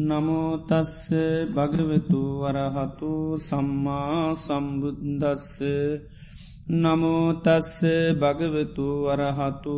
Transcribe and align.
නමෝතස්ස 0.00 0.92
භගවතු 1.54 2.20
වරහතු 2.42 3.12
සම්මා 3.38 4.34
සම්බුද්දස්ස. 4.36 5.48
නමෝතස්ස 6.76 7.78
භගවතු 8.20 8.86
වරහතු 9.04 9.76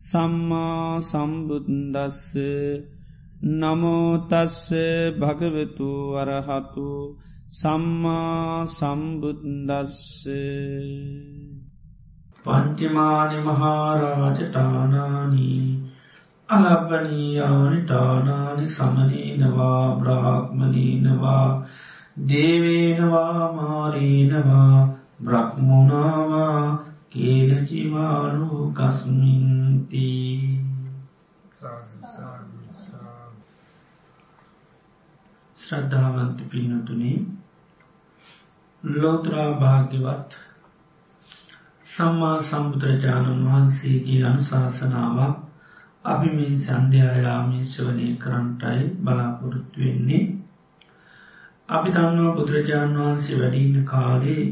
සම්මා 0.00 1.00
සම්බුද්දස්ස. 1.00 2.22
නමෝතස්ස 3.54 4.66
භගවතු 5.18 5.90
වරහතු 6.14 6.88
සම්මා 7.50 8.66
සම්බුද්දස්ස. 8.68 10.26
පංචිමානි 12.44 13.38
මහාරාජටානානී 13.40 14.62
අලබ්බනීයානි 16.52 17.78
ටානානි 17.82 18.64
සමනීනවා 18.68 19.84
බ්‍රාහ්මනීනවා 19.96 21.46
දේවේනවා 22.28 23.52
මාරීනවා 23.52 24.78
බ්‍රහ්මුණවා 25.20 26.62
කේලචිවානු 27.10 28.48
කස්මින්ති 28.72 30.08
ශ්‍රද්ධාවන්ත 35.56 36.42
පින්නතුනේ 36.50 37.18
ලෝත්‍රා 38.82 39.50
භාග්‍යවත් 39.56 40.36
සම්මා 41.86 42.36
සම්බුදුරජාණන් 42.42 43.46
වහන්සේගේ 43.46 44.20
අනුශාසනාවක් 44.26 45.41
අපි 46.04 46.28
මේ 46.30 46.54
සන්ධ්‍යයාමී 46.58 47.64
ශවනය 47.64 48.06
කරන්ටයි 48.16 48.86
බලාපොරොත්තු 49.00 49.80
වෙන්නේ 49.80 50.22
අපි 51.68 51.88
දන්නවා 51.90 52.32
බුදුරජාණන් 52.32 52.98
වහන්සේ 52.98 53.38
වැඩින්න 53.38 53.84
කාලේ 53.84 54.44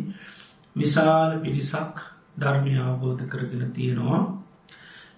විශාල 0.77 1.33
පිරිසක් 1.41 2.05
ධර්මය 2.39 2.75
අවබෝධ 2.81 3.25
කරගෙන 3.27 3.73
තියෙනවා 3.73 4.21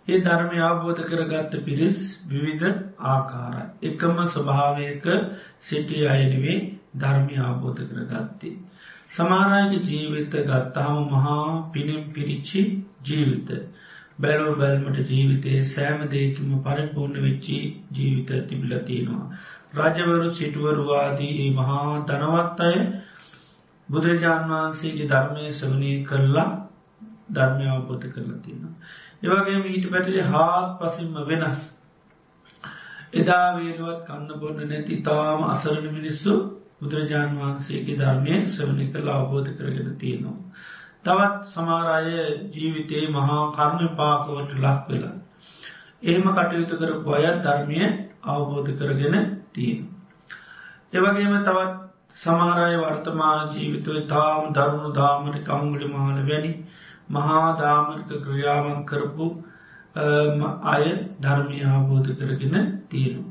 ඒ 0.09 0.21
ධර්මය 0.21 0.59
අවබෝධ 0.61 1.03
කරගත්ත 1.05 1.53
පිරිස් 1.65 1.99
විවිධ 2.27 2.67
ආකාර 3.07 3.55
එකම 3.83 4.17
ස්වභාවයක 4.27 5.05
සිටිය 5.61 6.09
අයනිවේ 6.09 6.59
ධර්මය 6.97 7.37
අවබෝධ 7.41 7.83
කරගත්තේ. 7.85 8.57
සමාරයක 9.09 9.73
ජීවිත 9.85 10.35
ගත්තාම 10.43 10.97
මහා 11.07 11.47
පිනම් 11.73 12.03
පිරිච්චි 12.11 12.61
ජීවිත. 13.05 13.49
බැලෝ 14.23 14.55
බැල්මට 14.57 14.99
ජීවිතයේ 15.09 15.61
සෑම 15.67 16.01
දෙයකිම 16.09 16.51
පරිපූර්ණ 16.61 17.23
වෙච්චි 17.23 17.59
ජීවිත 17.93 18.31
තිබිල 18.49 18.73
තියෙනවා. 18.81 19.27
රජවරු 19.77 20.29
සිටුවරුවාදී 20.33 21.33
ඒ 21.39 21.51
මහා 21.53 21.87
ධනවත් 22.07 22.61
අය 22.63 22.79
බුදුරජාණන් 23.89 24.51
වහන්සේගේ 24.51 25.09
ධර්මය 25.09 25.45
සවනය 25.53 25.93
කරලා 26.05 26.51
ධර්මය 27.31 27.65
අවබෝධ 27.69 28.07
කරලා 28.09 28.41
තියෙනවා. 28.41 28.75
ඒවගේ 29.23 29.59
ඊට 29.69 29.87
පැටිලි 29.91 30.23
හාත් 30.27 30.69
පසින්ම 30.79 31.15
වෙනස්. 31.27 31.61
එදා 33.15 33.47
වේරුවත් 33.57 34.01
කන්න 34.07 34.41
බොන්න 34.41 34.61
නැති 34.65 34.95
තාම 35.03 35.41
අසරණ 35.47 35.89
මිනිස්සු 35.93 36.35
බුදුරජාණන් 36.79 37.39
වහන්සේගේ 37.39 37.97
ධර්මය 37.97 38.35
සවනි 38.47 38.87
කළ 38.89 39.09
අවබෝධ 39.11 39.51
කරගෙන 39.57 39.91
තියෙනවා. 39.97 40.39
තවත් 41.05 41.47
සමාරය 41.47 42.17
ජීවිතයේ 42.51 43.07
මහා 43.11 43.39
කර්ම 43.51 43.95
පාකවට 43.97 44.53
ලක් 44.57 44.81
වෙලා. 44.89 45.15
එහෙම 46.03 46.27
කටයුතු 46.31 46.75
කර 46.77 46.93
බොයත් 47.01 47.39
ධර්මය 47.41 47.81
අවබෝධ 48.25 48.71
කරගෙන 48.75 49.17
තියෙන. 49.53 49.81
එවගේම 50.93 51.35
තවත් 51.41 51.75
සමාරය 52.17 52.77
වර්තමාන 52.79 53.51
ජීවිතව 53.51 53.99
තාම 54.07 54.53
දරුණු 54.53 54.91
දාමට 54.93 55.39
කංගුලි 55.45 55.87
මහල 55.87 56.19
වැනි 56.25 56.53
මහා 57.11 57.47
දාමර්ක 57.57 58.11
ක්‍රියාවන් 58.21 58.81
කරපු 58.85 59.27
අය 60.67 60.85
ධර්මය 61.21 61.59
අවබෝධ 61.67 62.11
කරගෙන 62.15 62.57
තියෙනු. 62.89 63.23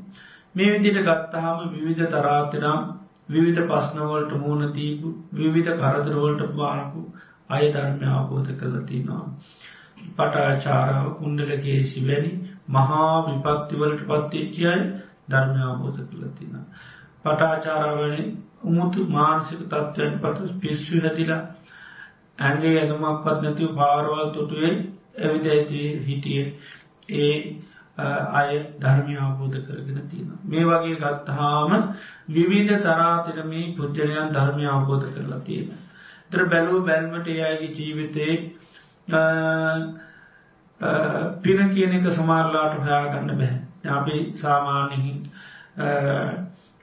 මේ 0.54 0.72
විදිට 0.72 0.98
ගත්තහම 1.00 1.58
විවිධ 1.72 2.06
තරාතිනම් 2.08 2.80
විවිධ 3.28 3.62
පස්නවලට 3.66 4.32
මූුණ 4.36 4.72
තීපු 4.72 5.08
විවිධ 5.32 5.72
කරදරවලට 5.76 6.42
බානපු 6.54 7.00
අය 7.52 7.64
ධර්මය 7.70 8.06
අවබෝධ 8.10 8.52
කරලතිනවා. 8.54 9.24
පටාචාරාව 10.10 11.08
කුණ්ඩලකේසි 11.16 11.98
වැනි 12.02 12.32
මහා 12.68 13.14
විපත්තිවලට 13.24 14.06
පත්තිච්චි 14.06 14.62
අය 14.66 14.82
ධර්මය 15.28 15.60
අවබෝධ 15.64 16.00
කරලතින. 16.06 16.54
පටාචාරාවනි 17.22 18.22
උමුතු 18.64 19.00
මානසික 19.08 19.60
තත්ත්වයන් 19.64 20.14
පතු 20.18 20.42
පිස්සු 20.58 21.00
හැතිලා 21.00 21.42
ඇගේ 22.38 22.76
ඇඳමක්වත් 22.78 23.38
නැතිව 23.40 23.70
පාරවල් 23.74 24.30
තොටුවේ 24.30 24.74
ඇවිද 25.18 25.46
ඇති 25.48 25.82
හිටිය 26.06 26.42
ඒ 27.16 27.36
අය 28.32 28.50
ධර්මය 28.78 29.14
අවබෝධ 29.18 29.58
කරගෙන 29.60 30.08
තියෙන. 30.08 30.28
මේ 30.44 30.64
වගේ 30.64 30.96
ගත්තහාම 30.96 31.72
විවිධ 32.28 32.74
තරාතිර 32.80 33.38
මේ 33.44 33.72
පුද්ජලයන් 33.74 34.28
ධර්මය 34.30 34.64
අවබෝධ 34.66 35.06
කරලා 35.10 35.40
තියෙන. 35.40 35.68
තර 36.32 36.44
බැලූ 36.46 36.80
බැල්මට 36.82 37.28
එයාගේ 37.28 37.72
ජීවිතයේ 37.72 38.36
පින 41.42 41.60
කියන 41.70 41.92
එක 41.92 42.06
සමාරලාට 42.10 42.74
හොයාගන්න 42.76 43.30
බැහැ. 43.32 43.60
අපි 43.90 44.16
සාමාන්‍යහින් 44.34 45.18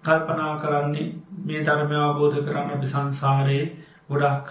කල්පනා 0.04 0.54
කරන්නේ 0.58 1.08
මේ 1.46 1.64
ධර්මය 1.64 1.96
අවබෝධ 1.98 2.40
කරන්න 2.42 2.72
අපි 2.72 2.88
සංසාරයේ 2.88 3.66
ගොඩක් 4.10 4.48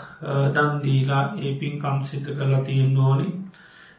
දන්දීලා 0.55 1.25
ඒ 1.39 1.53
පින් 1.55 1.75
කම්සිත 1.79 2.27
කරලා 2.29 2.65
තියෙන් 2.65 2.99
ඕනි. 2.99 3.29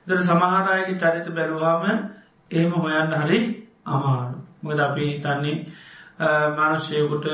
දර 0.07 0.19
සමහරයගේ 0.21 0.97
චරිත 0.97 1.27
බැලුවාම 1.31 1.83
එහෙම 2.51 2.71
හොයන්න 2.73 3.13
හරි 3.15 3.39
අමාරු. 3.87 4.35
මොද 4.63 4.79
අපි 4.79 5.05
තන්නේ 5.19 5.57
මනුෂ්‍යයකුට 6.51 7.27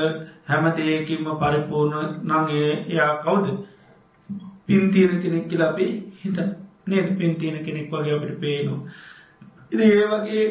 හැම 0.46 0.64
දෙයකින්ම 0.72 1.26
පරිපූර්ණ 1.36 2.12
නගේ 2.30 2.70
එයා 2.84 3.12
කවුද 3.18 3.46
පින්තියන 4.66 5.12
කෙනෙක් 5.18 5.48
කියලා 5.48 5.70
අපේ 5.70 5.92
හිත 6.16 6.38
නේද 6.86 7.08
පින්තියන 7.18 7.56
කෙනෙක් 7.60 7.90
වගේ 7.90 8.14
අපට 8.14 8.40
පේනවා. 8.40 8.80
ඉ 9.72 9.76
ඒ 9.88 10.04
වගේ 10.06 10.44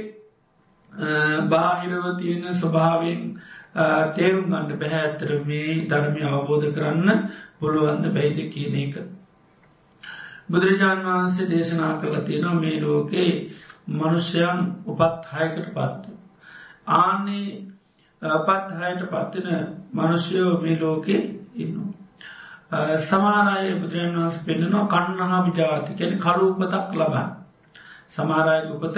බාහිරව 1.48 2.06
තියෙන 2.18 2.46
ස්වභාවෙන් 2.54 3.22
තේරුම් 4.16 4.46
ගන්න 4.46 4.80
පැහැත්තර 4.80 5.30
මේ 5.44 5.76
ධර්මය 5.86 6.24
අවබෝධ 6.26 6.68
කරන්න 6.72 7.30
පුළුවන්ද 7.60 8.06
බැයිද 8.14 8.40
කියන 8.50 8.76
එක. 8.78 8.96
බුදුරජාණන් 10.50 11.08
වහන්සේ 11.08 11.50
දේශනා 11.50 11.94
කළ 11.98 12.18
තියෙනවා 12.22 12.56
මේ 12.56 12.82
ලෝකේ 12.82 13.32
මනුෂ්‍යයන් 13.90 14.60
උපත් 14.88 15.32
හයකට 15.34 15.68
පත්තු. 15.72 16.12
ආන්නේ 16.88 17.48
පත් 18.46 18.68
හයට 18.80 19.02
පත්තින 19.06 19.48
මනුෂ්‍යයෝ 19.94 20.62
මේ 20.62 20.80
ලෝකෙ 20.80 21.16
ඉන්නවා. 21.56 22.98
සමාරය 23.00 23.74
බුදුරන් 23.76 24.16
වහස 24.16 24.38
පෙන්න්නනවා 24.40 24.88
කන්නහා 24.90 25.42
විජාති 25.46 25.92
කැන 25.94 26.20
කලූපතක් 26.20 26.94
ලබන්. 26.94 27.28
සමාරය 28.10 28.70
උපත 28.70 28.98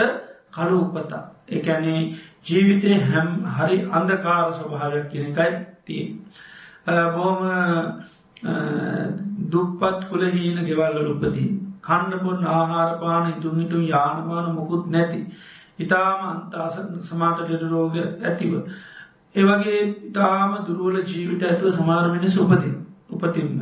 කලූපතා. 0.51 1.23
එකැනේ 1.49 2.01
ජීවිතය 2.43 2.91
හැම් 3.01 3.29
හරි 3.47 3.77
අන්දකාර 3.91 4.53
ස්වභාවයක් 4.53 5.05
කියනකයි 5.09 5.51
තිය. 5.85 6.05
බොහම 7.09 7.39
දුප්පත් 9.47 9.99
කුලහීන 10.09 10.57
ගෙවල්ල 10.61 11.07
උපතින්. 11.07 11.49
කණ්ඩපොන් 11.81 12.39
ආහාරපාන 12.47 13.25
ඉතුන්හිටු 13.31 13.77
යානමාන 13.83 14.55
මොකුත් 14.55 14.87
නැති. 14.87 15.19
ඉතාම 15.79 16.19
අන්තාස 16.25 16.73
සමාට 17.01 17.39
ඩෙඩ 17.39 17.69
රෝග 17.69 17.95
ඇතිව. 17.97 18.53
ඒවගේ 19.35 19.79
ඉතාම 20.03 20.51
දුරුවල 20.65 20.97
ජීවිත 21.03 21.43
ඇතුව 21.43 21.73
සමාරමිනිස් 21.73 22.37
උපතින් 22.37 22.75
උපතින්න. 23.11 23.59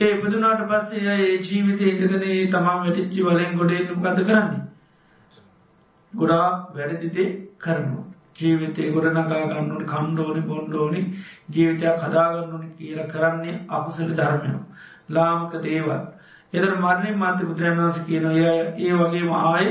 ඒ 0.00 0.10
ඉපදුනාට 0.10 0.62
පස්සේ 0.66 1.16
ඒ 1.16 1.38
ජීවිතය 1.40 1.84
ඉදගනේ 1.90 2.46
තමා 2.48 2.78
වැටිච්චි 2.78 3.20
වලෙන් 3.22 3.56
ගොඩේ 3.56 3.84
ගත 3.84 4.18
කරන්නේ. 4.20 4.62
ගොඩා 6.14 6.48
වැරදිදේ 6.72 7.28
කරනවා. 7.58 8.04
ජීවිතය 8.36 8.90
ගොඩනගා 8.90 9.44
ගන්නුට 9.52 9.86
කණ්ඩෝනි 9.86 10.42
බොන්්ඩෝනි 10.42 11.00
ජීවිතයක් 11.50 12.02
කදාගන්නුනි 12.02 12.68
කියල 12.76 13.00
කරන්නේ 13.06 13.60
අකුසල 13.70 14.10
ධර්මය. 14.12 14.52
ලාමක 15.08 15.54
දේවල්. 15.60 16.02
එදර 16.52 16.72
මරණය 16.76 17.16
මාත 17.16 17.38
බුදුරන්වාස 17.42 17.98
කියන 18.00 18.26
ඒ 18.32 18.92
වගේම 18.94 19.32
ආය 19.34 19.66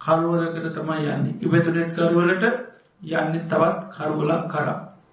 කරුවලකට 0.00 0.68
තමයි 0.74 1.08
යන්නේ. 1.08 1.38
ඉබතුනෙත් 1.40 1.94
කරුවලට 1.94 2.61
යන්න 3.02 3.38
තවත් 3.44 3.80
කරුවලක් 3.90 4.44
කර 4.48 4.68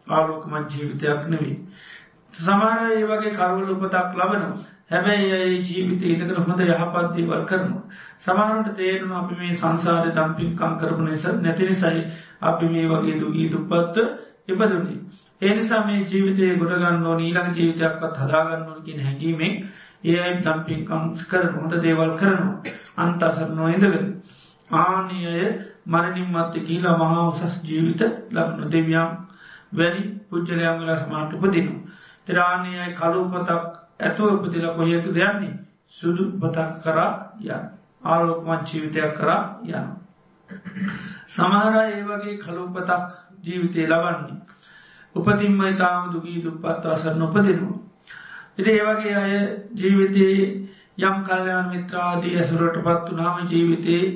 ආලෝකමත් 0.08 0.72
ජීවිතයක් 0.72 1.28
නෙවී. 1.28 1.56
සමාර 2.34 2.80
ඒ 2.88 3.06
වගේ 3.06 3.34
කරුවල 3.34 3.72
උපතක් 3.72 4.14
ලබනවා. 4.16 4.58
හැබැයි 4.90 5.32
ඒ 5.32 5.62
ජීවිත 5.62 6.02
ඉදකන 6.04 6.44
හොඳ 6.44 6.62
යහපත්දීවල් 6.62 7.46
කරනවා. 7.46 7.84
සමාරට 8.20 8.70
තේරම 8.76 9.12
අපි 9.14 9.36
මේ 9.36 9.56
සංසාරය 9.56 10.12
දම්පින්කං 10.12 10.78
කරපු 10.78 11.02
නිස 11.04 11.26
නැතිනිසයි 11.38 12.02
අපි 12.42 12.66
මේ 12.68 12.88
වගේ 12.88 13.20
දුගී 13.20 13.50
දුපත්ත 13.50 13.98
ඉපදුනේ. 14.48 15.00
ඒනිසා 15.42 15.86
මේ 15.86 16.06
ජීවිතය 16.06 16.56
ගොඩගන්න 16.58 17.06
ඕන 17.06 17.20
ඊළඟ 17.20 17.54
ජීවිතයක්වත් 17.54 18.16
හදාගන්න 18.20 18.68
ඕන 18.68 18.84
කියෙන 18.84 19.02
හැඟීමෙන් 19.02 19.54
ඒයි 20.06 20.42
දම්පින්කම් 20.42 21.04
කර 21.26 21.46
හොඳ 21.52 21.74
දේවල් 21.80 22.14
කරනවා 22.14 22.56
අන්තසරනවා 22.98 23.70
ඉඳගෙන. 23.70 24.08
ආනීය 24.70 25.46
මරණින් 25.90 26.30
මත්ත 26.30 26.54
කියලා 26.62 26.98
මහා 26.98 27.28
උසස් 27.28 27.56
ජීවිත 27.64 28.02
ලබන 28.32 28.72
දෙවියම් 28.72 29.10
වැනි 29.74 30.04
පුද්ජලයංගල 30.30 30.92
සමාට 30.96 31.34
උපදිනු. 31.36 31.74
තිරාණයයි 32.28 32.94
කලුපතක් 32.96 33.50
ඇතුව 34.00 34.30
උපදිල 34.36 34.68
කොහයක 34.72 35.06
දෙයන්නේ 35.12 35.56
සුදු 35.90 36.24
පතක් 36.34 36.72
කරා 36.84 37.12
යන්න. 37.42 37.66
ආරෝපමත් 38.04 38.68
ජීවිතයක් 38.68 39.12
කරා 39.14 39.42
යන්න. 39.66 39.90
සමහර 41.28 41.76
ඒ 41.78 42.04
වගේ 42.04 42.38
කලුපතක් 42.38 43.10
ජීවිතය 43.44 43.82
ලබන්නේ. 43.86 44.40
උපතින්ම 45.16 45.62
ඉතාම 45.66 46.12
දුගී 46.12 46.44
දුපත් 46.44 46.86
අසරන 46.86 47.22
උපදිනවා. 47.22 47.78
ඉති 48.58 48.72
ඒවගේ 48.72 49.16
අය 49.16 49.34
ජීවිතයේ 49.74 50.46
යම් 51.00 51.18
කල්්‍යයන් 51.24 51.70
මිත්‍රාදී 51.70 52.38
ඇසුරට 52.38 52.78
පත් 52.80 53.06
වනාම 53.10 53.48
ජීවිතයේ 53.48 54.08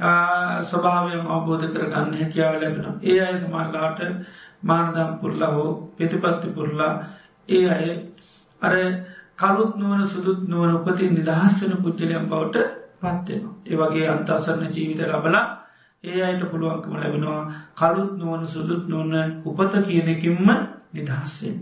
ස්වභාවයම 0.00 1.24
අවබෝධ 1.28 1.66
කරගන්න 1.68 2.14
හැකියාව 2.14 2.54
ලැබෙන. 2.56 3.00
ඒ 3.02 3.20
අය 3.20 3.36
සමල්ලාට 3.36 4.00
මානදම් 4.62 5.10
පුරලා 5.20 5.50
හෝ 5.50 5.70
ප්‍රතිපත්ති 5.96 6.48
පුරලා 6.50 6.92
ඒ 7.48 7.64
අය 7.68 7.86
අර 8.62 8.74
කලුත් 9.36 9.72
නුවන 9.76 10.02
සුදුත් 10.08 10.40
නුවන 10.46 10.74
උපති 10.74 11.10
නිදහස් 11.10 11.54
වන 11.60 11.74
පුද්ජලයම් 11.78 12.24
බවට 12.26 12.56
පත්වෙනවා. 12.98 13.54
ඒවගේ 13.66 14.06
අන්තසරණ 14.08 14.72
ජීවිත 14.72 15.00
ලබලා 15.08 15.46
ඒ 16.04 16.22
අයට 16.22 16.42
පුළුවන්කම 16.44 16.94
ලැබෙනවා 16.94 17.42
කලුත් 17.74 18.12
නුවන 18.14 18.46
සුදුත් 18.46 18.84
නොවන 18.86 19.14
උපත 19.44 19.72
කියනෙකින්ම 19.84 20.48
නිදහස්සෙන්. 20.92 21.56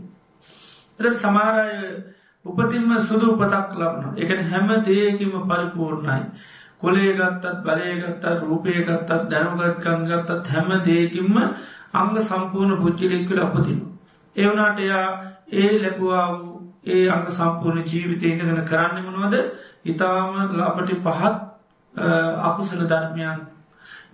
එ 0.99 1.11
සමාරය 1.15 1.71
උපතින්ම 2.45 2.91
සුදු 3.03 3.27
උපතක් 3.33 3.71
ලබන 3.75 4.05
එකන 4.17 4.41
හැම 4.45 4.69
දේකිම 4.83 5.33
පරිපූර්ණයි. 5.43 6.21
කොලේ 6.81 7.13
ගත්තත් 7.13 7.63
බලයගත්තත් 7.63 8.25
රූපය 8.41 8.73
ගත්තත් 8.81 9.31
දැනුගත්කන් 9.31 10.05
ගත්තත් 10.05 10.47
හැම 10.49 10.69
දේකින්ම 10.83 11.37
අංග 11.93 12.15
සම්පූර්ණ 12.21 12.77
පුද්ජිලෙක්වල 12.79 13.41
අපතින. 13.41 13.81
එවනාට 14.37 14.79
එයා 14.79 15.09
ඒ 15.53 15.73
ලැබවා 15.79 16.27
වූ 16.33 16.57
ඒ 16.87 17.09
අංග 17.09 17.27
සම්පූර්ණ 17.31 17.85
ජීවිතය 17.85 18.27
ඉඳගෙන 18.27 18.65
කරන්න 18.65 19.05
මනවද 19.05 19.35
ඉතාම 19.85 20.35
ලාපටි 20.53 20.95
පහත් 20.99 21.35
අකුසල 22.43 22.83
ධර්මයන් 22.85 23.41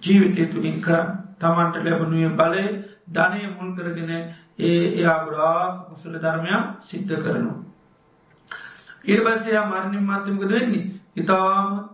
ජීවිතය 0.01 0.47
තුළින් 0.47 0.81
කරන්න 0.81 1.11
තමන්ට 1.39 1.77
ලැබනුවය 1.81 2.29
බලය 2.33 2.65
ධනය 3.09 3.41
මුල් 3.51 3.71
කරගෙන 3.75 4.11
ඒ 4.11 4.79
එයා 4.91 5.19
ගොඩාක් 5.25 5.75
කුසල 5.89 6.15
ධර්මයක් 6.17 6.63
සිද්ධ 6.83 7.15
කරනවා. 7.17 7.59
ඉර්බසයා 9.05 9.65
මරණින් 9.67 10.05
මත්තමකද 10.05 10.51
වෙන්නේ 10.51 10.91
ඉතාම 11.17 11.92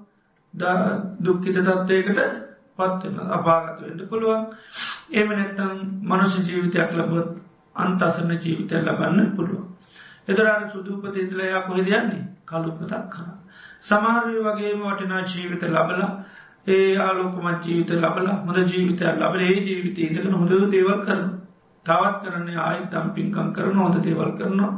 දුක්කිත 1.20 1.56
තත්වයකට 1.58 2.20
පත්වෙන 2.78 3.18
අපාගත 3.30 3.80
වෙන්න 3.80 4.06
පුළුවන් 4.06 4.42
ඒම 5.12 5.28
නැත්තම් 5.30 5.72
මනුෂ 6.04 6.34
ජීවිතයක් 6.42 6.92
ලබොත් 6.94 7.30
අන්තසරන 7.76 8.32
ජීවිතය 8.36 8.74
ලබන්න 8.78 9.32
පුළුවන්. 9.32 9.66
එදරට 10.28 10.72
සුදූපත 10.72 11.16
ඉදලයා 11.16 11.62
කොහෙද 11.62 11.88
යන්නේ 11.90 12.24
කලුපතක් 12.46 13.04
කර. 13.08 13.26
සමාරය 13.80 14.36
වගේම 14.40 14.80
වටිනා 14.82 15.22
ජීවිත 15.24 15.62
ලබල 15.64 16.00
ඒ 16.66 16.96
ආලෝකමත් 16.98 17.60
ජීවිත 17.62 17.90
ලබල 17.96 18.26
හොඳ 18.46 18.58
ජීවිතය 18.66 19.04
ලබල 19.12 19.40
ඒ 19.42 19.58
ජීවිත 19.60 19.98
ඉදකන 20.00 20.34
හොඳ 20.34 20.52
දේවල් 20.70 20.98
කරන 21.02 21.28
තවත් 21.86 22.16
කරන්නේ 22.22 22.58
ආයි 22.60 22.88
තම්පින්කම් 22.88 23.52
කරන 23.52 23.78
හොඳ 23.78 23.96
දේවල් 24.02 24.32
කරනවා 24.32 24.72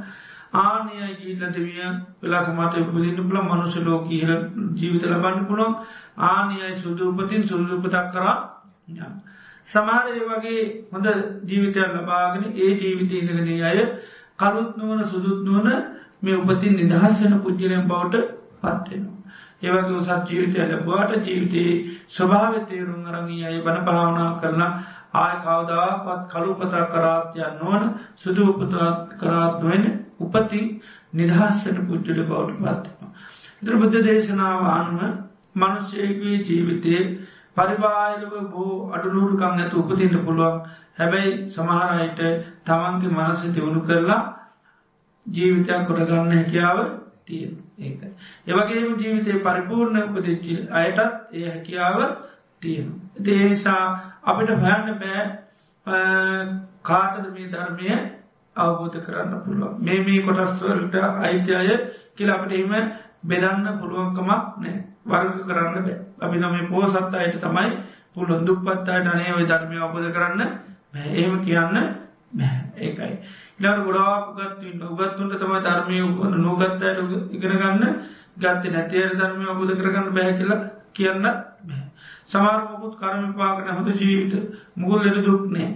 ආනයයි 0.52 1.16
කියීල 1.16 1.42
දෙවිය 1.48 1.82
වෙලා 2.20 2.42
සමට 2.42 2.74
උපදින්න 2.78 3.18
පුළ 3.24 3.42
මනුෂ 3.42 3.76
ලෝක 3.80 4.08
හල 4.12 4.32
ජීවිත 4.74 5.04
ලබන්න 5.04 5.46
පුළොන් 5.46 5.76
ආනයයි 6.26 6.74
සුදූපතින් 6.76 7.46
සුදුපතක් 7.46 8.10
කරා 8.12 8.34
සමහරය 9.66 10.20
වගේ 10.26 10.62
හොඳ 10.90 11.06
ජීවිතයක් 11.44 11.94
ලබාගෙන 11.94 12.44
ඒ 12.56 12.74
ජීවිත 12.76 13.12
ඉඳගෙන 13.12 13.48
අය 13.64 13.78
කරුත් 14.38 14.76
නුවන 14.76 15.00
සුදුත් 15.06 15.40
නුවන 15.44 15.68
මේ 16.20 16.36
උපතින් 16.36 16.76
නිදහස් 16.76 17.14
වන 17.20 17.40
පුද්ජලයම් 17.40 17.86
බවට 17.86 18.14
පත්වෙනවා. 18.56 19.18
ඒවගේ 19.62 19.96
උසත් 19.96 20.28
ජීවිතය 20.28 20.58
ලැබවාට 20.60 21.26
ජීවිතයේ 21.26 21.72
ස්වභාව 22.08 22.54
තේරුම් 22.66 23.06
අරඟී 23.06 23.44
අය 23.44 23.56
බණ 23.60 23.84
භාවනා 23.84 24.30
කරලා 24.40 24.72
ආය 25.14 25.34
කවදාපත් 25.40 26.28
කළුපතා 26.28 26.84
කරාත්යන් 26.86 27.58
නොවන 27.58 27.82
සුදු 28.16 28.42
උපතාත් 28.52 28.98
කරාත් 29.16 29.54
නොවෙන 29.58 29.84
උපති 30.20 30.62
නිදහස්සට 31.14 31.80
පුද්ජල 31.86 32.22
බවට 32.22 32.58
පත්වනවා. 32.58 33.10
ඉතර 33.60 33.74
බුද්ධ 33.76 33.98
දේශනාව 34.02 34.64
අනුව 34.70 35.02
මනුෂ්‍යයකී 35.56 36.36
ජීවිතයේ 36.42 37.04
පරිබාහිරව 37.56 38.34
බෝ 38.48 38.74
අඩුලූරුකං 38.92 39.56
ඇතු 39.56 39.82
උපතින්ට 39.82 40.16
පුළුවන් 40.24 40.60
හැබැයි 40.96 41.32
සමහරයට 41.48 42.20
තමන්ගේ 42.64 43.10
මනස 43.10 43.42
තිවුණු 43.48 43.80
කරලා 43.82 44.22
ජීවිතයක් 45.26 45.86
කොටගන්න 45.86 46.32
හැකියාව 46.32 46.78
තියෙන 47.24 47.54
ඒක. 47.80 48.00
ඒවගේම 48.46 48.88
ජීවිතය 48.96 49.38
පරිපූර්ණ 49.40 50.02
උපතිච්චි 50.04 50.56
අයටත් 50.72 51.00
ඒ 51.32 51.46
හැකියාව 51.48 51.98
තියෙන. 52.62 52.88
දේනිසා 53.20 53.84
අපිට 54.24 54.50
හොයන්න 54.58 54.88
බෑ 54.96 55.24
කාටද 56.82 57.26
මේ 57.30 57.48
ධර්මය 57.48 57.88
අවබෝධ 58.56 58.98
කරන්න 58.98 59.40
පුළුවන්. 59.40 59.76
මේ 59.78 60.00
මේ 60.00 60.22
කොටස්වලට 60.22 60.94
අයිත්‍යය 61.20 61.76
කියල 62.14 62.30
අපට 62.30 62.52
එම 62.54 62.72
බෙදන්න 63.22 63.66
පුළුවන්කමක් 63.78 64.28
නෑ 64.58 64.74
වර්ග 65.04 65.36
කරන්න 65.46 65.74
බෑ. 65.76 65.96
අපි 66.18 66.38
මේ 66.38 66.68
පෝසත් 66.68 67.14
අයට 67.14 67.36
තමයි 67.38 67.70
පුළුවන්. 68.14 68.46
දුපත් 68.46 68.88
අයට 68.88 69.06
අනේ 69.06 69.32
ඔය 69.32 69.44
ධර්මය 69.44 69.76
අවබෝධ 69.78 70.10
කරන්න 70.10 70.40
ඒම 71.12 71.40
කියන්න 71.40 71.76
ඒකයි. 72.76 73.12
ඉලාට 73.58 73.84
ගොඩාක් 73.84 74.24
ගත්වන්න 74.36 74.82
උගත්තුන්ට 74.84 75.34
තම 75.34 75.54
ධර්මය 75.58 75.96
නොගත්තයට 76.38 76.98
ඉගෙන 77.30 77.54
ගන්න 77.54 77.84
ගත්ත 78.36 78.64
නැතියට 78.68 79.16
ධර්මය 79.16 79.44
අවබෝධ 79.46 79.74
කරගන්න 79.74 80.14
බැහැ 80.14 80.34
කියලා 80.34 80.60
කියන්න 80.92 81.26
සමාර්මකුත් 82.26 82.94
කරම 82.96 83.32
පාකන 83.34 83.70
හොඳ 83.70 83.88
ජීවිත. 83.94 84.34
මුගල් 84.74 85.04
ලෙඩ 85.04 85.24
දුක්නෑ 85.24 85.68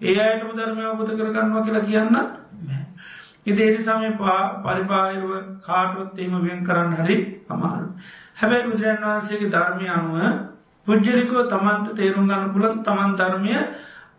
ඒ 0.00 0.18
අයටම 0.20 0.50
ධර්මය 0.52 0.82
අවබෝධ 0.82 1.12
කරගන්නවා 1.12 1.62
කියලා 1.62 1.84
කියන්නත් 1.84 2.32
ඉදේනි 3.46 3.80
සමය 3.80 4.10
පරිපායරුව 4.60 5.32
කාටුවත්තේම 5.62 6.34
වෙන් 6.40 6.60
කරන්න 6.62 6.92
හරි 6.94 7.16
අමාරු. 7.48 7.88
හැබැයි 8.34 8.66
බුදුරන් 8.66 9.02
වහන්සේගේ 9.02 9.50
ධර්මය 9.50 9.86
අනුව 9.88 10.16
පුද්ජලිකෝ 10.86 11.42
තමන්ට 11.46 11.94
තේරුම් 11.94 12.24
ගන්න 12.24 12.52
පුළන් 12.52 12.82
තමන් 12.82 13.12
ධර්මය 13.14 13.54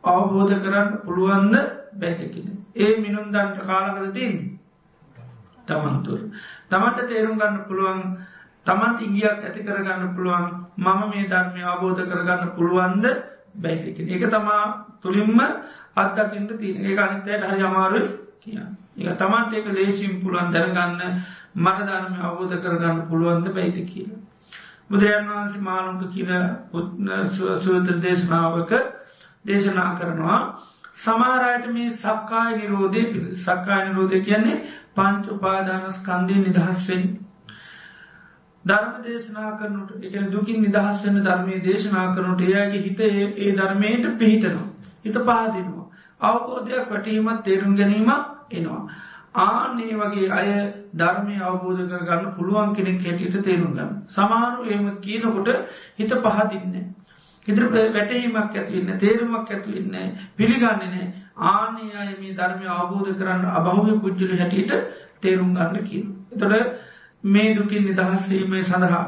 අවබෝධ 0.05 0.55
කරන්න 0.57 0.89
පුළුවන්ද 0.99 1.55
බැතිකින. 1.93 2.47
ඒ 2.75 2.91
මිනුම් 2.97 3.27
දන්ට 3.27 3.57
කාලකර 3.61 4.07
තින් 4.11 4.33
තමන්තුර. 5.67 6.19
තමන්ට 6.67 7.07
තේරුම් 7.07 7.35
ගන්න 7.35 7.63
පුළුවන් 7.63 8.01
තමන්ට 8.65 8.99
ඉගියක් 9.01 9.39
ඇති 9.39 9.61
කරගන්න 9.61 10.13
පුළුවන් 10.15 10.45
මම 10.77 11.01
මේ 11.09 11.27
ධර්මය 11.27 11.61
අවබෝධ 11.63 12.01
කරගන්න 12.03 12.55
පුළුවන්ද 12.55 13.05
බැයිකින. 13.57 14.09
එක 14.09 14.23
තමා 14.29 14.63
තුළින්ම 15.01 15.39
අත්දකිට 15.95 16.51
තින 16.55 16.75
ඒ 16.81 16.97
අනිතයට 16.97 17.43
හරි 17.43 17.61
අමාරුයි 17.63 18.07
කිය. 18.41 18.59
එක 18.99 19.17
තමන්ට 19.17 19.53
එක 19.53 19.67
ලේසිම් 19.69 20.13
පුළුවන් 20.21 20.51
දැනගන්න 20.51 21.21
මට 21.55 21.87
ධර්මය 21.87 22.19
අවබෝධ 22.21 22.55
කරගන්න 22.57 23.05
පුළුවන්ද 23.09 23.47
බැයිති 23.49 23.83
කියල. 23.85 24.11
බුදුරජන් 24.89 25.29
වහන්සේ 25.29 25.61
මානුක 25.61 26.01
කියන 26.09 26.31
සුවත 27.59 27.87
දේශනාවක 27.99 28.71
දේශනා 29.45 29.91
කරනවා 29.95 30.39
සමාරයට 30.95 31.65
මේ 31.69 31.93
සක්කාය 31.95 32.51
නිරෝධය 32.55 33.03
පිළ 33.07 33.27
සක්කාය 33.35 33.81
නිරෝධය 33.83 34.19
කියන්නේ 34.21 34.57
පංච 34.95 35.25
උපාදානස්කන්දය 35.31 36.35
නිදහස්වෙන් 36.37 37.03
ධර්ම 38.67 38.93
දේශනා 39.01 39.51
කරනට 39.53 39.91
එකන 40.03 40.29
දුකින් 40.29 40.61
නිදහස් 40.61 41.03
වන්න 41.03 41.23
ධර්මය 41.23 41.59
දේශනා 41.61 42.07
කරනට 42.15 42.41
එයාගේ 42.43 42.81
හිත 42.81 42.99
ඒ 43.03 43.51
ධර්මයට 43.53 44.07
පිහිටනවා. 44.15 44.67
හිත 45.03 45.19
පාදිනවා. 45.25 45.85
අවබෝධයක් 46.21 46.89
වැටීමත් 46.89 47.43
තේරුම් 47.43 47.75
ගැනීමක් 47.75 48.11
එනවා. 48.51 48.81
ආනේ 49.37 49.93
වගේ 49.95 50.29
අය 50.31 50.49
ධර්මය 50.95 51.35
අවබෝධ 51.41 51.83
කරගන්න 51.87 52.35
පුළුවන් 52.35 52.75
කෙනෙක් 52.75 53.01
හැටියට 53.01 53.43
තේරුම් 53.43 53.73
ගන්න. 53.73 53.91
සමාරු 54.09 54.69
එම 54.69 54.85
කියනකොට 54.99 55.49
හිත 55.95 56.11
පහදින්නේ. 56.25 56.85
හිතර 57.47 57.63
වැටීමක් 57.71 58.37
ඇතිවන්න 58.37 58.99
තේරුමක් 58.99 59.51
ඇතිවන්න 59.51 59.95
පිළිගන්නේ 60.35 60.89
නෑ 60.89 61.05
ආනේ 61.45 61.91
අය 61.95 62.11
මේ 62.15 62.33
ධර්මය 62.33 62.67
අවබෝධ 62.71 63.11
කරන්න 63.13 63.45
අභවය 63.51 63.93
පුද්ජල 63.99 64.33
හැටියට 64.35 64.73
තේරුම් 65.21 65.53
ගන්න 65.53 65.83
කිය. 65.83 66.03
එතොට 66.31 66.86
මේ 67.23 67.55
දුකින් 67.55 67.83
නිදහස්වීමේ 67.85 68.63
සඳහා 68.63 69.05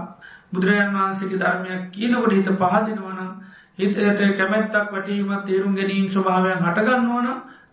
බුදුරජන් 0.52 0.94
වහන්සේගේ 0.94 1.40
ධර්මයක් 1.40 1.84
කියනකොට 1.92 2.34
හිත 2.34 2.50
පහදිනවනම් 2.56 3.32
හිතයට 3.80 4.22
කැමැත්තක් 4.34 4.92
වටීමත් 4.92 5.46
තේරුම් 5.46 5.76
ගැනීම් 5.76 6.10
ස්වභාවයන් 6.10 6.60
හටගන්නවන 6.60 7.28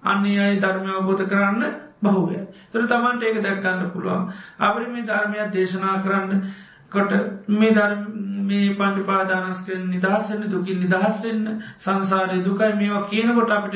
අන්නේ 0.05 0.39
අයි 0.41 0.61
ධර්මය 0.61 0.91
අවබෝධ 0.93 1.25
කරන්න 1.25 1.63
බහුවය. 2.03 2.39
තර 2.71 2.83
තමන්ට 2.85 3.23
ඒක 3.23 3.43
දැක්කන්න 3.43 3.91
පුළුවන්. 3.91 4.31
අපරි 4.61 4.87
මේ 4.89 5.05
ධර්මයක් 5.05 5.53
දේශනා 5.53 5.97
කරන්න 5.99 6.43
කොට 6.89 7.13
මේ 7.51 7.73
ධර්ම 7.73 8.03
මේ 8.43 8.69
පණ්ඩ 8.73 9.05
පාදානස්කෙන් 9.05 9.83
නිදහස්සන්න 9.89 10.45
දුකින් 10.49 10.81
නිදහස්වෙන්න 10.81 11.63
සංසාරය 11.77 12.39
දුකයි 12.43 12.73
මේවා 12.75 13.05
කියනකොට 13.05 13.51
අපට 13.53 13.75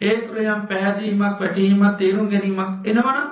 ඒ 0.00 0.16
තුරයම් 0.18 0.66
පැහැදීමක් 0.66 1.22
වැටීමත් 1.38 1.96
තේරුම් 1.96 2.28
ගැනීමක් 2.28 2.86
එනවන 2.86 3.22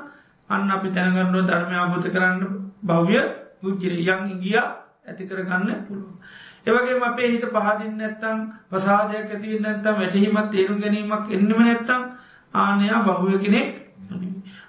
අන්න 0.51 0.71
අපි 0.71 0.89
තැනගන්නව 0.93 1.45
ධර්මය 1.45 1.77
අබෝධ 1.79 2.09
කරන්න 2.11 2.68
භව්‍ය 2.83 3.21
පුද්ජිර 3.61 3.93
යං 3.95 4.41
ගිය 4.41 4.57
ඇති 4.57 5.25
කරගන්න 5.25 5.85
පුළුව. 5.87 6.13
ඒවගේ 6.65 7.01
අපේ 7.03 7.29
හිත 7.29 7.45
පහදින් 7.47 7.93
නැත්තං 7.97 8.39
පසාදයක් 8.69 9.27
ඇතිව 9.27 9.61
නැත්තම් 9.61 9.95
වැටහීමත් 9.95 10.51
තේරුම් 10.51 10.79
ගැනීමක් 10.79 11.25
එන්නම 11.31 11.61
නැත්තං 11.61 12.03
ආනයා 12.55 13.03
බහුව 13.05 13.41
කෙනෙක් 13.41 13.69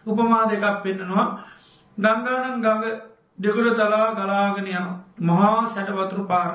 උපමා 0.06 0.44
දෙකක් 0.46 0.84
පෙන්න්නනවා 0.84 1.28
ගංගානන් 1.98 2.62
ගඟ 2.62 2.84
දෙකුර 3.38 3.66
තලා 3.74 4.08
ගලාගෙන 4.14 4.68
යන 4.70 4.88
මහා 5.20 5.66
සැටවතුරු 5.68 6.24
පාර. 6.26 6.52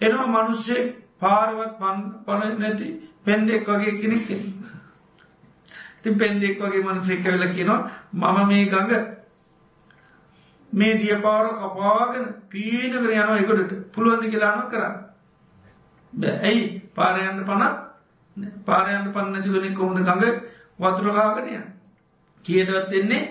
එනවා 0.00 0.26
මනුස්්‍යෙක් 0.28 0.86
පාරවත් 1.18 1.72
පන් 1.78 1.98
පල 2.24 2.42
නැති 2.56 2.88
පෙන්දෙක් 3.20 3.66
වගේ 3.66 3.94
කෙනෙක් 3.94 4.22
ති 6.02 6.08
පෙන්දෙක් 6.12 6.54
වගේ 6.58 6.82
මනසෙක් 6.82 7.24
වෙල 7.26 7.44
කියනවා 7.48 7.80
මම 8.14 8.38
මේ 8.48 8.64
ගඟ 8.66 9.19
මේ 10.72 10.94
දිය 10.94 11.16
පාර 11.18 11.46
කපාගෙන 11.52 12.26
පීනකර 12.48 13.10
යනවා 13.10 13.38
එකොටට 13.38 13.72
පුළුවන්දි 13.92 14.30
කියලාම 14.30 14.68
කරන්න. 14.68 14.94
ඇයි? 16.40 16.64
පාරයන්න 16.94 17.44
පනත් 17.44 17.90
පාරයන්න 18.64 19.12
පන්නතිවනෙ 19.12 19.74
කොහොඳ 19.74 19.98
ගඟ 20.00 20.42
වතුරකාගෙනය 20.78 21.62
කියටවත් 22.44 22.92
එන්නේ 22.94 23.24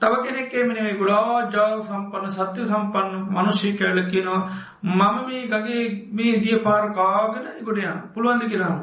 තව 0.00 0.12
කෙනෙක් 0.22 0.54
එමනේ 0.54 0.94
ගොඩා 0.94 1.50
ජාව 1.50 1.78
සම්පන්න 1.82 2.30
සත්‍ය 2.30 2.66
සම්පන්න 2.66 3.24
මනුෂ්‍ය 3.30 3.72
කැල 3.74 3.98
කියනවා. 4.04 4.42
මම 4.84 5.00
මේ 5.26 5.48
ගගේ 5.48 5.82
මේ 6.12 6.38
දිය 6.38 6.58
පාරකාගෙන 6.60 7.46
ගොඩයන් 7.62 7.98
පුළුවන්ද 8.14 8.48
කියලාම 8.48 8.78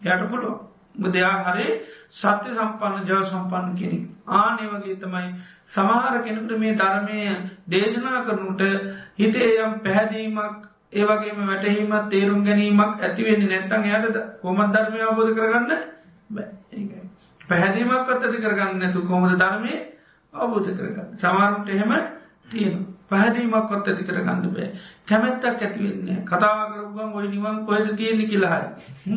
යට 0.00 0.30
පුළුව 0.30 0.56
දෙයා 0.98 1.36
හරේ 1.44 1.68
සත්‍ය 2.10 2.48
සම්පන්න 2.50 3.04
ජව 3.04 3.20
සම්පන්න 3.22 3.76
කෙනෙක්. 3.76 4.02
ආනේ 4.28 4.68
වගේ 4.68 4.96
තමයි 4.96 5.28
සමහර 5.66 6.16
කෙනෙකුට 6.22 6.58
මේ 6.58 6.74
ධර්මය 6.74 7.18
දේශනා 7.68 8.24
කරනුට 8.24 8.62
හිතේ 9.16 9.50
යම් 9.58 9.78
පැහැදීමක් 9.80 10.66
ඒවගේම 10.92 11.46
වැටහීමත් 11.46 12.10
තේරුම් 12.10 12.44
ගැනීමක් 12.44 13.00
ඇතිවෙන්නේ 13.00 13.48
නැත්තන් 13.50 13.84
එයට 13.86 14.20
කොමත් 14.42 14.72
ධර්මය 14.72 15.00
අවබෝධ 15.02 15.32
කරගන්න? 15.34 15.70
පැහැදීමක් 17.40 18.10
අත් 18.10 18.22
ඇති 18.22 18.38
කරගන්න 18.38 18.78
නැතු 18.78 19.02
කොමද 19.04 19.34
ධර්මය 19.36 19.74
අවබෝධ 20.34 20.70
කරගන්න? 20.72 21.10
සමාරුන්ට 21.16 21.68
එහෙම 21.70 21.92
තියෙන 22.48 22.78
පැහැදීමක් 23.08 23.70
ොත් 23.70 23.88
ඇති 23.88 24.04
කර 24.04 24.20
ගන්න 24.20 24.50
බෑ. 24.50 24.68
කැමැත්තක් 25.08 25.62
ඇතිවෙන්නේ 25.62 26.18
කතාකරුවන් 26.24 27.14
ඔය 27.14 27.28
නිවන් 27.28 27.64
කොයද 27.66 27.86
තියෙන 27.96 28.20
කියලාහයි 28.24 29.16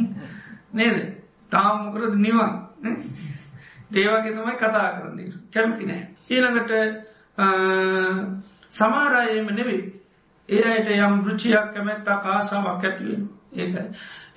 නේද? 0.74 0.98
තාමකරද 1.52 2.16
නිවන් 2.18 2.52
දේවගේ 3.92 4.34
තමයි 4.34 4.56
කතා 4.58 4.88
කරන්නේ 4.92 5.32
කැමති 5.52 5.86
නෑ 5.86 6.04
ඊළඟට 6.30 6.72
සමාරයම 8.72 9.48
නෙවෙයි. 9.50 9.84
ඒ 10.50 10.64
අයට 10.66 10.90
යම් 10.90 11.16
රුචියක් 11.26 11.74
කැමැත්තා 11.74 12.18
කාසාවක් 12.20 12.84
ඇතිවෙන 12.84 13.30
ඒකයි. 13.54 13.86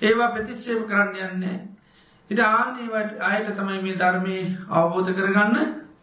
ඒවා 0.01 0.29
ප්‍රතිශ්ෂේප 0.29 0.83
කරන්න 0.87 1.15
යන්නේ 1.25 1.57
ඉට 2.29 2.41
ආන්නේවට 2.41 3.19
අයට 3.21 3.51
තමයි 3.53 3.81
මේ 3.81 3.95
ධර්මය 3.95 4.37
අවබෝධ 4.71 5.11
කරගන්න 5.11 5.55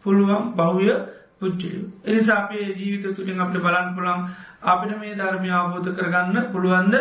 පුළුවන් 0.03 0.43
බහුය 0.53 0.89
පුච්චිලිය. 1.39 1.85
එනිසා 2.03 2.37
අපේ 2.37 2.65
ජීවිත 2.71 3.15
තුළින් 3.15 3.41
අපට 3.41 3.57
බලන් 3.57 3.89
පුළන් 3.95 4.21
අපිට 4.63 4.99
මේ 4.99 5.15
ධර්මය 5.15 5.49
අවබෝධ 5.51 5.91
කරගන්න 5.91 6.49
පුළුවන්ද 6.51 6.95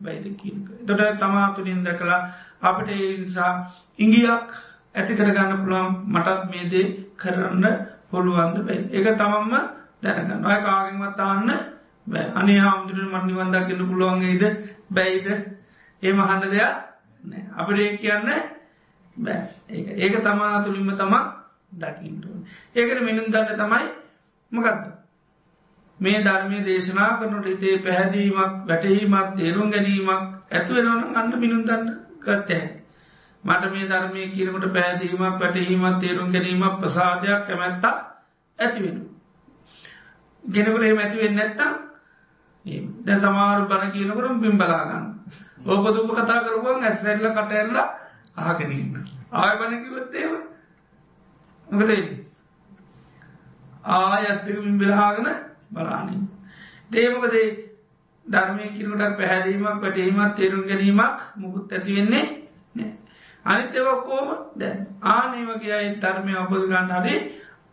බයිදකික. 0.00 0.56
තොට 0.86 1.18
තමා 1.18 1.48
තුළින් 1.52 1.82
දැකලා 1.82 2.20
අපට 2.64 2.88
නිසා 3.18 3.52
ඉංගියක් 3.98 4.48
ඇති 4.94 5.12
කරගන්න 5.14 5.52
පුළුවන් 5.58 5.88
මටත් 6.06 6.40
මේදේ 6.46 6.86
කරන්න 7.16 7.64
පුළුවන්ද 8.10 8.56
බයි. 8.60 8.78
ඒක 8.90 9.06
තමම්ම 9.14 9.54
දැනගන්න. 10.02 10.42
ඔය 10.42 10.58
කාගෙන්වත් 10.60 11.20
අන්න 11.22 11.50
බෑ. 12.06 12.26
අනේ 12.34 12.58
හාමුදුරන 12.58 13.08
මට 13.08 13.26
නිවන්දක්ගන්න 13.26 13.88
පුළුවන්ගේද 13.88 14.44
බැයිද? 14.90 15.28
ඒ 16.02 16.12
මහන්න 16.12 16.42
දෙයක් 16.44 16.72
අපට 17.52 17.78
ඒ 17.78 17.96
කියන්න 17.96 18.28
බෑ. 19.16 19.40
ඒක 19.96 20.14
තමා 20.20 20.62
තුළින්ම 20.62 20.90
තමක් 20.92 21.24
දකිින්ටුවන්. 21.72 22.40
ඒකට 22.74 23.00
මිනුම් 23.02 23.26
දන්න 23.26 23.56
තමයි 23.56 23.86
මකත්ද. 24.52 24.84
මේ 25.98 26.18
ධර්මය 26.20 26.58
දේශනා 26.62 27.10
කරනට 27.18 27.46
හිතේ 27.46 27.76
පැහැදීමක් 27.78 28.52
වැටහීමක් 28.64 29.28
තේරුම් 29.36 29.70
ගැනීමක් 29.70 30.10
ඇතුවෙනවන 30.50 31.16
අන්න 31.16 31.34
මිනුම් 31.38 31.62
දන්න 32.24 32.38
ගත්තහැ. 32.38 32.84
මට 33.44 33.72
මේ 33.72 33.88
ධර්මය 33.88 34.28
කියනකට 34.28 34.72
පැහැදීමක් 34.72 35.20
වැටහීමක් 35.38 36.00
තේරුම් 36.00 36.32
ගැනීමක් 36.32 36.78
ප්‍රසාධයක් 36.80 37.46
කැමැත්තා 37.46 37.94
ඇතිවෙන. 38.58 38.98
ගෙනකරේ 40.44 40.94
මැතිවෙන් 40.94 41.34
නැත්තම් 41.34 41.74
දැ 43.04 43.18
සමාරු 43.18 43.66
කන 43.66 43.92
කියනකරම් 43.92 44.40
පිම් 44.40 44.58
බලාගන්න. 44.58 45.04
ඕපදුප 45.64 46.10
කතා 46.12 46.40
කරපුුවන් 46.40 46.82
ඇස්සැල්ල 46.82 47.26
කටඇල්ල 47.28 47.76
ආගෙනන්න. 48.36 48.94
ආය 49.32 49.54
පනකිවත්තේම 49.58 50.32
මොකද 51.68 51.90
ආයත්තකමින් 53.84 54.78
බෙලහාගෙන 54.78 55.28
බලානින්. 55.70 56.22
දේමකදේ 56.90 57.73
ධර්මය 58.26 58.66
කිරට 58.70 59.16
පැහැදීමක් 59.16 59.66
වැටීමත් 59.78 60.34
තේරුම් 60.34 60.62
ගැනීමක් 60.62 61.18
මුකුත් 61.36 61.72
ඇතිවෙන්නේ 61.72 62.26
නෑ. 62.74 62.92
අනිත් 63.44 63.74
එවක්කෝම 63.74 64.28
දැන් 64.56 64.78
ආනේවකයයි 65.10 65.94
ධර්මය 65.98 66.32
අපපොද 66.36 66.62
ගන්න 66.64 66.92
හදේ 66.92 67.18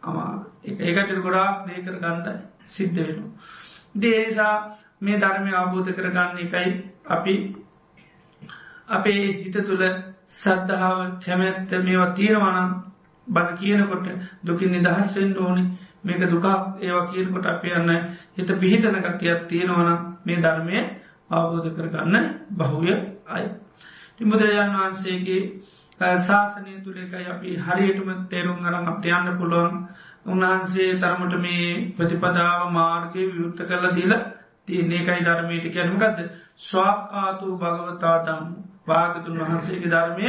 අමා 0.04 0.32
ඒකට 0.64 1.18
ගොඩාක් 1.20 1.66
දේකර 1.68 1.96
ගණ්ඩ 1.96 2.28
සිද්ධ 2.68 3.00
වෙනු. 3.00 3.26
දේනිසා 3.96 4.56
මේ 5.02 5.18
ධර්මය 5.18 5.52
අවබෝධ 5.54 5.92
කරගන්න 5.92 6.38
එකයි 6.40 6.72
අපි 7.08 7.36
අපේ 8.90 9.22
හිත 9.36 9.58
තුළ 9.62 9.84
සද්ධාව 10.32 10.98
කැමැත්ත 11.20 11.72
මේවා 11.80 12.12
තීරවනම් 12.12 12.72
බණ 13.28 13.58
කියනකොට 13.58 14.08
දුකින් 14.44 14.72
නිදහස් 14.72 15.16
වෙන්න 15.16 15.38
ඕනි 15.38 15.64
මේක 16.04 16.24
දුකා 16.28 16.58
ඒවා 16.80 17.06
කියනකොට 17.08 17.46
අප 17.48 17.64
යන්න 17.66 17.92
හිත 18.34 18.50
පිහිටන 18.60 18.98
ගතියක් 19.00 19.48
තියෙනවනම් 19.48 20.11
මේ 20.26 20.38
ධර්මය 20.38 20.78
අවබෝධ 21.30 21.70
කරගන්න 21.72 22.16
බහුය 22.54 22.94
අයි. 23.28 23.48
තිමුදුරජාණන් 24.16 24.78
වහන්සේගේ 24.78 25.42
ශාසනය 26.20 26.74
තුළෙකයි 26.80 27.26
අපි 27.28 27.50
හරියටම 27.60 28.10
තේරුම් 28.28 28.60
අරන් 28.64 28.88
අපට 28.88 29.06
යන්න 29.08 29.38
පුළුවන්. 29.38 29.76
උන්වහන්සේ 30.26 30.98
තරමට 30.98 31.36
මේ 31.40 31.68
ප්‍රතිපදාව 31.92 32.60
මාර්ගය 32.72 33.22
විවෘත්ත 33.28 33.60
කරලා 33.64 33.92
දීලා 33.92 34.24
තියන්නේ 34.66 35.02
එකයි 35.02 35.22
ධර්මයට 35.22 35.66
කැනමගත්ද 35.70 36.20
ස්වාකාතු 36.60 37.48
භගවතාතම් 37.58 38.42
භාගතුන් 38.88 39.40
වහන්සේගේ 39.42 39.90
ධර්මය 39.90 40.28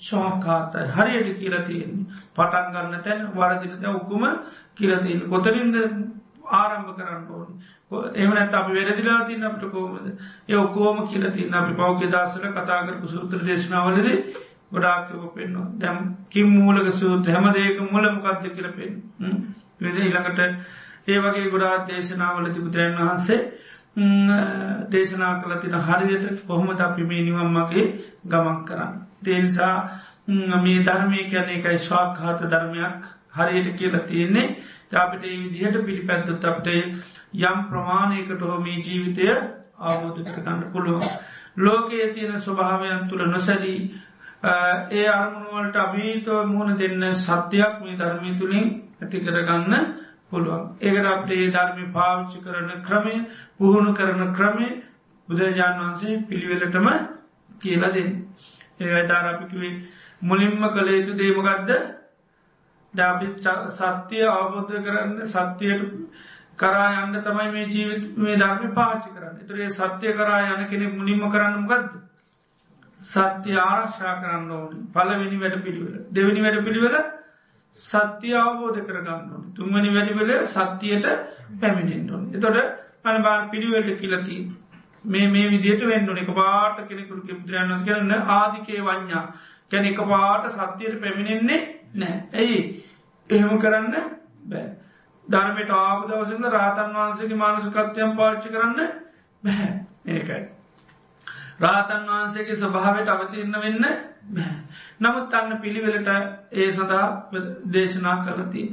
ශෝකාතයි 0.00 0.86
හරියට 0.90 1.38
කියලතියෙන්නේ 1.38 2.06
පටන් 2.34 2.72
ගන්න 2.74 3.02
තැන් 3.02 3.20
වරදිනත 3.34 3.84
ඔක්කුම 3.90 4.24
කියලතින් 4.74 5.20
කොතරින්ද 5.28 5.76
ආරම්භ 6.52 6.92
කරන්න 6.92 7.24
ඕනි? 7.30 7.52
එමනත් 7.90 8.54
අපි 8.54 8.72
වැරදිලා 8.72 9.20
තින්න 9.24 9.44
අපට 9.44 9.64
කෝමද 9.68 10.06
ඒ 10.48 10.56
ඔක්කෝම 10.56 11.00
කියලතින්න 11.06 11.54
අපි 11.54 11.72
පෞද්ග 11.74 12.04
දස්සල 12.06 12.46
කතාකරපු 12.50 13.06
සූත්‍ර 13.08 13.40
දේශනාවලද 13.44 14.08
ගොඩාක්කව 14.70 15.24
පෙන්නවා 15.34 15.66
දැම් 15.76 15.98
කිම් 16.28 16.46
මූලක 16.50 16.92
සූත් 16.94 17.26
හැම 17.28 17.50
දේක 17.52 17.80
මුල 17.86 18.10
මොකක්ද 18.10 18.46
කියල 18.50 18.68
පෙන් 18.72 18.92
වෙද 19.80 19.96
ඉළඟට 20.00 20.40
ඒ 21.06 21.18
වගේ 21.20 21.50
ගොඩාත් 21.50 21.88
දේශනාවල 21.88 22.46
තිබුදුරන් 22.50 22.96
වහන්සේ 22.98 23.40
දේශනා 24.88 25.32
කළ 25.36 25.54
තින 25.58 25.74
හරියට 25.80 26.46
කොහොමද 26.46 26.80
අපි 26.80 27.02
මේ 27.04 27.22
නිවම්මගේ 27.22 27.86
ගමන් 28.24 28.64
කරන්න. 28.64 28.92
දේනිසා 29.22 29.76
මේ 30.58 30.82
ධර්මය 30.82 31.24
කියන 31.26 31.48
එකයි 31.50 31.78
ස්වාක්හාත 31.80 32.40
ධර්මයක් 32.44 33.02
හරියට 33.30 33.76
කියලා 33.76 34.00
තියෙන්නේ. 34.02 34.56
අපිට 34.92 35.24
ඒ 35.24 35.38
විදිහට 35.42 35.84
පිළිපැත්තුත් 35.84 36.44
අපට 36.44 36.66
යම් 36.66 37.58
ප්‍රමාණයකට 37.68 38.42
හෝ 38.42 38.58
මේ 38.58 38.78
ජීවිතය 38.78 39.26
අවබෝධ 39.80 40.20
කරගන්න 40.26 40.62
පුළුවන්. 40.72 41.02
ලෝකයේ 41.56 42.08
තියෙන 42.08 42.40
ස්වභාවයන් 42.40 43.08
තුළ 43.08 43.24
නොසැලී 43.26 43.80
ඒ 44.92 45.06
අරමුණුවලට 45.10 45.76
අභීතව 45.76 46.28
මුහුණ 46.46 46.78
දෙන්න 46.78 47.02
සත්‍යයක් 47.16 47.74
මේ 47.80 47.96
ධර්මී 47.96 48.34
තුළින් 48.34 48.66
ඇති 49.00 49.20
කරගන්න 49.20 49.74
පුළුවන්. 50.30 50.64
ඒකට 50.80 51.06
අපට 51.06 51.30
ඒ 51.32 51.50
ධර්මි 51.50 51.84
පාවිච්චි 51.92 52.38
කරන 52.40 52.70
ක්‍රමය 52.82 53.16
පුහුණු 53.56 53.94
කරන 53.94 54.34
ක්‍රමය 54.34 54.68
බුදුරජාණන් 55.28 55.80
වහන්සේ 55.80 56.22
පිළිවෙලටම 56.24 56.86
කියලා 57.60 57.92
දෙන්න. 57.92 58.10
ඒතාරපිකිවේ 58.80 59.74
මුලින්ම 60.22 60.62
කළ 60.68 60.88
යුතු 60.90 61.12
දේමගත්ද 61.14 61.99
ඩාපි 62.94 63.26
සත්‍යය 63.70 64.26
අවබෝධ 64.28 64.76
කරන්න 64.80 65.16
සත්‍යයට 65.26 65.82
කරා 66.56 66.88
යන්න 66.98 67.20
තමයි 67.20 67.48
මේ 67.50 67.66
ජීවිත 67.68 68.16
මේ 68.18 68.36
ධර්ම 68.36 68.74
පාචි 68.74 69.08
කරන්න. 69.10 69.36
තුරේ 69.44 69.70
සත්‍යය 69.70 70.14
කරා 70.14 70.40
යන 70.48 70.66
කෙනෙ 70.66 70.86
මුලින්ම 70.90 71.24
කරන්න 71.28 71.66
ගත්ද 71.66 72.00
සත්‍ය 73.00 73.56
ආරක්ෂා 73.58 74.14
කරන්න 74.16 74.50
ඕනි. 74.52 74.84
පලවෙනි 74.92 75.38
වැඩ 75.38 75.62
පිළිවෙල 75.62 75.96
දෙවැනි 76.10 76.40
වැඩ 76.40 76.64
පිළිවෙල 76.64 76.96
සත්‍ය 77.76 78.34
අවබෝධ 78.36 78.80
කරගන්න 78.80 79.30
ඕන. 79.30 79.44
තුන්වනි 79.54 79.90
වැඩිවෙල 79.90 80.30
සත්‍යයට 80.48 81.06
පැමිණෙන් 81.60 82.10
ඕන. 82.10 82.24
එතොට 82.30 82.58
අනබාර 83.04 83.48
පිළිවෙලට 83.48 83.98
කියලති 83.98 84.36
මේ 85.04 85.28
මේ 85.28 85.48
විදියට 85.48 85.84
වෙන්න 85.84 86.16
එක 86.16 86.34
පාට 86.34 86.88
කෙනෙකුරු 86.88 87.22
බුදුරයන්ස් 87.22 87.84
කරන්න 87.84 88.12
ආදිකේ 88.30 88.82
වඥා 88.82 89.24
කැන 89.70 89.84
එක 89.86 90.00
පාට 90.04 90.50
සත්‍යයට 90.50 91.00
පැමිණෙන්නේ 91.00 91.60
නෑ 91.94 92.16
ඇයි 92.34 92.60
එහෙම 93.30 93.58
කරන්න 93.58 93.94
බෑ 94.46 94.68
ධර්මයට 95.26 95.72
ආපු 95.72 96.08
දවසන්න 96.08 96.52
රාතන් 96.52 96.94
වහන්සේගේ 96.94 97.38
මානසකත්වයන් 97.38 98.16
පාච්චි 98.16 98.48
කරන්න 98.48 98.80
බැහැ 99.42 99.72
ඒකයි. 100.08 100.42
රාතන් 101.60 102.08
වහන්සේගේ 102.08 102.56
ස්වභාවට 102.56 103.08
අවතිරන්න 103.08 103.56
වෙන්න 103.58 103.84
නමුත් 105.00 105.34
අන්න 105.34 105.52
පිළිවෙලට 105.58 106.10
ඒ 106.54 106.72
සඳහා 106.72 107.06
දේශනා 107.68 108.16
කරතිය. 108.20 108.66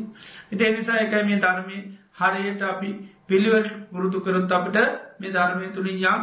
ඉට 0.51 0.61
එනිසා 0.63 0.97
එකයි 0.97 1.23
මේ 1.23 1.39
ධර්මය 1.39 1.77
හරියට 2.15 2.61
අපි 2.63 2.91
පිළිවට 3.27 3.71
පුරුදු 3.89 4.21
කරොත් 4.21 4.51
අපට 4.51 4.77
මේ 5.19 5.31
ධර්මය 5.31 5.71
තුළින් 5.71 6.03
යම් 6.05 6.21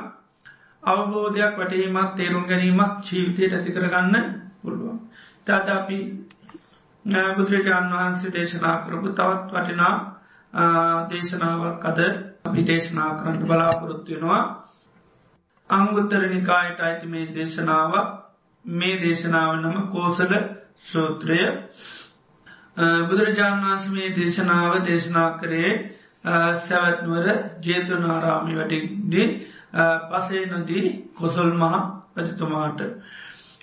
අවබෝධයක් 0.82 1.58
වටීමත් 1.58 2.14
තේරුම් 2.14 2.44
ගැනීමක් 2.44 2.92
ජීවිතයට 3.02 3.54
ඇති 3.54 3.70
කරගන්න 3.72 4.24
පුළුවන්. 4.62 4.98
තද 5.46 5.68
අපි 5.72 5.98
බුදුරජාණන් 7.04 7.92
වහන්සේ 7.92 8.32
දේශනා 8.32 8.76
කරපු 8.80 9.08
තවත් 9.10 9.50
වටිනා 9.52 9.94
දේශනාවක් 11.08 11.84
අද 11.84 11.98
අපි 12.44 12.60
දේශනා 12.64 13.10
කරන්න 13.14 13.42
බලාපොරොත්තුවෙනවා 13.42 14.42
අංගුත්තර 15.70 16.22
නිකායට 16.26 16.80
අයිති 16.80 17.06
මේ 17.06 17.26
දේශනාව. 17.28 17.92
මේ 18.64 18.96
දේශනාව 18.98 19.50
නම 19.56 19.76
කෝසල 19.88 20.32
සූත්‍රය. 20.82 21.40
බුදුරජාණන් 23.06 23.64
වන්ස 23.64 23.86
මේ 23.88 24.10
දේශනාව 24.12 24.72
දේශනා 24.84 25.30
කරේ 25.38 25.72
සැවත්නුවර 26.58 27.26
ජේතුනාරාමි 27.62 28.56
වැටිදී 28.56 29.28
පසේ 30.10 30.44
නදී 30.52 30.86
කොසල් 31.14 31.50
මහා 31.54 31.80
රජතුමාට. 32.18 32.80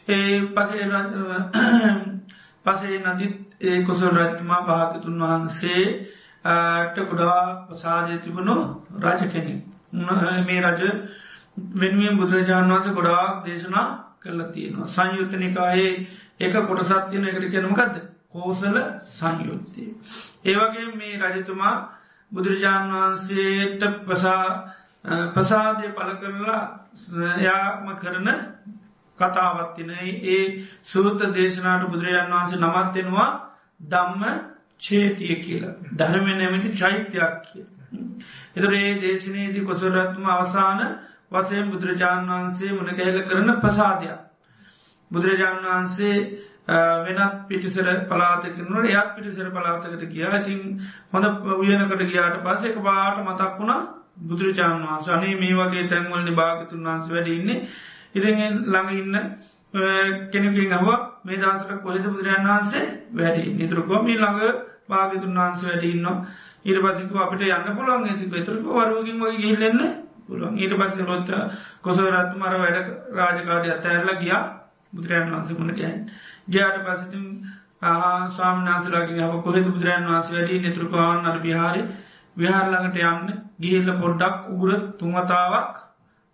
ඒ 0.08 0.42
පසේ 0.48 0.86
පසේ 2.66 2.98
නදිත් 3.06 3.36
ඒ 3.62 3.78
කොසල් 3.84 4.16
රජතුමා 4.18 4.62
භාගතුන් 4.64 5.18
වහන්සේ 5.22 5.84
ට 6.94 6.98
ගොඩා 7.02 7.42
ප්‍රසාජය 7.64 8.16
තිබුණු 8.20 8.56
රජ 8.98 9.22
කෙනෙක්. 9.28 9.60
මේ 10.42 10.62
රජ 10.62 10.82
වෙනුවෙන් 11.74 12.18
බුදුරජාණන් 12.18 12.72
වන්ස 12.72 12.88
ගොඩාක් 12.90 13.34
දේශනා 13.46 13.88
කරලා 14.20 14.48
තියෙනවා. 14.48 14.88
සංයුත්තනිකායේ 14.88 15.94
ඒක 16.40 16.54
කොටසත්තියන 16.64 17.26
එකට 17.26 17.46
කෙනමකක්ද 17.50 17.96
කෝසල 18.30 18.76
සංයුත්තය. 19.10 19.84
ඒවගේ 20.44 20.88
මේ 20.94 21.16
රජතුමා 21.24 21.76
බුදුරජාණන් 22.32 22.94
වහන්සේට 22.94 23.82
පසා 24.04 24.46
ප්‍රසාදය 25.34 25.88
පල 25.90 26.12
කරලා 26.16 26.64
යාම 27.40 27.88
කරන 27.98 28.28
කතාවත්තින 29.22 29.92
ඒ 30.30 30.44
සූත 30.86 31.20
දේශනාට 31.32 31.88
බුදුරජාණන් 31.88 32.34
වහන්සේ 32.34 32.60
නමත්වෙනවා 32.60 33.30
දම්ම 33.86 34.24
චේතිය 34.80 35.36
කියලා. 35.38 35.76
ධර්මය 35.94 36.34
නැමති 36.34 36.70
චෛත්‍යයක් 36.74 37.34
කිය. 37.44 37.66
එතුර 38.56 38.74
ඒ 38.74 38.92
දේශනයේදී 38.98 39.66
කොසලත්ම 39.66 40.26
අවසාන 40.30 40.80
වසයෙන් 41.32 41.72
බුදුරජාණන් 41.72 42.32
වහන්සේ 42.32 42.72
මුණ 42.72 42.96
ගැහල 42.96 43.20
කරන 43.24 43.50
ප්‍රසාධයක්. 43.60 44.20
බුදුරජාණන් 45.12 45.66
වහන්සේ 45.66 46.18
වෙනත් 46.68 47.48
පිටිසර 47.48 47.88
පලාතකනට 48.06 48.86
එයක් 48.86 49.16
පිටිසර 49.16 49.50
පලාතකට 49.50 50.04
ගියා. 50.08 50.36
ඉතින් 50.38 50.62
හොඳ 51.12 51.26
උයනකට 51.56 52.04
ගියාට 52.04 52.38
පස්ස 52.42 52.66
එක 52.66 52.78
බාට 52.82 53.18
මතක් 53.20 53.58
වුණා 53.58 53.82
බුදුරජාණන් 54.24 54.84
වහන්ස. 54.84 55.08
අනේ 55.10 55.36
මේ 55.36 55.56
වගේ 55.56 55.88
තැන්වලනි 55.88 56.34
භාගතුන් 56.34 56.86
වහන්ස 56.86 57.10
වැඩඉන්නේ 57.10 57.68
ඉතින් 58.16 58.38
ළඟ 58.66 58.90
ඉන්න 58.94 59.16
කෙනකින් 60.30 60.72
හව 60.74 60.88
මේ 61.24 61.38
දසට 61.38 61.82
කොහෙද 61.82 62.04
බුදුරජාන් 62.06 62.46
වහන්සේ 62.46 62.86
වැඩි 63.14 63.44
නිතුරකෝ 63.54 64.04
මේ 64.04 64.18
ළඟ 64.18 64.40
භාගතුන් 64.90 65.36
වහන්ස 65.36 65.62
වැඩින්නවා 65.64 66.18
ඊට 66.64 66.80
පසික 66.80 67.16
අපට 67.18 67.42
යන්න 67.42 67.76
පුළුවන්. 67.76 68.04
ඇති 68.06 68.26
පෙතුරක 68.28 68.66
වරුවකින් 68.68 69.20
වගේ 69.20 69.40
ගිල්ලන්න 69.40 69.80
පුළුවන්. 70.28 70.58
ඊට 70.58 70.74
පස 70.74 70.96
රොත්ත 71.02 71.30
කොසවරත් 71.82 72.36
මර 72.36 72.56
වැඩ 72.56 72.78
රාජකාඩය 73.12 73.70
අතඇරලා 73.70 74.18
ගියා. 74.18 74.44
බුදුරයන් 74.94 75.32
වහන්ස 75.32 75.52
මුණ 75.54 75.74
ගැන් 75.74 75.98
ගයාට 76.48 76.78
පසිතින් 76.86 77.26
ස්වාමනාසලාගේ 78.30 79.20
හව 79.20 79.42
කොහෙද 79.42 79.66
බුදුරයන් 79.68 80.06
වහන්ස 80.06 80.30
වැඩි 80.30 80.62
නතුරකවාන් 80.62 81.26
අර 81.26 81.38
විහාරි. 81.40 81.82
විහාරලඟට 82.38 83.02
යන්න 83.04 83.42
ගිහිල්ල 83.60 83.90
පොඩ්ඩක් 83.96 84.38
උගුර 84.50 84.72
තුන්වතාවක් 85.00 85.74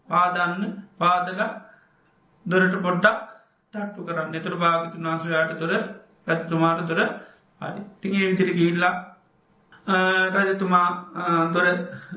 පාදන්න 0.09 0.61
පාදල 0.97 1.39
දොරට 2.47 2.75
පොඩ්ඩක් 2.81 3.17
තට්ටු 3.73 4.01
කරන්න 4.03 4.35
එතුර 4.35 4.55
භාගතුන් 4.57 5.05
වහන්සයාට 5.05 5.53
තොර 5.57 5.73
පැත්තුමාට 6.25 6.81
තොර 6.85 6.99
හරි 7.61 7.81
තිගේ 7.99 8.27
විතිර 8.27 8.49
ගිල්ලා 8.53 8.95
රජතුමා 10.35 10.87
දොර 11.49 11.67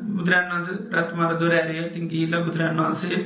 බුදුරන් 0.09 0.51
වන්ස 0.51 0.69
රත්මාර 0.95 1.33
දොර 1.37 1.53
ඇරිය 1.53 1.90
තින් 1.90 2.09
ගිල්ල 2.09 2.35
බුදුරන් 2.40 2.77
වහන්සේ 2.79 3.19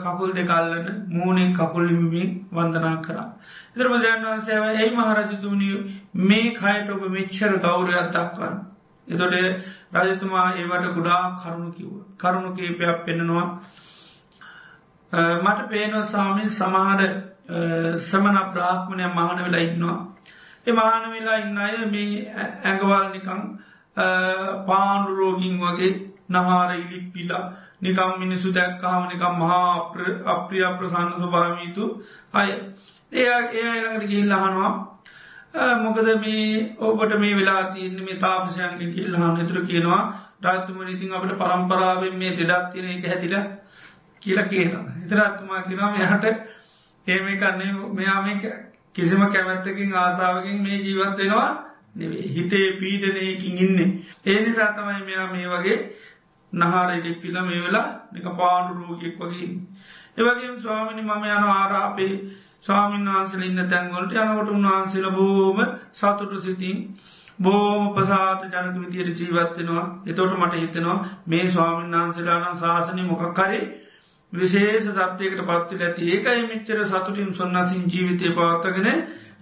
කකුල් 0.00 0.32
දෙකල්ලන 0.32 0.86
මූුණෙන් 1.08 1.52
කකුල්ලිමිමින් 1.52 2.30
වන්දනා 2.50 2.96
කරා. 2.98 3.26
ඉදර 3.70 3.86
බුදුරන් 3.86 4.24
වහන්සේව 4.24 4.64
ඒ 4.74 4.90
මහරජතුමනි 4.92 5.68
මේ 6.14 6.52
කයට 6.52 6.88
ඔබ 6.90 7.02
මෙච්චර 7.10 7.52
ගෞරයක් 7.58 8.08
දක්වන්න. 8.10 8.56
එතොට 9.06 9.34
රජතුමා 9.94 10.52
ඒවට 10.54 10.94
ගුඩා 10.94 11.22
කරුණු 11.36 11.70
කිව්ව. 11.72 11.94
කරුණු 12.16 12.50
කීපයක් 12.52 13.04
පෙන්නවා. 13.04 13.46
මට 15.12 15.68
පේනව 15.68 16.02
සාමීන් 16.06 16.50
සමහර 16.50 17.00
සමන 18.00 18.36
බ්‍රාහ්මණය 18.50 19.06
මහන 19.08 19.38
වෙලා 19.40 19.62
ඉන්නවා. 19.62 19.98
එමාන 20.66 21.10
වෙලා 21.10 21.38
ඉන්න 21.38 21.58
අය 21.58 21.86
මේ 21.86 22.10
ඇඟවල් 22.34 23.06
නිකං 23.10 23.40
පාණ්ඩු 24.66 25.16
රෝගින් 25.16 25.56
වගේ 25.58 25.94
නහාර 26.30 26.74
ඉලික් 26.74 27.06
පිලා 27.12 27.44
නිකම් 27.80 28.12
මිනිසු 28.18 28.52
දැක්කාම 28.52 29.08
නිකම් 29.08 29.34
මහා 29.36 29.72
අප්‍රිය 30.28 30.66
ප්‍රසන්න 30.74 31.10
ස්වභාවීතු 31.14 31.84
අය 32.34 32.50
ඒ 33.12 33.26
ඒ 33.52 33.66
අයළඟට 33.66 34.06
ගිහිල් 34.06 34.32
අහනවා 34.32 34.72
මොකද 35.78 36.08
මේ 36.16 36.76
ඔබට 36.80 37.14
මේ 37.16 37.34
වෙලා 37.34 37.62
තියන්න 37.70 38.02
මේ 38.02 38.18
තාපසයන්ගේ 38.18 38.90
කිල්හන්න 38.90 39.46
තුර 39.46 39.60
කියනවා 39.64 40.02
රාත්තුම 40.42 40.82
ඉතින් 40.86 41.12
අපට 41.12 41.32
පරම්පරාවෙන් 41.36 42.14
මේ 42.16 42.36
දෙඩක් 42.36 42.70
තියෙන 42.72 42.90
එක 42.90 43.06
හැතිල 43.06 43.34
කියල 44.20 44.42
කියනවා 44.44 44.84
එතරත්තුමා 44.98 45.62
කිනවා 45.62 45.90
මෙහට 45.92 46.24
ඒම 47.06 47.26
කන්නේ 47.36 47.72
මෙයා 47.92 48.22
මේ 48.22 48.52
කිසිම 48.94 49.22
කැමැත්තකින් 49.28 49.96
ආසාාවකින් 49.96 50.62
මේ 50.62 50.78
ජීවත් 50.78 51.18
වෙනවා 51.18 51.50
නෙවේ 51.94 52.28
හිතේ 52.28 52.66
පීඩනයකින් 52.74 53.58
ඉන්න. 53.58 53.78
ඒ 54.26 54.40
නිසා 54.40 54.72
තමයි 54.72 55.04
මෙයා 55.04 55.28
මේ 55.28 55.46
වගේ 55.48 55.78
නහාර 56.52 56.90
ඉඩෙක් 56.92 57.20
පිල 57.22 57.36
මේ 57.42 57.62
වෙලා 57.62 57.88
නික 58.12 58.26
පාඩු 58.36 58.74
රෝගියෙක් 58.76 59.16
වගේ. 59.20 59.48
ඒවගේ 60.18 60.58
ස්වාමිනි 60.58 61.02
මම 61.02 61.24
යන 61.26 61.48
ආරාපේ 61.50 62.12
ස්වාමීන් 62.60 63.08
වහන්සල 63.08 63.42
ඉන්න 63.42 63.62
තැන්ගොලට 63.66 64.12
යනකොට 64.14 64.50
උන්වහන්සේල 64.50 65.10
බෝම 65.12 65.58
සතුටු 65.92 66.40
සිතින් 66.40 66.78
බෝම 67.38 67.82
පසාත 67.94 68.40
ජනක 68.44 68.76
විතියට 68.76 69.20
ජීවත්වෙනවා 69.20 69.84
එතෝට 70.06 70.34
මට 70.36 70.54
හිතෙනවා 70.56 70.98
මේ 71.26 71.44
ස්වාමීන් 71.48 71.94
වහන්සේලානම් 71.94 72.56
ශාසනය 72.56 73.02
මොකක් 73.04 73.24
කරේ 73.34 73.64
විශේෂ 74.32 74.88
සත්‍යයකට 74.88 75.42
පත්වල 75.42 75.82
ඇති 75.82 76.08
ඒකයි 76.08 76.42
මිච්චර 76.44 76.80
සතුටින් 76.84 77.34
සොන්නසින් 77.34 77.84
ජීවිතය 77.86 78.32
පවත්තගෙන 78.32 78.88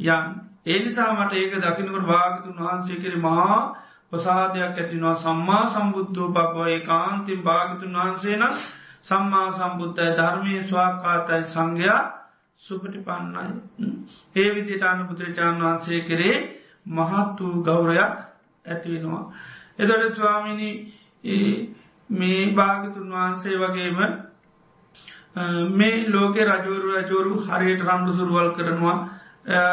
යන්. 0.01 0.25
ඒ 0.67 0.79
නිසා 0.81 1.11
මට 1.15 1.33
ඒක 1.35 1.55
දකිනකට 1.57 2.05
භාගතුන් 2.05 2.57
වහන්සේ 2.59 2.99
කෙර 2.99 3.17
මහා 3.19 3.59
ප්‍රසාධයක් 4.11 4.63
ඇතිනවා 4.75 5.15
සම්මා 5.17 5.65
සම්බුද්ධූ 5.71 6.29
පක්වය 6.33 6.81
කාන්තිම් 6.83 7.41
භාගතුන් 7.43 7.97
වහන්සේන 7.97 8.45
සම්මා 9.03 9.49
සම්බුද්ධයි 9.53 10.13
ධර්මය 10.15 10.55
ස්වාකාතයි 10.65 11.43
සංඝයා 11.47 12.03
සුපටි 12.63 12.99
පන්නයි. 13.01 13.45
ඒ 14.37 14.49
විදිට 14.55 14.83
අන්න 14.83 15.07
පුත්‍රචාන් 15.09 15.61
වහන්සේ 15.61 16.01
කරේ 16.01 16.39
මහත් 16.89 17.41
වූ 17.41 17.63
ගෞරයක් 17.63 18.15
ඇතිවෙනවා. 18.65 19.25
එදොට 19.79 20.15
ස්වාමිනි 20.15 20.71
මේ 22.11 22.41
භාගතුන් 22.53 23.13
වහන්සේ 23.13 23.57
වගේම 23.59 23.99
මේ 25.73 26.09
ලෝක 26.09 26.37
රජවරු 26.39 26.89
රජෝරු 26.99 27.33
හරියට 27.41 27.83
රණ්ඩු 27.83 28.13
සුරුවල් 28.13 28.51
කරනවා. 28.53 28.97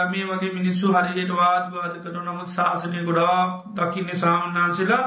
මේ 0.08 0.26
වගේ 0.26 0.54
මිනිස්සු 0.54 0.94
හරියට 0.94 1.32
වාදවාද 1.34 1.96
කරන 2.00 2.26
නම 2.26 2.46
ශාසනය 2.48 3.04
ගොඩා 3.04 3.64
දකින්න 3.76 4.10
සාමන්නාන්සලා 4.16 5.04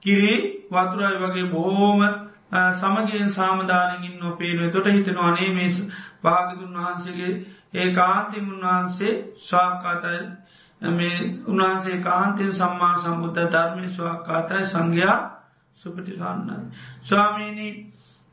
කිරි 0.00 0.34
වතුරයි 0.68 1.18
වගේ 1.18 1.46
බොහෝම 1.46 2.00
සමගෙන් 2.72 3.28
සාමධානකින් 3.30 4.18
නොපේනුව 4.18 4.70
තොට 4.70 4.86
හිතනවා 4.88 5.28
අනේ 5.28 5.50
මේ 5.50 5.70
භාගතුන් 6.22 6.74
වහන්සේගේ 6.76 7.32
ඒ 7.74 7.88
කාන්තිම 7.92 8.48
උන්වහන්සේ 8.50 9.12
ස්වාකාතයි 9.40 10.20
මේ 10.92 11.16
උන්වහන්සේ 11.46 11.98
කාන්තයෙන් 12.00 12.52
සම්මා 12.54 12.94
සම්බුද්ධ 12.96 13.46
ධර්මය 13.48 13.88
ස්වාකාතයි 13.90 14.66
සංඝයා 14.66 15.18
සුපටිසන්නයි. 15.76 16.56
ස්වාමීණී 17.02 17.72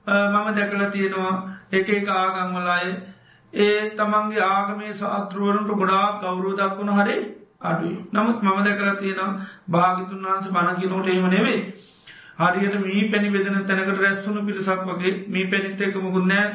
මම 0.08 0.48
දැකල 0.54 0.84
තියෙනවා 0.90 1.34
එක 1.72 1.90
එක 1.92 2.08
ආගංවලාය 2.10 2.88
ඒ 3.54 3.90
තමන්ගේ 3.92 4.46
ආගමේ 4.46 4.94
සාත්‍රුවරුන්ට 4.94 5.72
ගොඩා 5.74 6.06
කවුරු 6.20 6.52
දක්වුණ 6.54 6.92
හරි 6.92 7.18
අඩුයි. 7.62 7.98
නමුත් 8.12 8.42
මම 8.42 8.64
දැකල 8.64 8.90
තියෙනවා 8.96 9.40
භාගිතුන් 9.68 10.24
වහන්ස 10.24 10.48
බණකිනෝට 10.50 11.08
එහෙම 11.08 11.28
නෙවේ. 11.28 11.60
හරියට 12.40 12.76
මී 12.82 13.04
පැණි 13.06 13.30
බෙදන 13.30 13.66
තැනකට 13.66 14.00
රැස්සුණු 14.00 14.46
පිරිසක් 14.46 14.82
වගේ 14.86 15.14
මී 15.28 15.46
පැනිත් 15.46 15.82
එක 15.82 15.96
මුකුන්නෑ 15.98 16.46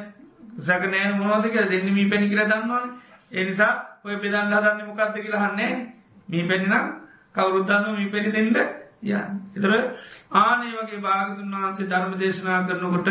සැකනෑ 0.58 1.12
මොනවදක 1.14 1.56
දෙන්න 1.70 1.88
මී 1.90 2.08
පැණි 2.08 2.28
කියර 2.28 2.44
දන්නවන. 2.44 2.86
එනිසා 3.32 3.72
ඔය 4.04 4.16
පෙදන්න 4.16 4.48
හදන්න 4.50 4.86
මොකක්ද 4.86 5.16
කියලා 5.16 5.42
හන්නේ 5.42 5.72
මී 6.28 6.44
පැණිනම් 6.44 6.86
කවරුද්දන්න 7.34 7.96
මී 7.96 8.08
පැණි 8.08 8.32
දෙෙන්ට 8.32 8.81
ය 9.02 9.12
එතර 9.12 9.72
ආනේ 10.36 10.74
වගේ 10.76 11.00
භාගතුන් 11.00 11.54
වහන්සේ 11.54 11.86
ධර්ම 11.86 12.12
දේශනා 12.16 12.60
කරනකොට 12.64 13.08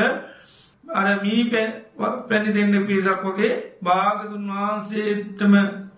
අර 0.93 1.07
මී 1.17 1.43
පැණි 1.49 2.53
දෙන්න 2.53 2.85
පිසක් 2.85 3.23
වගේ 3.25 3.51
භාගතුන් 3.81 4.45
වහන්සේටම 4.51 5.53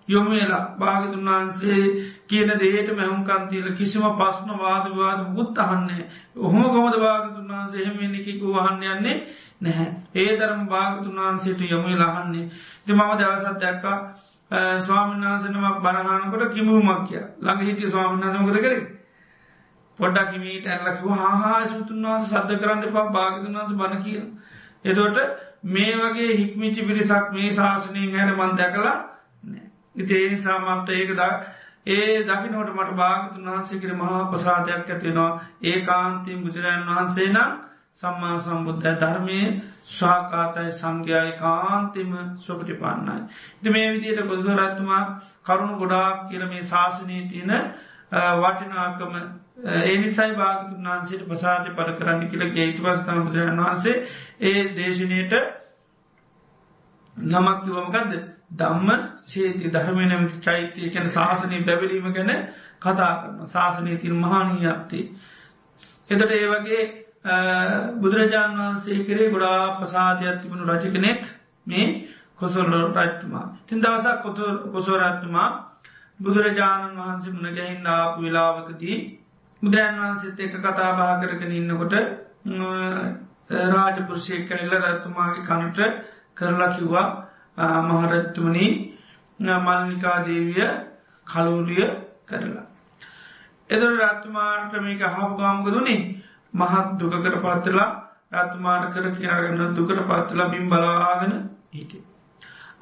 යොමලා 0.06 0.76
භාගතුන් 0.76 1.24
වහන්සේ 1.26 1.82
කියන 2.24 2.50
දේට 2.56 2.88
මැහුම්කන්තිීල 2.92 3.68
කිසිම 3.72 4.04
පස්්න 4.14 4.50
වාදවාද 4.58 5.20
මුත් 5.30 5.58
අහන්නේ 5.58 6.02
ඔහොම 6.38 6.62
කොමද 6.64 6.96
භාගතුන් 6.98 7.48
වහන්සේ 7.48 7.82
එහෙම 7.82 8.14
එකකු 8.14 8.46
වහන්න 8.48 8.82
යන්නේ 8.88 9.16
නැහැ. 9.60 9.88
ඒ 10.14 10.36
තරම් 10.36 10.62
භාගතුන් 10.66 11.16
වහන්සේට 11.16 11.60
යොමේ 11.66 11.96
ලහන්නේ 11.96 12.46
ති 12.84 12.92
මම 12.92 13.10
දවසත් 13.14 13.60
දැක්කා 13.60 13.98
ස්වාමිනාසනමක් 14.80 15.78
බණහනකොට 15.80 16.52
කිමුමක් 16.52 17.08
කිය 17.08 17.22
ළඟ 17.38 17.62
හිටිය 17.62 17.88
ස්වාමිනාසමකද 17.88 18.58
කරේ? 18.58 18.82
පොඩ්ඩක් 19.98 20.30
හිමීට 20.32 20.68
ඇල්ලකිව 20.68 21.10
හා 21.14 21.58
සුතුන් 21.66 22.06
වහස 22.06 22.30
සද්ධ 22.30 22.60
කරන්න 22.60 22.84
එපා 22.84 23.06
භාගතුන් 23.10 23.56
වහස 23.56 23.74
බණ 23.74 24.02
කිය 24.02 24.20
එතොට 24.84 25.18
මේ 25.66 25.92
වගේ 25.96 26.30
හික්මිචි 26.34 26.80
පිරිසක් 26.82 27.28
මේ 27.32 27.52
ශාසනයෙන් 27.52 28.14
හැර 28.14 28.30
මන් 28.32 28.56
දැකලා 28.56 28.96
ඉතිේ 29.96 30.30
නිසාමට 30.30 30.88
ඒකද 30.92 31.20
ඒ 31.88 32.24
දකිනවට 32.24 32.72
මට 32.72 32.90
භාගතුන් 32.94 33.46
වහන්සේ 33.46 33.78
කර 33.78 33.94
මහා 33.96 34.24
ප්‍රසාධයක් 34.26 34.90
ඇතිවෙනවා 34.90 35.30
ඒ 35.64 35.78
කාන්තින් 35.82 36.42
බුදුරජන් 36.42 36.84
වහන්සේ 36.88 37.28
නම් 37.28 37.54
සම්මා 37.96 38.36
සම්බුද්ධ 38.40 38.86
ධර්මය 38.96 39.38
ස්වාකාතයි 39.88 40.70
සංඝයාය 40.72 41.32
කාන්තිම 41.38 42.12
ස්වපටි 42.36 42.74
පන්නයි. 42.74 43.18
ඉති 43.56 43.70
මේ 43.70 43.86
විදියට 43.90 44.22
බුදුරත්තුමා 44.24 45.02
කරුණු 45.42 45.74
ගොඩාක් 45.76 46.16
කියල 46.28 46.44
මේ 46.46 46.62
ශාසනී 46.64 47.22
තියෙන 47.26 47.52
වටිනාකම 48.38 49.14
ඒනිසයි 49.56 50.32
භාගතුන් 50.34 50.86
වහන්සේට 50.86 51.26
ප්‍රසාධය 51.26 51.70
පල 51.72 51.90
කරන්න 51.94 52.28
කියල 52.28 52.42
ගේතු 52.50 52.82
පස්තම 52.82 53.20
බුදුරජන් 53.20 53.60
වහන්සේ 53.60 53.96
ඒ 54.42 54.62
දේශනයට 54.72 55.34
නමක් 57.16 57.58
කිවමකක්ද 57.62 58.12
දම්ම 58.52 58.90
සේති 59.24 59.70
ධර්මය 59.70 60.06
නැමති 60.06 60.40
චෛත්‍යය 60.40 60.90
කැන 60.90 61.10
ශාසනය 61.10 61.62
බැබලීම 61.62 62.10
ගැන 62.12 62.32
කතා 62.80 63.12
කරන 63.14 63.46
ශාසනය 63.48 63.96
තින් 63.98 64.14
මහානීයක්ති. 64.16 65.00
එතට 66.10 66.30
ඒ 66.30 66.46
වගේ 66.48 66.82
බුදුරජාණන් 67.96 68.60
වහන්සේ 68.60 69.04
කරේ 69.04 69.30
ගොඩා 69.30 69.60
ප්‍රසාධයක් 69.76 70.40
තිබුණු 70.40 70.64
රජ 70.66 70.84
කෙනෙක් 70.90 71.22
මේ 71.66 71.86
කොසොල්ල 72.36 72.72
රජතුමා. 72.92 73.46
තින් 73.66 73.78
දවසක් 73.80 74.22
කොසෝරත්තුමා 74.72 75.50
බුදුරජාණන් 76.20 76.98
වහන්සේ 76.98 77.32
මුණ 77.32 77.54
ගැහින් 77.54 77.86
ආපු 77.88 78.18
වෙලාවකදී 78.22 78.98
බුදුරන් 79.64 79.96
වහන්සේත් 79.98 80.40
එක 80.40 80.54
කතා 80.58 80.90
බා 80.94 81.20
කරගෙන 81.20 81.52
ඉන්නකොට 81.52 81.94
රාජපුරුෂය 83.68 84.36
කැල්ල 84.44 84.72
රත්තුමාගේ 84.72 85.42
කනට 85.42 85.78
කරලා 86.34 86.70
කිව්වා 86.70 87.08
මහරත්තුමනී 87.82 88.72
මල්නිකා 89.40 90.18
දේවිය 90.22 90.68
කලූලිය 91.26 91.86
කරලා. 92.24 92.66
එදර 93.70 93.92
රත්තුමාට 94.00 94.72
මේක 94.78 95.02
හපු 95.08 95.34
ගාමකදුනේ 95.36 96.00
මහත් 96.54 96.88
දුකකට 96.98 97.36
පත්තරලා 97.38 97.90
රත්තුමාට 98.34 98.92
කර 98.92 99.06
කියාගන්න 99.12 99.74
දුකට 99.74 100.00
පත්තරලා 100.02 100.48
බිම් 100.48 100.68
බලාගෙන 100.68 101.34
හිටේ. 101.70 102.02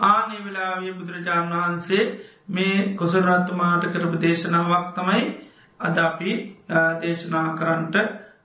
ආනේ 0.00 0.40
වෙලාවිය 0.40 0.92
බුදුරජාණන් 0.92 1.54
වහන්සේ 1.54 2.04
මේ 2.48 2.76
කොසරත්තුමාට 2.96 3.84
කරපු 3.86 4.16
දේශනාවක් 4.18 4.86
තමයි 4.94 5.24
අද 5.82 5.96
අපි 6.00 6.32
දේශනා 7.00 7.48
කරන්ට 7.54 7.96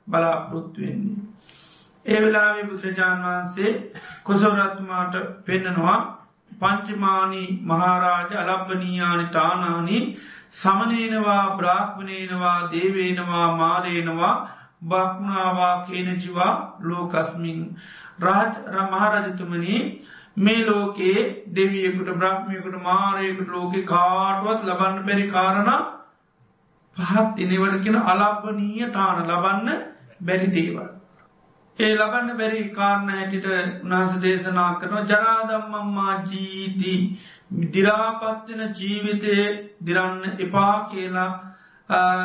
බලාපොරොත්තු 0.08 0.82
වෙන්නේ. 0.82 1.18
ඒ 2.06 2.20
වෙලාවේ 2.20 2.66
බුදුරජාණන් 2.66 3.26
වහන්සේ 3.26 3.72
කොසවරත්තුමාට 4.24 5.16
පෙන්නනවා 5.46 5.98
පංචමානී 6.52 7.48
මහාරාජ 7.64 8.32
අලබ්බනීයානි 8.36 9.26
ටානානි 9.28 9.98
සමනේනවා 10.52 11.44
බ්‍රාහ්මණයනවා 11.58 12.60
දේවේනවා 12.72 13.48
මාරේනවා 13.56 14.36
බක්නාවා 14.84 15.76
කේනජිවා 15.84 16.54
ලෝකස්මින් 16.82 17.60
රාජ 18.20 18.52
මහරජතුමනී 18.86 19.82
මේ 20.38 20.62
ලෝකයේ 20.64 21.28
දෙවියකුට 21.52 22.10
බ්‍රහ්මියකුට 22.16 22.82
මාරයකුට 22.84 23.50
ලෝකෙ 23.50 23.86
කාටුවත් 23.86 24.66
ලබන්න 24.66 25.06
බැරි 25.06 25.30
කාරණ 25.30 25.72
පහත් 26.98 27.40
එනවට 27.46 27.82
කියෙන 27.84 27.98
අලබ්බනීය 28.06 28.88
ටාන 28.88 29.20
ලබන්න 29.24 29.68
බැරි 30.22 30.48
දේවල්. 30.50 30.88
ඒ 31.80 31.92
ලබන්න 31.94 32.30
බැරි 32.36 32.62
කාරණ 32.72 33.10
හැටිට 33.12 33.48
උනාස 33.84 34.14
දේශනා 34.20 34.70
කරනවා 34.76 35.04
ජනාදම්මම්මා 35.06 36.16
ජීති 36.26 36.94
දිරාපත්වෙන 37.72 38.64
ජීවිතය 38.74 39.36
දිරන්න 39.84 40.24
එපා 40.40 40.74
කියලා 40.88 41.32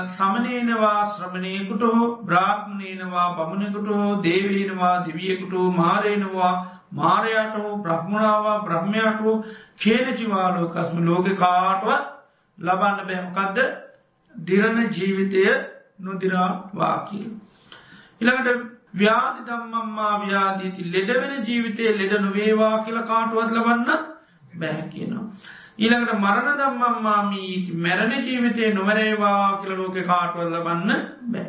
සමනේනවා 0.08 1.04
ශ්‍රමණයකුට 1.06 1.82
හෝ 1.88 2.08
බ්‍රාහ්මණයනවා 2.22 3.28
බමුණෙකුට 3.34 3.88
හෝ 3.90 4.22
දේවීනවා 4.22 4.96
දිවියකුට 5.04 5.54
මාරයනවා 5.74 6.54
මාරයට 6.92 7.54
හෝ 7.56 7.76
බ්‍රහ්මණාවා 7.78 8.58
බ්‍රහ්මයට 8.62 9.20
හෝ 9.20 9.36
කේනචිවාලෝකස්ම 9.78 10.98
ලෝක 11.04 11.32
කාටුවත් 11.36 12.04
ලබන්න 12.58 13.08
බැමකක්ද 13.08 13.58
දිරණ 14.36 14.78
ජීවිතය 14.90 15.42
නොදිරාවා 16.00 16.96
කියල. 17.06 17.30
ඉළඟට 18.20 18.62
ව්‍යාධි 18.94 19.46
දම්මම්මා 19.46 20.14
ව්‍යාදීති 20.20 20.90
ලෙඩවෙන 20.92 21.44
ජීවිතය 21.44 21.82
ලෙඩ 21.92 22.14
නොවේවා 22.20 22.76
කියල 22.80 22.98
කාටුවත් 23.04 23.52
ලබන්න 23.52 23.90
බැහැ 24.54 24.88
කියනවා. 24.88 25.26
ඊළඟට 25.78 26.14
මරණ 26.16 26.58
දම්මම්මාමීති 26.58 27.76
මැරණ 27.78 28.12
ජීවිතය 28.20 28.72
නොවරේවා 28.72 29.58
කියල 29.58 29.76
ලෝක 29.76 29.96
කාටුවල් 30.04 30.52
ලබන්න 30.52 30.90
බෑ. 31.28 31.48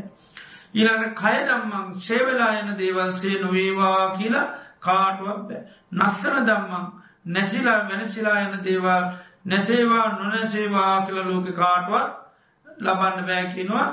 ඊළඟට 0.73 1.15
කය 1.17 1.35
දම්මං 1.43 1.99
ශේවලායන 1.99 2.73
දේවල්සේ 2.77 3.41
නොවේවා 3.41 4.17
කියලා 4.17 4.47
කාටුවක් 4.79 5.41
බෑ. 5.43 5.61
නස්සන 5.93 6.47
දම්මං 6.47 6.85
නැසිලා 7.27 7.79
වෙනසිලා 7.89 8.39
යන 8.41 8.59
දේවල් 8.63 9.05
නැසේවා 9.45 10.07
නොනැසේවා 10.13 11.01
කියල 11.01 11.23
ලෝක 11.25 11.55
කාටුවත් 11.55 12.22
ලබන්න 12.77 13.25
බෑකිනවා 13.25 13.87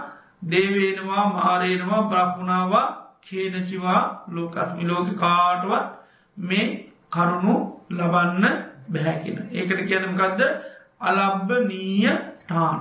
දේවේනවා 0.45 1.25
මාරේනවා 1.29 2.03
බ්‍රහ්මුණාවා 2.05 2.87
කේනචිවා 3.23 4.25
ලෝකස්මි 4.29 4.85
ලෝක 4.85 5.09
කාටුවත් 5.17 5.87
මේ 6.37 6.67
කරුණු 7.13 7.55
ලබන්න 7.91 8.45
බැහැකිෙන. 8.89 9.49
ඒකට 9.51 9.81
කියනමකක්ද 9.83 10.41
අලබ්බ 11.01 11.51
නීය 11.67 12.11
ටාන 12.41 12.79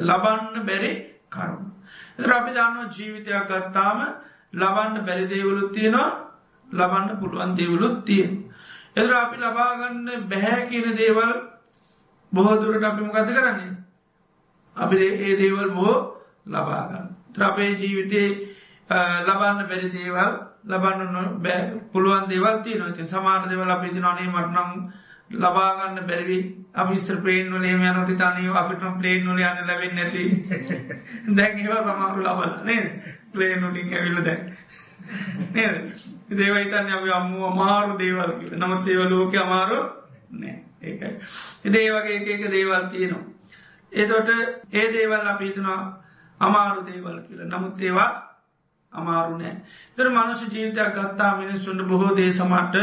ලබන්න 0.00 0.64
බැරි 0.64 0.92
කරුණ. 1.28 1.66
අපි 2.30 2.50
දන්න 2.50 2.90
ජීවිතයක් 2.90 3.48
ගත්තාම 3.48 3.98
ලබන්න 4.52 5.04
බැරි 5.06 5.24
දේවලුත් 5.26 5.72
තියෙනවා 5.72 6.10
ලබන්න 6.66 7.18
පුළුවන් 7.18 7.56
දේවලුත් 7.56 8.04
තියෙන්. 8.04 8.32
එදර 8.96 9.14
අපි 9.14 9.36
ලබාගන්න 9.38 10.28
බැහැ 10.28 10.66
කියන 10.68 10.96
දේවල් 10.96 11.32
බොහෝදුරට 12.32 12.84
අපි 12.84 13.02
මොකත 13.02 13.28
කරන්නේ. 13.28 13.76
අපි 14.78 14.96
ඒ 15.20 15.36
දේවල් 15.36 15.70
බෝ 15.70 15.96
ලබාගන්න. 16.46 17.08
ත්‍රපේ 17.34 17.70
ජීවිතේ 17.72 18.28
ලබන්න 19.22 19.68
බැරි 19.68 19.90
දේවල් 19.90 20.32
ලබන්න 20.66 21.42
බෑ 21.42 21.60
පුළුවන් 21.92 22.28
දේවල්ති 22.28 22.74
නොති 22.76 23.06
සමාන 23.06 23.48
දෙවල 23.48 23.70
අපිති 23.70 24.00
නොනේ 24.00 24.28
මටනම් 24.28 24.70
ලබාගන්න 25.34 26.06
බැරිවි 26.06 26.38
අමිස්ත්‍ර 26.74 27.16
පේන් 27.18 27.52
වලේ 27.52 27.72
යනොති 27.72 28.14
තනීව 28.14 28.56
අපිටම 28.56 28.98
පලේන් 28.98 29.26
වල 29.26 29.40
යන්න 29.40 29.66
ලැබෙන් 29.66 29.94
නැති. 29.94 30.24
දැන්වා 31.36 31.82
තමාරු 31.84 32.22
ලබල 32.22 32.52
නේ 32.64 32.82
පලේනුලින් 33.32 33.92
ඇවිල්ල 33.92 34.24
දැන්. 34.24 34.42
දේවයිතන්න 36.32 36.92
අපි 36.92 37.10
අම්මුව 37.12 37.44
අමාරු 37.44 37.98
දේවල් 37.98 38.32
කියල. 38.40 38.56
නමුත් 38.56 38.86
ඒව 38.86 39.10
ලෝක 39.10 39.34
අමාරු 39.36 39.80
නෑ. 40.32 40.56
ඒකයි. 40.82 41.12
එදේ 41.64 41.88
වගේ 41.92 42.34
එක 42.34 42.50
දේවල් 42.50 42.88
තියෙනවා. 42.92 43.37
ඒතොට 43.92 44.28
ඒ 44.72 44.86
දේවල් 44.88 45.26
අපිතුනා 45.26 45.80
අමාරු 46.40 46.80
දේවල් 46.84 47.18
කියල 47.22 47.40
නමුත් 47.46 47.80
ඒවා 47.80 48.10
අමාරු 48.92 49.34
නෑ 49.36 49.54
තර 49.94 50.08
මනුෂ 50.10 50.42
ජීවිතයක් 50.46 50.90
ගත්තා 50.96 51.30
මිනිස්සුන්ට 51.36 51.82
බොහෝ 51.84 52.16
දේශමට 52.16 52.76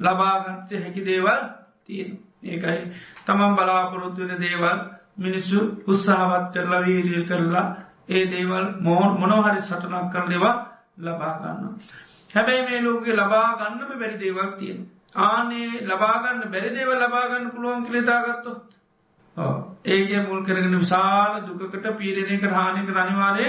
ලබාගත්ත 0.00 0.70
හැකි 0.74 1.02
දේවල් 1.04 1.40
තියෙන 1.84 2.10
ඒකයි 2.44 2.82
තමන් 3.24 3.52
බලාපොරොත්තු 3.54 4.20
වෙන 4.22 4.40
දේවල් 4.40 4.78
මිනිස්සු 5.18 5.58
උත්සාහවත් 5.86 6.52
කරලා 6.54 6.82
වීරිය 6.82 7.22
කරලා 7.24 7.66
ඒ 8.08 8.24
දේවල් 8.26 8.66
මෝන් 8.80 9.10
මොනොහරි 9.20 9.60
සටනක් 9.60 10.12
කර 10.12 10.26
දෙවා 10.28 10.56
ලබාගන්න. 10.98 11.64
හැබැයි 12.30 12.62
මේ 12.62 12.80
ලෝකෙ 12.80 13.12
ලබා 13.14 13.48
ගන්නම 13.54 13.90
බැරි 13.92 14.16
දේවක් 14.16 14.52
තියෙන. 14.58 14.80
ආනේ 15.16 15.70
ලබාගන්න 15.82 16.42
බැරි 16.46 16.70
දේව 16.70 16.90
ලබාගන්න 16.96 17.50
පුළුවන් 17.50 17.84
කිලෙතාගත්තොත්. 17.84 18.77
ඒක 19.86 20.26
මුල් 20.26 20.44
කරගෙන 20.44 20.74
විශාල 20.74 21.40
දුකට 21.42 21.86
පීරණයක 21.94 22.42
හානික 22.50 22.88
රනිවාරය 22.90 23.46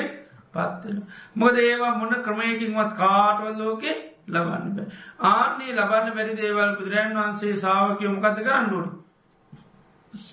පත්වෙන. 0.51 1.03
මොද 1.35 1.55
ඒවා 1.57 1.97
මොන 1.97 2.13
ක්‍රමයකින්වත් 2.19 2.95
කාටවල් 2.95 3.57
ලෝකේ 3.57 3.95
ලබන්න 4.27 4.75
බෑ. 4.75 4.87
ආන්නේ 5.19 5.73
ලබන්න 5.73 6.13
බැරි 6.13 6.35
දේවල් 6.35 6.75
බුදුරන් 6.75 7.15
වහන්සේ 7.15 7.55
සාාවකය 7.57 8.07
මොකද 8.07 8.39
කරන්නුට. 8.39 8.89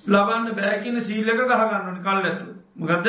ලබන්න 0.06 0.54
බෑකින 0.54 1.00
සීලක 1.02 1.40
ගහගන්නන 1.42 2.02
කල්ලඇතු. 2.02 2.46
මොකද 2.76 3.06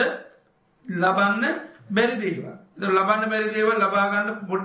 ලබන්න 0.86 1.44
බැරි 1.92 2.16
දේවා. 2.18 2.56
ලබන්න 2.78 3.30
බැරි 3.30 3.50
දේව 3.50 3.70
ලබාගන්න 3.76 4.30
පොඩ් 4.46 4.64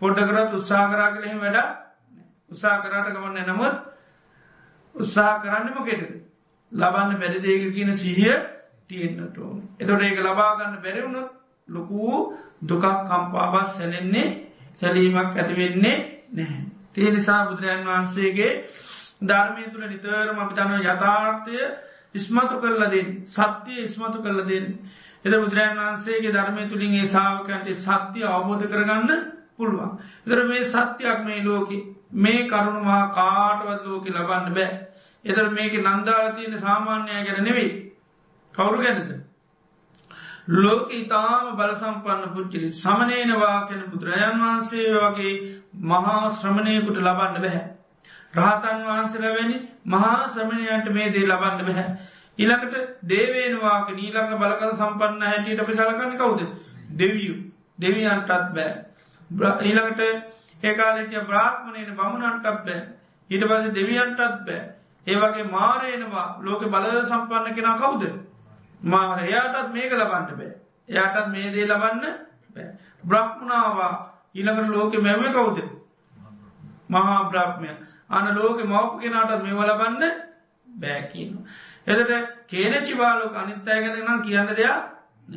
පොඩ්ඩකරත් 0.00 0.54
උත්සා 0.54 0.84
කරා 0.88 1.10
කලෙහිම 1.12 1.40
වැඩ 1.40 1.58
උත්සා 2.50 2.76
කරාට 2.80 3.08
ගමන්න 3.10 3.48
නමුත් 3.48 3.74
උත්සා 4.94 5.32
කරන්න 5.40 5.74
මොකෙටද. 5.74 6.12
ලබන්න 6.72 7.20
බැරිදේක 7.20 7.62
කියන 7.74 7.90
සිහිය 7.94 8.34
තියෙන්න්නට 8.88 9.38
ඕන. 9.38 9.58
එතොට 9.78 10.02
ඒක 10.02 10.18
ලබාගන්න 10.20 10.74
බැරිවුණොත් 10.78 11.30
ලොකූ 11.68 12.16
දුකක් 12.62 12.84
කම්පාබස් 13.02 13.70
සැලෙන්නේ 13.72 14.28
සැලීමක් 14.80 15.16
ඇතිවෙන්නේ 15.32 15.96
නැහැ. 16.32 16.64
තිය 16.92 17.10
නිසා 17.10 17.46
බුදුරජන් 17.46 17.86
වහන්සේගේ 17.86 18.52
ධර්මය 19.22 19.62
තුළ 19.66 19.86
නිතරම 19.86 20.38
අපිතන 20.38 20.72
යථාර්ථය 20.82 21.56
ඉස්මතු 22.14 22.54
කරලදින් 22.56 23.08
සත්‍යය 23.26 23.80
ඉස්මතු 23.80 24.18
කරලදින්. 24.20 24.66
එද 25.24 25.32
බුදුරජන් 25.34 25.78
වහන්සේගේ 25.78 26.32
ධර්මය 26.32 26.62
තුළින් 26.66 26.94
ඒ 26.94 27.08
සාාවකන්ට 27.08 27.68
සත්‍යය 27.78 28.24
අවබෝධ 28.26 28.66
කරගන්න 28.66 29.10
පුළුවන්. 29.56 29.90
එදර 30.26 30.38
මේ 30.44 30.64
සත්‍යයක් 30.66 31.18
මේ 31.24 31.40
ලෝක 31.42 31.70
මේ 32.14 32.40
කරුණුවා 32.44 33.04
කාටවත් 33.10 33.82
ලෝක 33.86 34.04
ලබන්න 34.08 34.54
බෑ. 34.54 34.70
එදර 35.24 35.50
මේක 35.50 35.74
නන්දාලතියන 35.80 36.60
සාමාන්‍යය 36.60 37.24
ගැන 37.24 37.44
නෙවෙයි. 37.44 37.92
කවුරු 38.54 38.78
ගැනද. 38.78 39.10
ලෝක 40.48 40.90
ඉතාම 40.92 41.56
බලසම්පන්න 41.56 42.32
පුච්චිලි 42.32 42.72
සමනේනවා 42.74 43.68
කෙන 43.68 43.84
බුදුරජන් 43.86 44.40
වහන්සේ 44.40 44.88
වගේ 44.96 45.34
මහා 45.84 46.30
ශ්‍රමණයකුට 46.30 46.98
ලබන්න 46.98 47.38
බැහැ. 47.38 47.62
රහතන් 48.34 48.82
වහන්සේලවැනි 48.84 49.56
මහා 49.86 50.28
ශ්‍රමණයන්ට 50.28 50.90
මේ 50.90 51.08
දේ 51.10 51.24
ලබන්න 51.24 51.64
බැහැ. 51.64 51.86
ඉළඟට 52.38 52.74
දේවේනවාක 53.04 53.88
නීලඟ 53.92 54.36
බලකල 54.36 54.70
සම්පන්න 54.72 55.22
හැටියට 55.22 55.60
අපි 55.60 55.74
සලකන්න 55.74 56.16
කවුද. 56.16 56.40
දෙවියු 56.92 57.34
දෙවියන්ටත් 57.78 58.30
බෑ. 58.50 58.70
ඊළඟට 59.62 60.00
ඒකාලටිය 60.62 61.20
බ්‍රාත්මණයන 61.22 61.94
බමුණන්ටත් 61.94 62.46
බෑ. 62.62 62.80
ඊට 63.30 63.44
පස 63.46 63.72
දෙවියන්ටත් 63.72 64.46
බෑ. 64.46 64.62
ඒවගේ 65.06 65.44
මාරයනවා 65.46 66.28
ලෝක 66.40 66.62
බලව 66.64 67.04
සම්පන්න 67.04 67.54
කෙන 67.54 67.68
කවුද. 67.76 68.02
මාර 68.82 69.18
එයාටත් 69.20 69.72
මේක 69.72 69.92
ලබන්න 69.92 70.26
බෑ. 70.32 70.52
එයාටත් 70.88 71.28
මේ 71.28 71.52
දේ 71.52 71.66
ලබන්න 71.66 72.04
බෑ. 72.50 72.68
බ්‍රහ්මණාවා 73.04 73.94
ඊළඟට 74.34 74.70
ලෝකෙ 74.70 74.98
මැම 75.00 75.24
කවුද. 75.32 75.58
මහා 76.88 77.18
බ්‍රහ්මය 77.24 77.70
අන 78.10 78.34
ලෝක 78.34 78.58
මවපු 78.62 79.00
කෙනටත් 79.00 79.42
මෙව 79.42 79.60
ලබන්න 79.62 80.02
බෑකින්න. 80.76 81.36
එතට 81.86 82.10
කේනචිවාලෝක 82.46 83.36
අනිත්තය 83.36 83.80
ගැන 83.80 84.00
නම් 84.00 84.22
කියන්න 84.22 84.48
දෙයක් 84.52 84.92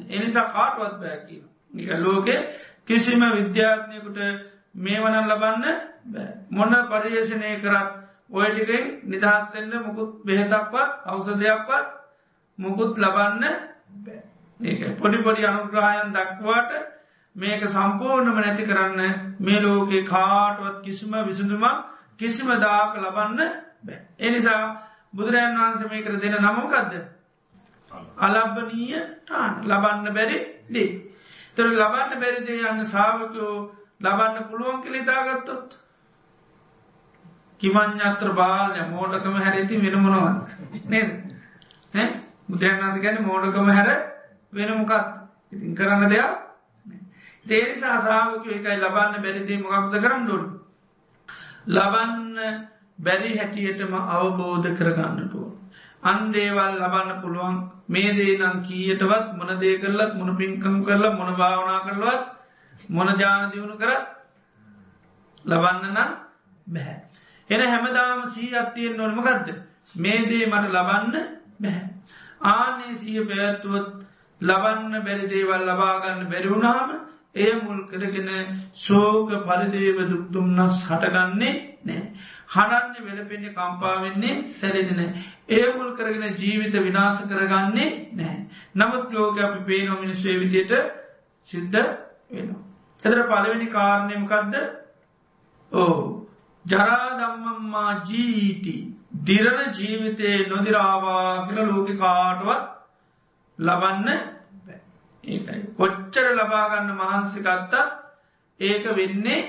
එනිසා 0.10 0.46
කාටවත් 0.46 1.00
බෑකින. 1.00 1.44
නික 1.74 1.90
ලෝකෙ 1.98 2.36
කිසිම 2.86 3.22
විද්‍යාත්නයකුට 3.32 4.18
මේ 4.76 5.00
වනන් 5.00 5.28
ලබන්න 5.28 5.66
මොන්න 6.52 6.76
පරියේෂණය 6.88 7.52
කරත් 7.58 8.05
ඔයටිකෙන් 8.30 8.86
නිදහස්තෙන්ට 9.06 9.74
මුකුත් 9.82 10.12
බෙහෙතක්වත් 10.24 10.92
අවසදයක්වත් 11.06 11.88
මුකුත් 12.60 12.98
ලබන්න 12.98 13.44
ඒ 14.60 14.94
පොඩි 14.94 15.18
පොඩි 15.20 15.42
අනුග්‍රහයන් 15.44 16.14
දක්වාට 16.14 16.72
මේක 17.36 17.62
සම්පූර්ණම 17.68 18.38
නැති 18.38 18.64
කරන්න 18.64 19.02
මේ 19.40 19.60
ලෝකේ 19.62 20.04
කාටුවත් 20.04 20.78
කිසිම 20.82 21.14
විසඳුමක් 21.22 21.78
කිසිම 22.18 22.50
දාක 22.58 22.98
ලබන්න 22.98 23.40
බෑ. 23.84 24.00
එනිසා 24.20 24.62
බුදුරජන් 25.14 25.58
වහන්ස 25.58 25.82
මේකර 25.86 26.14
දෙන 26.18 26.36
නමකක්ද. 26.40 26.94
අලබ්බනීය 28.18 29.00
ටාන් 29.22 29.52
ලබන්න 29.64 30.14
බැරි 30.14 30.40
දේ. 30.70 30.92
තොර 31.56 31.68
ලබන්න 31.72 32.20
බැරිදේ 32.20 32.62
යන්න 32.64 32.86
සාාවකයෝ 32.86 33.56
ලබන්න 34.02 34.46
පුළුවන් 34.46 34.82
කෙළෙතාගත්තොත්. 34.82 35.80
කිමං්ඥත්‍ර 37.66 38.30
බාලය 38.34 38.82
මෝඩකම 38.88 39.36
හැරති 39.40 39.82
වෙනමොනවන් 39.84 40.36
නේද. 40.88 41.10
බුදුරන්ස 42.48 42.98
ගැන 43.00 43.18
මෝඩකම 43.24 43.70
හැර 43.70 43.90
වෙන 44.54 44.72
මොකත් 44.74 45.06
ඉතින් 45.52 45.76
කරන්න 45.76 46.10
දෙයක් 46.10 46.32
තේනිසා 47.46 47.98
සාාවක 48.00 48.46
එකයි 48.50 48.78
ලබන්න 48.78 49.24
බැරිදේ 49.24 49.60
මොකක්ද 49.60 49.98
කරන්න 49.98 50.26
ඩොඩ 50.26 50.48
ලබන්න 51.68 52.38
බැරි 53.00 53.32
හැටියටම 53.34 53.94
අවබෝධ 54.10 54.70
කරගන්නටුව 54.72 55.50
අන්දේවල් 56.04 56.74
ලබන්න 56.80 57.22
පුළුවන්. 57.22 57.56
මේ 57.88 58.14
දේ 58.14 58.38
නම් 58.38 58.56
කීයටවත් 58.62 59.28
මොන 59.34 59.52
දේ 59.60 59.80
කරලත් 59.80 60.14
මොන 60.16 60.38
පින්කම් 60.38 60.78
කරලා 60.84 61.14
මොන 61.14 61.32
භාවනා 61.34 61.80
කරලවත් 61.82 62.24
මොන 62.90 63.10
ජාන 63.16 63.52
දියුණු 63.52 63.76
කර 63.76 63.92
ලබන්න 65.46 65.86
නම් 65.88 66.12
බැහැ. 66.68 67.15
එන 67.50 67.62
හැමදාම 67.64 68.28
සී 68.30 68.56
අත්තියෙන් 68.56 68.98
නොනමගත්ද 68.98 69.48
මේ 69.96 70.20
දේ 70.24 70.46
මට 70.48 70.72
ලබන්න 70.72 71.16
බැහැ 71.60 71.96
ආනේ 72.46 72.96
සිය 72.96 73.20
පැවැත්තුවත් 73.24 73.92
ලබන්න 74.42 75.04
බැරි 75.04 75.30
දේවල් 75.30 75.66
ලබාගන්න 75.66 76.26
බැරිවුණාම 76.28 76.90
එය 77.36 77.52
මුල් 77.58 77.80
කරගෙන 77.86 78.30
ශෝක 78.76 79.30
පරිදේව 79.44 79.98
දුක්දුම්න්නස් 80.06 80.76
හටගන්නේ 80.82 81.54
නෑ. 81.84 82.04
හනන්න 82.48 83.06
වෙලපෙන්නේ 83.06 83.54
කම්පාවෙන්නේ 83.54 84.36
සැලෙදන. 84.52 85.02
ඒ 85.50 85.66
මුල් 85.74 85.92
කරගෙන 85.94 86.36
ජීවිත 86.36 86.76
විනාස 86.80 87.22
කරගන්නේ 87.24 87.90
නෑ. 88.14 88.38
නමුත් 88.74 89.14
ලෝක 89.14 89.40
අපි 89.40 89.60
පේනො 89.62 89.94
මිනිස්වේ 89.96 90.40
විදියට 90.40 90.74
සිද්ධ 91.50 91.82
වෙනවා. 92.32 92.62
එතර 93.04 93.20
පළවෙනි 93.26 93.68
කාරණයමකක්ද 93.70 94.54
ඕ 95.72 96.25
ජරාදම්මම්මා 96.66 97.92
ජීටි 98.04 98.76
දිරණ 99.24 99.72
ජීවිතය 99.72 100.32
නොදිරාවා 100.48 101.46
කියල 101.46 101.60
ලෝක 101.66 101.90
කාටුවත් 101.96 102.64
ලබන්න 103.60 104.10
ඒකයි. 105.24 105.62
කොච්චර 105.74 106.28
ලබාගන්න 106.34 106.90
මහන්සිකත්තත් 106.94 107.74
ඒක 108.60 108.86
වෙන්නේ 108.92 109.42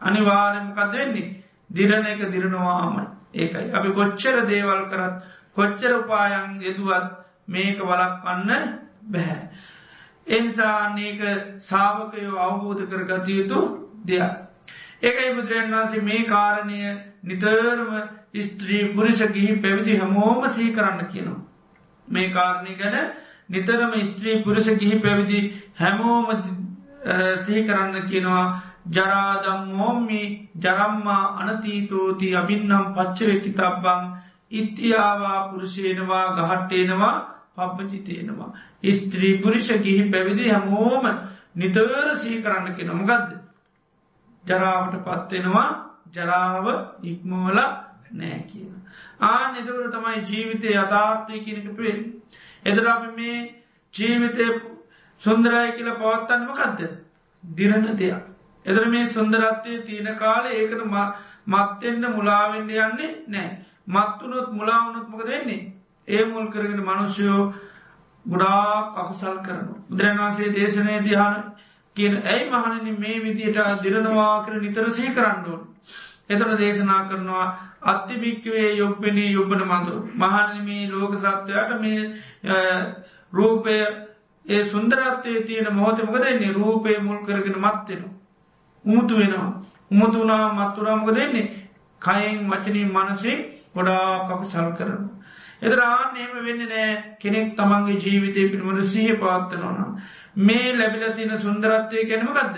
අනිවාරමකද 0.00 0.92
වෙන්නේ? 0.94 1.28
දිරණ 1.70 2.06
එක 2.06 2.22
දිරණවාම 2.28 2.96
ඒකයි. 3.34 3.66
අපි 3.70 3.90
කොච්චර 3.92 4.36
දේවල් 4.44 4.82
කරත් 4.86 5.14
කොච්චර 5.54 5.92
උපායන් 5.96 6.60
යෙදුවත් 6.60 7.06
මේක 7.48 7.78
වලක්කන්න 7.80 8.50
බැහැ. 9.04 9.40
එනිසාන්නේක 10.26 11.20
සාාවකයෝ 11.60 12.38
අවබෝධ 12.38 12.82
කරගතයුතු 12.86 13.60
දෙයක්. 14.04 14.49
ඒකයි 15.02 15.34
බුදුරන් 15.34 15.72
වන්සේ 15.72 16.02
මේ 16.02 16.24
කාරණය 16.26 16.80
නිතරම 17.24 17.90
ස්ත්‍රී 18.40 18.84
පුරිෂ 18.90 19.22
ගිහි 19.28 19.56
පැවිදි 19.58 19.98
හැමෝම 19.98 20.48
සී 20.48 20.72
කරන්න 20.72 21.06
කියනවා. 21.06 21.40
මේ 22.08 22.28
කාරණය 22.30 22.74
ගැන 22.76 22.96
නිතරම 23.48 23.92
ස්ත්‍රී 24.04 24.42
පුරුෂ 24.42 24.68
ගිහි 24.76 24.98
පැවිදි 25.00 25.40
හැමෝම 25.76 26.26
සිහි 27.38 27.64
කරන්න 27.64 27.96
කියනවා 28.04 28.46
ජරාදම්මෝම්මි 28.88 30.22
ජරම්මා 30.56 31.24
අනතීතෝති 31.40 32.34
අබින්නම් 32.36 32.94
පච්චවෙකි 32.94 33.50
තබ්බං 33.52 34.02
ඉත්තියාවා 34.52 35.48
පුරුෂයනවා 35.48 36.26
ගහට්ටේනවා 36.36 37.16
පප්පචිතයෙනවා. 37.56 38.50
ස්ත්‍රී 38.94 39.34
පුරිෂ 39.38 39.68
ගිහි 39.80 40.10
පැවිදි 40.10 40.50
හැමෝම 40.50 41.04
නිතවර 41.56 42.14
සී 42.16 42.42
කරන්න 42.42 42.74
කෙන 42.74 42.92
මොගදද. 42.94 43.39
ජරාවට 44.44 44.96
පත්වෙනවා 45.04 45.68
ජරාව 46.12 46.66
ඉක්මෝල 47.04 47.58
නෑ 48.12 48.40
කියන. 48.44 48.72
ආ 49.20 49.52
නිතවර 49.52 49.86
තමයි 49.90 50.24
ජීවිතය 50.24 50.68
යථාර්ථය 50.74 51.40
කියනක 51.40 51.68
පේ. 51.76 51.96
එදර 52.64 52.88
අපි 52.88 53.08
මේ 53.12 53.38
ජීවිතය 53.94 54.46
සුන්දරයි 55.22 55.72
කියල 55.72 55.90
පවත්තන්න 55.94 56.46
මකක්ද. 56.46 56.80
දිරණ 57.44 57.96
දෙයක්. 57.96 58.24
එදර 58.66 58.84
මේ 58.88 59.08
සුන්දරත්වය 59.08 59.82
තියෙන 59.82 60.16
කාල 60.16 60.44
ඒකට 60.48 60.84
මත්තෙන්න්න 61.46 62.04
මුලාවෙන්ඩ 62.10 62.70
යන්නේ 62.78 63.10
නෑ. 63.28 63.50
මත්තුනොත් 63.88 64.48
මුලාවනොත් 64.52 65.08
මොක 65.08 65.22
දෙන්නේ. 65.24 65.72
ඒ 66.08 66.24
මුල් 66.26 66.46
කරගෙන 66.48 66.82
මනුෂ්‍යයෝ 66.82 67.52
ගොඩාක් 68.26 68.96
අකුසල් 68.96 69.36
කරනු. 69.40 69.74
බුදුරන් 69.88 70.18
වන්සේ 70.18 70.52
දේශනය 70.52 70.94
දිහාන 71.00 71.36
කියන 72.00 72.20
ඇයි 72.24 72.50
මහනනි 72.50 72.92
මේ 72.98 73.16
විදියට 73.20 73.58
දිරනවා 73.82 74.44
කර 74.44 74.60
නිතරසී 74.60 75.14
කරන්නුවන්. 75.14 75.62
එතන 76.28 76.52
දේශනා 76.58 77.00
කරනවා 77.04 77.46
අත්තිභික්කවේ 77.84 78.68
යොබ්බෙනී 78.74 79.32
යොබ්බන 79.32 79.64
මතු. 79.64 79.94
මහනමේ 80.16 80.90
ලෝක 80.90 81.12
සත්වයට 81.16 81.70
මේ 81.78 82.00
රූපය 83.32 83.76
ඒ 84.46 84.62
සුන්දරත්වය 84.66 85.32
තියෙන 85.42 85.74
මොහොතමක 85.74 86.16
දෙන්නේ 86.18 86.52
රූපය 86.52 86.98
මුල් 87.00 87.20
කරගෙන 87.20 87.58
මත්වෙන. 87.58 88.02
උමුතු 88.84 89.14
වෙනවා. 89.16 89.50
උමුතුනා 89.90 90.44
මත්තුරාමක 90.54 91.08
දෙන්නේ 91.10 91.46
කයින් 92.02 92.40
වචනින් 92.48 92.90
මනසේ 92.90 93.38
ගොඩා 93.74 94.04
කපු 94.26 94.44
සල් 94.46 94.70
කරනවා. 94.72 95.19
එදරාන් 95.62 96.16
ඒම 96.16 96.36
වෙන්න 96.40 96.62
නෑ 96.64 97.16
කෙනෙක් 97.18 97.56
තමන්ගේ 97.56 97.98
ජීවිතය 97.98 98.48
පිළිමට 98.50 98.84
සහ 98.84 99.18
පාත්තනවන. 99.18 99.80
මේ 100.38 100.68
ලැබිල 100.74 101.04
තින 101.12 101.38
සුන්දරත්වය 101.38 102.06
කැනමකක්ද. 102.06 102.56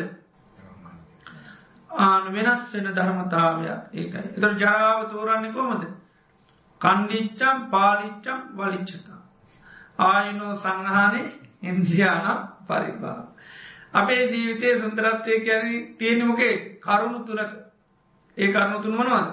ආන 1.90 2.32
වෙනස් 2.32 2.62
වෙන 2.72 2.88
ධර්මතාවයක් 2.90 3.80
ඒකයි. 3.94 4.28
එතර 4.30 4.52
ජාව 4.56 5.10
තෝරන්නේ 5.10 5.52
කොමද. 5.52 5.82
කණ්ඩිච්චම් 6.80 7.58
පාලිච්චම් 7.70 8.38
වලිච්චතා. 8.54 9.20
ආයනෝ 10.00 10.54
සංහානේ 10.56 11.28
ඉන්ද්‍රියානම් 11.62 12.40
පරිබා. 12.66 13.20
අපේ 13.92 14.22
ජීවිතය 14.26 14.80
සුන්දරත්වය 14.80 15.40
කියන 15.40 15.96
තියෙනමකේ 15.96 16.54
කරුණු 16.78 17.20
තුනක 17.20 17.52
ඒ 18.36 18.48
කරුණු 18.48 18.78
තුන් 18.80 18.94
වනවාද. 18.94 19.30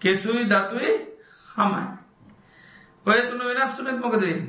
කෙසුයි 0.00 0.44
දතුවේ 0.46 0.94
හමයි. 1.56 2.01
ඔය 3.06 3.20
තුන 3.22 3.38
වෙනස් 3.40 3.78
වනත් 3.78 3.98
මොකදවෙන්න. 3.98 4.42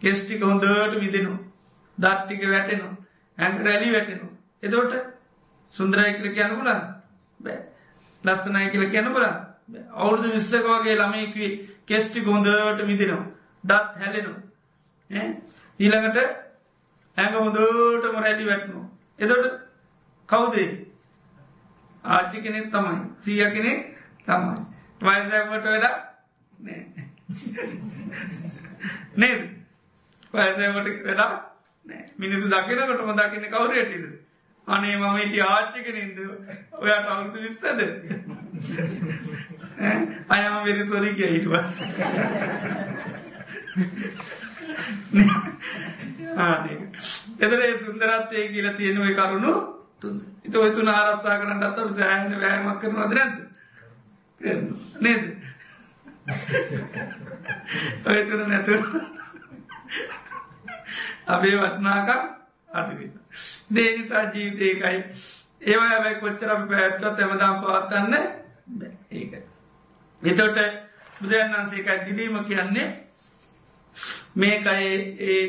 කෙස්ටික 0.00 0.42
හොඳට 0.42 0.94
විදෙනු. 0.96 1.32
දත්තික 1.98 2.42
වැටෙනු. 2.46 2.88
ඇඟ 3.38 3.58
රැලි 3.60 3.92
වැටෙනු. 3.92 4.26
එදෝට 4.62 4.94
සුන්දරයි 5.74 6.14
කියල 6.14 6.34
කියන්න 6.34 6.54
පුලන් 6.54 6.80
බෑ 7.40 7.58
ලස්සනයි 8.24 8.70
කියල 8.70 8.90
කියන්න 8.90 9.12
පුලන් 9.12 9.34
අවුරුදු 9.94 10.32
විස්සකවාගේ 10.32 10.96
ළමයිකී 10.96 11.50
කෙස්ටි 11.86 12.20
හොඳට 12.22 12.80
විදිනවා. 12.82 13.26
දත් 13.64 13.92
හැලෙනු. 13.96 14.32
ඊළඟට 15.80 16.18
ඇඟ 17.16 17.36
හොඳටම 17.36 18.16
රැලි 18.18 18.46
වැටනු. 18.46 18.80
එදොට 19.18 19.46
කවුදේ 20.28 20.70
ආච්චි 22.04 22.40
කෙනෙක් 22.40 22.66
තමයි 22.70 22.98
සීය 23.20 23.50
කෙනෙක් 23.50 23.80
තමයි 24.26 24.54
වයිදකට 25.00 25.64
වැඩ 25.64 25.86
නෑ 26.58 27.01
නේද? 29.16 29.40
පයසට 30.30 31.04
වෙලා 31.04 31.32
මිනිසු 32.16 32.46
දකිනකොටම 32.48 33.12
දකින්න 33.14 33.50
කවුරයටද 33.50 34.04
අනේ 34.66 34.96
මම 34.96 35.16
ඉටි 35.18 35.40
ආච්චික 35.42 35.86
නින්ද 35.90 36.18
ඔයාට 36.74 37.08
අවුතු 37.08 37.38
විස්සද? 37.40 37.64
අයම 40.28 40.64
වෙරි 40.64 40.86
සොරි 40.86 41.14
කිය 41.14 41.30
හිටුවත් 41.30 41.74
එදරේ 47.40 47.78
සුන්දරත්වය 47.78 48.48
කියලා 48.48 48.74
තියෙනුව 48.74 49.14
කරුණු 49.16 49.54
ඉත 50.44 50.54
ඔයතුන 50.56 50.88
ආරත්සා 50.88 51.38
කරන්නට 51.38 51.64
අත්තර 51.64 51.88
සෑහන 51.94 52.40
වෑමක් 52.40 52.80
කරනවා 52.80 53.10
දරැද 53.10 53.34
නේද? 55.00 55.22
ඔයතුර 58.06 58.40
නැතුර 58.46 58.80
අපේ 61.28 61.56
වත්නාකම් 61.58 62.22
අටුවි. 62.70 63.06
දේනිසා 63.74 64.24
ජීවිතයකයි 64.26 64.98
ඒවා 65.62 65.88
ඇැයි 65.88 66.20
කොච්චර 66.20 66.50
පැත්වත් 66.68 67.18
ඇමදාම් 67.18 67.56
පවත්තන්න 67.60 68.14
ඒක. 69.12 69.32
එතොට 70.22 70.58
බුදුරන් 71.16 71.54
වන්සේකයි 71.54 71.98
දිලීම 72.06 72.44
කියන්නේ 72.44 72.88
මේකයි 74.36 74.94
ඒ 75.26 75.42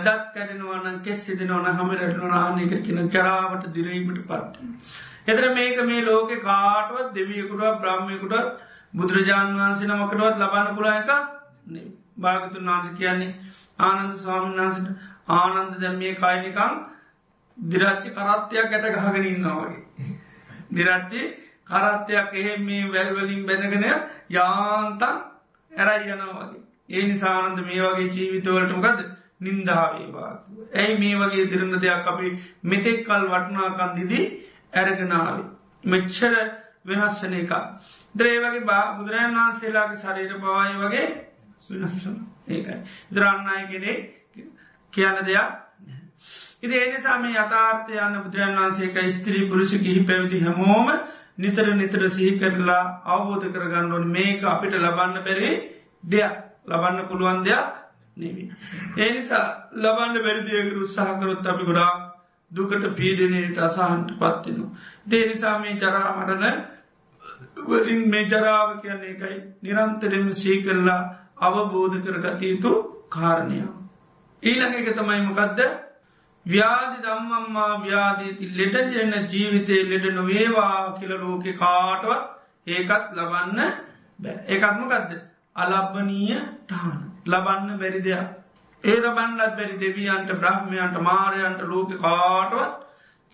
දත් 0.00 0.20
කැඩෙනවන 0.34 1.00
කෙස් 1.02 1.24
සිදනවන 1.24 1.66
හමරටන 1.72 2.32
ආනක 2.34 2.76
කියන 2.82 3.10
චරාවට 3.10 3.72
දිරීමට 3.74 4.22
පත්. 4.26 4.52
එතර 5.26 5.44
මේක 5.54 5.82
මේ 5.84 6.02
ලෝක 6.02 6.30
කාටුවත් 6.42 7.14
දෙවියකුටත් 7.14 7.80
බ්‍රහ්මයකුටත් 7.80 8.62
බුදුරජාණන් 8.94 9.58
වහන්සේ 9.58 9.88
නමකටවත් 9.88 10.38
ලබන්න 10.38 10.76
පුලා 10.76 10.96
එක 10.96 11.08
භාගතුන් 12.18 12.66
වහන්ස 12.66 12.90
කියන්නේ 12.92 13.32
ආනන්ද 13.80 14.12
ස්වාමීන් 14.16 14.60
වහන්සට 14.60 14.88
ආනන්ද 15.34 15.80
දැම්මිය 15.80 16.14
කායිනිකං 16.16 16.74
දිරච්චි 17.58 18.10
කරත්තයක් 18.10 18.72
ඇට 18.72 18.86
ගහගෙන 18.96 19.26
ඉන්නවා 19.26 19.56
වගේ. 19.62 19.82
දිරට්ටි 20.72 21.22
කරත්තයක් 21.66 22.34
එහෙ 22.34 22.56
මේ 22.60 22.84
වැල්වලින් 22.88 23.42
බැඳගෙන 23.46 23.86
යාන්තන් 24.30 25.04
ඇරයි 25.72 26.12
යනවා 26.12 26.44
වගේ. 26.44 26.62
ඒ 26.90 27.04
නිසානන්ද 27.04 27.58
මේ 27.62 27.82
වගේ 27.84 28.08
ජීවිතවලටමකද 28.10 29.00
නින්දාවේවා. 29.40 30.32
ඇයි 30.74 30.98
මේ 30.98 31.16
වගේ 31.18 31.50
දිරන්න 31.50 31.80
දෙයක් 31.80 32.06
අපි 32.06 32.28
මෙතෙක් 32.64 33.04
කල් 33.04 33.26
වටනාකන් 33.28 33.96
දිදී 33.96 34.26
ඇරගෙනාවේ. 34.72 35.50
මෙච්චර 35.84 36.34
වෙනස්සන 36.84 37.34
එක. 37.34 37.52
ද්‍රේවගේ 38.14 38.64
බා 38.64 38.84
බුදුරජන් 38.94 39.36
වහන්සේලාගේ 39.36 39.98
ශරීර 39.98 40.32
බවයි 40.38 40.74
වගේ 40.80 41.06
වෙනස්සන 41.72 42.16
ඒකයි. 42.48 42.78
දරන්නයි 43.10 43.64
කෙනෙ 43.68 43.92
කියන 44.92 45.16
දෙයක් 45.22 45.50
ඉති 46.62 46.74
ඒනිසා 46.76 47.18
මේ 47.18 47.36
යථාර්ථය 47.36 47.98
යන්න 47.98 48.20
බුදුරන් 48.20 48.56
වහන්සේක 48.56 48.96
ස්ත්‍රී 49.12 49.48
පුරුෂ 49.48 49.72
ගිහි 49.78 50.02
පැවිදි 50.04 50.40
හැමෝම 50.40 50.88
නිතර 51.38 51.66
නිතර 51.74 52.02
සිහි 52.08 52.32
කරලා 52.38 52.82
අවබෝධ 53.06 53.46
කරගන්න 53.50 53.92
ඕන 53.92 54.06
මේක 54.08 54.44
අපිට 54.46 54.76
ලබන්න 54.76 55.24
බැරි 55.24 55.50
දෙයක් 56.04 56.34
ලබන්න 56.66 57.08
පුළුවන් 57.08 57.42
දෙයක් 57.42 57.64
නෙවී. 58.16 58.48
ඒනිසා 58.98 59.44
ලබන්න 59.74 60.16
බැරිදියක 60.20 60.76
උත්සාහකරොත් 60.78 61.46
අපි 61.46 61.64
ගොඩා 61.64 61.92
දුකට 62.50 62.84
පීඩනයට 62.92 63.58
අසහන්ට 63.60 64.10
පත්තිනු. 64.14 64.66
දේනිසා 65.06 65.58
මේ 65.58 65.74
ජරාමටන 65.76 66.44
වලින් 67.56 68.08
මේ 68.08 68.24
ජරාව 68.24 68.68
කියන්නේ 68.80 69.10
එකයි 69.12 69.36
නිරන්තරෙම 69.62 70.26
සීකරලා 70.32 71.00
අවබෝධ 71.38 71.96
කරගතයුතු 72.02 72.72
කාරණය. 73.08 73.58
ඊළඟ 74.42 74.74
එක 74.74 74.88
තමයි 74.92 75.20
මොකක්ද 75.22 75.60
ව්‍යාධි 76.46 76.98
දම්මම්මා 76.98 77.72
ව්‍යාධීති. 77.80 78.44
ලෙඩජෙන 78.52 79.12
ජීවිතය 79.26 79.76
ලෙඩ 79.84 80.06
නොවේවා 80.12 80.98
කියල 80.98 81.12
ලෝකෙ 81.16 81.52
කාටවත් 81.54 82.22
ඒකත් 82.66 83.04
ලබන්න 83.14 83.60
ඒකත්මකක්ද 84.46 85.10
අලබ්බනීය 85.56 86.40
ටහන 86.64 86.98
ලබන්න 87.26 87.78
බැරි 87.78 88.00
දෙයක්. 88.00 88.28
ඒ 88.84 88.96
ලබන්නත් 88.96 89.56
බැරි 89.56 89.76
දෙවියන්ට 89.76 90.30
බ්‍රහ්මයන්ට 90.34 90.96
මාරයන්ට 91.00 91.60
ලෝක 91.64 91.90
කාටවත් 91.98 92.74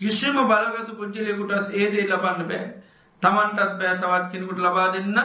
කිසිම 0.01 0.37
බලගතු 0.43 0.95
පුද්ජලෙකුටත් 0.95 1.73
ඒදේ 1.73 2.07
ලබන්න 2.07 2.47
බෑ. 2.47 2.63
තමන්ටත් 3.21 3.77
බෑ 3.77 3.95
තවත් 3.97 4.31
කෙනෙකුට 4.31 4.59
ලබා 4.59 4.89
දෙන්න 4.89 5.17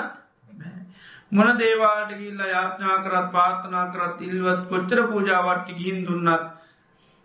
මොන 1.33 1.49
දේවාට 1.57 2.11
ගිල්ල 2.13 2.41
යාඥා 2.47 2.99
කරත් 3.01 3.33
පාර්ථනා 3.33 3.87
කරත් 3.89 4.21
ඉල්වත් 4.23 4.63
කොච්චර 4.69 5.01
පූජාවට්ටි 5.07 5.75
ගිහින් 5.75 6.07
දුන්නත් 6.07 6.45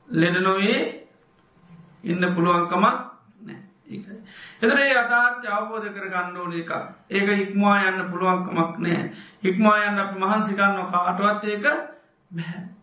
ලෙඩ 0.10 0.38
නොවේ. 0.40 0.80
ඉන්න 2.04 2.34
පුළුවන්කම 2.36 2.86
එදරේ 4.62 4.94
අතාර්ථ 4.96 5.46
අවබෝධ 5.48 5.88
කර 5.90 6.08
ගණ්ඩෝන 6.08 6.54
එක 6.56 6.72
ඒක 7.10 7.30
හික්මවා 7.32 7.78
යන්න 7.84 8.10
පුළුවන්කමක් 8.12 8.78
නෑ. 8.80 9.12
හික්මා 9.44 9.78
යන්න 9.84 10.00
අප 10.00 10.14
මහන්සිකන්න 10.16 10.78
කාටවත් 10.88 11.44
ඒක 11.46 11.66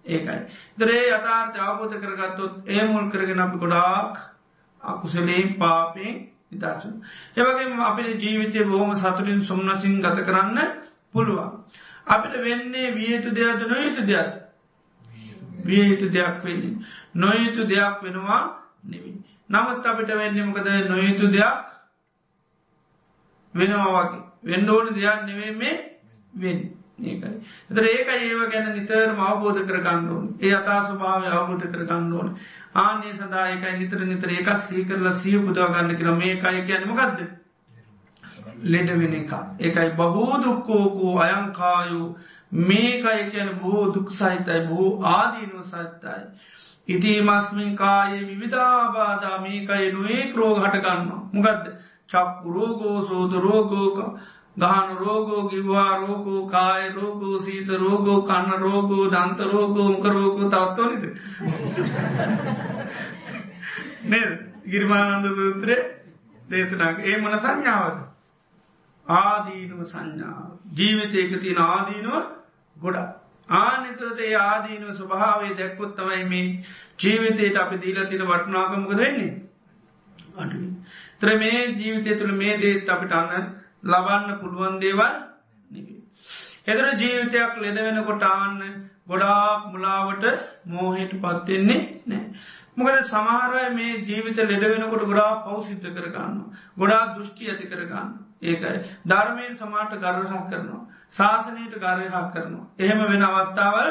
ඒකයි. 0.07 0.41
දරේ 0.77 1.13
අතාර්ථ 1.13 1.61
අවබෝධ 1.61 1.97
කරගත්තොත් 1.97 2.69
ඒ 2.69 2.83
මුල් 2.87 3.07
කරගෙන 3.09 3.41
අපි 3.41 3.59
ගොඩාක් 3.59 4.15
අකුසලයෙන් 4.83 5.55
පාපයෙන් 5.57 6.17
නිදසු. 6.53 6.89
ඒවගේ 7.37 7.83
අපේ 7.83 8.13
ජීවිතය 8.15 8.65
බොහොම 8.65 8.95
සතුරින් 8.95 9.41
සුම්නසින් 9.43 10.01
ගත 10.01 10.19
කරන්න 10.25 10.59
පුළුවන්. 11.15 11.51
අපිට 12.07 12.35
වෙන්නේ 12.43 12.95
වියයුතු 12.95 13.31
දෙයක්ද 13.31 13.63
නොයුතු 13.67 14.03
දෙයක්. 14.03 14.33
විය 15.65 15.83
යුතු 15.91 16.07
දෙයක් 16.09 16.45
වෙන්නේ. 16.45 16.77
නොයුතු 17.15 17.63
දෙයක් 17.65 18.03
වෙනවා 18.03 18.43
නෙවී. 18.85 19.17
නමුත් 19.51 19.87
අපිට 19.87 20.09
වෙන්නේ 20.11 20.45
මොකද 20.45 20.69
නොයුතු 20.89 21.27
දෙයක් 21.29 21.59
වෙනවා 23.55 23.93
වගේ. 23.99 24.23
වෙන්න 24.43 24.69
ඕන 24.69 24.95
දෙයක් 24.95 25.21
නෙවේ 25.27 25.53
මේ 25.53 25.77
වෙන්. 26.35 26.78
ඒකයි. 27.01 27.33
එතර 27.71 27.85
ඒක 27.87 28.09
ඒව 28.11 28.41
ගැන 28.49 28.71
නිතර 28.73 29.11
අවබෝධ 29.23 29.61
කර 29.63 29.81
ගන්නඩුවන් 29.81 30.27
ඒ 30.41 30.55
අතා 30.55 30.81
ස්භාව 30.85 31.29
අවබෝධ 31.33 31.67
කර 31.67 31.85
ගන්න 31.85 32.13
ඕන 32.15 32.33
ආනේ 32.77 33.13
සදායකයි 33.15 33.77
නිතර 33.77 34.01
නිතර 34.05 34.31
ඒක 34.31 34.49
සීකරල 34.61 35.13
සිය 35.15 35.37
පුදවා 35.41 35.69
ගන්න 35.71 35.97
කියර 35.97 36.17
මේකයි 36.17 36.65
ගැනමගත්ද 36.65 37.29
ලෙඩ 38.65 38.91
වෙන 38.95 39.15
එක. 39.15 39.33
ඒකයි 39.61 39.91
බහෝ 39.93 40.43
දුක්කෝකෝ 40.43 41.15
අයංකායු 41.21 42.03
මේකයි 42.53 43.31
කියන 43.31 43.51
බොහෝ 43.57 43.95
දුක් 43.95 44.11
සහිතයි 44.11 44.61
බොහෝ 44.63 45.03
ආදීනු 45.05 45.65
සහිතයි. 45.65 46.23
ඉතිමස්මින් 46.89 47.77
කායේ 47.77 48.27
විවිධාබාධා 48.27 49.41
මේකයි 49.41 49.93
නුවේ 49.93 50.33
ක්‍රෝග 50.33 50.59
හටගන්න 50.59 51.09
මොගදද 51.33 51.67
චක්කු 52.11 52.47
රෝගෝ 52.51 52.99
සෝද 53.05 53.33
රෝගෝක. 53.39 53.99
ගහන 54.59 54.89
රෝගෝ 54.97 55.43
ගිවා 55.49 55.93
රෝගෝ 55.99 56.43
කාය 56.49 56.83
රෝගෝ 56.93 57.37
සීස 57.41 57.69
රෝගෝ 57.77 58.19
කන්න 58.23 58.61
රෝගෝ 58.61 59.05
දන්ත 59.09 59.41
රෝගෝ 59.47 59.89
මක 59.91 60.05
රෝගෝ 60.11 60.47
තවත්වනද 60.49 61.05
නේ 64.07 64.27
ගිර්මානන්ද 64.67 65.27
සූත්‍රය 65.33 65.77
දේශනාක 66.49 66.99
ඒ 67.03 67.17
මන 67.19 67.39
සංඥාවද? 67.39 67.99
ආදීනුව 69.07 69.81
සංඥාව. 69.85 70.51
ජීවිතයක 70.75 71.41
තියෙන 71.41 71.63
ආදීනුව 71.67 72.25
ගොඩා 72.77 73.09
ආනතට 73.49 74.21
ඒ 74.21 74.35
ආදීනුව 74.37 74.91
ස්වභාවේ 74.93 75.53
දැක්කොත් 75.55 75.95
තමයි 75.95 76.25
මේ 76.27 76.47
ජීවිතයට 76.99 77.57
අපි 77.57 77.77
දීලා 77.79 78.07
තින 78.07 78.25
වටනාකමක 78.25 78.93
දෙන්නේ 78.97 79.33
අඩු 80.37 80.59
ත්‍ර 81.21 81.39
මේ 81.39 81.63
ජීවිතය 81.75 82.17
තුළ 82.17 82.35
මේ 82.35 82.59
දේත් 82.59 82.89
අපිට 82.89 83.13
අන්න 83.13 83.49
ලබන්න 83.85 84.39
පුළුවන් 84.41 84.79
දේවල් 84.79 85.15
එදර 86.67 86.87
ජීවිතයක් 86.97 87.59
ලෙඩ 87.59 87.79
වෙන 87.79 88.05
කොටාන්න 88.05 88.63
ගොඩාක් 89.07 89.69
මුලාවට 89.69 90.25
මෝහයට 90.67 91.13
පත්වෙන්නේ 91.17 91.83
නෑ. 92.07 92.25
මොකද 92.77 93.07
සමහරය 93.07 93.63
මේ 93.73 94.01
ජීවිත 94.03 94.41
ලෙඩ 94.43 94.65
වෙනකොට 94.65 95.05
ගොඩා 95.05 95.31
පෞසිද්ධ 95.45 95.89
කරගන්න. 95.91 96.37
ගොඩා 96.77 97.03
දෘෂ්ටි 97.11 97.45
ඇති 97.47 97.67
කරගන්න. 97.67 98.11
ඒකයි 98.43 98.83
ධර්මයෙන් 99.07 99.57
සමාට 99.57 99.97
ගරහක් 99.97 100.45
කරනවා. 100.47 100.83
ශාසනයට 101.11 101.75
ගරහක් 101.77 102.27
කරනවා. 102.33 102.67
එහෙම 102.79 103.01
වෙන 103.05 103.23
අවත්තාවල් 103.25 103.91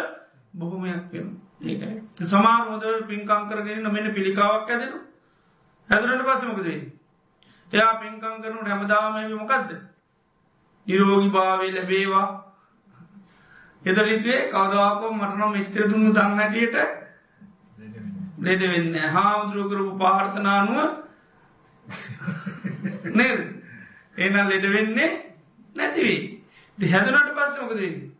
බොහොමයක් 0.53 1.11
වෙන. 1.11 1.27
ඒකයි. 1.63 1.95
සමාර 2.25 2.61
හොද 2.67 2.85
පින්කං 3.05 3.49
කරගෙන 3.49 3.89
මෙන්න 3.89 4.13
පිළිකාවක් 4.13 4.69
ඇදෙනු. 4.69 4.99
ඇදරට 5.89 6.25
පසමකදේ. 6.25 6.79
එයා 7.71 7.93
පින්කං 7.95 8.41
කරනු 8.41 8.59
හැමදාමය 8.63 9.21
මොකක්ද. 9.33 9.69
නිරෝගි 10.87 11.29
භාවේ 11.29 11.71
ලැබේවා. 11.71 12.27
එදලිතුවේ 13.83 14.41
කවදවාකෝ 14.47 15.11
මටනම් 15.11 15.51
මිත්‍ර 15.51 15.89
දුන්නු 15.89 16.09
දන්නටියට 16.13 16.75
ලෙඩ 18.39 18.61
වෙන්න 18.65 18.95
හාමුදුරුව 19.09 19.69
කරපු 19.69 19.93
පාර්ථනානුව 19.97 20.77
නේද? 23.13 23.39
එනම් 24.17 24.45
ලෙඩ 24.45 24.65
වෙන්නේ 24.69 25.11
නැතිවී 25.75 26.21
හැදනට 26.77 27.31
පස්සමකදන්නේ 27.31 28.11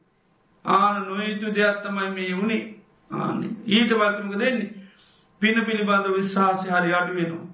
ආන 0.65 0.95
නොයුතු 1.03 1.47
දෙයක් 1.51 1.77
තමයි 1.81 2.09
මේ 2.11 2.31
වුණේ 2.33 2.63
ආන 3.11 3.43
ඊට 3.67 3.91
පස්සමක 3.93 4.35
දෙන්නේ 4.35 4.73
පින 5.41 5.65
පිළිබඳ 5.65 6.07
විශ්වාසය 6.11 6.69
හරි 6.69 6.93
අඩු 6.93 7.13
වෙනවා. 7.13 7.45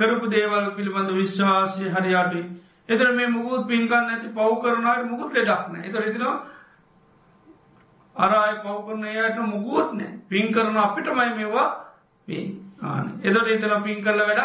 කරපු 0.00 0.26
දේවල් 0.28 0.70
පිළිබඳ 0.76 1.12
විශ්වාසය 1.14 1.90
හරි 1.90 2.16
අඩුයි 2.16 2.46
එතර 2.88 3.12
මේ 3.14 3.28
මුකුත් 3.30 3.66
පින්කන්න 3.66 4.10
ඇති 4.10 4.34
පව් 4.34 4.56
කරනාට 4.62 5.04
මුකුත් 5.06 5.30
ලෙඩක්න 5.34 5.84
එතර 5.84 6.02
ඉතිනවා 6.04 6.38
අරයි 8.16 8.56
පව්කරන 8.58 9.04
එයට 9.06 9.38
මුකුත් 9.44 9.92
නෑ. 9.92 10.18
පින් 10.28 10.46
කරන 10.48 10.76
අපිටමයි 10.76 11.30
මේවා 11.32 11.68
පේ 12.28 12.44
ආන. 12.82 13.20
එතොට 13.22 13.48
ඉතන 13.48 13.82
පින් 13.82 14.02
කරල 14.02 14.20
වැඩ 14.20 14.42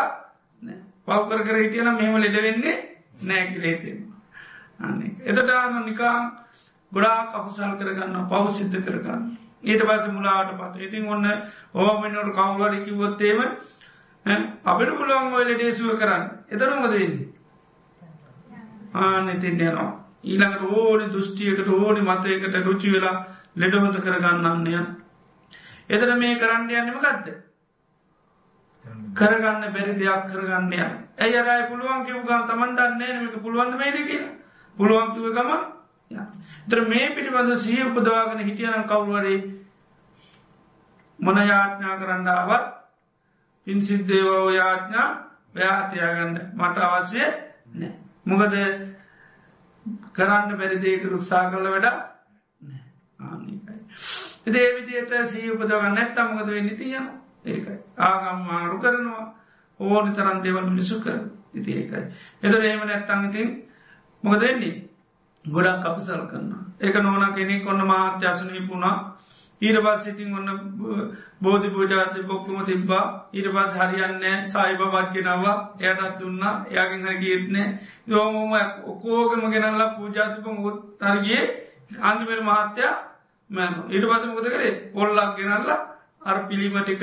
පව්කර 1.08 1.44
කර 1.44 1.58
හිටියන 1.58 1.92
මෙම 1.92 2.18
ලෙඩ 2.18 2.38
වෙන්නේ 2.38 2.76
නෑකිලේතෙන් 3.24 3.98
එතට 5.22 5.50
ආන. 5.52 5.86
නිකාම් 5.86 6.32
ගොඩා 6.92 7.20
කපසල් 7.28 7.76
කරගන්න 7.76 8.28
පව් 8.28 8.54
සිද්ධ 8.54 8.80
කරගන්න 8.82 9.24
ඊට 9.64 9.84
පස 9.84 10.08
මුලාට 10.10 10.52
පත 10.54 10.76
ඉතින් 10.82 11.08
ඔන්න 11.08 11.26
ඕමනට 11.76 12.34
කවුලට 12.34 12.86
කිවොත්තේම 12.86 13.40
අපිට 14.26 14.92
පුළුවන් 14.94 15.34
ඔය 15.34 15.46
ලෙඩේසුව 15.46 15.98
කරන්න. 15.98 16.24
එතරමද 16.50 16.90
වෙන්නේ? 16.90 17.28
ආන 18.96 19.30
ඉතින් 19.30 19.62
යනවා. 19.62 20.06
ඊළඟට 20.24 20.64
ඕනි 20.74 21.06
දෘෂ්ටියකට 21.08 21.68
ඕනි 21.70 22.02
මතයකට 22.04 22.56
රුචි 22.64 22.92
වෙලා 22.92 23.18
ලෙඩහොත 23.56 23.98
කරගන්නන්නය 24.00 24.78
එතන 25.90 26.14
මේ 26.18 26.38
කරන්න 26.38 26.72
යන්නම 26.72 26.98
ගත්ත 27.00 27.36
කරගන්න 29.16 29.68
බැරි 29.70 29.94
දෙයක් 29.96 30.26
කරගන්නය 30.28 30.80
ඇය 31.20 31.36
රයි 31.40 31.68
පුළුවන් 31.70 32.06
කිව්ගම් 32.06 32.48
තමන් 32.48 32.76
දන්නේ 32.76 33.20
නක 33.20 33.36
පුළුවන් 33.40 33.78
මේද 33.78 34.00
කිය 34.04 34.24
පුළුවන් 34.78 35.14
කිව 35.14 35.30
ගම 35.32 35.52
තර 36.68 36.82
මේ 36.86 37.12
පිටිබඳ 37.12 37.54
සිය 37.58 37.84
උපදවාගෙන 37.84 38.42
හිටියනම් 38.42 38.88
කවුවරේ 38.88 39.38
මොන 41.20 41.38
යාඥා 41.44 42.00
කරන්නාවත් 42.00 42.74
පින්සිද්දේවෝ 43.68 44.50
යාඥා 44.52 45.10
ව්‍යාතියාගන්න 45.56 46.36
මට 46.56 46.78
අවශ්‍ය 46.88 47.22
නෑ 47.74 47.94
මොකද 48.26 48.56
කරන්න 50.14 50.58
බැරිදේක 50.58 51.06
උත්සා 51.12 51.44
කල 51.50 51.68
වැඩ 51.68 51.88
ආනිකයි. 53.22 53.78
ඒ 54.48 54.68
විදියට 54.76 55.14
සී 55.28 55.52
උපදගන්න 55.52 55.98
ඇත්තමකද 55.98 56.50
වෙන්න 56.50 56.72
තියන 56.74 57.08
ඒකයි. 57.46 57.78
ආගම් 58.00 58.40
මාරු 58.44 58.80
කරනවා 58.80 59.26
ඕනි 59.80 60.12
තරන් 60.14 60.44
දෙවල් 60.44 60.70
මිසු 60.70 61.00
කර 61.00 61.18
ඉති 61.54 61.72
ඒකයි. 61.74 62.04
එතර 62.44 62.62
ඒම 62.64 62.84
නැත්තංගතින් 62.84 63.50
මොකද 64.24 64.42
වෙන්නේ 64.42 64.76
ගොඩක් 65.46 65.86
අපසල් 65.86 66.26
කරන්න. 66.28 66.54
ඒක 66.80 66.96
නොන 66.98 67.34
කෙනෙක් 67.34 67.64
කොන්න 67.64 67.86
මාත්‍යසනී 67.86 68.68
පුුණා 68.68 69.15
ඊට 69.62 69.78
පස් 69.78 70.04
සිතින් 70.04 70.34
ඔන්න 70.34 70.50
බෝධි 71.40 71.70
පූජාත 71.70 72.16
බොක්කම 72.24 72.60
තිබ්බා. 72.64 73.06
ඊට 73.32 73.48
පස් 73.48 73.72
හරියන්න 73.74 74.46
සයිබ 74.46 74.82
බට්ගෙනවා 74.86 75.56
එයටත් 75.82 76.20
දුන්න. 76.20 76.44
යාගෙන් 76.70 77.02
හර 77.02 77.16
ගේත්නෑ 77.18 77.68
යෝමම 78.08 78.54
ඔකෝගම 78.86 79.44
ගෙනල්ලා 79.50 79.90
පූජාතිප 79.92 80.46
මුත් 80.56 80.78
තරගේ 81.00 81.42
අන්තිමට 82.02 82.44
මහත්‍යයා 82.44 82.96
මැන 83.50 83.74
ඊට 83.88 84.06
පස 84.06 84.24
මුද 84.28 84.48
කරේ? 84.48 84.74
පොල්ලක් 84.92 85.36
ගෙනල්ලා 85.38 85.80
අර 86.22 86.38
පිළිමටික 86.46 87.02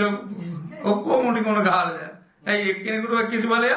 ඔක්කෝ 0.82 1.22
මොටි 1.22 1.40
කොන 1.40 1.64
කාලද 1.64 1.98
ඇයි 2.44 2.70
එක්කෙනෙකුට 2.70 3.30
කිසි 3.30 3.46
බලය 3.46 3.68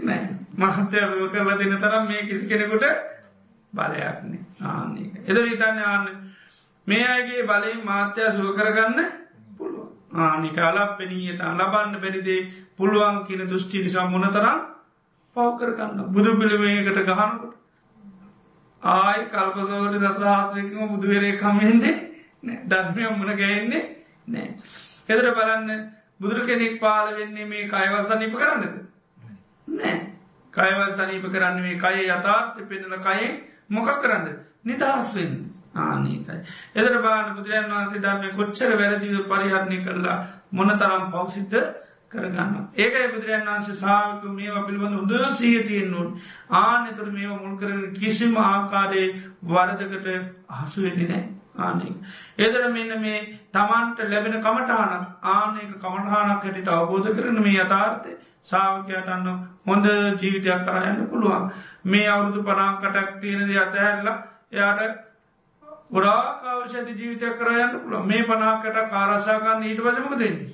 නෑ 0.00 0.22
මහත්‍ය 0.56 0.98
කරලා 1.32 1.58
දෙන්න 1.58 1.74
තරම් 1.78 2.04
මේ 2.06 2.22
කිසි 2.24 2.46
කෙනෙකුට 2.46 2.84
බලයක්නේ 3.72 4.42
ආන්නේ 4.64 5.24
එද 5.24 5.38
විතන්න 5.42 5.82
ආන්න 5.84 6.06
මේ 6.86 7.06
අයගේ 7.06 7.42
බලයෙන් 7.44 7.84
මාත්‍යයා 7.84 8.32
සුව 8.32 8.52
කරගන්න 8.52 9.00
පුළුව 9.58 9.88
ආනිකාලක් 10.18 10.98
පෙනීයට 10.98 11.40
ලබන්න 11.50 12.00
බැරිදේ 12.00 12.40
පුළුවන් 12.76 13.24
කියන 13.26 13.42
දෘෂ්ටි 13.44 13.78
නිසා 13.80 14.06
මොනතරම් 14.08 14.60
පවකරගන්න 15.36 15.98
බුදු 16.08 16.30
පිළිමයකට 16.34 16.98
ගහනකොට. 17.00 17.54
ආයි 18.82 19.24
කල්පදවට 19.26 20.00
දසාාසයකම 20.04 20.88
බුදුවරේ 20.88 21.36
කමෙන්න්නේ 21.36 21.96
ධර්මය 22.66 23.08
මුණ 23.10 23.36
ගැහෙන්නේ 23.36 23.84
නෑ 24.28 24.48
එදර 25.08 25.28
බලන්න 25.30 25.70
බුදුර 26.20 26.40
කෙනෙක් 26.42 26.80
පාල 26.80 27.14
වෙන්නේ 27.14 27.46
මේ 27.46 27.68
කයවල් 27.68 28.04
සනීප 28.06 28.34
කරන්නද? 28.34 28.74
නෑ 29.68 29.96
කයවල් 30.54 30.92
සනීප 30.92 31.24
කරන්න 31.28 31.62
මේ 31.62 31.78
කය 31.78 32.04
යථාර්ථ 32.08 32.60
පෙන්නල 32.64 32.98
කයෙන් 33.00 33.32
මොකක් 33.70 33.90
කරන්න 33.98 34.26
නිදහස්වෙන් 34.64 35.32
ආනීකයි. 35.76 36.38
එදර 36.74 36.94
බාන 37.00 37.34
බුදුරන් 37.36 37.70
වහන්සේ 37.70 38.00
ධර්මය 38.00 38.28
කොච්චර 38.32 38.70
වැරදිව 38.74 39.16
පරිහරණය 39.26 39.78
කරලා 39.80 40.18
මොන 40.52 40.72
තරම් 40.76 41.04
පෞසිද්ධ 41.10 41.58
කරගන්න. 42.12 42.54
ඒකයි 42.76 43.06
බුදුරන් 43.10 43.46
වන්සේ 43.48 43.76
සාාවක 43.76 44.24
මේවා 44.30 44.64
පිළිබඳ 44.64 44.98
උද 45.00 45.12
සීතියෙන් 45.32 45.90
නොන් 45.90 46.08
ආනතුර 46.56 47.08
මේවා 47.10 47.38
මුල් 47.38 47.56
කරන 47.58 47.86
කිසිම 47.92 48.36
ආකාරයේ 48.38 49.14
වරදකට 49.44 50.06
අහසුවෙදි 50.50 51.06
නෑ. 51.06 51.24
ආනෙක. 51.58 51.96
ඒදර 52.38 52.68
මෙන්න 52.70 53.00
මේ 53.00 53.22
තමන්ට 53.50 53.98
ලැබෙන 54.06 54.36
කමටහනක් 54.40 55.04
ආනක 55.28 55.58
කමටහනක් 55.76 56.12
හැටිට 56.12 56.68
අවබෝධ 56.70 57.10
කරන 57.12 57.42
මේ 57.42 57.58
යථාර්ථය 57.58 58.14
සාාවකයට 58.42 59.08
අන්න 59.08 59.28
හොඳ 59.66 59.84
ජීවිතයක් 60.16 60.64
කරයන්න 60.64 61.06
පුළුවන් 61.06 61.50
මේ 61.84 62.08
අවුරුදු 62.08 62.42
පනාකටක් 62.42 63.10
තියෙනද 63.20 63.56
අතහැරල 63.58 64.08
එයාට 64.52 64.80
ගොඩාකාවශඇති 65.90 66.92
ජීවිතයක් 66.94 67.36
කරයන්න 67.36 67.78
පුළ 67.80 68.02
මේ 68.04 68.24
පනාකට 68.24 68.78
කාරශාකන්න 68.90 69.64
ඊට 69.64 69.80
වසමක 69.80 70.18
දෙන්නේ. 70.18 70.50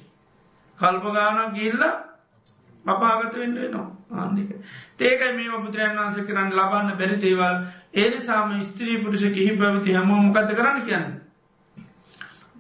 කල්පගානක් 0.79 1.55
ගිල්ල 1.55 1.83
අපාගත 2.85 3.35
වෙන්න 3.35 3.55
නවා. 3.55 3.87
ආන්නික. 4.13 4.51
ඒකයි 5.01 5.33
මේ 5.35 5.59
බුදුරන් 5.59 5.97
වන්ස 5.97 6.19
කරන්න 6.23 6.51
ලබන්න 6.53 6.97
බැරි 6.97 7.17
දේවල් 7.19 7.57
ඒනිසාම 7.95 8.61
ස්ත්‍රී 8.63 8.99
පුරුෂ 8.99 9.25
කිහි 9.31 9.57
පැවිති 9.57 9.93
හැමෝ 9.93 10.21
මොකද 10.21 10.53
කරන්න 10.53 10.83
කියන්න. 10.83 11.07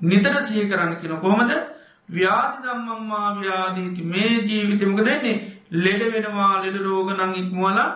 නිතර 0.00 0.34
සහ 0.42 0.66
කරන්න 0.66 0.96
කියන 0.96 1.18
කොහොමද 1.18 1.52
ව්‍යාධි 2.08 2.58
දම්මම්මා 2.64 3.28
ව්‍යාධීති 3.36 4.02
මේ 4.06 4.34
ජීවිතමක 4.42 5.00
දෙන්නේ 5.02 5.36
ලෙඩ 5.70 6.02
වෙනවා 6.12 6.62
ලෙඩ 6.62 6.76
රෝග 6.78 7.08
නං 7.12 7.34
ඉක්මවලා 7.34 7.90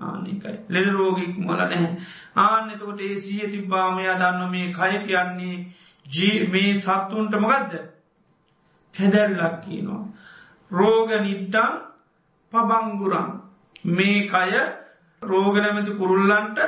ආනිකයි 0.00 0.56
ලෙඩ 0.68 0.88
රෝගික් 0.88 1.34
මල 1.38 1.52
නැහැ. 1.52 1.90
ආන්න 2.36 2.70
එතකොට 2.70 3.00
ඒ 3.00 3.16
සිය 3.16 3.48
තිබ්බාමයා 3.48 4.18
දන්න 4.18 4.50
මේ 4.50 4.72
කය 4.72 4.94
කියන්නේ 5.04 5.56
මේ 6.48 6.72
සත්තුන්ට 6.76 7.34
මගත්ද 7.34 7.74
හැදැල්ලක් 8.94 9.60
කියනවා. 9.64 10.02
රෝග 10.70 11.10
නිට්ටං 11.18 11.72
පබංගුරන්. 12.52 13.30
මේ 13.90 14.26
කය 14.26 14.50
රෝගනැමති 15.22 15.92
කුරුල්ලන්ට 15.92 16.58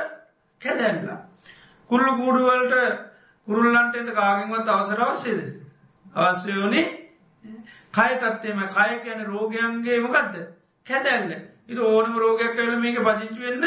කැදැල්ලා. 0.61 1.19
කුල්ලු 1.89 2.11
කූඩුවලට 2.13 2.73
කුරුල්ලන්ටට 3.47 4.13
කාගින්වත් 4.13 4.67
අවසරවස්සේද. 4.69 5.41
අවශ්‍යයෝනේ 6.15 6.85
කයටත්තේම 6.85 7.00
කය 7.93 8.93
කියන 8.99 9.25
රෝගයන්ගේ 9.25 9.99
මොකක්ද 9.99 10.35
කැදැල්ල 10.87 11.31
ඉ 11.67 11.77
ඕනම 11.79 12.13
රෝගයක් 12.17 12.55
කල 12.55 12.75
මේක 12.77 12.97
පදිංචි 12.99 13.39
වෙන්න 13.39 13.65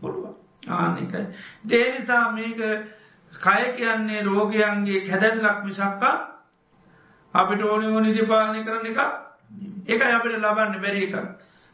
පුළුවන්. 0.00 0.34
ආනකයි. 0.68 1.26
දේනිසා 1.64 2.32
මේක 2.32 2.60
කය 3.32 3.62
කියන්නේ 3.72 4.22
රෝගයන්ගේ 4.24 5.00
කැදැල්ලක් 5.02 5.64
මිසක්කා 5.64 6.14
අපිට 7.34 7.62
ඕනි 7.62 7.86
ඕනි 7.88 8.10
දිපාලනය 8.12 8.60
කරන 8.64 8.86
එක 8.86 9.00
එක 9.88 10.00
අපිට 10.08 10.34
ලබන්න 10.34 10.80
බැරි 10.80 11.00
එකක්. 11.04 11.16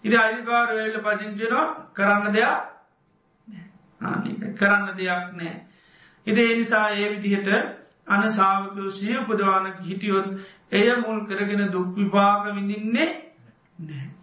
ඉති 0.04 0.16
අයිකාර 0.16 0.68
වෙල්ල 0.70 0.96
පචිංචනවා 1.00 1.66
කරන්න 1.92 2.32
දෙයක් 2.32 2.58
කරන්න 4.56 4.96
දෙයක් 4.96 5.24
නෑ. 5.32 5.54
ඉති 6.26 6.42
එනිසා 6.46 6.86
ඒ 6.90 7.06
විදිහට 7.10 7.48
අන 8.06 8.30
සාාවකෝ 8.30 8.90
සිය 8.90 9.16
උපදවාන 9.16 9.66
හිටියොත් 9.80 10.28
එය 10.72 10.88
මුල් 10.98 11.20
කරගෙන 11.26 11.62
දුක් 11.72 11.88
විපාක 11.94 12.44
විඳින්නේ 12.48 13.10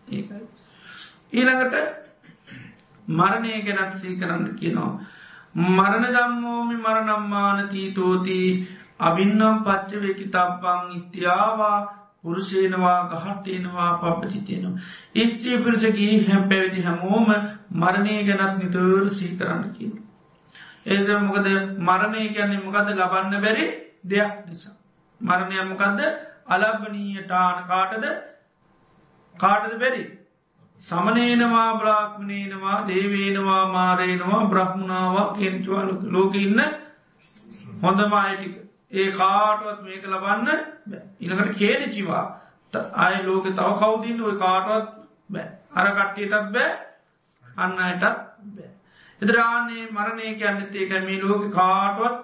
ඒකයි. 0.10 0.44
ඊළඟට 1.34 1.76
මරණය 3.08 3.62
ගැනත් 3.64 3.94
සී 3.96 4.18
කරන්න 4.18 4.46
කියනවා. 4.56 4.92
මරණ 5.70 6.06
දම්මෝමි 6.10 6.76
මරණම්මාන 6.78 7.70
තීතෝති 7.70 8.40
අබින්නම් 9.02 9.64
පච්චවේකි 9.64 10.26
තබ්බං 10.28 10.92
ඉත්‍යාවා 10.94 11.80
පුරුෂේනවා 12.24 13.00
ගහට්ටේනවා 13.10 13.92
පප්පචිතයනවා. 13.96 14.80
ස්ත්‍රී 15.24 15.58
පිරිසගේ 15.60 16.14
හැම් 16.28 16.44
පැවිදි 16.46 16.82
හැමෝම 16.82 17.34
මරණය 17.76 18.16
ගැනත් 18.26 18.56
නිතර 18.58 19.10
සී 19.12 19.36
කරන්න 19.36 19.66
කියන. 19.74 19.94
ඒද 20.86 21.08
මොකද 21.22 21.48
මරණය 21.80 22.24
කියන්නේ 22.30 22.64
මොකද 22.64 22.90
ලබන්න 22.92 23.42
බැරි 23.42 23.66
දෙයක් 24.04 24.34
නිසා. 24.46 24.76
මරණය 25.22 25.56
මොකක්ද 25.64 26.00
අලබනීයටාන 26.48 27.68
කාටද? 27.68 28.06
කාටද 29.36 29.76
බැරි. 29.78 30.04
සමනේනවා 30.86 31.70
බ්‍රාක්්මණයනවා 31.76 32.88
දේවේනවා 32.88 33.64
මාරේනවා 33.68 34.44
බ්‍රහ්මණාවක් 34.46 35.38
කෙන්චවා 35.38 35.84
ලෝක 36.08 36.36
ඉන්න 36.38 36.60
හොඳම 37.82 38.14
අයටික 38.16 38.56
ඒ 38.92 39.12
කාටුවත් 39.12 39.82
මේක 39.84 40.04
ලබන්න 40.06 40.48
ඉනකට 41.22 41.58
කේන 41.58 41.92
චිවා 41.92 42.26
අය 42.96 43.16
ලෝක 43.24 43.46
තව 43.46 43.70
කවුදින්න 43.76 44.22
ඔය 44.22 44.36
කාටුවත් 44.38 44.88
බෑ. 45.30 45.48
අර 45.72 45.88
කට්ටියටත් 45.92 46.52
බෑ. 46.52 46.70
අන්න 47.44 47.80
අයටත් 47.80 48.02
බෑ. 48.02 48.70
එදරාන්නේ 49.22 49.86
මරණය 49.90 50.34
කියන්නත් 50.36 50.76
ඒක 50.76 50.98
මේ 51.04 51.22
ලෝක 51.22 51.46
කාටුවත් 51.52 52.18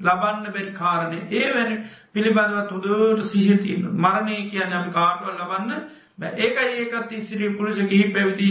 ලබන්න 0.00 0.48
බැරි 0.48 0.72
කාරණය 0.74 1.20
ඒ 1.32 1.52
වැනි 1.52 1.76
පිළිබඳවත් 2.12 2.72
හොදට 2.72 3.28
සිහිතියන්න 3.28 3.92
මරණය 3.98 4.40
කියන්න 4.50 4.74
අපි 4.74 4.90
කාටුවල් 4.92 5.38
ලබන්න 5.38 5.86
බෑ 6.18 6.34
ඒකයි 6.38 6.74
ඒකත් 6.78 7.14
ඉස්සිරී 7.14 7.54
පුරුෂ 7.54 7.80
ගිහි 7.84 8.10
පැවිදි 8.10 8.50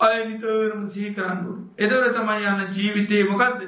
අයනිතරම 0.00 0.86
සිහි 0.86 1.14
කරන්නු. 1.14 1.52
එදවර 1.78 2.12
තමයි 2.12 2.46
යන්න 2.46 2.72
ජීවිතය 2.72 3.22
මොකක්ද 3.24 3.62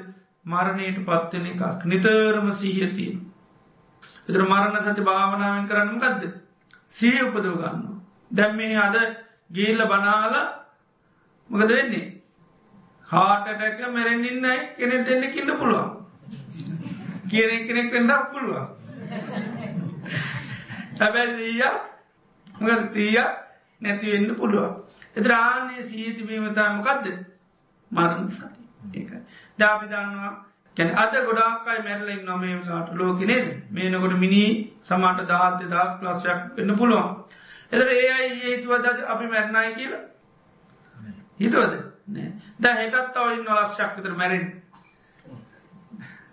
මරණයට 0.45 0.99
පත්වෙන 1.01 1.45
එකක් 1.47 1.85
නිතරම 1.85 2.51
සිහියතියෙන්. 2.53 3.17
එතර 4.27 4.43
මරණ 4.43 4.83
සති 4.83 5.01
භාවනාවෙන් 5.03 5.67
කරන්න 5.67 5.97
ගදද. 5.97 6.31
සිය 6.87 7.21
උපදව 7.21 7.55
ගන්න. 7.55 7.99
දැම් 8.31 8.55
මේ 8.55 8.77
අද 8.77 8.95
ගේල්ල 9.49 9.85
බනාල 9.87 10.35
මොකද 11.49 11.69
වෙන්නේ. 11.69 12.18
හාටටැක 13.09 13.79
මැරෙන්න්නයි 13.89 14.57
කෙනෙ 14.77 15.03
දෙන්න 15.03 15.23
කින්න 15.31 15.51
පුළුවන්. 15.53 15.89
කියන 17.29 17.67
කෙනෙක් 17.67 17.91
වෙන්නක් 17.91 18.31
පුළුවන්. 18.31 18.67
හැබැයි 20.99 21.47
ඊය 21.47 21.63
මොකද 22.55 22.89
සීය 22.89 23.25
නැතිවෙන්න 23.81 24.35
පුළුවන්. 24.35 24.75
එතරාන්නේ 25.15 25.83
සීතිබීමතා 25.83 26.69
මොකක්ද 26.71 27.05
මරණ 27.91 28.27
සති. 28.29 28.61
ඒකයි. 28.93 29.19
දාපිදන්නවා 29.59 30.31
කැන 30.77 30.89
අද 30.95 31.13
ගොඩාක්කයි 31.25 31.79
මැරලෙක් 31.83 32.21
නොමේලාට 32.23 32.89
ලෝකනේද 32.93 33.47
මේනකොට 33.71 34.15
මිනි 34.17 34.43
සමාට 34.83 35.27
දාත්‍ය 35.27 35.65
දක් 35.65 36.01
ලස්සයක් 36.05 36.39
වෙන්න 36.57 36.77
පුළුවන්. 36.77 37.09
එතර 37.71 37.87
ඒ 37.89 38.09
අයි 38.11 38.29
හේතුවද 38.39 38.85
අපි 39.05 39.25
මැරණයි 39.25 39.71
කියලා 39.75 40.03
හිතුවද 41.39 41.73
ද 42.59 42.73
හෙටත් 42.73 43.17
අවයින්න 43.17 43.49
ලක්ෂයක් 43.49 43.97
විතර 43.97 44.13
මැරෙන් 44.13 44.45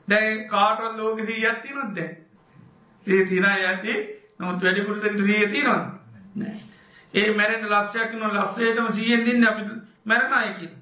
දැ 0.09 0.31
කාටවත් 0.47 0.97
ලෝක 0.97 1.21
සීයත් 1.23 1.63
තිනොත්ද 1.63 1.99
ඒ 1.99 3.27
තින 3.27 3.47
ඇති 3.47 3.95
නොත් 4.39 4.63
වැඩිපුරසට 4.63 5.21
සිය 5.23 5.49
තිනවා 5.49 5.83
ඒ 7.15 7.29
මැරෙන් 7.33 7.69
ලක්ෂයක් 7.69 8.11
නො 8.15 8.33
ලස්සේටම 8.33 8.89
සියෙන් 8.93 9.25
දින්න 9.25 9.47
අපි 9.47 9.69
මැරණයකින් 10.05 10.73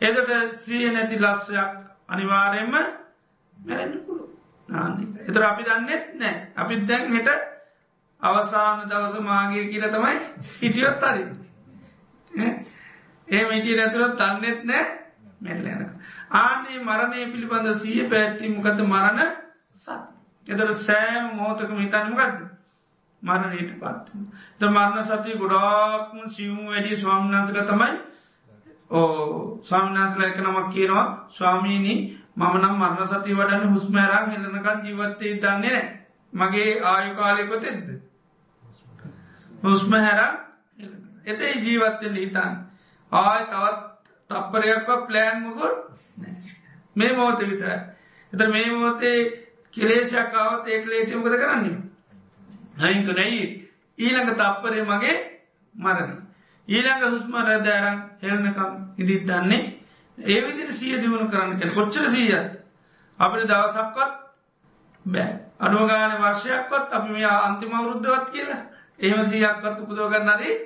එදට 0.00 0.58
ස්විය 0.58 0.90
නැති 0.90 1.16
ලක්ෂයක් 1.18 1.72
අනිවාරයෙන්ම 2.08 2.74
මැරෙන්න්න 3.56 4.00
පුළු 4.02 4.22
එතර 5.22 5.42
අපි 5.42 5.64
දන්නෙත් 5.64 6.04
නෑ. 6.14 6.34
අපි 6.56 6.74
දැන් 6.82 7.12
හෙට 7.12 7.28
අවසාන 8.22 8.88
දවස 8.88 9.20
මාගේ 9.20 9.64
කියල 9.66 9.84
තමයි 9.86 10.16
හිටියොත් 10.54 11.02
හරි. 11.04 11.24
ඒ 13.32 13.44
මිටිය 13.44 13.76
නැතුරත් 13.76 14.16
තන්නෙත් 14.18 14.64
නෑ. 14.64 14.86
මැල්ලනක 15.40 15.90
ආනේ 16.34 16.78
මරණය 16.80 17.26
පිළිබඳ 17.26 17.68
සීය 17.78 18.08
පැත්තිමකත 18.08 18.82
මරණ 18.84 19.20
සත් 19.76 20.00
එතට 20.46 20.72
සෑම් 20.80 21.28
මෝතකම 21.36 21.78
හිතන්නමකක්ද 21.78 22.40
මරණයට 23.22 23.74
පත් 23.78 24.06
ද 24.58 24.62
මරණ 24.68 25.04
සතිය 25.06 25.36
ගොඩාක්ම 25.36 26.24
සිවුම් 26.28 26.64
වැඩි 26.66 26.96
ස්වාම්නාසක 26.96 27.60
තමයි 27.64 27.92
ඕ 28.90 29.60
ස්වාමිනාසල 29.62 30.22
එක 30.22 30.38
නමක් 30.38 30.68
කියනවා 30.70 31.06
ස්වාමීණී 31.30 31.98
මම 32.36 32.56
නම් 32.56 32.74
මරණ 32.76 33.08
සති 33.08 33.36
වඩන්න 33.36 33.72
හුස්මෑරං 33.72 34.30
හෙලනකන් 34.32 34.84
ජීවත්තේ 34.84 35.34
දන්නේ 35.36 35.72
නෑ. 35.72 35.86
මගේ 36.32 36.70
ආයු 36.82 37.14
කාලෙකොතෙද 37.14 37.88
හුස්ම 39.62 39.92
හැර 39.98 40.20
එතේ 41.26 41.52
ජීවත්තෙන් 41.58 42.14
හිතන් 42.16 42.52
ආය 43.12 43.42
තවත් 43.46 43.80
තප්පරයක්ව 44.30 45.06
ප්ලෑන් 45.06 45.42
මුකුත් 45.42 45.76
මේ 46.96 47.12
මෝත 47.12 47.40
විතර 47.42 47.78
එත 48.32 48.48
මේ 48.48 48.70
මෝතේ 48.72 49.18
කෙලේශයක්කාවත් 49.74 50.68
ඒ 50.68 50.86
ලේසිමකද 50.86 51.36
කරන්නේ? 51.36 51.76
හයික 52.78 53.08
නැයි. 53.10 53.44
ඊළඟ 53.98 54.34
තප්පරය 54.34 54.80
මගේ 54.84 55.16
මරණ 55.74 56.12
ඊළඟ 56.68 57.04
හුස්ම 57.04 57.34
රැදෑරං 57.40 57.98
හෙල්නකම් 58.22 58.72
ඉදිත් 58.98 59.22
දන්නේ 59.24 59.62
ඒ 60.18 60.40
විදිර 60.40 60.72
සිය 60.72 60.96
දියුණු 60.96 61.28
කරන්න 61.28 61.58
කැන 61.58 61.70
කොච්චර 61.70 62.10
සීය 62.10 62.34
අපට 63.18 63.44
දවසක්වත් 63.44 64.12
බෑ. 65.06 65.32
අනුවගාන 65.60 66.12
වර්ෂයක්වත් 66.18 66.92
අපි 66.92 67.12
මේ 67.12 67.32
අන්තිමවුරුද්ධවත් 67.38 68.30
කියලා 68.30 68.62
ඒම 69.00 69.24
සීයක්වත් 69.24 69.80
උපදෝගන්නරේ 69.80 70.56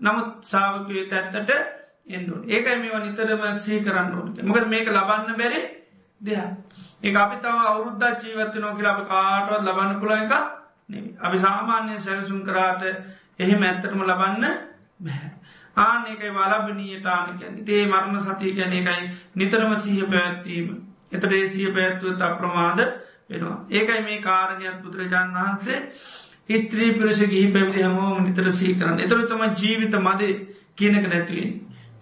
නමුත් 0.00 0.30
සාාවකයේ 0.44 1.04
තැත්තට 1.06 1.50
එන්ඩු 2.08 2.34
ඒකයි 2.46 2.76
මේවා 2.76 3.00
නිතරම 3.00 3.42
සී 3.58 3.80
කරන්න 3.80 4.14
ඕනක 4.14 4.42
මොකද 4.44 4.66
මේක 4.66 4.88
ලබන්න 4.88 5.36
බැරි 5.36 5.60
දෙයක්. 6.20 6.50
ඒ 7.02 7.16
අපි 7.16 7.36
තම 7.38 7.58
අවුරුද්දක් 7.64 8.22
ජීවත්ත 8.22 8.54
නෝ 8.56 8.72
කියලා 8.74 8.94
අප 8.94 9.08
කාටවත් 9.08 9.62
ලබන්න 9.64 10.00
පුළ 10.00 10.14
එක 10.14 10.32
අපි 11.20 11.38
සාමාන්‍ය 11.38 11.98
සැලසුම් 11.98 12.40
කරාට 12.42 12.82
එහෙම 13.38 13.62
ඇත්තටම 13.62 14.02
ලබන්න 14.02 14.44
බැහැ 15.00 15.30
ආන 15.76 16.06
එකයි 16.06 16.30
වලබනීයතානකැන 16.30 17.64
තේ 17.64 17.82
මරණ 17.86 18.20
සතිය 18.20 18.52
කැන 18.54 18.72
එකයි 18.72 19.04
නිතරම 19.34 19.72
සහ 19.74 19.86
පැවැත්වීම. 20.04 20.68
එතට 21.12 21.32
ඒසිය 21.32 21.70
පැත්තුවත් 21.70 22.22
අප්‍රමාද 22.22 22.80
වෙනවා. 23.28 23.58
ඒකයි 23.70 24.00
මේ 24.02 24.20
කාරණයක් 24.20 24.82
බුදුරජාණන් 24.82 25.36
වහන්සේ 25.36 25.78
ස්ත්‍රී 26.58 26.92
පිරස 26.94 27.18
ගිහි 27.24 27.52
පැවිදි 27.52 27.82
හමෝම 27.82 28.22
නිතර 28.22 28.52
සී 28.52 28.74
කරන්න 28.74 29.00
එතර 29.00 29.20
තම 29.24 29.42
ජීවිත 29.56 29.98
මද 29.98 30.30
කියනක 30.74 31.06
නැතිවෙන් 31.06 31.52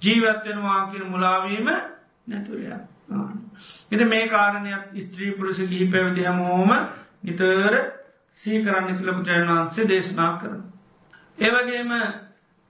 ජීවත්වෙනවා 0.03 0.81
කියන 0.91 1.05
මුලාවීම 1.07 1.69
නැතුවයා 2.27 2.81
එත 3.91 4.03
මේ 4.05 4.29
කාරණයක් 4.29 4.85
ස්ත්‍රී 5.01 5.33
පුරුෂ 5.33 5.59
ගිහි 5.65 5.87
පැවිදි 5.87 6.25
හමෝම 6.25 6.71
නිතර 7.25 7.77
සී 8.39 8.63
කරන්න 8.63 8.97
කියල 8.97 9.11
බුදුරන් 9.11 9.49
වහන්සේ 9.49 9.87
දේශනා 9.87 10.33
කරන. 10.39 10.61
ඒවගේම 11.39 11.93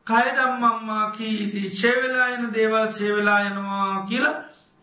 කයදම්මම්මා 0.06 1.06
කීති 1.10 1.62
ශේවෙලායන 1.72 2.44
දේවල් 2.52 2.86
ශේවෙලායනවා 2.92 4.06
කියලා 4.08 4.36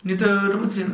නිතරම 0.03 0.63
තින. 0.69 0.89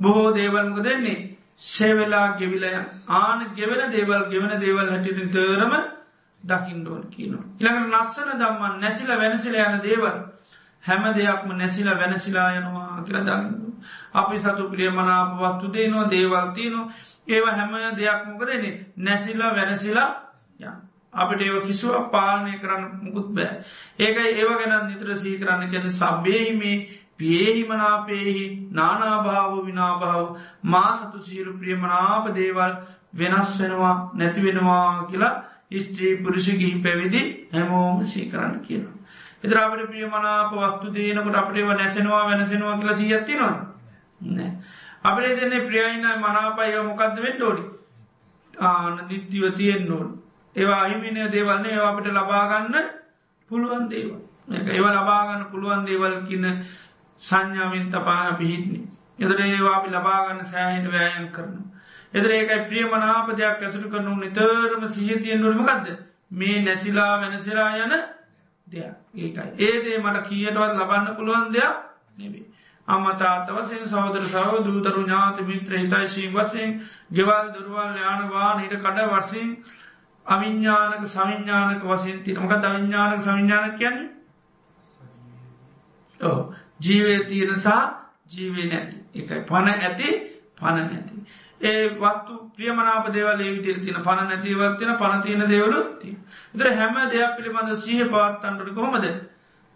බොහෝ 0.00 0.34
දේවල්මක 0.34 0.78
දෙන්නේ 0.84 1.31
ශේවෙලා 1.62 2.28
ගෙවිලය 2.38 2.70
ආන 3.12 3.40
ගෙවෙන 3.54 3.90
දේවල් 3.90 4.22
ගෙවෙන 4.30 4.60
දේවල් 4.60 4.88
හැටිට 4.88 5.18
නිතරම 5.18 5.74
දකිින්ඩෝන් 6.42 7.02
කියනවා. 7.08 7.44
ඉළඟට 7.60 7.94
නස්සන 7.96 8.30
දම්මන් 8.38 8.80
නැසිල 8.80 9.10
වෙනසිල 9.16 9.54
යන 9.56 9.76
දේවල් 9.80 10.16
හැම 10.84 11.04
දෙයක්ම 11.14 11.50
නැසිල 11.54 11.88
වෙනසිලා 11.96 12.48
යනවා 12.52 13.02
කියල 13.02 13.18
දකින්න. 13.20 13.74
අපි 14.12 14.38
සතු 14.38 14.70
ප්‍රිය 14.70 14.90
මනාප 14.90 15.28
වත්තු 15.40 15.66
දේනවා 15.70 16.10
දේවල්තියනවා 16.10 16.86
ඒව 17.28 17.44
හැම 17.48 17.72
දෙයක් 17.96 18.20
මොකදනේ 18.28 18.74
නැසිලා 18.98 19.52
වෙනසිලා 19.54 20.10
යන්න. 20.60 20.80
අපට 21.14 21.40
ඒව 21.40 21.56
කිසිුව 21.62 22.10
පාලනය 22.10 22.52
කරන්න 22.58 22.84
මුකුත් 23.02 23.28
බෑ. 23.30 23.62
ඒකයි 23.98 24.30
ඒව 24.32 24.50
ගැන 24.58 24.74
නිතර 24.86 25.08
සී 25.16 25.38
කරන්න 25.38 25.70
කැන 25.70 25.90
සබ්බේහිමේ 25.92 26.76
පියේහිමනාපේහි 27.22 28.44
නානාභාව 28.72 29.52
විනාභාව 29.64 30.24
මා 30.66 30.90
සතු 30.98 31.22
සීරු 31.22 31.52
ප්‍රියමනාප 31.56 32.30
දේවල් 32.34 32.72
වෙනස් 33.14 33.52
වෙනවා 33.58 33.96
නැති 34.14 34.40
වෙනවා 34.42 34.86
කියලා 35.06 35.34
ස්ත්‍රී 35.80 36.14
පුරුෂි 36.18 36.56
ගිහි 36.56 36.80
පැවිදි 36.80 37.22
හැමෝම 37.52 38.04
සී 38.04 38.26
කරන්න 38.28 38.56
කියලා. 38.62 38.94
එතරාපට 39.44 39.84
ප්‍රියමනාප 39.88 40.56
වස්තු 40.56 40.94
දේනකට 40.94 41.36
අපටේව 41.36 41.70
නැසෙනවා 41.74 42.24
වෙනසෙනවා 42.26 42.78
කියලා 42.78 42.96
සීයත්තිනවා. 42.96 43.56
අපේ 45.04 45.36
දෙන්නේ 45.36 45.62
ප්‍රියයින 45.62 46.04
මනාපයව 46.18 46.74
මොකක්ද 46.82 47.16
වෙන්න 47.18 47.42
ෝඩි 47.42 47.64
ආන 48.54 48.98
දිත්තිව 49.08 49.44
තියෙන් 49.54 49.86
නෝඩ 49.86 50.10
ඒවා 50.56 50.80
අහිමිනය 50.80 51.24
දේවල්න 51.28 51.66
ඒවා 51.66 51.90
අපට 51.90 52.06
ලබාගන්න 52.08 52.76
පුළුවන් 53.50 53.88
දේවල් 53.90 54.20
ඒව 54.68 54.86
ලබාගන්න 54.90 55.44
පුළුවන් 55.46 55.84
දේවල් 55.84 56.14
කියන 56.22 56.46
සංඥාවෙන් 57.22 57.90
තපාන 57.90 58.36
පිහිටනි 58.36 58.80
එදර 59.20 59.40
ඒවා 59.42 59.74
අපි 59.76 59.90
ලබාගන්න 59.90 60.44
සෑහිට 60.46 60.88
වෑයන් 60.90 61.28
කරන 61.30 61.58
එදර 62.14 62.30
ඒකයි 62.30 62.62
ප්‍රියමනාප 62.66 63.28
දෙයක් 63.34 63.60
ඇසුරු 63.60 63.90
කරනු 63.90 64.16
නිතරම 64.16 64.88
සිහිතියෙන් 64.90 65.40
නොරමකක්ද 65.40 65.92
මේ 66.32 66.56
නැසිලා 66.60 67.14
වෙනසිලා 67.18 67.70
යන 67.78 67.92
දෙයක්. 68.68 68.94
ඒකයි. 69.16 69.50
ඒදේ 69.58 69.98
මට 69.98 70.24
කියටවත් 70.24 70.74
ලබන්න 70.76 71.16
පුළුවන් 71.16 71.52
දෙයක් 71.52 71.76
නෙවේ 72.16 72.46
අමතාත 72.88 73.50
වසෙන් 73.50 73.84
සෞදර 73.86 74.24
සව 74.24 74.64
දූතරු 74.64 75.02
ඥාත 75.02 75.38
මිත්‍ර 75.42 75.72
හිතයිශී 75.74 76.28
වසයෙන් 76.30 76.70
ගෙවල් 77.10 77.46
දුරුවල් 77.50 77.94
යානවා 77.98 78.50
නිට 78.54 78.74
කඩ 78.76 79.06
වර්සින් 79.08 79.50
අවිඤ්ඥානක 80.26 81.04
සවිඤ්ඥානක 81.06 81.82
වසයෙන් 81.84 82.18
තින 82.22 82.36
මොක 82.38 82.52
අවිඤ්ඥානක 82.52 83.22
සවිඤ්ඥාන 83.22 83.74
කියන්නේ? 83.74 84.10
ජීවය 86.82 87.16
තියෙනසා 87.24 87.82
ජීවේ 88.28 88.66
නැති. 88.66 88.96
එකයි 89.14 89.40
පණ 89.42 89.68
ඇති 89.80 90.08
පණ 90.58 90.86
නැති. 90.86 91.14
ඒ 91.62 91.82
වත්තු 91.96 92.38
ප්‍රියමනාප 92.56 93.06
දේවල් 93.10 93.40
ඒ 93.40 93.50
විදිර 93.50 93.76
තින 93.80 93.98
පණ 94.00 94.28
නැතිවත්තින 94.28 94.94
පනතියන 94.96 95.44
දේවලු 95.48 95.82
ති 96.00 96.16
දර 96.54 96.72
හැම 96.72 96.96
දෙයක් 97.10 97.36
පිළිබඳ 97.36 97.76
සහ 97.76 98.08
පවත්තන්නට 98.08 98.74
කොහොමද? 98.74 99.06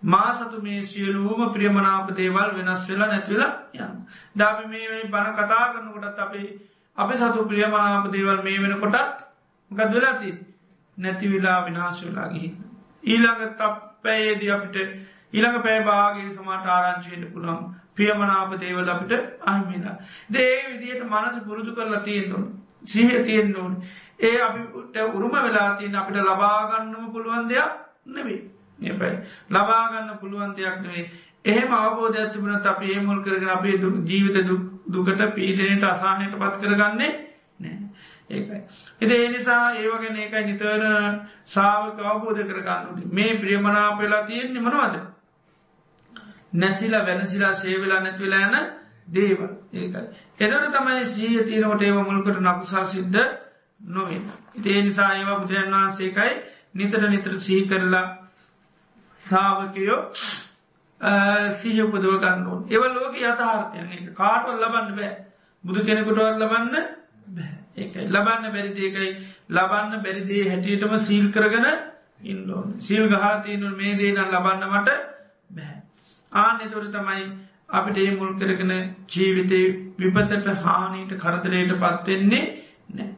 මා 0.03 0.33
සතු 0.33 0.63
මේ 0.63 0.83
සියලූම 0.85 1.53
ප්‍රියමනාප 1.53 2.11
දේවල් 2.13 2.51
වෙනස් 2.57 2.89
වෙලා 2.89 3.09
නැතිවෙලා 3.09 3.53
යන්න 3.77 3.97
දාපි 4.37 4.69
මේ 4.69 5.03
බණ 5.07 5.35
කතා 5.35 5.65
කරනකොටත් 5.73 6.21
අපේ 6.21 6.49
අප 6.97 7.11
සතු 7.15 7.45
ප්‍රියමනාප 7.45 8.13
දේවල් 8.13 8.43
මේ 8.43 8.61
වෙන 8.61 8.79
කොටත් 8.81 9.27
ගත් 9.71 9.91
වෙලාති 9.91 10.31
නැතිවෙලා 10.99 11.59
විනාශ 11.65 12.03
වෙලා 12.05 12.29
ගිහින්න. 12.29 12.57
ඊළඟ 13.05 13.43
තප්පැයේදී 13.55 14.51
අපිට 14.51 14.77
ඊළඟ 15.33 15.59
පෑබාගේ 15.61 16.29
සමාට 16.33 16.67
ආරංචයට 16.69 17.25
පුළන් 17.33 17.61
ප්‍රියමනාප 17.95 18.53
දේවල 18.57 18.89
අපිට 18.89 19.13
අහිමිලා. 19.43 19.97
දේ 20.29 20.55
විදියට 20.69 21.05
මනස 21.05 21.37
පුරුදු 21.41 21.75
කරලා 21.75 22.03
තියෙන්න්නු. 22.03 22.39
සිහ 22.85 23.11
තියෙන්න්න 23.21 23.57
ඕන. 23.57 23.73
ඒ 24.21 24.37
අපිට 24.41 24.97
උරුම 25.11 25.35
වෙලාතින් 25.39 25.95
අපිට 25.95 26.17
ලබාගන්නම 26.23 27.13
පුළුවන් 27.13 27.49
දෙයක් 27.49 27.73
නෙවේ. 28.09 28.43
එපයි 28.83 29.15
ලබාගන්න 29.51 30.19
පුළුවන් 30.19 30.55
දෙයක් 30.55 30.77
නෙවේ. 30.79 31.11
එහෙම 31.45 31.73
අවබෝධයක් 31.75 32.33
තිබුණත් 32.33 32.67
අප 32.67 32.83
ඒමුල් 32.85 33.23
කරගෙන 33.23 33.49
අපේ 33.51 33.77
ජීවිත 34.05 34.39
දුකට 34.89 35.23
පීටනයට 35.35 35.85
අසාහනයට 35.85 36.35
පත් 36.35 36.55
කරගන්නේ 36.61 37.13
නෑ. 37.59 37.77
ඒකයි. 38.31 38.61
එද 39.01 39.11
ඒ 39.13 39.29
නිසා 39.29 39.65
ඒවගෙන 39.73 40.17
ඒකයි 40.17 40.45
නිතර 40.45 40.83
සාාවක 41.47 41.99
අවබෝධ 42.05 42.43
කරගන්නුට 42.45 43.13
මේ 43.13 43.37
ප්‍රියමනා 43.37 43.97
පෙලා 43.97 44.23
තියෙන්නේ 44.25 44.63
මනවාද. 44.63 45.16
නැසිලා 46.53 47.07
වෙනසිලා 47.07 47.55
සේවෙලා 47.55 48.01
නැතිවෙලා 48.01 48.43
යන 48.43 48.57
දේව 49.09 49.41
ඒකයි. 49.73 50.05
එදට 50.41 50.73
තමයි 50.73 51.07
සීය 51.07 51.45
තියනකොට 51.45 51.83
ඒව 51.83 51.99
මුල්කට 52.01 52.41
නකුසා 52.41 52.87
සිද්ධ 52.87 53.21
නොවේ. 53.81 54.21
ඉතිේ 54.55 54.83
නිසා 54.83 55.11
ඒවා 55.15 55.41
බුදුරන් 55.41 55.73
වහන්සේකයි 55.73 56.33
නිතර 56.75 57.09
නිතර 57.09 57.39
සී 57.41 57.63
කරලා 57.65 58.07
සාාවකයෝ 59.25 60.01
සීහ 61.61 61.87
පුදුව 61.87 62.15
ගන්නුවන් 62.19 62.63
ඒව 62.69 62.83
ලෝක 62.91 63.15
යථාර්ථයන්. 63.17 64.15
කාටවල් 64.15 64.61
ලබන්න 64.61 64.97
බෑ. 64.97 65.13
බුදු 65.65 65.81
කෙනෙකුටවත් 65.83 66.37
ලබන්න 66.37 66.71
බෑ. 67.29 67.57
ඒකයි. 67.77 68.07
ලබන්න 68.07 68.53
බැරිදේකයි 68.53 69.11
ලබන්න 69.51 70.03
බැරිදේ 70.03 70.45
හැටියටම 70.47 70.97
සීල් 71.01 71.27
කරගන 71.31 71.67
ඉන්ඩෝන් 72.25 72.81
සීල් 72.81 73.05
ගහතියනු 73.09 73.77
මේ 73.77 73.97
දේන 73.97 74.19
ලබන්නමට 74.27 74.89
බැහැ. 75.51 75.86
ආන 76.37 76.61
එතොට 76.61 76.89
තමයි 76.93 77.25
අපිට 77.71 77.99
ඒ 77.99 78.11
මුල් 78.13 78.33
කරගෙන 78.35 78.73
ජීවිතය 79.09 79.61
විපතට 79.99 80.49
හානීට 80.61 81.13
කරදරයට 81.17 81.73
පත්වෙන්නේ 81.77 82.45
නෑ. 82.91 83.09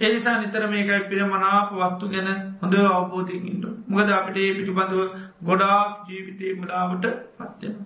එනිසා 0.00 0.36
නිතර 0.36 0.66
මේකයි 0.66 1.00
පිර 1.04 1.24
මනාප 1.24 1.72
වත්තු 1.74 2.08
ගැන 2.08 2.28
හොඳ 2.60 2.74
අවබෝධයකින්ට 2.90 3.64
මොකද 3.88 4.10
අපිට 4.10 4.36
ඒ 4.38 4.54
පිටිබඳව 4.54 5.00
ගොඩාක් 5.42 5.92
ජීවිතය 6.06 6.54
මුලාවට 6.54 7.06
පත්වෙන. 7.38 7.76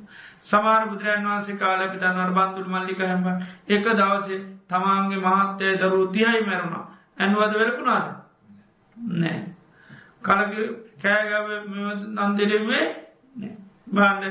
සමාර 0.43 0.82
බුදුරන් 0.86 1.26
වන්සේ 1.26 1.57
කාල 1.57 1.80
පිතන්වර 1.88 2.32
බන්දුල් 2.32 2.68
මල්ලික 2.68 3.01
හැම 3.03 3.24
එක 3.68 3.86
දවසේ 3.93 4.41
තමාන්ගේ 4.68 5.20
මහත්තය 5.20 5.76
දරු 5.78 6.03
තියයි 6.09 6.43
මැරුණා. 6.43 6.84
ඇන්වද 7.18 7.53
වෙලකුණාද 7.55 8.07
නෑ 9.14 9.41
කලක 10.22 10.55
කෑගව 11.03 11.49
නන්දෙරවේ 12.24 12.86
බාන්ඩ 13.88 14.24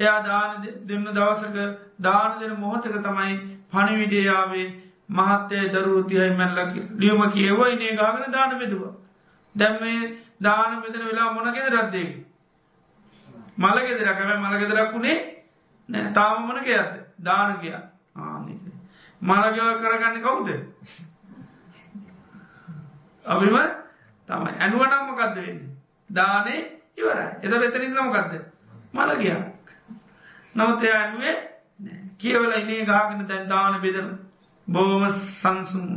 එයා 0.00 0.20
දාන 0.22 0.62
දෙන්න 0.84 1.04
දවසක 1.06 1.56
දාන 2.00 2.38
දෙන 2.40 2.60
මොහොතක 2.60 2.96
තමයි 3.00 3.34
පණිවිඩයාවේ 3.70 4.68
මහත්තය 5.10 5.68
දරු 5.70 6.04
තියයි 6.04 6.30
මැල්ලක 6.32 6.74
ලියම 6.96 7.22
කියවයි 7.30 7.76
නේ 7.76 7.92
ගාගෙන 7.94 8.32
දාන 8.32 8.58
බෙදුව. 8.58 8.84
දැම් 9.54 9.80
මේ 9.80 10.18
දාන 10.40 10.80
මෙතන 10.80 11.02
වෙලා 11.02 11.32
මොනගෙද 11.32 11.68
රද්දේ 11.70 12.26
මලගෙදරකම 13.56 14.30
මලගෙදරක්ුණේ 14.40 15.18
නෑ. 15.88 16.12
තාමමන 16.12 16.58
කියද 16.60 16.92
දාන 17.24 17.58
කියා 17.58 17.82
ආනක 18.16 18.48
මළගව 19.22 19.80
කරගන්න 19.80 20.20
කවුද? 20.20 20.48
අපිම 23.24 23.56
තමයි. 24.28 24.52
ඇනුවනම්ම 24.58 25.14
කක්ද 25.14 25.36
වෙන්නේ? 25.36 25.70
දානේ 26.10 26.60
ඉවර 26.96 27.18
එත 27.42 27.52
එතරින්දමකක්ද 27.62 28.32
මළගයක් 30.56 30.66
නවතය 30.66 30.88
ඇනුවේ 30.90 31.36
කියවල 32.18 32.52
ඉනේ 32.54 32.84
ගාගෙන 32.84 33.26
දැන් 33.26 33.48
දාන 33.48 33.80
බෙදන. 33.80 34.08
බෝම 34.68 35.02
සංසුන් 35.32 35.88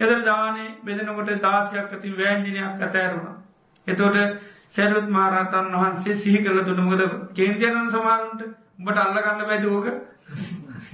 එද 0.00 0.24
දානේ 0.24 0.70
බෙදනකොට 0.82 1.30
දාසයක් 1.40 1.78
ඇති 1.88 2.10
වෑන්ජිනයක් 2.12 2.64
ඇතෑරුණ 2.78 3.36
එතෝට 3.86 4.16
සැරුත් 4.68 5.08
මාරතන් 5.08 5.68
වහන්සේ 5.74 6.16
සිහි 6.16 6.40
කල 6.40 6.58
තුනමකද 6.62 7.02
කේන්තියනන් 7.34 7.90
සමාරුන්ට 7.90 8.42
උඹට 8.78 8.98
අල්ලගන්න 8.98 9.42
බැදෝක 9.42 9.86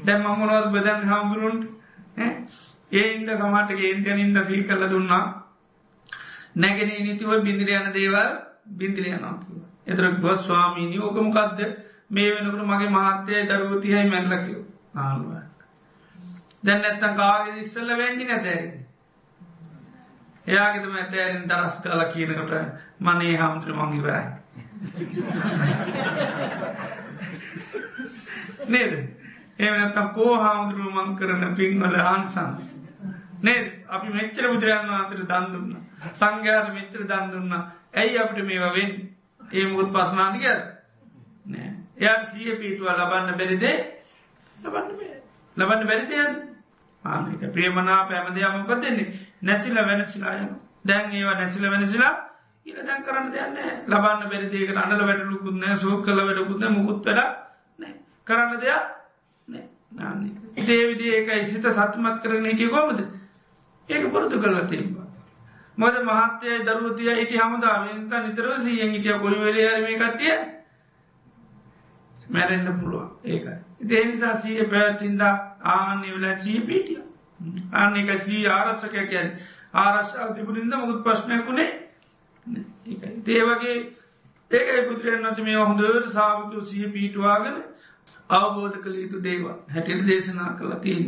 දැම් 0.02 0.22
මමනොත් 0.28 0.68
බදන් 0.68 1.00
හාමුදුරුන්ට 1.04 1.64
ඒ 2.90 3.06
ඉන්ද 3.10 3.30
සමටගේ 3.32 3.88
ඒන්තයන 3.88 4.18
ඉන්ද 4.18 4.38
සී 4.42 4.62
කල්ල 4.64 4.84
දුන්නා. 4.88 5.24
නැගෙන 6.56 6.90
නිතිව 7.02 7.30
බිඳිර 7.42 7.70
යන 7.72 7.88
දේවල් 7.92 8.28
බින්දිර 8.74 9.06
යනවා 9.08 9.36
එතර 9.86 10.04
ගොස් 10.20 10.40
ස්වාමීනී 10.42 11.00
ඕකමකක්ද 11.00 11.60
මේ 12.14 12.30
වෙනකට 12.32 12.64
මගේ 12.64 12.90
මහත්තයයි 12.90 13.48
දරුවතියයි 13.48 14.04
මැල්ලකව 14.06 14.56
ආනුව 14.98 15.32
දැන් 16.62 16.84
ඇත්තන් 16.84 17.16
කාගේ 17.16 17.58
ඉස්සල්ල 17.58 17.90
වැැගි 17.92 18.24
නැතැරෙන 18.26 18.84
එයාගෙතම 20.46 20.96
ඇතෑරෙන් 20.96 21.48
දරස් 21.48 21.76
කල 21.80 22.02
කියනකට 22.08 22.52
මනේ 23.00 23.36
හාමුදුර 23.36 23.72
මංගිවරයි 23.74 24.24
නේද? 28.66 28.92
එමනත්තම් 29.58 30.08
කෝ 30.10 30.34
හාමුදුරුව 30.36 30.92
මං 30.94 31.16
කරන 31.16 31.56
පින්වල 31.56 31.96
ආන්සන් 32.02 32.52
නේ 33.40 33.58
අපි 33.88 34.08
මෙච්චර 34.10 34.48
බුදුරයන් 34.48 34.94
අතර 34.94 35.20
දන්දුන්න 35.24 35.72
සංඝයාට 36.12 36.72
මෙච්චර 36.72 37.02
දන්දුන්න 37.06 37.52
ඇයි 37.94 38.18
අපට 38.18 38.38
මේවවෙන් 38.42 38.92
ඒ 39.52 39.66
මුත් 39.68 39.92
පසනාටික 39.92 40.73
නෑ 41.96 42.00
එයාට 42.00 42.26
සිය 42.28 42.56
පීටුව 42.56 42.88
ලබන්න 42.88 43.36
බැරිදේ 43.36 43.76
ලබන්න 44.56 44.88
ලබන්න 45.56 45.86
බැරිතියන් 45.86 46.32
ආක 47.04 47.42
ප්‍රියමනා 47.52 48.00
පැමදයාමක 48.04 48.70
දෙන්නේ 48.76 49.12
නැසිල 49.42 49.76
වෙනසිලායන 49.82 50.50
දැන් 50.84 51.12
ඒවා 51.12 51.34
නැසිල 51.34 51.70
වෙනසිලා 51.70 52.14
ඉල 52.66 52.78
දැන් 52.80 53.02
කරන්න 53.02 53.30
දෙයන්න 53.30 53.56
ලබන්න 53.86 54.28
බැරිදේක 54.28 54.76
අන්නල 54.76 55.02
වැටලුකුන්න 55.02 55.64
සෝක් 55.78 56.04
කල 56.04 56.20
වැඩකුන්න 56.20 56.74
මුකුත් 56.74 57.06
වෙලා 57.06 57.30
කරන්න 58.26 58.60
දෙයක් 58.60 58.84
ඒ 60.58 60.82
විදි 60.88 61.06
ඒකයි 61.10 61.44
සිත 61.46 61.66
සත්මත් 61.68 62.22
කරන 62.22 62.46
එක 62.46 62.62
කොමද 62.70 63.00
ඒක 63.88 64.10
පුරතු 64.10 64.36
කරලා 64.38 64.64
තිබවා. 64.64 65.06
මොද 65.78 65.94
මහත්තය 66.02 66.50
දරුවතිය 66.62 67.10
හිටි 67.12 67.36
හමුදාවෙන්සා 67.36 68.20
නිතර 68.20 68.46
සියෙන් 68.58 68.90
හිටිය 68.90 69.18
කොළි 69.18 69.38
වෙලේ 69.38 69.80
මේ 69.80 69.96
කට්ටිය 69.96 70.36
මැරෙන්න්න 72.28 72.80
පුළුවන් 72.80 73.10
ඒක. 73.24 73.46
ඉතිේ 73.80 74.04
නිසා 74.04 74.36
සීය 74.36 74.64
පැවැතින්ද 74.66 75.20
ආන්නේ 75.68 76.14
වෙලා 76.14 76.38
සී 76.38 76.60
පිටිය. 76.62 77.00
අන්න 77.72 77.96
එක 77.96 78.22
සී 78.22 78.46
ආරක්ෂක 78.48 78.96
කියැන් 79.02 79.30
ආරශ්ාව 79.74 80.34
තිබුණින්ද 80.34 80.74
මුකුත් 80.74 81.04
ප්‍රශ්නයකුණේ 81.04 81.70
ඒවගේ 83.28 83.76
ඒකයි 84.50 84.82
පුත්‍රයන් 84.88 85.22
නති 85.24 85.42
මේ 85.42 85.58
හොඳට 85.58 86.10
සාාවතු 86.10 86.60
සහ 86.62 86.92
පිටවාගෙන 86.92 87.56
අවබෝධ 88.30 88.78
කළ 88.78 88.96
යුතු 88.96 89.18
දේව 89.20 89.44
හැටියට 89.68 90.06
දේශනා 90.06 90.50
කළ 90.54 90.74
තියෙන. 90.78 91.06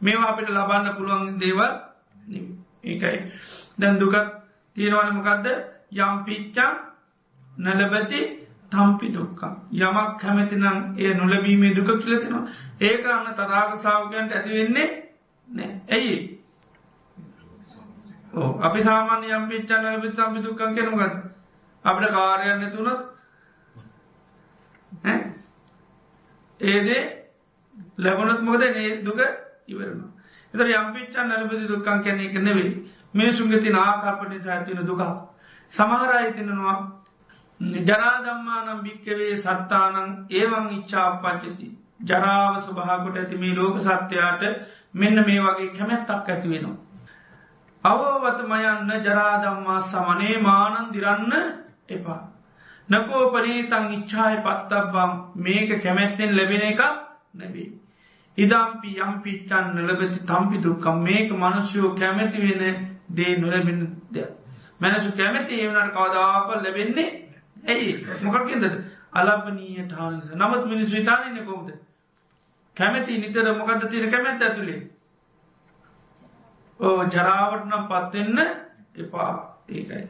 මේවා 0.00 0.28
අපිට 0.28 0.50
ලබන්න 0.50 0.96
පුළුවන් 0.96 1.40
දේවල් 1.40 1.72
ඒකයි. 2.84 3.18
දැන් 3.78 3.98
දුකත් 3.98 4.28
තියෙනවන 4.76 5.14
මොකක්ද 5.14 5.46
යම් 5.98 6.14
පිච්චා 6.24 6.72
නලබති 7.58 8.20
තම්පි 8.72 9.06
දුක්කා. 9.10 9.52
යමක් 9.72 10.18
කැමැතිනම් 10.18 10.64
ඒ 10.96 11.14
නොලබීමේ 11.14 11.76
දුක 11.76 11.90
කියලතිනවා. 11.96 12.44
ඒක 12.80 13.06
අන්න 13.06 13.34
තදාග 13.34 13.78
සාාවකයන්ට 13.78 14.32
ඇතිවෙන්නේ 14.32 14.88
නෑ 15.48 15.70
ඇයි. 15.90 16.16
අපි 18.60 18.82
සාමාන්‍ය 18.82 19.26
යම් 19.32 19.48
පිච්චා 19.48 19.80
නලබි 19.80 20.08
සම්පි 20.10 20.42
දුක්කන් 20.42 20.74
කෙනගත් 20.74 21.14
අපට 21.84 22.10
කාරයන්න 22.10 22.70
තුනත් 22.70 23.00
ඒදේ 26.60 27.02
ලැබනොත් 27.98 28.40
මොකද 28.42 28.62
නේ 28.68 29.02
දුක 29.02 29.20
ඉවරන. 29.66 30.00
එතර 30.54 30.66
යම්පිච්චා 30.72 31.24
නලබදි 31.24 31.68
දුක්කන් 31.68 32.02
කැන 32.02 32.20
එක 32.20 32.38
නෙවෙයි 32.38 32.70
මිනිසුන්ගේ 33.14 33.60
තින 33.60 33.76
ආකාපට 33.76 34.40
සඇතින 34.40 34.86
දුක. 34.86 35.02
සමහරයිතිනවා 35.72 36.97
ජරාදම්මානම් 37.60 38.82
භික්කවේ 38.82 39.36
සත්තානං 39.36 40.26
ඒවන් 40.30 40.66
ඉච්චාපච්චති. 40.70 41.68
ජරාව 42.00 42.54
ස්වභාකොට 42.58 43.16
ඇති 43.16 43.36
මේ 43.36 43.54
ලෝක 43.54 43.78
සත්‍යයාට 43.80 44.42
මෙන්න 44.94 45.16
මේ 45.20 45.40
වගේ 45.40 45.70
කැමැත්තක් 45.70 46.28
ඇති 46.28 46.48
වෙනවා. 46.48 46.76
අවවත 47.84 48.40
මයන්න 48.44 48.90
ජරාදම්මා 49.02 49.80
සමනේ 49.82 50.38
මානන් 50.40 50.92
දිරන්න 50.92 51.32
එපා. 51.88 52.20
නකෝ 52.88 53.24
පරීතං 53.28 53.90
ඉච්ඡාය 53.92 54.36
පත්තබ්බම් 54.38 55.12
මේක 55.36 55.70
කැමැත්තෙන් 55.78 56.36
ලැබෙන 56.36 56.62
එක 56.62 56.80
නැබේ. 57.34 57.70
ඉදම්පි 58.38 58.90
යම්පිච්චන් 58.98 59.64
නලබති 59.76 60.20
තම්පි 60.22 60.56
දුක්කම් 60.60 60.96
මේක 61.02 61.30
මනුෂ්‍යයෝ 61.34 61.96
කැමැති 61.96 62.38
වෙන 62.40 62.62
දේ 63.10 63.32
නොලැබෙන 63.36 63.80
දෙයක්. 64.10 64.30
මැනසු 64.80 65.10
කැමැති 65.12 65.54
ඒවනට 65.56 65.92
කවදාප 65.92 66.46
ලැබෙන්නේ 66.56 67.27
ඇයි 67.68 67.92
මොකක්කෙද 68.22 68.64
අලබනීය 69.12 69.84
ටානිස 69.84 70.30
නමුත් 70.34 70.64
මිනිස් 70.66 70.90
විතානයන 70.90 71.44
කොමද. 71.44 71.70
කැමැති 72.76 73.18
නිතර 73.18 73.52
මොකද 73.54 73.88
තිර 73.88 74.10
කැමැත් 74.10 74.42
ඇතුළේ. 74.42 74.80
ඕ 76.80 76.98
ජරාවට 77.06 77.64
නම් 77.64 77.84
පත්වෙන්න 77.86 78.38
එපා 78.96 79.32
ඒකයි. 79.70 80.04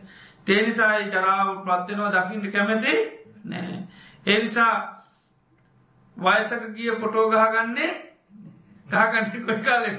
තේනිසායි 0.47 1.11
ජරාව 1.11 1.49
ප්‍රත්්‍යනවා 1.65 2.13
දකිින්ට 2.15 2.53
කැමැති 2.53 2.95
නෑ. 3.45 3.79
ඒනිසා 4.27 4.75
වයසක 6.17 6.65
ගිය 6.75 6.93
පොටෝ 6.97 7.31
ගහගන්නේ 7.31 7.93
ගහගන්න 8.87 9.45
කොයි 9.45 9.63
කාලෙක 9.63 9.97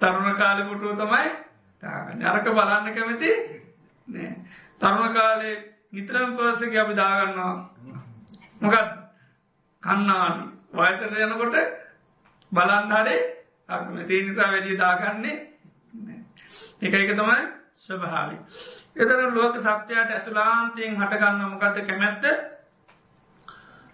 තරුණ 0.00 0.36
කාලෙ 0.36 0.62
පොටුව 0.64 0.96
තමයි 0.96 1.28
අරක 2.26 2.46
බලන්න 2.50 2.94
කැමති 2.94 3.30
නෑ 4.08 4.30
තරුණ 4.80 5.14
කාලේ 5.14 5.56
නිතරම් 5.92 6.30
පසක 6.36 6.74
අපි 6.76 6.94
දාගන්නවා. 6.94 7.54
මොකත් 8.60 8.88
කන්නාඩි. 9.82 10.44
වයතර 10.72 11.10
යනකොට 11.18 11.56
බලන්හරේ 12.52 13.16
අක්ම 13.68 13.96
තේ 14.02 14.20
නිසා 14.22 14.50
වැඩිය 14.50 14.76
දාගන්නේ 14.78 15.36
එක 16.80 16.94
එක 16.94 17.12
තමයි 17.12 17.40
ස්වභාවි. 17.76 18.36
එතර 18.96 19.18
ලෝක 19.30 19.54
සත්‍යයට 19.58 20.10
ඇතුලාන්තයෙන් 20.10 20.96
හටගන්න 20.96 21.42
මොකත 21.46 21.80
කැමැත්ත? 21.82 22.24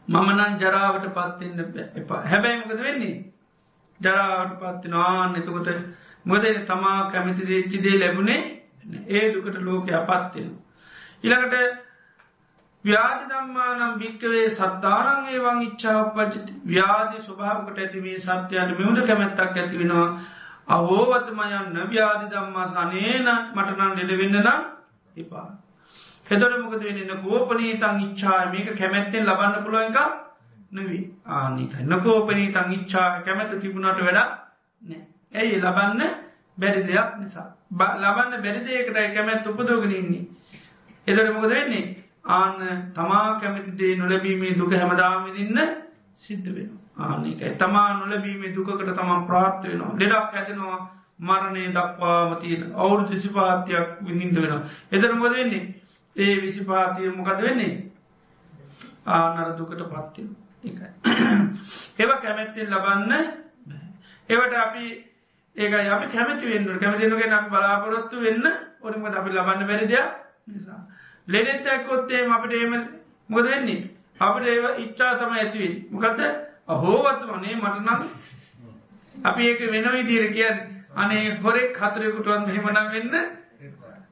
මමනන් 0.09 0.53
ජරාවට 0.57 1.07
පත්තින්න 1.11 1.59
එපා. 1.95 2.21
හැබැයිමකද 2.25 2.79
වෙන්නේ? 2.81 3.17
ජරාවට 4.01 4.55
පත්තින 4.61 4.95
ආන්න 4.97 5.37
එතකොට 5.37 5.69
මොදේ 6.25 6.55
තමා 6.65 7.11
කැමති 7.11 7.43
දේච්චිදේ 7.45 7.99
ලැබුණේ 7.99 8.43
ඒ 9.09 9.25
දුකට 9.33 9.59
ලෝකය 9.61 9.93
පත්තිෙන. 10.05 10.51
ඉළඟට 11.27 11.85
ව්‍යාධ 12.85 13.23
දම්මානම් 13.29 13.95
භික්කවේ 13.99 14.47
සත්තාරන්ගේ 14.53 15.39
වන් 15.41 15.63
ඉච්චාව 15.63 16.03
පජති 16.15 16.57
ව්‍යාධි 16.67 17.23
ස්වභාවකට 17.23 17.79
ඇතිවේ 17.81 18.19
සත්‍යයට 18.21 18.75
මෙමුද 18.75 19.01
කැමැත්තක් 19.05 19.57
ඇතිවෙනවා 19.57 20.09
අවෝවතමයන්න 20.69 21.79
ව්‍යාධි 21.89 22.27
දම්මා 22.29 22.67
සනේන 22.69 23.29
මටනන් 23.55 23.97
ලෙඩවෙන්න 24.01 24.39
නම් 24.41 24.63
එපා. 25.17 25.49
හෙතොට 26.27 26.57
මොකද 26.59 26.83
වෙන්න? 26.83 27.11
කෝපනී 27.21 27.75
තං 27.77 28.01
ඉච්චා 28.03 28.39
මේක 28.49 28.71
කැමැත්තෙන් 28.75 29.27
ලබන්න 29.27 29.65
පුළුව 29.65 29.83
එක 29.83 29.99
නවී 30.73 31.03
ආනිකයි 31.33 31.85
නකෝපනී 31.85 32.49
තං 32.53 32.73
ඉච්චා 32.73 33.09
කැමැත 33.23 33.61
තිබුණට 33.61 34.01
වැඩ 34.01 34.19
නෑ. 34.83 35.03
ඇයි 35.35 35.61
ලබන්න 35.61 36.03
බැරි 36.59 36.83
දෙයක් 36.85 37.13
නිසා? 37.19 37.49
ලබන්න 37.97 38.43
බැරිදයකටයි 38.43 39.15
කැමැත් 39.15 39.47
උපදෝගෙනන්නේ. 39.49 40.25
එදට 41.07 41.33
මොකද 41.33 41.51
වෙන්නේ? 41.51 41.85
ආන්න 42.27 42.93
තමා 42.95 43.41
කැමතිදේ 43.41 43.97
නොලැබීමේ 43.97 44.59
දුක 44.59 44.73
හැමදාමදින්න 44.73 45.59
සිද්ධ 46.17 46.49
වෙනවා. 46.49 46.83
ආනික 46.99 47.41
තමා 47.59 47.89
නොලබීමේ 48.01 48.55
දුකට 48.55 48.85
තමන් 48.91 49.27
ප්‍රාර්ථ 49.27 49.65
වෙනවා. 49.65 49.97
ලෙඩක් 49.97 50.33
හැදෙනවා 50.33 50.79
මරණය 51.21 51.63
දක්වාම 51.71 52.37
තියෙන 52.37 52.63
අවුරු 52.75 53.09
විසිපාතියක් 53.11 53.89
විඳින්ට 54.03 54.37
වෙනවා. 54.37 54.63
එතරමොද 54.93 55.33
වෙන්නේ? 55.33 55.75
ඒ 56.17 56.35
විසිපාතිය 56.43 57.11
මොකද 57.11 57.41
වෙන්නේ? 57.41 57.75
ආනර 59.07 59.57
දුකට 59.57 59.83
පත්ති 59.85 60.23
එකයි 60.65 60.89
ඒව 61.99 62.11
කැමැත්තෙන් 62.19 62.69
ලබන්න 62.69 63.13
ඒවට 64.29 64.57
අපි 64.57 64.85
ඒක 65.57 65.75
අපි 65.89 66.07
කැමති 66.09 66.47
වෙන්න 66.47 66.79
කැමතිනගෙන 66.79 67.33
අපි 67.33 67.51
බලාපොරොත්තු 67.51 68.17
වෙන්න 68.21 68.47
ඔරිම 68.81 69.05
අපි 69.07 69.31
ලබන්න 69.31 69.69
බැරිදයක් 69.69 70.07
නිසා. 70.49 70.81
ලෙනෙත් 71.29 71.67
ඇක්කොත්තේ 71.67 72.23
අපට 72.29 72.53
ඒම 72.53 72.75
මොද 73.29 73.45
වෙන්නේ? 73.45 73.91
අපට 74.19 74.47
ඒව 74.47 74.65
ඉච්චා 74.79 75.13
තම 75.17 75.33
ඇතිවෙන් 75.35 75.75
මොකද 75.91 76.21
අහෝවත් 76.69 77.23
වනේ 77.29 77.57
මටනම් 77.57 78.01
අපි 79.25 79.43
ඒක 79.45 79.61
වෙන 79.73 79.89
විදිර 79.93 80.33
කියන්න. 80.33 80.59
අනේ 80.95 81.39
හොරෙක් 81.39 81.79
හතරයකුටුවන් 81.79 82.47
මෙහෙමනම් 82.47 82.91
වෙන්න 82.93 83.15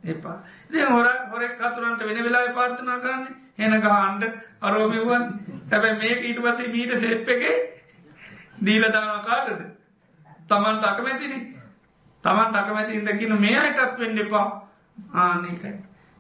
එපා. 0.05 0.37
ඉ 0.71 0.83
හොර 0.87 1.07
හොරෙක් 1.31 1.55
කතුරන්ට 1.57 2.01
වෙන 2.01 2.25
වෙලා 2.25 2.53
පාර්ථනා 2.53 2.99
කරන්න 2.99 3.25
හෙන 3.59 3.81
ගහන්ඩ 3.81 4.23
අරෝමිවන් 4.63 5.25
හැබැ 5.71 5.95
මේක 5.95 6.21
ඊට 6.23 6.43
පසේ 6.43 6.69
මීට 6.69 6.93
සෙප් 6.97 7.29
එක 7.29 7.43
දීලදාන 8.61 9.23
කාටද? 9.23 9.65
තමන්ට 10.49 10.85
අකමැතිනි. 10.85 11.39
තමන්ට 12.25 12.57
අකමැති 12.57 12.93
ඉදකින 12.95 13.41
මේ 13.41 13.59
අයටත් 13.59 13.99
වෙන්න 13.99 14.19
එපා. 14.19 14.47
ආනකයි 15.15 15.75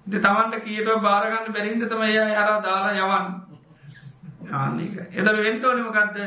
ද 0.07 0.12
තමන්ට 0.18 0.62
කියීට 0.62 1.02
බාරගන්න 1.02 1.52
බැරින්ද 1.52 1.84
තම 1.86 2.02
එය 2.05 2.16
හර 2.16 2.50
දාලා 2.62 2.94
යවන්න. 2.98 3.26
ආනක 4.52 4.96
එද 5.12 5.28
වෙන්ටෝනිමකක්ද 5.38 6.18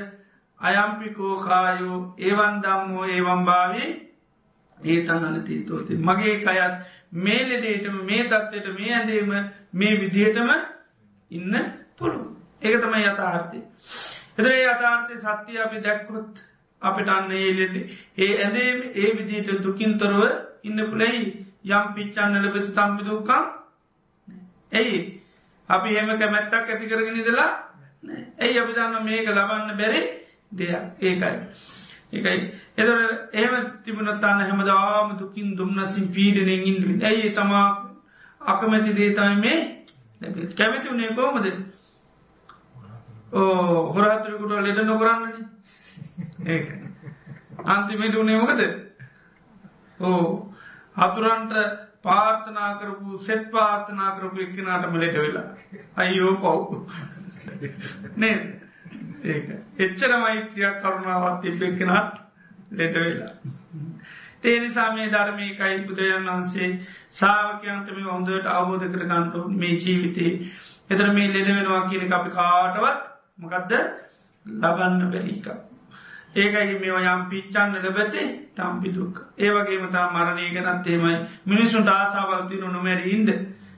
අයම්පිකෝ 0.61 1.35
කායෝ 1.39 1.99
ඒවන් 2.19 2.61
දම්මෝ 2.61 3.05
ඒවම් 3.07 3.43
භාවී 3.45 3.89
ඒතන් 4.77 5.25
අනතීතෝති 5.25 5.99
මගේ 5.99 6.35
කයත් 6.39 6.75
මේ 7.19 7.41
ලෙඩේටම 7.43 7.99
මේ 8.03 8.23
තත්වයට 8.25 8.67
මේ 8.73 8.93
ඇඳීම 8.93 9.31
මේ 9.73 9.93
විදිහටම 9.97 10.49
ඉන්න 11.31 11.53
පුළු 11.95 12.21
ඒක 12.61 12.81
තමයි 12.81 13.03
යථාර්ථය. 13.05 13.59
එතරේ 14.37 14.63
යථාර්ථය 14.65 15.19
සත්‍යය 15.19 15.59
අපි 15.59 15.81
දැක්කොත් 15.81 16.43
අපිට 16.81 17.09
අන්න 17.09 17.31
ඒ 17.33 17.51
ලෙඩ 17.53 17.75
ඒ 18.17 18.31
ඇදේ 18.39 18.71
ඒ 18.95 19.13
විදිහට 19.13 19.63
දුකින්තොරව 19.63 20.21
ඉන්න 20.63 20.83
පුළෙහි 20.85 21.23
යම් 21.69 21.87
පිච්චන්න 21.95 22.41
ලබති 22.41 22.71
තම්පි 22.71 23.03
දුකම් 23.05 23.47
ඇයි 24.71 24.99
අපි 25.69 25.89
හෙම 25.91 26.09
කැමැත්තක් 26.15 26.53
ඇති 26.65 26.85
කරගෙන 26.87 27.17
ඉදලා 27.17 27.51
ඇයි 28.39 28.59
අපි 28.59 28.73
දන්න 28.73 29.03
මේක 29.03 29.27
ලබන්න 29.29 29.77
බැරි 29.77 30.01
දෙයක්. 30.51 30.83
ඒකයි. 30.99 31.37
එකයි 32.13 32.51
එදර 32.77 32.97
ඒම 33.33 33.53
තිබුණතාන්න 33.83 34.41
හැමදාම 34.41 35.17
දුකින් 35.19 35.57
දුම්නසින් 35.57 36.07
පීඩනෙන් 36.09 36.63
ඉන්ඩුව 36.63 37.03
ඇයි 37.03 37.31
තමා 37.31 37.67
අකමැති 38.41 38.95
දේතයි 38.95 39.35
මේ 39.37 39.59
කැමැති 40.53 40.89
වුණේ 40.89 41.13
කෝමද 41.13 41.45
ඕ 43.31 43.93
හොරහතුරකුට 43.93 44.51
ලෙඩ 44.59 44.79
නොකරන්නන. 44.83 45.35
ඒ 46.45 46.61
අන්තිමට 47.65 48.15
වනේ 48.15 48.37
මොකද? 48.37 48.61
ඕ 49.99 50.53
හතුරන්ට 50.95 51.53
පාර්ථනා 52.07 52.71
කරපු 52.75 53.17
සෙත් 53.19 53.43
පාර්ථනා 53.51 54.11
කරපු 54.13 54.37
එක්කනාටම 54.41 54.95
ලෙට 54.97 55.17
වෙලා. 55.17 55.47
අයියෝ 55.97 56.33
පව්. 56.37 56.71
නේද? 58.15 58.41
ඒක. 59.25 59.45
එච්චර 59.79 60.17
මෛත්‍රයක් 60.17 60.81
කරුණාවත් 60.81 61.41
තිබ්බෙක්කෙනත් 61.41 62.15
ලෙට 62.71 62.95
වෙලා. 62.97 63.33
තේනිසා 64.41 64.89
මේ 64.93 65.07
ධර්මයකයි 65.09 65.77
බුදුරජන් 65.83 66.27
වහන්සේ 66.27 66.69
සාාවකයන්ටම 67.11 68.01
හොඳට 68.07 68.49
අවබෝධ 68.49 68.87
කරගන්නට 68.87 69.37
මේ 69.55 69.77
ජීවිතේ. 69.77 70.33
එතර 70.89 71.13
මේ 71.13 71.29
ලෙඩ 71.29 71.49
වෙනවා 71.51 71.83
කියන 71.85 72.13
අපි 72.13 72.29
කාටවත් 72.31 73.01
මොකක්ද 73.39 73.73
ලබන්න 74.45 75.11
බැරික. 75.11 75.47
ඒකයි 76.35 76.79
මේ 76.79 77.05
යම් 77.07 77.21
පිච්චන්න 77.29 77.79
ලබැතේ 77.81 78.27
තම්පිදුක්. 78.53 79.15
ඒවගේ 79.37 79.79
මතා 79.79 80.05
මරණය 80.09 80.49
ගැනත් 80.53 80.87
ඒමයි 80.87 81.15
මිනිසුන්ට 81.45 81.89
ආසාවල්ති 81.89 82.55
නොනොමැරීන්ද 82.57 83.29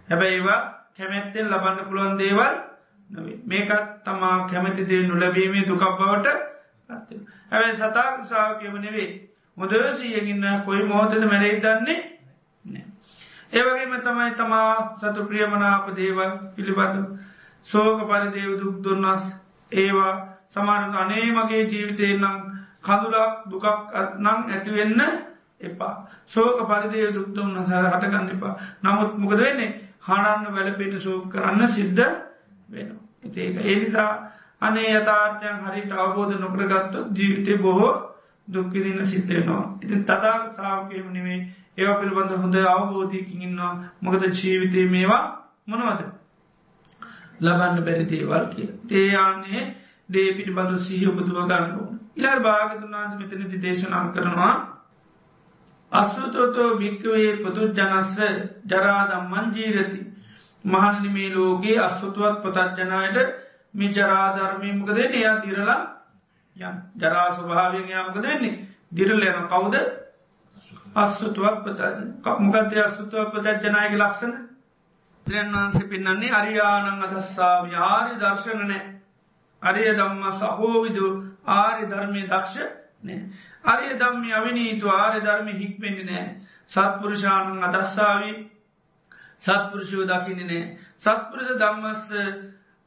හැබැයි 0.10 0.36
ඒවා 0.36 0.60
කැමැත්තෙන් 0.98 1.48
ලබන්න 1.48 1.86
පුළුවන් 1.86 2.18
දේවල් 2.18 2.56
මේකත් 3.46 4.04
තමා 4.04 4.36
කැමැතිදේ 4.46 5.02
නොලැබීමේ 5.04 5.68
දුකක් 5.68 5.84
බවට 5.94 6.28
ඇැයි 7.52 7.76
සතාක් 7.76 8.26
සාාවකයම 8.26 8.76
නෙවේ 8.78 9.10
මුදරසීයගන්න 9.58 10.64
කොයි 10.66 10.84
මෝතද 10.86 11.26
මැරෙයි 11.26 11.62
දන්නේ 11.62 12.00
ඒවගේම 13.54 13.96
තමයි 14.02 14.32
තමා 14.34 14.74
සතු 14.98 15.26
ප්‍රියමනාප 15.26 15.88
දේවල් 15.96 16.34
පිළිබඳ 16.56 17.06
සෝක 17.68 18.04
පරිදේව 18.04 18.52
දුක් 18.60 18.76
දුන්නස් 18.84 19.24
ඒවා 19.72 20.14
සමාන 20.54 20.96
අනේ 20.96 21.26
මගේ 21.32 21.64
ජීවිතය 21.66 22.06
නම් 22.14 22.38
කඳුලක් 22.82 23.34
දුකක් 23.50 23.66
නම් 24.18 24.40
ඇතිවෙන්න 24.48 25.02
එපා 25.62 25.94
සෝක 26.26 26.58
පරිදේ 26.64 27.08
දුක්තුම් 27.12 27.48
නසර 27.54 27.86
හටගන්න 27.88 28.30
එපා 28.30 28.54
නමුත් 28.84 29.12
මොකද 29.18 29.40
වෙන්නේ 29.40 29.72
හනන්න 30.02 30.44
වැලපෙන 30.50 31.00
සෝක 31.00 31.24
කරන්න 31.30 31.68
සිද්ධ 31.70 32.04
වෙනවා. 32.70 33.04
ඉතිඒක 33.24 33.58
ඒනිසා 33.62 34.12
අනේ 34.62 34.92
යථාර්ථයන් 34.94 35.58
හරිට 35.60 35.92
අවබෝධ 35.94 36.36
නොකරගත්තු 36.36 37.00
ජීවිතය 37.12 37.58
බොහෝ 37.58 37.94
දුක්කිදින්න 38.48 39.06
සිත්තයනවා. 39.06 39.64
ඉතින් 39.82 40.04
තදාක් 40.04 40.42
සාාවකයම 40.52 41.08
නෙවේ 41.10 41.40
ඒව 41.78 41.92
පිළිබඳ 42.00 42.32
හොඳ 42.34 42.56
අවබෝධයකින් 42.68 43.42
ඉන්නවා 43.42 43.74
මොකද 44.02 44.24
ජීවිතය 44.34 44.88
මේවා 44.88 45.24
මොනවද. 45.68 46.02
ලබන්න 47.40 47.78
බැරිදේවල් 47.82 48.46
කිය. 48.48 48.70
තේයාන්නේ 48.88 49.64
දේ 50.10 50.30
පිටිබඳ 50.32 50.78
සිහිය 50.80 51.08
උපදුව 51.08 51.38
ගන්නඩුවන්. 51.42 51.96
ඉලර් 52.16 52.40
භාගතුන් 52.40 52.94
වන්ස 52.94 53.16
මෙතනති 53.16 53.58
දේශනා 53.60 54.06
කරනවා 54.10 54.54
අස්සුතෝතෝ 55.92 56.70
භික්කවේ 56.78 57.32
පොතු 57.38 57.62
ජනස්ස 57.70 58.18
ජරාදම් 58.66 59.24
මංජීරති 59.28 60.02
මහන්නි 60.64 61.10
මේ 61.10 61.30
ලෝකයේ 61.30 61.80
අස්සුතුවත් 61.80 62.36
පතත්ජනයට 62.44 63.18
මේ 63.74 63.92
ජරාධර්මය 63.92 64.74
මොකද 64.74 64.98
එයා 65.00 65.38
දිරලා 65.38 65.82
යම් 66.56 66.76
ජරා 66.96 67.30
ස්වභාවයෙන් 67.32 67.90
යාමකද 67.90 68.22
වෙන්නේ? 68.24 68.68
දිරල 68.92 69.24
යන 69.24 69.42
කවුද? 69.46 69.76
අස්සුතුවක් 70.96 71.58
පතජ 71.64 71.98
මොකදේ 72.40 72.84
අස්සුතුවක් 72.84 73.34
පතජ්ජනයක 73.34 73.94
ලක්සන 73.96 74.34
ද්‍රයන් 75.28 75.52
වන්සේ 75.54 75.88
පින්නන්නේ 75.88 76.32
අරියානං 76.34 77.04
අදස්සා 77.04 77.56
්‍යාරි 77.68 78.16
දර්ශනනෑ 78.18 78.99
අරිය 79.64 79.94
දම්ම 79.94 80.24
සහෝවිදු 80.34 81.08
ආරි 81.48 81.84
ධර්මය 81.86 82.22
දක්ෂ 82.24 82.58
නෑ. 83.04 83.20
අරිය 83.66 83.94
දම්මි 83.96 84.30
අවිනීතු 84.34 84.92
ආරය 84.92 85.20
ධර්මි 85.22 85.54
හික්මෙන්න්නේ 85.54 86.06
නෑ. 86.06 86.28
සත්පුරුෂානන් 86.68 87.64
අදස්සාාවී. 87.64 88.38
සත්පුරුෂයෝ 89.38 90.06
දකින්නේ 90.06 90.48
නෑ. 90.48 90.78
සත්පුරුෂ 90.98 91.52
දම්මස්ස 91.58 92.10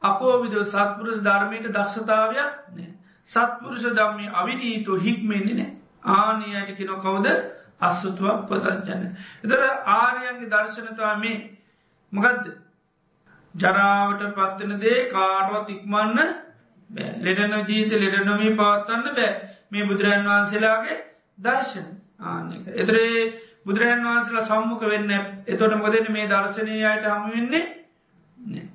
අපෝවිද 0.01 0.53
සත්පුරුෂ 0.67 1.19
ධර්මයට 1.21 1.67
දක්ෂතාවයක් 1.69 2.51
නෑ. 2.71 2.89
සත්පුරුෂ 3.29 3.85
දම්මි 3.91 4.25
අවිනීතු 4.33 4.95
හික්මෙන්නේ 4.97 5.55
නෑ. 5.55 5.71
ආනයට 6.11 6.77
කිනො 6.77 6.97
කවුද? 6.97 7.27
අස්සුතුවක් 7.81 8.47
පතජන. 8.47 9.01
එතර 9.43 9.61
ආරයන්ගේ 9.93 10.49
දර්ශනතා 10.49 11.15
මේ. 11.17 11.39
මගදද 12.11 12.45
ජරාවට 13.55 14.23
පත්වන 14.31 14.79
දේ 14.79 14.99
කාටවත් 15.07 15.69
ඉක්මන්න 15.69 16.19
ලෙඩන 16.95 17.53
ජීත 17.65 17.91
ලෙඩනොමී 17.93 18.53
පවත්වන්න 18.53 19.15
බෑ. 19.15 19.31
මේ 19.71 19.83
බුදුරන් 19.83 20.25
වහන්සේලාගේ 20.25 20.97
දර්ශන 21.39 21.87
ආනක. 22.21 22.67
එතරේ 22.75 23.13
බුදුරජන් 23.65 24.03
වහන්සලා 24.03 24.43
සම්මුඛ 24.43 24.85
වෙන්න 24.87 25.11
එතොට 25.47 25.75
මොදන 25.77 26.11
මේ 26.11 26.27
දර්ශනයට 26.27 27.07
හමු 27.07 27.31
වෙන්නේ 27.31 27.65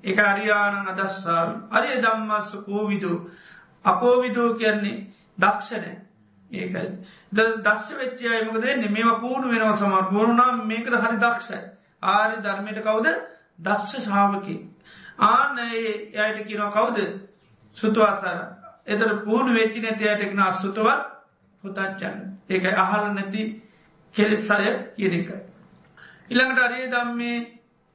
එක 0.04 0.18
අරියානන් 0.20 0.88
අදස්සාාව. 0.88 1.48
අරිය 1.70 1.96
දම්මස්ස 1.98 2.52
කෝවිදු. 2.64 3.12
අපෝවිදෝ 3.84 4.54
කියන්නේ 4.54 5.06
දක්ෂණය 5.38 5.92
ඒකයි. 6.50 6.88
දස්ස 7.32 7.88
වෙච්චය 7.94 8.44
මොකද 8.44 8.62
වෙන්නේ? 8.62 8.88
මේවා 8.88 9.20
පූුණු 9.20 9.48
වෙනව 9.50 9.74
සමර 9.74 10.04
පුරුණම් 10.06 10.66
මේකද 10.66 10.94
හරි 10.96 11.16
දක්ෂයි. 11.18 11.60
ආරි 12.04 12.36
ධර්මයට 12.40 12.82
කවුද? 12.82 13.06
දක්ෂ 13.60 14.04
ශාවකි 14.04 14.56
ආන 15.20 15.58
යට 15.58 16.46
කියනව 16.46 16.70
කවුද? 16.72 16.98
සුතුවාසර 17.78 18.38
එතර 18.86 19.10
පූුණු 19.20 19.54
වෙච්චි 19.54 19.80
නැති 19.80 20.04
අයටෙක්න 20.06 20.40
අස්සුතුවත් 20.42 21.02
පුතච්චන්න 21.64 22.18
ඒක 22.48 22.64
අහල 22.76 23.04
නැති 23.10 23.44
කෙලෙස් 24.14 24.50
අය 24.50 24.66
කියන 24.96 25.14
එක. 25.14 25.30
ඉළඟට 26.28 26.60
අරේ 26.60 26.88
දම්මේ 26.88 27.36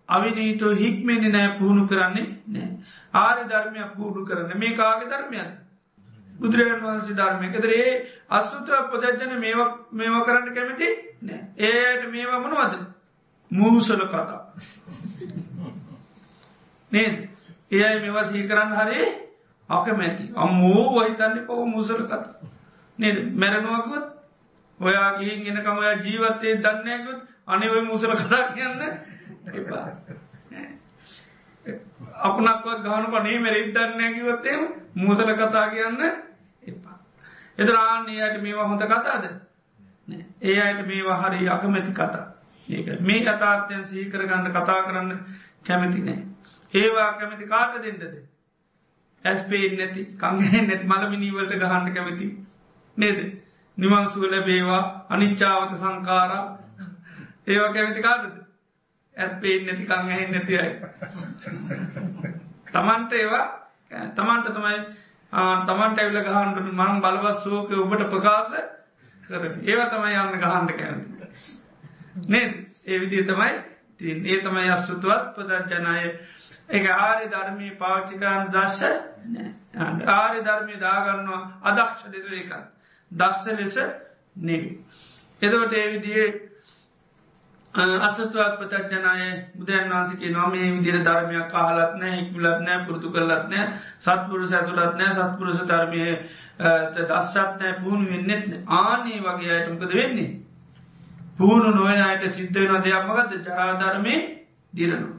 අවිනීතෝ 0.09 0.71
හික්මෙන 0.73 1.25
නෑ 1.29 1.49
පුහුණු 1.57 1.87
කරන්නේ 1.87 2.27
නෑ 2.47 2.69
ආරි 3.15 3.43
ධර්මයක් 3.45 3.91
පුහුණු 3.95 4.25
කරන්න. 4.25 4.57
මේ 4.57 4.75
කාග 4.75 5.01
ධර්මයන් 5.05 5.51
බුදුරජන් 6.35 6.81
වහන්සේ 6.81 7.15
ධර්මය 7.15 7.47
කතරේ 7.49 7.89
අස්සුතුව 8.31 8.89
පොජජන 8.91 9.39
මේවා 9.39 10.23
කරන්න 10.23 10.53
කැමති 10.53 10.89
නෑ 11.21 11.41
ඒයට 11.59 12.09
මේවා 12.11 12.39
මනවද? 12.41 12.73
මූසල 13.51 14.01
කතා. 14.05 14.41
නේද? 16.91 17.15
ඒයි 17.71 17.99
මෙවා 18.01 18.25
සී 18.25 18.47
කරන්න 18.47 18.75
හරේ 18.75 19.05
අකමැති. 19.69 20.31
අම්මෝ 20.35 20.83
වහිතන්න 20.95 21.45
පව 21.45 21.59
මුසල 21.67 22.03
කතා. 22.03 22.51
නේද? 22.99 23.17
මැරණුවකුත් 23.33 24.05
ඔයා 24.79 25.17
ගිහින් 25.17 25.47
එනකම 25.49 25.77
ඔයා 25.77 25.95
ජීවත්තේ 25.97 26.57
දන්නයකුත් 26.57 27.19
අනිවයි 27.47 27.81
මුසල 27.83 28.15
කතා 28.15 28.43
කියන්න 28.49 28.81
එපා. 29.53 29.87
අපනක්ව 32.21 32.83
ගාන 32.83 33.05
පනේ 33.07 33.39
මැරි 33.39 33.71
දන්නයකිවත්තේ 33.71 34.57
මුසල 34.95 35.33
කතා 35.35 35.69
කියන්න 35.69 36.01
එපා. 36.63 36.97
එදරාන්නේයට 37.57 38.41
මේවා 38.41 38.67
හොඳ 38.67 38.85
කතාද? 38.85 39.25
ඒ 40.41 40.61
අයට 40.61 40.85
මේවා 40.87 41.21
හරි 41.21 41.49
අකමැති 41.49 41.91
කතා. 41.93 42.27
ඒක 42.67 43.01
මේ 43.01 43.21
කතාර්ථයන් 43.21 43.85
සීකර 43.85 44.21
ගන්න 44.21 44.51
කතා 44.51 44.83
කරන්න 44.83 45.25
කැමති 45.63 46.01
නෑ. 46.01 46.19
ඒවා 46.73 47.13
කැමති 47.13 47.47
කාට 47.47 47.81
දෙන්නද. 47.81 48.03
ඇස්පේෙන් 49.25 49.77
නැති 49.77 50.01
කංගෙන් 50.17 50.67
නැති 50.67 50.85
මළමිනීවලට 50.85 51.55
ගහන්න 51.55 51.93
කැමති 51.93 52.27
නේද. 52.97 53.19
නිමංසුව 53.77 54.23
ලැබේවා 54.25 54.83
අනිච්චාවත 55.09 55.75
සංකාරා 55.77 56.45
ඒවා 57.47 57.73
කැමති 57.73 58.01
කාටද. 58.01 58.35
ඇස්පේෙන් 59.17 59.65
නැති 59.65 59.85
කංගෙන් 59.85 60.31
නැති 60.31 60.59
අයි. 60.59 60.71
තමන්ට 62.69 63.11
ඒවා 63.13 63.47
තමන්ට 64.13 64.47
තමයි 64.51 64.77
තමන්ට 65.65 65.99
ඇවිල 65.99 66.21
ගහන්ට 66.21 66.63
මං 66.71 67.01
බලවස් 67.01 67.43
සෝක 67.43 67.75
ඔබට 67.79 68.07
ප්‍රකාශ 68.09 68.55
කර 69.23 69.43
ඒවා 69.63 69.89
තමයි 69.89 70.15
යන්න 70.17 70.39
ගහන්ඩ 70.39 70.71
කැමති. 70.75 71.09
නේ 72.27 72.47
ඒ 72.85 72.99
විදිය 72.99 73.23
තමයි 73.25 73.53
තින් 73.97 74.25
ඒ 74.25 74.39
තමයි 74.41 74.69
අස්සුතුවත් 74.69 75.35
පදජනය 75.35 76.01
එක 76.69 76.85
ආරි 76.87 77.25
ධර්මී 77.29 77.77
පාච්චිකාන් 77.77 78.49
දශ්‍ය 78.49 78.91
ආරි 80.09 80.39
ධර්මය 80.41 80.79
දාගන්නවා 80.79 81.41
අදක්ෂ 81.63 82.05
ලෙස 82.07 82.31
එකත් 82.33 82.53
දක්ෂ 83.11 83.47
ලෙස 83.57 83.77
නෙවි. 84.37 84.69
එදවට 85.41 85.73
ඒ 85.73 85.91
විදියේ 85.91 86.29
අසතුවත් 87.73 88.59
පතජනය 88.61 89.49
බුදුන් 89.55 89.89
වන්සගේ 89.89 90.31
නොමේ 90.31 90.71
විදිර 90.73 90.97
ධර්මයක් 91.01 91.49
කාලත් 91.49 91.95
නෑ 91.95 92.11
හික්මලත් 92.13 92.59
නෑ 92.61 92.85
පුරතු 92.85 93.07
කරලත් 93.09 93.49
නෑ 93.49 93.65
සත්පුරුස 93.99 94.51
ඇතුළත් 94.51 94.95
නෑ 94.95 95.13
සත්පුරුස 95.13 95.59
ධර්මය 95.63 96.03
දස්සත් 96.93 97.59
නෑ 97.59 97.73
පුුණු 97.75 98.05
වෙන්නෙත් 98.07 98.45
ආනේ 98.69 99.19
වගේ 99.21 99.51
අයටමකද 99.51 99.93
වෙන්නේ. 99.93 100.29
පුහුණු 101.37 101.69
නොවන 101.71 102.01
අයට 102.01 102.29
සිද්ධ 102.31 102.59
වෙන 102.61 102.83
දෙයක්මගත 102.83 103.33
ජරාධර්මය 103.43 104.15
දිරනු. 104.73 105.09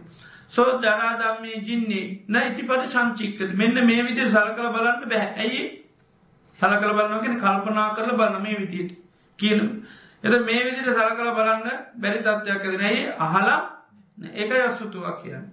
සෝ 0.55 0.69
ජරාධම්මේ 0.81 1.63
ජින්නේ 1.63 2.05
න 2.29 2.37
ඉතිපට 2.43 2.85
සංචික්කත 2.89 3.55
මෙන්න 3.55 3.87
මේ 3.87 4.03
විදිර 4.03 4.29
සලකල 4.31 4.69
බලන්න 4.71 5.09
බැහැ 5.09 5.33
ඇයි 5.39 5.65
සලකල 6.59 6.93
බලන්නගෙන 6.93 7.39
කල්පනා 7.39 7.89
කරල 7.95 8.13
බලන්න 8.13 8.43
මේ 8.43 8.59
විදියට 8.59 8.93
කියන. 9.39 9.61
එද 10.25 10.35
මේ 10.41 10.65
විදිට 10.65 10.91
සලකල 10.91 11.31
බලන්න 11.33 11.69
බැරි 11.97 12.21
තත්වයක් 12.21 12.63
ඇදනැයි 12.63 13.03
අහලා 13.19 13.61
එක 14.35 14.51
යස්සුතුවක් 14.61 15.23
කියන්න. 15.23 15.45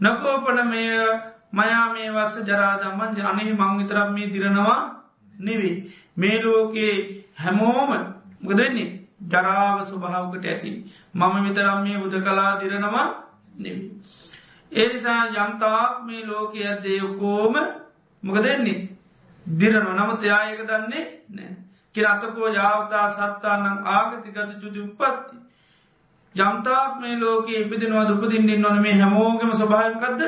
නකෝපන 0.00 0.58
මේ 0.68 1.00
මයා 1.52 1.86
මේ 1.94 2.10
වස්ස 2.10 2.46
ජරාදම්මන් 2.46 3.20
අනේ 3.22 3.52
මංවිතරම් 3.54 4.12
මේ 4.14 4.32
දිරනවා 4.32 4.80
නෙවේ. 5.34 5.76
මේ 6.16 6.42
ලෝකයේ 6.42 7.24
හැමෝම 7.36 7.90
ගදන්නේ 8.42 8.88
ජරාව 9.32 9.84
ස්වභාවකට 9.86 10.44
ඇති. 10.46 10.70
මම 11.14 11.34
විතරම් 11.44 11.82
මේ 11.82 11.98
උද 11.98 12.14
කලා 12.20 12.52
දිරනවා 12.60 13.08
නෙවී. 13.60 13.90
ඒනිසා 14.72 15.22
යම්තාක් 15.26 16.04
මේ 16.04 16.26
ලෝකයක් 16.26 16.82
දේවකෝම 16.82 17.54
මොක 18.22 18.36
දෙන්නේ. 18.38 18.88
දිරන 19.46 19.86
නමුත් 19.90 20.22
යායක 20.22 20.60
දන්නේ 20.62 21.04
නෑ. 21.30 21.56
කිරතකෝ 21.94 22.48
යාවතා 22.50 23.06
සත්තානම් 23.10 23.78
ආගතිගත 23.86 24.60
චුති 24.60 24.80
උපත්ති. 24.80 25.36
යම්තාක් 26.34 27.00
මේ 27.00 27.16
ලෝක 27.16 27.48
ඉපදිනවා 27.50 28.04
උපදින්න්න 28.08 28.60
නොන 28.60 28.82
මේ 28.82 28.94
හැමෝගම 28.94 29.50
ස්වභාවකක්ද 29.52 30.22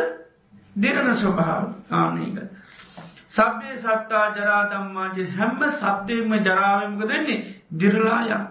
දිරණ 0.76 1.16
ස්වභාව 1.16 1.64
ආනක. 1.92 2.38
සබ්බේ 3.30 3.76
සත්තා 3.76 4.26
ජරා 4.30 4.64
දම්මාජ 4.64 5.18
හැම්ම 5.30 5.60
සත්‍යයම 5.70 6.34
ජරාවමක 6.40 7.08
දෙන්නේ 7.08 7.40
දිරලායන්. 7.72 8.44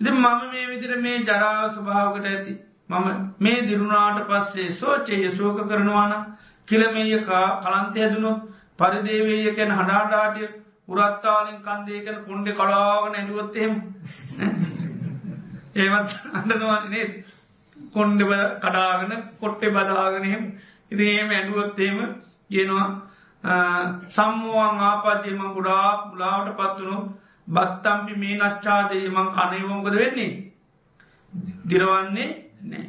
ඉති 0.00 0.10
මම 0.10 0.24
මේ 0.50 0.66
විදිර 0.66 0.96
මේ 0.98 1.18
ජරාව 1.20 1.70
ස්වභාවකට 1.70 2.26
ඇති 2.26 2.52
මම 2.90 3.34
මේ 3.38 3.60
දිරුණාට 3.62 4.26
පස්සේ 4.26 4.72
සෝචයේ 4.72 5.30
සෝක 5.32 5.58
කරනවාන 5.64 6.12
කිලමේය 6.68 7.14
කලන්තය 7.62 7.98
හැදුණොත් 7.98 8.40
පරිදේවේය 8.78 9.46
කැන 9.52 9.72
හඩාටාටිය 9.72 10.48
පුරත්තාලින් 10.86 11.58
කන්දේකන 11.60 12.18
කොන්්ඩ 12.24 12.48
කඩාවන 12.50 13.14
ඇඩුවොත්තෙම 13.14 13.72
ඒවත් 15.76 16.12
අඩනවානේ 16.32 17.06
කොන්්ඩ 17.92 18.20
කඩාගෙන 18.60 19.12
කොට්ටෙ 19.36 19.66
බදාගෙනහෙම 19.70 20.44
ඉති 20.90 21.04
ඒම 21.10 21.30
ඇඩුවොත්තේම 21.30 21.98
කියනවා 22.48 22.88
සම්මුවන් 24.10 24.80
ආපාතියම 24.82 25.42
ගුඩාක් 25.50 26.00
මුලාවට 26.06 26.56
පත්වනු 26.56 26.98
බත්තම්පි 27.46 28.14
මේ 28.16 28.38
නච්චාදේ 28.38 29.06
මං 29.08 29.28
කනයවොමකද 29.32 29.94
වෙන්නේ? 29.94 30.32
දිරවන්නේ 31.66 32.43
නෑ. 32.64 32.88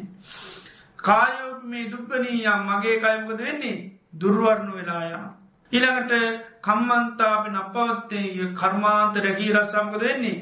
කායෝප 1.00 1.64
මේ 1.64 1.90
දුක්ගනීයම් 1.92 2.62
මගේ 2.68 2.98
කයමකද 2.98 3.40
වෙන්නේ 3.40 3.78
දුර්වර්ණු 4.14 4.76
වෙලායා. 4.76 5.28
ඉළඟට 5.72 6.14
කම්මන්තාපි 6.62 7.50
අපවත්තේ 7.56 8.52
කර්මාන්ත 8.54 9.16
රැකී 9.18 9.54
රස්සම්කද 9.54 10.02
වෙන්නේ 10.02 10.38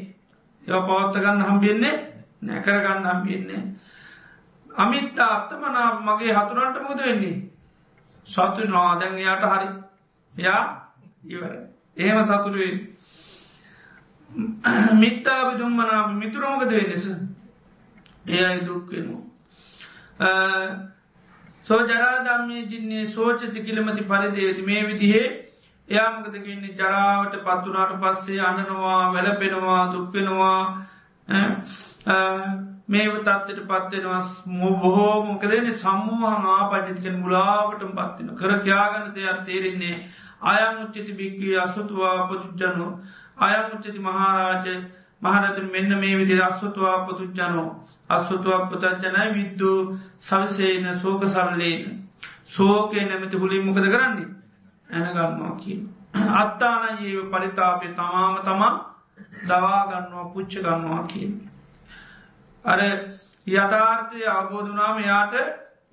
එව 0.63 0.81
පවත්ත 0.87 1.15
ගන්න 1.17 1.41
හම්බියන්නේ 1.41 1.95
නැකර 2.41 2.77
ගන්න 2.79 3.09
හම්බියන්නේ. 3.11 3.63
අමිත්තා 4.69 5.31
අත්තමනා 5.31 5.89
මගේ 6.01 6.33
හතුරන්ට 6.33 6.81
මොකද 6.81 6.99
වෙන්නේ. 6.99 7.37
සතු 8.27 8.67
නාදැන් 8.67 9.15
එයාට 9.15 9.45
හරි 9.51 9.69
යා 10.33 10.63
ඉවර. 11.25 11.53
එහෙම 11.97 12.25
සතුරුවේ 12.25 12.73
මිත්තාපි 14.93 15.57
තුම්මනාප 15.57 16.11
මිතුරමකද 16.13 16.71
වෙනෙස 18.25 18.43
එයයි 18.43 18.65
දුක්වෙනවා. 18.65 19.21
සෝ 21.67 21.79
ජරාදම්මය 21.81 22.67
ජින්නේ 22.67 23.05
සෝචති 23.07 23.59
කිලමති 23.61 24.03
පරිදේවති. 24.03 24.61
මේ 24.61 24.87
විදිහේ 24.87 25.27
එයාමකදගන්නේ 25.89 26.75
ජරාවට 26.75 27.35
පත්තුනාට 27.39 27.93
පස්සේ 27.99 28.41
අනනවා 28.41 29.13
වැලපෙනවා 29.13 29.93
දුක්වෙනවා 29.93 30.59
මේ 32.87 33.07
තත්වට 33.19 33.67
පත්වෙනවා 33.67 34.21
මෝ 34.47 34.73
බොහෝ 34.75 35.25
මොකදන 35.25 35.67
සම්මූහන් 35.77 36.45
ආපජතිකෙන් 36.47 37.19
මුලාවටම 37.19 37.91
පත්වෙන 37.91 38.35
කර 38.35 38.53
ක්‍යාගන 38.59 39.13
දෙයක් 39.15 39.39
තේරෙන්නේ 39.45 39.95
අයන් 40.43 40.81
උච්චති 40.83 41.11
භික්කවේ 41.13 41.57
අසතුවා 41.57 42.27
පතුජ්ජනු 42.27 42.87
අයමුච්චති 43.39 43.99
මහාරාජ 43.99 44.67
මහරතුන් 45.21 45.71
මෙන්න 45.71 45.99
මේ 45.99 46.17
විදි 46.17 46.41
අස්සතුවා 46.41 47.05
පතුච්චනෝ. 47.05 47.69
අස්සතුවක් 48.13 48.63
පුතච්චනයි 48.69 49.27
විද්දූ 49.31 49.79
සවිසේන 50.19 50.85
සෝක 50.97 51.21
සරලේන 51.25 51.83
සෝකය 52.47 52.99
නැමති 53.01 53.37
හුලින් 53.37 53.65
මොකද 53.65 53.85
කරන්නේ 53.85 54.29
ඇනගන්නවා 54.89 55.55
කිය. 55.57 55.79
අත්තාන 56.33 56.83
ඒව 56.99 57.19
පරිතාපය 57.29 57.87
තමාම 57.91 58.35
තමා 58.41 58.73
දවාගන්නවා 59.41 60.31
පුච්ච 60.33 60.53
ගන්නවා 60.59 61.03
කිය. 61.05 61.29
අර 62.65 62.79
යථාර්ථය 63.47 64.19
අවබෝධනාම 64.29 64.97
යාට 65.01 65.33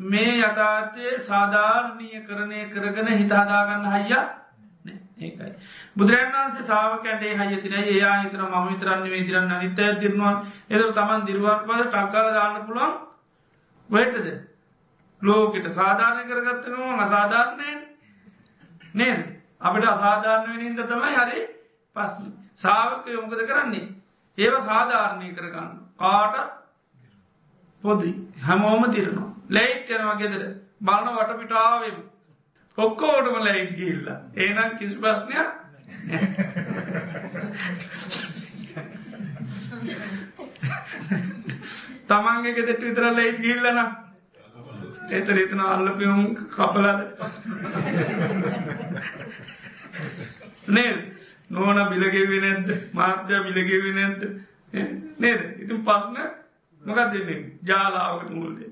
මේ 0.01 0.35
යථාර්ථය 0.41 1.07
සාධාරණීය 1.23 2.21
කරණය 2.23 2.61
කරගන 2.69 3.09
හිතාදාගන්න 3.15 3.89
හයියා 3.89 4.27
ඒකයි. 5.21 5.53
බුදුරන් 5.97 6.33
වන්සේ 6.35 6.65
සාාවකැටේ 6.65 7.33
හයතින 7.41 7.75
ඒයා 7.75 8.17
හිතන 8.19 8.43
ම 8.43 8.69
විතරන්න 8.69 9.05
විතරන්න 9.09 9.53
නිතය 9.59 9.89
තිරනවා 9.97 10.35
එද 10.69 10.83
තමන් 10.93 11.27
දිරුවන් 11.27 11.65
පද 11.65 11.81
ටක්කාල 11.87 12.31
දාන්න 12.33 12.63
පුළුවන් 12.63 12.95
වටද 13.91 14.29
ලෝකට 15.23 15.67
සාධාරණය 15.75 16.25
කරගත්තනවා 16.25 16.99
අසාධාරණය 17.01 17.71
නේ. 18.95 19.17
අපට 19.61 19.85
අසාධාරණ 19.87 20.53
වෙනින්ද 20.53 20.85
තමයි 20.85 21.17
හරි 21.17 21.43
පස්න 21.97 22.33
සාාවක 22.57 23.07
යොමකද 23.09 23.43
කරන්නේ? 23.45 23.87
ඒව 24.39 24.55
සාධාරණය 24.63 25.33
කරගන්න. 25.33 25.77
කාට? 25.97 26.37
පොදි. 27.85 28.13
හැමෝම 28.41 28.91
තිරනවා 28.91 29.31
ලැයිට් 29.51 29.91
යනවා 29.91 30.17
ගෙදර. 30.17 30.43
බලන 30.81 31.15
වටපිටාවෙම. 31.17 31.99
ඔක්කෝටම 32.81 33.37
ලයිට් 33.41 33.73
ගිල්ල 33.77 34.07
ඒනම් 34.37 34.77
කිසි 34.79 34.97
ප්‍රශ්නයක් 34.97 35.49
තමන්ගේ 42.09 42.55
ගෙදෙට 42.55 42.83
විතර 42.83 43.05
ලයිට් 43.13 43.41
ගිල්ලන 43.41 43.81
එතර 45.13 45.37
එතන 45.37 45.61
අල්ලපියුම් 45.63 46.35
කපලද? 46.49 47.01
නේද? 50.69 50.99
නෝන 51.51 51.81
බිලගෙවි 51.89 52.39
නැද්ද? 52.41 52.69
මාත්‍ය 52.93 53.41
බිලගෙවි 53.45 53.93
නැද්ද? 53.93 54.29
නේද? 55.19 55.43
ඉතින් 55.59 55.83
පස්න 55.85 56.17
මොකක් 56.83 57.13
දෙන්නේ 57.13 57.41
ජාලාවට 57.65 58.31
මුල්දේ 58.31 58.71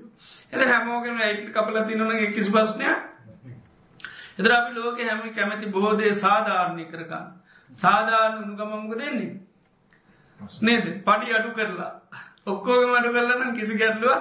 එද 0.53 0.65
හැමෝගෙන 0.65 1.19
ඇයිට 1.19 1.51
කපල 1.51 1.77
තිනන 1.83 2.33
කිසි 2.33 2.51
ප්‍රශ්නයක් 2.51 2.99
එතර 4.39 4.51
අපි 4.51 4.71
ලෝක 4.75 4.99
හැම 5.01 5.21
කැමැති 5.31 5.71
බෝධය 5.71 6.13
සාධාරණය 6.15 6.85
කරගන්න. 6.85 7.25
සාධාරණ 7.77 8.43
උනුගමමක 8.45 8.93
දෙන්නේ. 8.95 9.39
නේද? 10.61 10.85
පඩි 11.03 11.33
අඩු 11.33 11.51
කරලා. 11.53 11.91
ඔක්කෝග 12.45 12.83
මඩු 12.87 13.09
කරලනම් 13.11 13.51
කිසි 13.53 13.73
ගැටලුව 13.75 14.13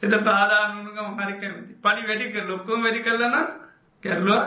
එත 0.00 0.12
සාධානුගම 0.22 1.18
හරි 1.18 1.34
කැමති. 1.36 1.72
පනි 1.78 2.02
වැඩික 2.04 2.34
ලොක්කෝම 2.46 2.82
වැඩි 2.82 3.02
කරලනම් 3.02 3.46
කැරලුව 4.02 4.42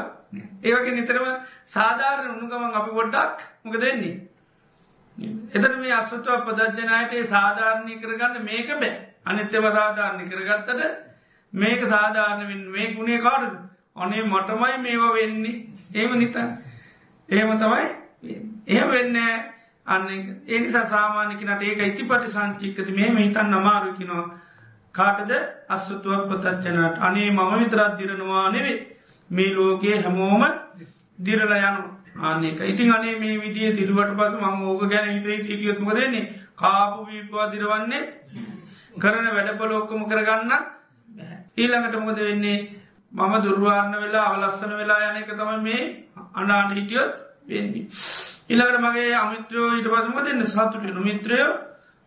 ඒවගේ 0.63 0.93
නිතරම 0.93 1.25
සාධාරණ 1.67 2.33
උනුගමන් 2.33 2.73
අපි 2.73 2.91
ගොඩ්ඩක් 2.91 3.47
මොක 3.63 3.77
දෙන්නේ 3.77 4.15
එතන 5.51 5.79
මේ 5.79 5.93
අස්වත්ව 5.93 6.43
පදජ්ජනයට 6.45 7.29
සාධාරණය 7.29 7.93
කරගන්න 7.97 8.43
මේක 8.43 8.69
බෑ. 8.75 8.91
අනිත්‍යව 9.25 9.65
සාධාරණය 9.71 10.23
කරගත්තට 10.25 11.10
මේක 11.53 11.81
සාධාරණ 11.85 12.69
මේ 12.69 12.93
ගුණේ 12.93 13.19
කාටද? 13.19 13.55
අනේ 13.95 14.23
මටමයි 14.23 14.77
මේවා 14.79 15.13
වෙන්නේ. 15.13 15.55
ඒම 15.95 16.11
නිතන්. 16.15 16.49
ඒම 17.29 17.49
තමයි 17.59 17.85
එහ 18.67 18.83
වෙන්න 18.85 19.17
අන්න 19.85 20.07
එනිසා 20.47 20.85
සාමානකනට 20.87 21.63
ඒක 21.63 21.81
ඉති 21.83 22.03
පටි 22.05 22.27
සංචිකති 22.27 22.91
මේ 22.91 23.09
හිතන් 23.17 23.51
නමාරුකිනවා 23.51 24.25
කාටද 24.95 25.31
අස්සතුවක් 25.69 26.27
පතච්චනට 26.29 26.97
අනේ 27.01 27.29
මම 27.31 27.51
විතරත් 27.59 27.97
දිරනවා 27.97 28.49
නෙවේ. 28.51 28.79
මේ 29.29 29.53
ලෝකයේ 29.53 30.01
හැමෝම 30.01 30.43
දිරල 31.19 31.51
යනු 31.59 31.83
ආනෙක 32.21 32.59
ඉතින් 32.63 32.93
අනේ 32.93 33.15
මේ 33.19 33.39
විදිිය 33.41 33.75
තිරුවට 33.75 34.11
පස 34.17 34.33
ම 34.35 34.63
ඕක 34.63 34.83
ගැන 34.89 35.09
හිතේ 35.09 35.37
හිටියොත්ම 35.39 35.87
දෙන්නේ 35.91 36.29
කාපු 36.55 37.07
වීපවා 37.07 37.51
දිරවන්නේ. 37.51 38.03
කරන 38.95 39.27
වැඩපල 39.35 39.71
ඔක්කොම 39.73 40.03
කරගන්න. 40.05 40.51
ඊළඟට 41.57 41.95
මොකද 41.97 42.19
වෙන්නේ 42.19 42.59
මම 43.11 43.33
දුර්වාන්න 43.39 43.91
වෙලා 43.95 44.25
අවලස්සන 44.27 44.73
වෙලා 44.73 44.99
යන 45.07 45.17
එක 45.17 45.31
තම 45.31 45.51
මේ 45.61 45.81
අනාන 46.33 46.71
හිටියොත් 46.71 47.15
වෙන්නේ. 47.45 47.87
ඉළඟට 48.47 48.81
මගේ 48.81 49.15
අමිත්‍රයෝ 49.15 49.71
ඊට 49.71 49.87
පසම 49.87 50.17
දෙන්න 50.21 50.47
සතුටෙන 50.47 51.01
මිත්‍රයෝ 51.01 51.51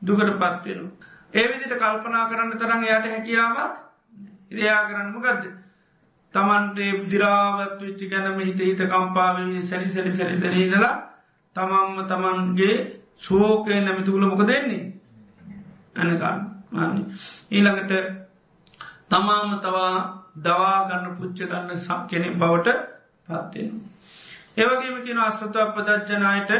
දුකට 0.02 0.32
පත්වෙනු. 0.34 0.86
ඒ 1.32 1.46
විදිට 1.48 1.76
කල්පනා 1.76 2.28
කරන්න 2.28 2.50
තරන් 2.54 2.82
යට 2.84 3.06
හැකියාවක් 3.06 3.74
ඉදයා 4.50 4.80
කරන්නම 4.84 5.20
ගදද. 5.20 5.44
තමන්ටේ 6.34 6.92
දිරාවත් 7.04 7.80
විච්චි 7.80 8.08
ගැනම 8.08 8.40
හිත 8.40 8.58
හිත 8.60 8.80
කම්පාාවී 8.86 9.60
සැරි 9.62 9.88
සැරි 9.90 10.12
සැරිදරීදලා 10.12 10.94
තමන්ම 11.56 11.96
තමන්ගේ 12.06 12.76
සෝකය 13.18 13.74
නැමිතුකුල 13.76 14.26
මොක 14.26 14.42
දෙන්නේ 14.44 14.82
ඇනගන්න 15.96 16.98
ඊළඟට 17.50 17.92
තමාම 19.14 19.50
තවා 19.60 19.90
දවාගන්න 20.38 21.10
පුච්ච 21.16 21.42
ගන්න 21.42 21.76
සම් 21.76 22.00
කෙනෙ 22.06 22.28
බවට 22.34 22.68
පත්වෙන. 23.26 23.74
ඒවගේම 24.56 24.96
කියෙන 25.02 25.20
අස්සතුව 25.20 25.74
පදජ්ජනයට 25.74 26.52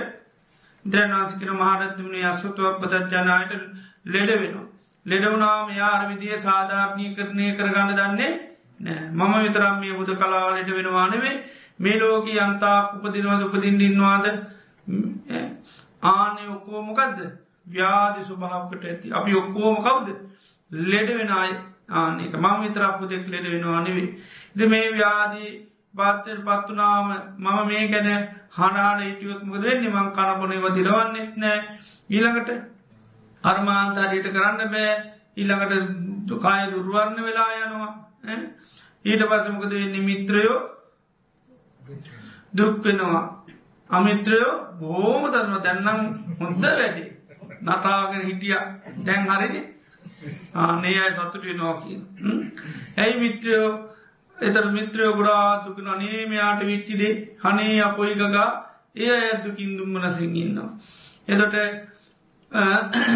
ද්‍රනාසිකන 0.85 1.53
මහරත්තුමනේ 1.55 2.25
අස්සතුව 2.27 2.79
පදජ්ජනයට 2.81 3.53
ලෙඩ 4.07 4.31
වෙනවා. 4.35 4.67
ලෙඩවුනාම 5.07 5.71
යාර 5.73 6.01
විදිිය 6.09 6.41
සාධාරණී 6.41 7.15
කරණය 7.15 7.47
කරගන්න 7.55 7.95
දන්නේ 7.95 8.33
නෑ 8.81 9.11
මම 9.11 9.35
විතරම් 9.41 9.77
මේ 9.81 9.95
බුද 9.95 10.11
කලාවලට 10.17 10.71
වෙනවානෙවේ 10.71 11.37
මේ 11.79 11.99
ලෝක 11.99 12.27
අන්තා 12.39 12.79
උපදිනවද 12.97 13.43
උපදින් 13.43 13.81
ඉන්නවාද? 13.83 14.27
ආනය 16.05 16.43
ඔක්කෝමකක්ද 16.49 17.19
ව්‍යාධි 17.67 18.25
සුභාවකට 18.25 18.85
ඇති. 18.85 19.13
අපි 19.13 19.35
ඔක්කෝම 19.35 19.77
කවුද? 19.79 20.09
ලෙඩ 20.71 21.09
වෙන 21.13 21.33
අය. 21.35 21.53
ආනක 21.89 22.35
මම 22.35 22.61
විතරපු 22.63 23.05
දෙක් 23.07 23.25
ලෙඩ 23.29 23.47
වෙනවා 23.47 23.81
නෙවේ 23.81 24.11
ද 24.55 24.61
මේ 24.67 24.93
ව්‍යාදී 24.93 25.53
බාත්‍යයට 25.95 26.45
පත්වනාම 26.45 27.09
මම 27.39 27.59
මේ 27.67 27.89
ගැන 27.89 28.09
හනාන 28.51 29.03
ඉටියොත් 29.03 29.43
මුද 29.43 29.63
වෙන්නේ? 29.63 29.91
මං 29.91 30.09
කනපොනේ 30.13 30.61
වදිරවන්නෙත් 30.61 31.37
නෑ. 31.37 31.59
ඊළඟට 32.11 32.51
අර්මාන්තාරයට 33.45 34.29
කරන්න 34.29 34.71
බෑ. 34.71 34.95
ඊළඟට 35.37 35.73
දුකාය 36.29 36.63
දුර්වරණ 36.73 37.19
වෙලා 37.23 37.51
යනවා. 37.59 37.93
ඊට 39.05 39.23
පසමකද 39.25 39.73
වෙන්නේ? 39.73 40.03
මිත්‍රයෝ 40.03 40.59
දුක්වෙනවා 42.57 43.25
අමිත්‍රයෝ 43.91 44.55
බෝම 44.75 45.23
තරම 45.31 45.55
දැන්නම් 45.61 46.01
හොඳ 46.41 46.65
වැඩි. 46.73 47.05
නටාගෙන 47.63 48.23
හිටිය. 48.23 48.59
දැන් 49.05 49.29
හරිනි. 49.29 49.61
ආනේ 50.57 50.97
අයි 50.99 51.15
සතුට 51.15 51.45
නෝකී 51.55 51.99
ඇයි 52.99 53.21
මිත්‍රයෝ 53.21 53.71
එතර 54.37 54.67
මිත්‍රයෝ 54.71 55.13
ගොඩා 55.15 55.49
දුකන 55.65 55.89
අනේ 55.89 56.27
මෙයාට 56.27 56.63
විච්චිදේ 56.65 57.15
හනේ 57.43 57.75
අපොයි 57.83 58.15
ගගා. 58.17 58.51
ඒ 58.97 59.15
ඇත්දුකින් 59.21 59.71
දුම්මන 59.79 60.05
සිංගන්නවා 60.13 60.71
එතොට 61.29 61.55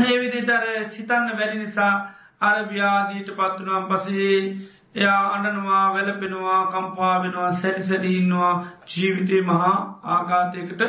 ඒවිදිතර 0.07 0.65
සිතන්න 0.89 1.29
බැරි 1.33 1.59
නිසා 1.59 1.93
අරභ්‍යාදීට 2.43 3.31
පත්වනම් 3.33 3.85
පසේ 3.87 4.39
එයා 4.95 5.23
අඩනවා 5.35 5.85
වැලපෙනවා 5.95 6.61
කම්පා 6.69 7.15
වෙනවා 7.23 7.53
සැරිසැඩීන්නවා 7.55 8.55
ජීවිතය 8.89 9.43
මහා 9.43 9.77
ආඝාතයකට 10.07 10.83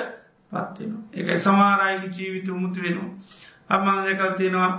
පත්වෙන. 0.51 0.93
එක 1.13 1.29
සමාරයික 1.39 2.03
ජීවිත 2.13 2.49
උමුති 2.49 2.81
වෙනවා. 2.81 3.09
අම්මං 3.69 4.07
එකල් 4.07 4.33
තියෙනවා 4.33 4.71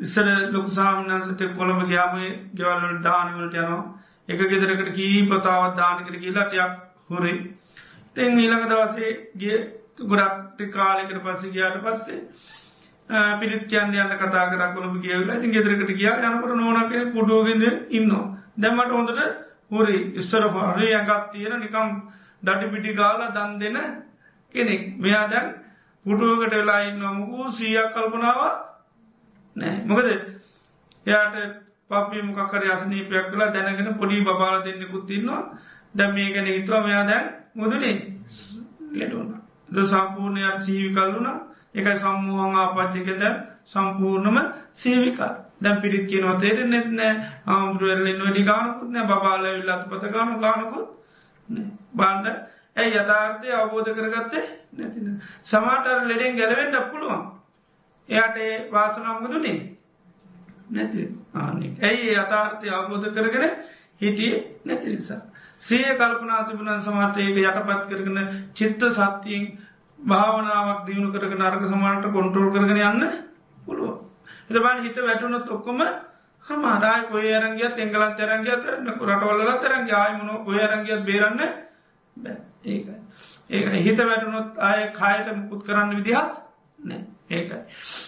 ඉස්සර 0.00 0.26
ලොකු 0.50 0.70
සාමනන්සත 0.70 1.42
කොළඹ 1.54 1.82
ගයාම 1.86 2.14
ගෙවල්ලට 2.54 3.02
දානවලට 3.02 3.54
යනවා. 3.54 3.82
එක 4.28 4.40
ගෙදරකට 4.44 4.94
කී 4.94 5.26
පතාවත් 5.26 5.76
දානකට 5.76 6.16
කියලාටයක් 6.16 6.72
හොරේ. 7.08 7.36
තෙන් 8.14 8.38
ඊළඟ 8.38 8.66
දවසේ 8.66 9.10
ගිය 9.36 9.58
ගොඩක්ට 10.04 10.60
කාලෙකට 10.70 11.20
පස්සේ 11.20 11.52
ගයාට 11.52 11.78
පස්සේ 11.80 12.20
පිරිත් 13.36 13.64
කියන්න 13.66 13.94
යන්න 13.94 14.16
කතා 14.16 14.46
කර 14.46 14.62
කොළඹ 14.70 15.02
කියවලා 15.02 15.36
ඉතින් 15.36 15.52
ගෙදරකට 15.52 15.92
ගියා 15.94 16.16
යනකොට 16.22 16.56
නෝනක 16.56 16.92
පුටුවගෙන්ද 17.12 17.64
ඉන්නවා. 17.90 18.24
දැමට 18.56 18.92
හොඳට 18.92 19.20
හොරි. 19.70 19.98
ස්තර 20.18 20.48
හරි 20.70 20.94
ඇගත් 20.94 21.30
තියෙන 21.32 21.60
නිකම් 21.60 21.88
දඩි 22.42 22.66
පිටි 22.68 22.94
ගාල 22.94 23.20
දන් 23.30 23.58
දෙන 23.58 23.78
කෙනෙක්. 24.54 24.82
මෙයා 24.98 25.28
දැන් 25.28 25.54
පුටුවකට 26.06 26.54
වෙලා 26.54 26.80
ඉන්න 26.82 27.06
මුකූ 27.12 27.50
සීයක් 27.50 27.92
කල්පනාව 27.92 28.69
නෑ. 29.60 29.76
මොකද 29.84 30.06
එයාට 31.06 31.34
පපි 31.90 32.22
මොකර 32.22 32.62
යසනීපයක් 32.66 33.26
කලා 33.30 33.50
දැනගෙන 33.50 33.94
පොඩි 33.94 34.22
බාල 34.22 34.56
දෙන්නෙකුත් 34.62 35.04
තින්නවා 35.06 35.42
දැම් 35.94 36.14
මේ 36.14 36.32
ගැන 36.32 36.46
හිතුව 36.48 36.84
මෙයා 36.84 37.04
දැන් 37.04 37.26
මුදනේ 37.54 37.96
ලෙඩුවන 38.92 39.30
ද 39.68 39.76
සම්පූර්ණයක් 39.84 40.56
සීවි 40.62 40.90
කල්ලුනා 40.90 41.38
එකයි 41.74 41.96
සම්මූහන් 41.96 42.54
ආපච්චිකද 42.56 43.22
සම්පූර්ණම 43.64 44.38
සේවිකා 44.72 45.32
දැම් 45.60 45.76
පිරිත් 45.78 46.06
කියනවා 46.06 46.38
තේර 46.38 46.58
නෙත්නෑ 46.66 47.12
ආමුදුරල්ලෙන් 47.46 48.18
වැඩි 48.18 48.42
ගානකුත් 48.44 48.90
නෑ. 48.90 49.06
බාල 49.06 49.42
විල්ලත් 49.46 49.84
පත 49.90 50.02
ගානු 50.08 50.38
ගානකුත් 50.38 50.88
බාණ්ඩ 51.94 52.26
ඇයි 52.76 52.94
යථාර්ථය 52.94 53.48
අවබෝධ 53.52 53.90
කරගත්තේ? 53.90 54.46
නැතින 54.72 55.20
සමාටර් 55.44 55.98
ලෙඩෙන් 56.04 56.36
ගැලවෙන්ට 56.36 56.90
පුළුවන්. 56.90 57.22
එයට 58.10 58.36
ඒ 58.38 58.54
වාසනම්ගදුනේ 58.70 59.58
නැති 60.70 61.08
ඇයි 61.82 62.14
යථාර්ථය 62.14 62.70
අවබෝධ 62.70 63.08
කරගෙන 63.10 63.46
හිටිය 64.00 64.34
නැති 64.64 64.86
නිසා. 64.88 65.20
සේ 65.58 65.94
කල්පනා 65.94 66.44
තිබුණන් 66.44 66.80
සමාටයට 66.80 67.40
යටපත් 67.40 67.88
කරගෙන 67.90 68.18
චිත්ත 68.52 68.82
සත්තියෙන් 68.90 69.44
භාවනාවක් 69.98 70.86
දියුණු 70.86 71.12
කරග 71.12 71.34
නර්ග 71.34 71.64
සමානට 71.66 72.06
කොන්ට්‍රෝල් 72.08 72.50
කරගෙන 72.50 72.80
යන්න 72.82 73.02
පුළුව. 73.58 73.96
එතබන් 74.48 74.82
හිත 74.82 74.96
වැටුනොත් 74.98 75.50
ඔක්කොම 75.50 75.82
හමාරයි 76.46 77.06
කොය 77.08 77.26
අරංගියත් 77.32 77.78
එංගලත් 77.78 78.16
තරංගියත් 78.16 78.64
රටවල්ල 78.70 79.52
තරන් 79.58 79.86
යායමන 79.88 80.30
කොය 80.44 80.60
අරංගියත් 80.60 81.04
බේරන්න 81.04 81.40
ඒකයි. 82.66 82.96
ඒ 83.50 83.80
හිත 83.80 83.98
වැටුනොත් 84.00 84.58
ආය 84.60 84.82
කායට 84.92 85.34
මුකුත් 85.36 85.64
කරන්න 85.64 85.96
විදිහා 85.96 86.26
නෑ 86.78 87.02
ඒකයි. 87.30 87.60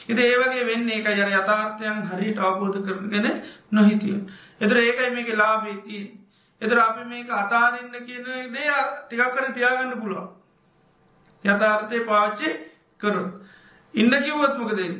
ඉති 0.08 0.22
ඒවගේ 0.22 0.64
වෙන්න 0.64 0.88
ඒක 0.88 1.06
ජර 1.10 1.30
යථාර්ථයන් 1.32 2.02
හරිට 2.04 2.38
අවබෝධ 2.40 2.78
කරගෙන 2.82 3.28
නොහිතිය. 3.70 4.18
එතර 4.60 4.76
ඒකයි 4.78 5.10
මේක 5.10 5.32
ලාබීතිී. 5.34 6.06
එතර 6.62 6.78
අපි 6.78 7.04
මේක 7.06 7.30
අතාරන්න 7.32 7.94
කියන 8.02 8.24
දේ 8.24 8.78
ටිකක් 9.00 9.32
කර 9.32 9.52
තියාගන්න 9.52 10.00
පුළුවන්. 10.00 10.28
යථාර්ථය 11.44 12.04
පාච්චි 12.04 12.50
කරු. 13.00 13.24
ඉන්න 13.94 14.10
කිව්වත්මක 14.18 14.72
දෙන්න. 14.74 14.96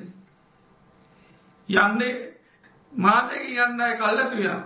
යන්නේ 1.68 2.12
මාතක 2.92 3.32
යන්නයි 3.56 3.92
කල්ලතුයා 3.96 4.60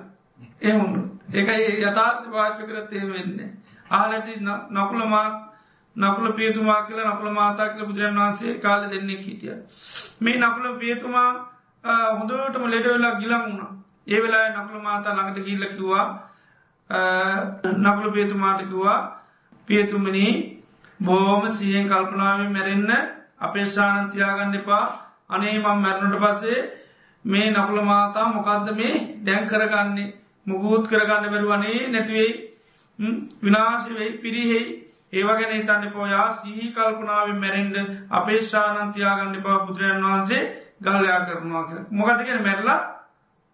එහුණු 0.63 1.03
එකයි 1.33 1.83
යථාර්ථ 1.83 2.31
පාච්ච 2.31 2.59
කරත් 2.63 2.93
එහෙම 2.93 3.13
වෙන්නේ. 3.13 3.51
ආලති 3.91 4.41
නකුල 4.71 5.05
මාත් 5.07 5.46
නකුල 5.97 6.33
පියතුමා 6.33 6.81
කියල 6.83 7.01
නකුල 7.05 7.31
මාතා 7.33 7.69
කියල 7.69 7.87
බුදුරන් 7.87 8.17
වහන්සේ 8.17 8.59
කාල 8.59 8.83
දෙන්නෙක් 8.87 9.23
හිටිය. 9.23 9.57
මේ 10.21 10.39
නකුල 10.39 10.67
පියතුමා 10.77 11.31
හොඳටම 12.11 12.65
ලෙඩ 12.67 12.87
වෙලා 12.87 13.15
ගිලං 13.17 13.43
වුණා. 13.43 13.73
ඒ 14.07 14.21
වෙලා 14.23 14.47
නකුල 14.55 14.81
මාතා 14.81 15.15
ළඟට 15.15 15.47
ගිල්ල 15.47 15.65
කිව්වා 15.69 16.07
නකුල 17.77 18.13
පියතුමාට 18.13 18.61
කිව්වා 18.63 19.01
පියතුමනී 19.69 20.33
බෝම 21.01 21.43
සියෙන් 21.51 21.89
කල්පනාවෙන් 21.89 22.53
මැරෙන්න 22.53 22.93
අපේ 23.39 23.67
ශානන්තියාගන්න 23.69 24.55
එපා 24.55 24.85
අනේ 25.29 25.59
මං 25.59 25.79
මැරණට 25.79 26.19
පස්සේ 26.19 26.61
මේ 27.25 27.51
නකුල 27.53 27.81
මාතා 27.83 28.27
මොකක්ද 28.29 28.69
මේ 28.73 28.95
දැන් 29.23 29.45
කරගන්නේ 29.45 30.15
මුගූත් 30.47 30.89
කරගන්න 30.89 31.31
බැරුවනේ 31.31 31.89
නැතිවෙයි 31.89 32.35
විනාශවෙයි 33.43 34.19
පිරිහෙයි 34.19 34.67
ඒවගෙන 35.13 35.53
හිතන්න 35.53 35.93
පෝයා 35.93 36.29
සීහි 36.35 36.73
කල්පනාවෙන් 36.73 37.39
මැරෙන්ඩ 37.39 37.77
අපේශානන්තියාගන්න 38.13 39.37
පව 39.39 39.59
පුදුරයන් 39.63 40.05
වහන්සේ. 40.05 40.45
ගල්ලයා 40.81 41.21
කරනවා 41.23 41.65
කර 41.65 41.79
මොකදගෙන 41.93 42.43
මැරලා 42.43 42.81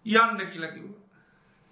යන්ඩ 0.06 0.40
කියලකිව 0.46 0.86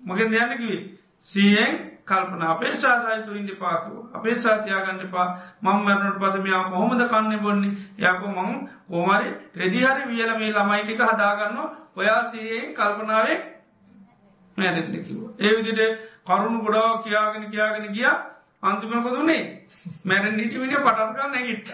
මොකෙන් 0.01 0.35
යන්නකිවේ 0.35 0.83
සියෙන් 1.21 1.79
කල්පන. 2.05 2.43
අපේශා 2.45 2.97
සහිතු 3.01 3.35
ඉන්ඩ 3.35 3.53
පාකව 3.57 3.93
අපේසා 4.13 4.57
තියාගන්න 4.59 5.11
පා 5.11 5.27
මං 5.63 5.85
මැරණට 5.85 6.19
පසමයා 6.19 6.63
කොහොමද 6.67 7.03
කන්න 7.05 7.41
බොන්නේ? 7.41 7.73
යකෝ 8.01 8.33
මං 8.37 8.69
ඕමරි 8.91 9.31
රෙදිහරි 9.55 10.09
වියල 10.09 10.33
මේ 10.35 10.53
ළමයිටික 10.53 11.03
හදාගන්න 11.05 11.59
ඔයා 11.97 12.21
සියෙන් 12.31 12.75
කල්පනාවේ 12.75 13.39
මැරෙන්ට 14.59 14.97
කිව 15.03 15.21
ඒ 15.39 15.55
විදිට 15.57 15.99
කරුණු 16.25 16.59
ගොඩාව 16.61 17.03
කියාගෙන 17.05 17.51
කියාගෙන 17.51 17.93
ගිය. 17.93 18.11
අන්තිම 18.63 19.03
කොදුනේ 19.03 19.43
මැරෙන් 20.05 20.37
නිටිවිට 20.37 20.75
පටස්කල් 20.79 21.29
නැගිට 21.29 21.69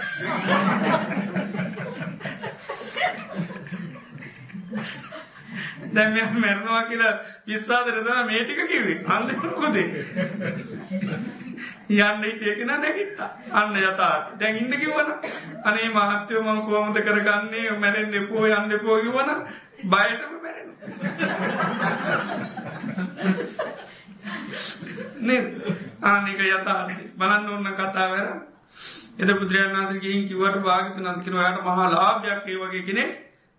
දැම 5.95 6.37
මැරණවා 6.37 6.83
කියලා 6.85 7.15
විස්වාදරද 7.47 8.09
මේටික 8.27 8.61
කිවේ 8.69 8.99
අන්දකොදේ 9.09 9.89
යන්න 11.89 12.25
ඒකෙන 12.29 12.73
නැගිට 12.77 13.19
අන්න 13.53 13.77
යතාට 13.79 14.33
දැන් 14.41 14.57
ඉන්න 14.59 14.79
කිවන 14.79 15.09
අනේ 15.65 15.89
මහත්‍යව 15.91 16.41
මං 16.43 16.61
කෝමත 16.63 16.97
කරගන්නේ? 17.01 17.71
මැරෙන් 17.77 18.15
එපෝ 18.15 18.47
යන්න 18.49 18.79
පෝගිවන 18.81 19.31
බයටම 19.87 20.33
මැරෙන 20.43 20.71
ආනික 26.05 26.41
යතාර්ථ 26.49 26.95
බලන්න 27.17 27.49
ඔන්න 27.51 27.69
කතාවර 27.75 28.27
එද 29.19 29.31
පුද්‍රයන්නාදරගින් 29.35 30.27
කිවට 30.27 30.59
භාගත 30.63 30.97
නස්කිරවාට 31.01 31.63
මහා 31.63 31.87
ලාභයක් 31.91 32.43
ඒ 32.47 32.59
වගේ 32.59 32.83
කෙනෙක් 32.83 33.13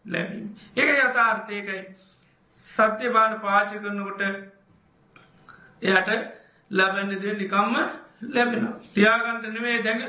ලැබීම. 0.05 0.47
ඒක 0.75 0.89
යථාර්ථයකයි 0.97 1.79
සත්‍ය 2.63 3.05
බාන 3.09 3.39
පාච 3.39 3.69
කරනකොට 3.75 4.21
එයට 5.81 6.09
ලැබැන්නද 6.71 7.25
නිකම්ම 7.35 7.75
ලැබෙන. 8.29 8.63
තියාගන්ට 8.91 9.45
නෙවේ 9.49 9.77
දැඟ 9.81 10.03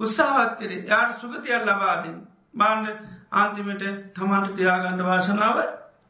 උත්සාහත් 0.00 0.52
කරේ. 0.56 0.84
යාට 0.84 1.10
සුගතියක් 1.16 1.64
ලබාදෙන් 1.64 2.16
බාණ්ඩ 2.54 2.98
අන්තිමට 3.32 3.84
තමන්ට 4.14 4.54
තියාගණ්ඩ 4.56 5.02
වාශනාව 5.04 5.56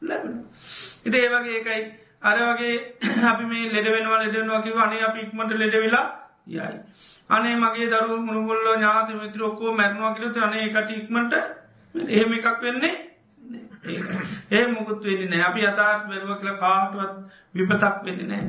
ලැබෙන. 0.01 0.35
ඉති 1.05 1.17
ඒවගේ 1.17 1.55
ඒකයි 1.55 1.81
අර 2.21 2.37
වගේ 2.39 2.75
අපි 3.31 3.45
මේ 3.45 3.69
ලෙඩ 3.69 3.87
වෙනවා 3.87 4.19
ලෙඩෙනවා 4.19 4.61
කිව 4.61 4.77
අනේ 4.77 5.03
අපි 5.03 5.19
ඉක්මට 5.21 5.51
ලෙඩවෙලා 5.53 6.05
යයි. 6.47 6.79
අනේ 7.29 7.55
මගේ 7.55 7.87
දරු 7.89 8.17
මුළුගොල්ල 8.19 8.67
ඥාත 8.67 9.09
මිත්‍ර 9.15 9.43
ඔක්කෝ 9.43 9.71
මැරණවා 9.73 10.15
කිලත 10.15 10.37
අනේ 10.39 10.65
එකට 10.65 10.91
ඉක්මට 10.93 11.33
එහෙම 12.09 12.33
එකක් 12.33 12.61
වෙන්නේ 12.61 12.95
ඒ 14.51 14.65
මුකුත් 14.67 15.03
වෙන්නේ 15.03 15.29
නෑ 15.29 15.43
අපි 15.43 15.65
අතාත් 15.65 16.07
වැරුව 16.07 16.39
කියල 16.39 16.57
කාටුවත් 16.57 17.13
විපතක් 17.55 17.95
වෙන්න 18.05 18.27
නෑ. 18.27 18.45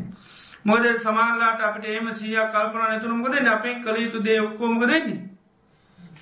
මොද 0.65 0.85
සමාල්ලාට 1.01 1.61
අපට 1.63 1.85
ඒම 1.87 2.13
සිය 2.15 2.37
කල්පන 2.49 2.83
නැතුන 2.83 3.17
මොකද 3.17 3.49
අපේ 3.49 3.75
කළ 3.81 3.99
යුතු 3.99 4.25
දේ 4.25 4.41
ඔක්කෝමක 4.41 4.83
දෙන්නේ 4.85 5.21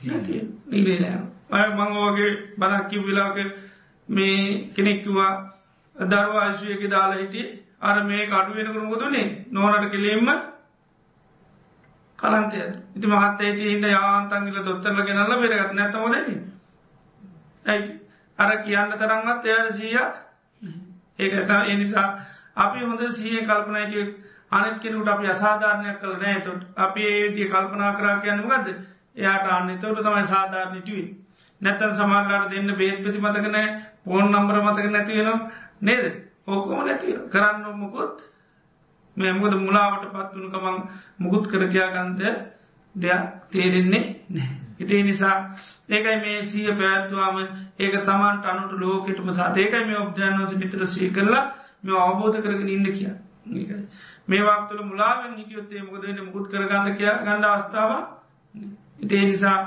නැති 0.04 0.42
නීරේ 0.66 0.98
නෑ. 1.00 1.20
අය 1.50 1.68
මංගෝගේ 1.72 2.30
බදක්කිව 2.58 3.02
විලාක 3.04 3.36
මේ 4.08 4.68
කෙනෙක්කිවා 4.74 5.32
දරුව 5.98 6.36
අශ්වයක 6.38 6.82
දාලා 6.88 7.18
හිටිය. 7.18 7.64
අර 7.80 8.02
මේ 8.02 8.26
කඩුවෙනකරු 8.26 8.84
මුදුනේ 8.84 9.46
නොනට 9.48 9.90
කෙලෙම්ම 9.90 10.28
කලන්තය. 12.18 12.60
ඉති 12.94 13.06
මහත්තයට 13.06 13.60
ඉන්න 13.60 13.84
යාන්තන්ගල 13.84 14.62
දොත්තරල 14.62 15.02
ගෙනල්ල 15.02 15.34
බෙරගත් 15.38 15.72
නැතමොදන 15.72 16.14
ඇයි? 17.66 18.00
අර 18.38 18.50
කියන්න 18.58 18.90
තරන්ගත් 18.92 19.46
එයට 19.46 19.72
සීය 19.72 19.98
ඒක 21.18 21.32
එනිසා 21.66 22.08
අපි 22.56 22.80
හොඳ 22.80 23.02
සීය 23.10 23.44
කල්පනයිට 23.44 24.16
අනෙත් 24.50 24.80
කෙනුට 24.80 25.08
අපි 25.08 25.26
අසාධාරණයක් 25.28 26.00
කළ 26.00 26.16
නෑ. 26.16 26.40
තොට 26.40 26.62
අපි 26.76 27.02
ඒවිදිය 27.04 27.48
කල්පනා 27.48 27.92
කරා 27.94 28.16
කියන්න 28.18 28.42
ගද 28.42 28.76
එයාට 29.16 29.46
අන්න 29.48 29.70
තවට 29.70 30.02
තමයි 30.02 30.26
සාධාරණටවී 30.26 31.06
නැතන් 31.60 31.94
සමාල්ලාට 31.94 32.50
දෙන්න 32.50 32.74
බේත් 32.74 33.02
ප්‍රති 33.02 33.20
මතකනෑ 33.20 33.68
ඕන් 34.06 34.30
නම්බර 34.30 34.60
මතක 34.60 34.90
නැතිවෙනවා 34.90 35.38
නේද? 35.80 36.04
ඕකම 36.46 36.78
නැති 36.80 37.16
කරන්න 37.28 37.64
මොකොත් 37.76 38.16
මේ 39.16 39.32
මුකද 39.32 39.54
මුලාවට 39.58 40.04
පත්වනකමං 40.12 40.78
මුකුත් 41.18 41.44
කර 41.46 41.62
කියයාගන්ත 41.66 42.20
දෙයක් 42.94 43.22
තේරෙන්නේ 43.50 44.06
නෑ. 44.28 44.48
ඉතිේ 44.78 45.02
නිසා 45.02 45.36
ඒකයි 45.88 46.16
මේ 46.16 46.46
සීය 46.46 46.74
පැත්වාම 46.74 47.36
ඒක 47.78 47.94
තමන්ට 48.02 48.44
අනුට 48.46 48.72
ලෝකෙටම 48.74 49.30
සාතේකයි 49.32 49.84
මේ 49.84 49.98
ඔබ්ජයන්වස 49.98 50.52
මිතර 50.56 50.86
සී 50.88 51.10
කරලා 51.10 51.44
මෙ 51.82 51.98
අවබෝධ 51.98 52.38
කරගෙන 52.40 52.68
ඉන්න 52.68 52.86
කිය 52.88 53.10
මේ 54.28 54.42
වාක්තුල 54.42 54.82
මුලාවෙන් 54.82 55.36
හිටියොත්තේ 55.36 55.82
මොකදන්න 55.82 56.24
මුකුත් 56.24 56.46
කරගන්න 56.48 56.96
කිය 56.96 57.10
ගණඩ 57.16 57.46
අවස්ථාව 57.46 57.92
ඉතිේ 59.00 59.26
නිසා 59.26 59.58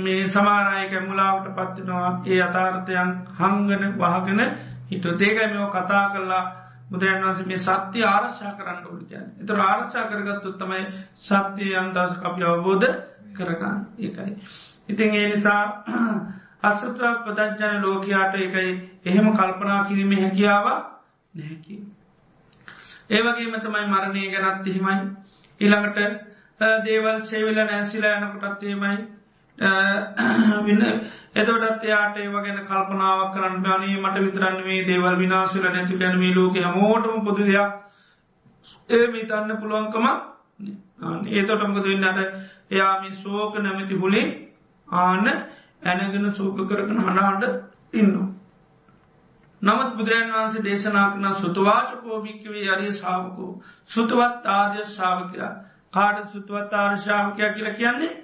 මේ 0.00 0.20
සමානායක 0.26 0.94
මුලාවට 1.02 1.48
පත්වනවා 1.56 2.12
ඒ 2.26 2.40
අතාර්ථයන් 2.42 3.10
හංගන 3.34 3.84
වහගෙන 3.96 4.40
හිට 4.90 5.04
දේකයි 5.18 5.48
මෙෝ 5.48 5.70
කතා 5.70 6.04
කරලා 6.10 6.44
බුදුරන් 6.90 7.22
වන්ස 7.22 7.46
මේ 7.46 7.58
සත්‍යය 7.58 8.04
ආරක්ෂා 8.04 8.52
කරන්න 8.52 8.86
ඕඩි 8.86 9.04
කියන්න 9.06 9.28
එතර 9.40 9.60
ආරක්ෂා 9.60 10.04
කරගත්තුත් 10.04 10.56
තමයි 10.58 10.84
සත්‍යය 11.22 11.74
අන්දස 11.76 12.14
අපි 12.22 12.44
අවබෝධ 12.44 12.88
කරගන්න 13.34 13.78
ඒකයි. 13.98 14.32
ඉතින් 14.88 15.14
ඒ 15.14 15.26
නිසා 15.28 15.62
අසත 16.62 16.84
පදජ්ජන 17.24 17.82
ලෝකයාට 17.82 18.34
එකයි 18.36 18.70
එහෙම 19.04 19.26
කල්පනා 19.32 19.80
කිරීම 19.84 20.12
හැකියාව 20.14 20.66
නැහැකි. 21.34 21.76
ඒවගේ 23.10 23.60
තමයි 23.60 23.86
මරණය 23.86 24.22
ගැනත් 24.30 24.66
එහෙමයි 24.66 24.96
ඊළඟට 25.60 25.98
දේවල් 26.84 27.18
සේවෙල 27.22 27.58
නැසිලා 27.64 28.16
යනකොටත්තේමයි 29.58 31.10
එතොටත් 31.34 31.84
එයාට 31.84 32.16
ඒව 32.16 32.34
ගැන 32.36 32.60
කල්පනාවක් 32.62 33.34
කරන්න 33.34 33.62
බානී 33.62 33.96
මට 33.98 34.20
විතරන්න 34.20 34.64
මේ 34.64 34.84
දේවල් 34.84 35.16
විනාශල 35.16 35.64
නැති 35.64 35.96
ගැනීම 35.96 36.34
ලෝක 36.34 36.56
හමෝටම 36.56 37.24
පොදු 37.24 37.42
දෙයක්. 37.44 37.72
ඒ 38.88 39.06
මිතන්න 39.08 39.56
පුළුවන්කම 39.56 40.06
ඒතොටමකද 41.32 41.84
වෙන්නට 41.84 42.18
එයාමි 42.70 43.14
සෝක 43.14 43.54
නැමැති 43.56 43.94
හුලේ 43.96 44.26
ආන 44.88 45.26
ඇනගෙන 45.82 46.32
සෝක 46.32 46.58
කරගෙන 46.58 47.00
හනාට 47.00 47.44
ඉන්න. 47.92 48.34
නමුත් 49.62 49.96
බුදුරන් 49.96 50.32
වහන්සේ 50.32 50.62
දේශනා 50.62 51.06
කන 51.10 51.26
සුතවාචකෝභික්කවේ 51.36 52.66
අරිය 52.70 52.92
ශාවකෝ. 52.94 53.62
සුතුවත් 53.86 54.46
ආර්ය 54.48 54.84
ශාවකයා. 54.86 55.52
කාඩ 55.90 56.26
සුතුවත් 56.28 56.72
ආර්ය 56.74 56.98
ශාවකයා 56.98 57.52
කියලා 57.52 57.74
කියන්නේ? 57.74 58.23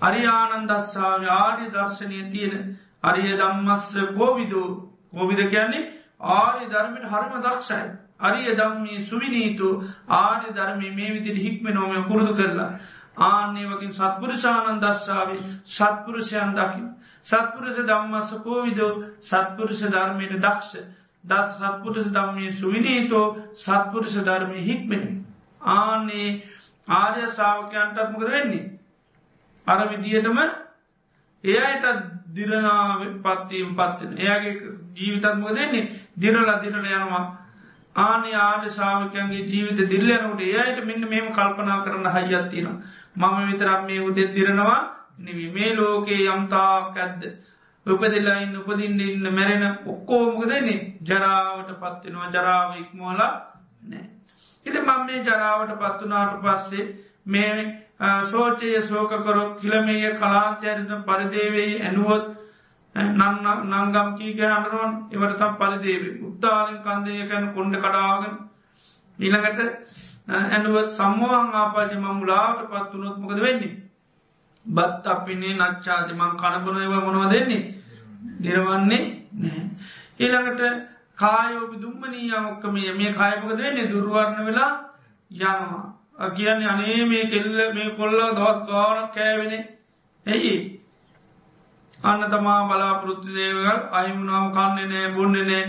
අරියානන්දස්සාාව 0.00 1.28
ආර්ය 1.32 1.66
දර්ශනය 1.70 2.30
තියෙන 2.30 2.78
අරිය 3.02 3.30
දම්මස්ස 3.34 3.92
කෝවිදෝ 4.12 4.68
කෝවිද 5.12 5.40
කියන්නේ 5.48 5.90
ආර්ය 6.20 6.66
ධර්මයට 6.66 7.06
හරිම 7.06 7.34
දක්ෂයි. 7.40 7.84
අරිය 8.20 8.50
දම්මී 8.54 9.06
සුවිනීතු 9.06 9.68
ආර්ය 10.10 10.48
ධර්මී 10.52 10.92
මේ 10.92 11.12
විදිරි 11.12 11.40
හික්ම 11.40 11.66
නොමය 11.70 12.02
පුරුදු 12.04 12.34
කරලා. 12.34 12.70
ආන්නේ 13.18 13.66
වකින් 13.66 13.92
සත්පුරුෂානන් 13.92 14.80
දස්සාාව 14.80 15.30
සත්පුරුෂයන් 15.66 16.54
දකි. 16.54 16.82
සත්පුරුෂ 17.26 17.78
දම්මස්ස 17.82 18.30
කෝවිදෝ 18.40 18.92
සත්පුරුෂ 19.22 19.82
ධර්මයට 19.86 20.38
දක්ෂ. 20.38 20.72
දස් 21.24 21.50
සත්පුරුෂ 21.58 22.08
දම්මී 22.10 22.52
සුවිනීතෝ 22.52 23.26
සත්පුරුෂ 23.56 24.16
ධර්මය 24.20 24.58
හික්මෙන. 24.60 25.04
ආන්නේ 25.60 26.30
ආර්ය 26.88 27.26
සාාවකයන්ටත් 27.28 28.10
මොකද 28.10 28.30
වෙන්නේ. 28.30 28.73
අර 29.66 29.80
විදිහටම 29.88 30.38
එයට 31.44 31.84
දිරනාව 32.30 33.00
පත්වීම 33.22 33.70
පත්වෙන 33.74 34.18
එයාගේ 34.18 34.54
ජීවිතත්ම 34.94 35.46
දෙන්නේ 35.52 35.88
දිරල 36.16 36.50
දිරල 36.58 36.76
යනවා. 36.76 37.24
ආනි 37.96 38.34
ආඩ 38.36 38.64
ශාවකයන්ගේ 38.70 39.46
ජීවිත 39.46 39.88
දිල්ලයනකට 39.88 40.40
එයට 40.42 40.84
මෙන්න 40.84 41.08
මෙම 41.08 41.26
කල්පනා 41.30 41.80
කරන්න 41.82 42.14
හයියත්තින 42.16 42.68
මම 43.16 43.36
විතරම් 43.48 43.86
මේ 43.86 44.00
උදෙත් 44.00 44.34
දිරනවා 44.34 44.80
නිවි 45.18 45.50
මේ 45.50 45.74
ලෝකයේ 45.74 46.28
යම්තාක් 46.28 46.96
ඇද්ද? 46.98 47.22
උපදිල්ලායින්න 47.86 48.56
උපදින්න 48.56 49.00
ඉන්න 49.02 49.26
මැරෙන 49.30 49.64
ඔක්කෝමක 49.86 50.48
දෙන්නේ 50.48 50.80
ජරාවට 51.02 51.70
පත්වෙනවා 51.76 52.30
ජරාව 52.30 52.76
ඉක්මෝලා 52.76 53.32
නෑ. 53.84 54.04
ඉති 54.66 54.80
මං 54.80 55.06
මේ 55.06 55.22
ජරාවට 55.22 55.74
පත්වනාට 55.78 56.38
පස්සේ 56.42 56.86
මේ 57.26 57.50
සෝචය 58.00 58.82
සෝකකොරොක් 58.82 59.60
කිලමේය 59.60 60.14
කලාන්තයරන 60.14 61.04
පරිදේවෙයි 61.04 61.82
ඇනුවොත් 61.82 62.24
නංගම් 62.94 64.08
කීක 64.16 64.38
හඬරුවන් 64.40 64.92
එවට 65.12 65.38
තම් 65.38 65.54
පලිදේවේ 65.56 66.18
උත්තාලින් 66.22 66.78
කන්දයකැන 66.80 67.46
කොන්ඩ 67.52 67.76
කඩාගෙන 67.76 68.34
ඊළඟට 69.18 69.58
ඇනුවත් 70.28 70.90
සම්මෝහන් 70.92 71.54
ආපාජ 71.54 71.94
මංගුලාට 71.96 72.60
පත්වනොත් 72.66 73.18
මොකද 73.18 73.40
වෙන්නේ 73.40 73.74
බත් 74.66 75.06
අපිනේ 75.06 75.54
නච්චාතිමං 75.54 76.36
කණපන 76.36 76.78
ඒව 76.78 76.94
මොනව 77.00 77.30
දෙන්නේ 77.30 77.62
දිරවන්නේ 78.40 79.02
නෑ 79.34 79.64
ඊළඟට 80.18 80.62
කායෝපි 81.18 81.76
දුම්මනී 81.78 82.32
ඔක්කමේ 82.34 82.92
මේ 82.92 83.12
කායපකද 83.12 83.58
වෙන්නේ 83.58 83.90
දුර්වරණ 83.90 84.46
වෙලා 84.46 84.72
යනවා 85.30 85.93
කියන්නේ 86.18 86.68
අනේ 86.68 87.04
මේ 87.06 87.26
කෙල්ල 87.26 87.48
මේ 87.72 87.90
කොල්ල 87.92 88.18
දවස් 88.32 88.58
ගානක් 88.66 89.12
කෑවෙන 89.12 89.52
ඇයි 90.26 90.54
අන්න 92.00 92.22
තමා 92.30 92.60
බලාපොරොත්තු 92.64 93.28
දේවල් 93.30 93.66
අහිමුණාව 93.92 94.46
කන්නේ 94.52 94.86
නෑ 94.86 95.12
බොන්න 95.12 95.36
නෑ. 95.42 95.62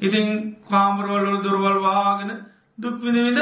ඉතින් 0.00 0.26
කාමරෝල්ල 0.64 1.42
දුර්වල් 1.42 1.78
වාගෙන 1.80 2.32
දුක්විදවිද 2.78 3.38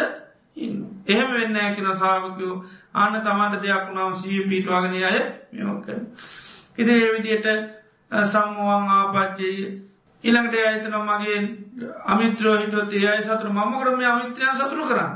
එහෙම 1.07 1.31
වෙන්න 1.33 1.57
ඇකින 1.57 1.89
සාාවකයෝ. 1.97 2.65
අන්න 2.95 3.15
තමාට 3.21 3.57
දෙයක් 3.59 3.87
වුණාව 3.87 4.13
සී 4.17 4.41
පීටවාගෙන 4.45 4.95
අය 5.03 5.19
මෙමක්ක. 5.53 5.89
ඉති 6.79 6.93
ඒ 6.93 7.13
විදියට 7.13 7.49
සම්මුවන් 8.27 8.89
ආපච්චයේ. 8.91 9.73
ඉළඟට 10.25 10.55
අයිතන 10.63 10.97
මගේ 11.01 11.39
අමිත්‍රෝ 12.07 12.55
හිටුවත් 12.57 12.93
ඒ 12.93 13.09
අයි 13.09 13.23
සතුර 13.23 13.51
මම 13.51 13.73
කරම 13.75 14.01
අමිත්‍රය 14.07 14.55
සතුරු 14.57 14.85
කරන්න. 14.85 15.13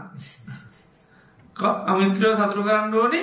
අමිත්‍රයෝ 1.58 2.36
සතුරු 2.36 2.62
කරන්න 2.62 2.94
ඕනි 2.94 3.20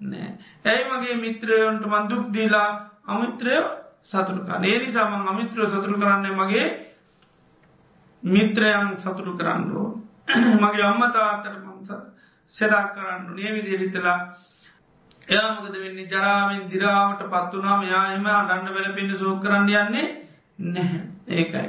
නෑ. 0.00 0.30
ඇයි 0.64 0.84
මගේ 0.90 1.16
මිත්‍රයොන්ට 1.16 1.84
මන්දුක් 1.84 2.32
දීලා 2.32 2.70
අමිත්‍රයෝ 3.06 3.68
සතුරුකා 4.02 4.60
ඒනි 4.62 4.88
සමන් 4.88 5.28
අමිත්‍රයෝ 5.28 5.68
සතුරු 5.68 5.96
කරන්නේ 5.96 6.32
මගේ 6.32 6.68
මිත්‍රයන් 8.22 8.98
සතුරු 8.98 9.32
කරන්නෝ. 9.34 9.88
මගේ 10.62 10.84
අම්මතාතර 10.84 11.56
මංස 11.58 11.90
සෙදක් 12.54 12.94
කරන්න 12.94 13.34
නේ 13.34 13.52
විදිරිතලා 13.52 14.18
එයාමකද 15.28 15.74
වෙන්නේ 15.74 16.06
ජරාවෙන් 16.06 16.70
දිරාවට 16.70 17.22
පත්වනා 17.24 17.76
මෙයා 17.78 18.06
එම 18.14 18.26
අඩන්න 18.28 18.74
වෙල 18.74 18.92
පිඩ 18.94 19.12
සෝ 19.16 19.36
කරන්න 19.36 19.68
යන්නේ 19.76 20.06
නැහැ 20.58 21.02
ඒකයි. 21.30 21.68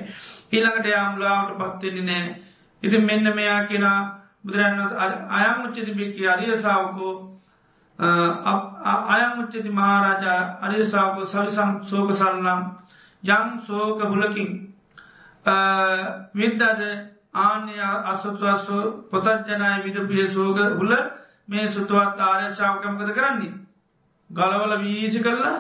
ඊළඟට 0.52 0.88
යාම්ලාවට 0.88 1.60
පත්වෙන්නේ 1.60 2.08
නෑ. 2.10 2.36
ඉති 2.84 2.98
මෙන්න 3.00 3.36
මෙයා 3.36 3.62
කෙනා 3.66 4.21
බුදුරන් 4.44 4.80
අයමුච්චති 5.32 5.92
බිකි 5.94 6.28
අරියසාාවකෝ 6.28 7.14
අයමුච්චති 9.10 9.70
මහාරාජා 9.72 10.42
අරියසාාවකෝ 10.62 11.26
සවිසං 11.26 11.72
සෝක 11.86 12.10
සල්නම් 12.14 12.62
යම් 13.24 13.48
සෝක 13.62 14.00
හුලකින් 14.04 14.52
විද්දද 16.34 16.82
ආන්‍ය 17.36 17.76
අසතුවස්ව 18.06 18.70
පොතජනය 19.10 19.84
විදපිය 19.84 20.32
සෝග 20.32 20.58
හුල 20.76 20.94
මේ 21.48 21.70
සුතුවත් 21.70 22.20
ආරච්චාවකමකද 22.22 23.12
කරන්නේ. 23.12 23.54
ගලවල 24.30 24.74
වීසි 24.80 25.20
කරලා 25.20 25.58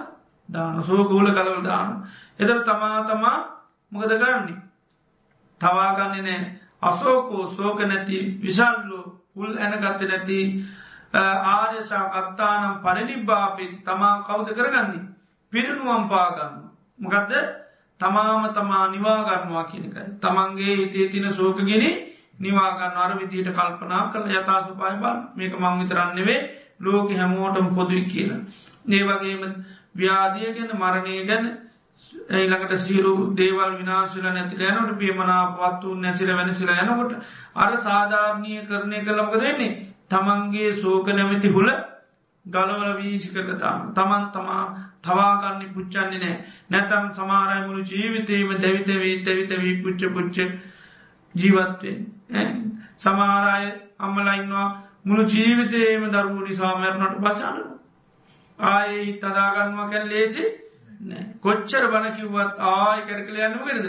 දාන 0.49 0.83
සෝකූල 0.83 1.27
කලවල් 1.27 1.63
දාන. 1.63 2.03
එතර 2.39 2.59
තමා 2.61 3.03
තමා 3.03 3.37
මොකද 3.91 4.11
කරන්නේ. 4.15 4.61
තවාගන්නේ 5.61 6.21
නෑ 6.23 6.60
අසෝකෝ 6.81 7.47
සෝක 7.49 7.79
නැති 7.83 8.17
විශල්ලු 8.39 8.99
හුල් 9.35 9.53
ඇනගත්ත 9.57 10.01
නැති 10.03 10.39
ආර්යශා 11.13 12.05
අත්තානම් 12.13 12.79
පරිනිබ්බාපිති 12.79 13.77
තමා 13.79 14.15
කවුද 14.21 14.47
කරගන්නේ. 14.49 15.01
පිරිනුවම් 15.53 16.03
පාගන්න. 16.07 16.53
මොකදද 16.99 17.33
තමාම 17.99 18.43
තමා 18.49 18.85
නිවාගන්නවා 18.87 19.65
කියනකයි. 19.65 20.05
තමන්ගේ 20.19 20.75
හිතේ 20.77 21.07
තින 21.07 21.27
සෝකගෙන 21.31 21.83
නිවාගන්න 22.39 22.97
අර 22.97 23.11
විදියට 23.15 23.51
කල්පනා 23.51 24.03
කළ 24.07 24.31
යථසුපාය 24.31 24.95
බන් 24.97 25.17
මේක 25.35 25.53
මංවිතරන්නෙවේ 25.55 26.39
ලෝක 26.79 27.09
හැමෝටම 27.11 27.67
පොදුයි 27.71 28.05
කියලා. 28.05 28.41
ඒ 28.87 29.03
වගේම 29.03 29.43
ව්‍යාදිය 29.95 30.49
ගැන 30.51 30.71
මරණය 30.75 31.15
ගැන 31.25 31.45
ඊළඟට 32.32 32.73
සියලු 32.80 33.14
දේවල් 33.34 33.78
විනාශල 33.78 34.26
නැතිල 34.28 34.64
යනට 34.64 34.98
පියමනා 34.98 35.44
පත්තු 35.53 35.95
නැසිල 35.98 36.34
වෙනසිල 36.34 36.73
යනකොට 36.76 37.14
අර 37.57 37.78
සාධාරණය 37.80 38.60
කරණය 38.65 38.99
කළමක 39.02 39.36
දෙන්නේ 39.38 39.72
තමන්ගේ 40.10 40.73
සෝක 40.76 41.07
නැමති 41.10 41.49
හුල 41.49 41.72
ගලවල 42.45 42.94
වීසි 42.98 43.30
කරලතාම 43.30 43.94
තමන් 43.94 44.28
තමා 44.32 44.64
තවාගන්න 45.02 45.73
පුච්චන්නේ 45.73 46.19
නෑ 46.19 46.38
නැතම් 46.69 47.10
සමාරය 47.14 47.57
මුළු 47.61 47.84
ජීවිතීම 47.86 48.53
දැවිතවී 48.57 49.15
තැවිතවී 49.23 49.76
පුච්ච 49.82 50.07
පුච්ච 50.11 50.38
ජීවත්වෙන් 51.36 51.99
සමාරය 52.98 53.68
අම්මලයින්වා 53.99 54.69
මුළු 55.03 55.23
ජීවිතයේම 55.26 56.03
දරුණි 56.10 56.56
සාමරණට 56.56 57.15
බසානු 57.19 57.64
ආයේ 58.60 59.07
තදාගන්නවා 59.15 59.90
කැල් 59.90 60.06
ලේසි. 60.07 60.44
කොච්චර 61.40 61.84
බණ 61.88 62.15
කිව්වත් 62.15 62.56
ආය 62.68 62.99
කැරකල 63.03 63.38
යන්නම 63.40 63.64
කරද 63.64 63.88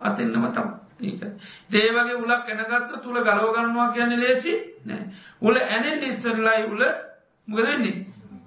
අතින්නම 0.00 0.46
තම් 0.50 0.68
ඒක. 1.02 1.22
දේවගේ 1.68 2.16
උලක් 2.16 2.48
එනගත්ත 2.48 3.02
තුළ 3.02 3.20
ගලෝගන්නවා 3.20 3.92
කියන්න 3.92 4.18
ලේසි 4.18 4.54
නෑ. 4.84 5.04
උල 5.42 5.56
ඇනෙන් 5.58 6.02
ඉස්සරලයි 6.04 6.66
උල 6.66 6.82
මුගදන්නේ 7.48 7.96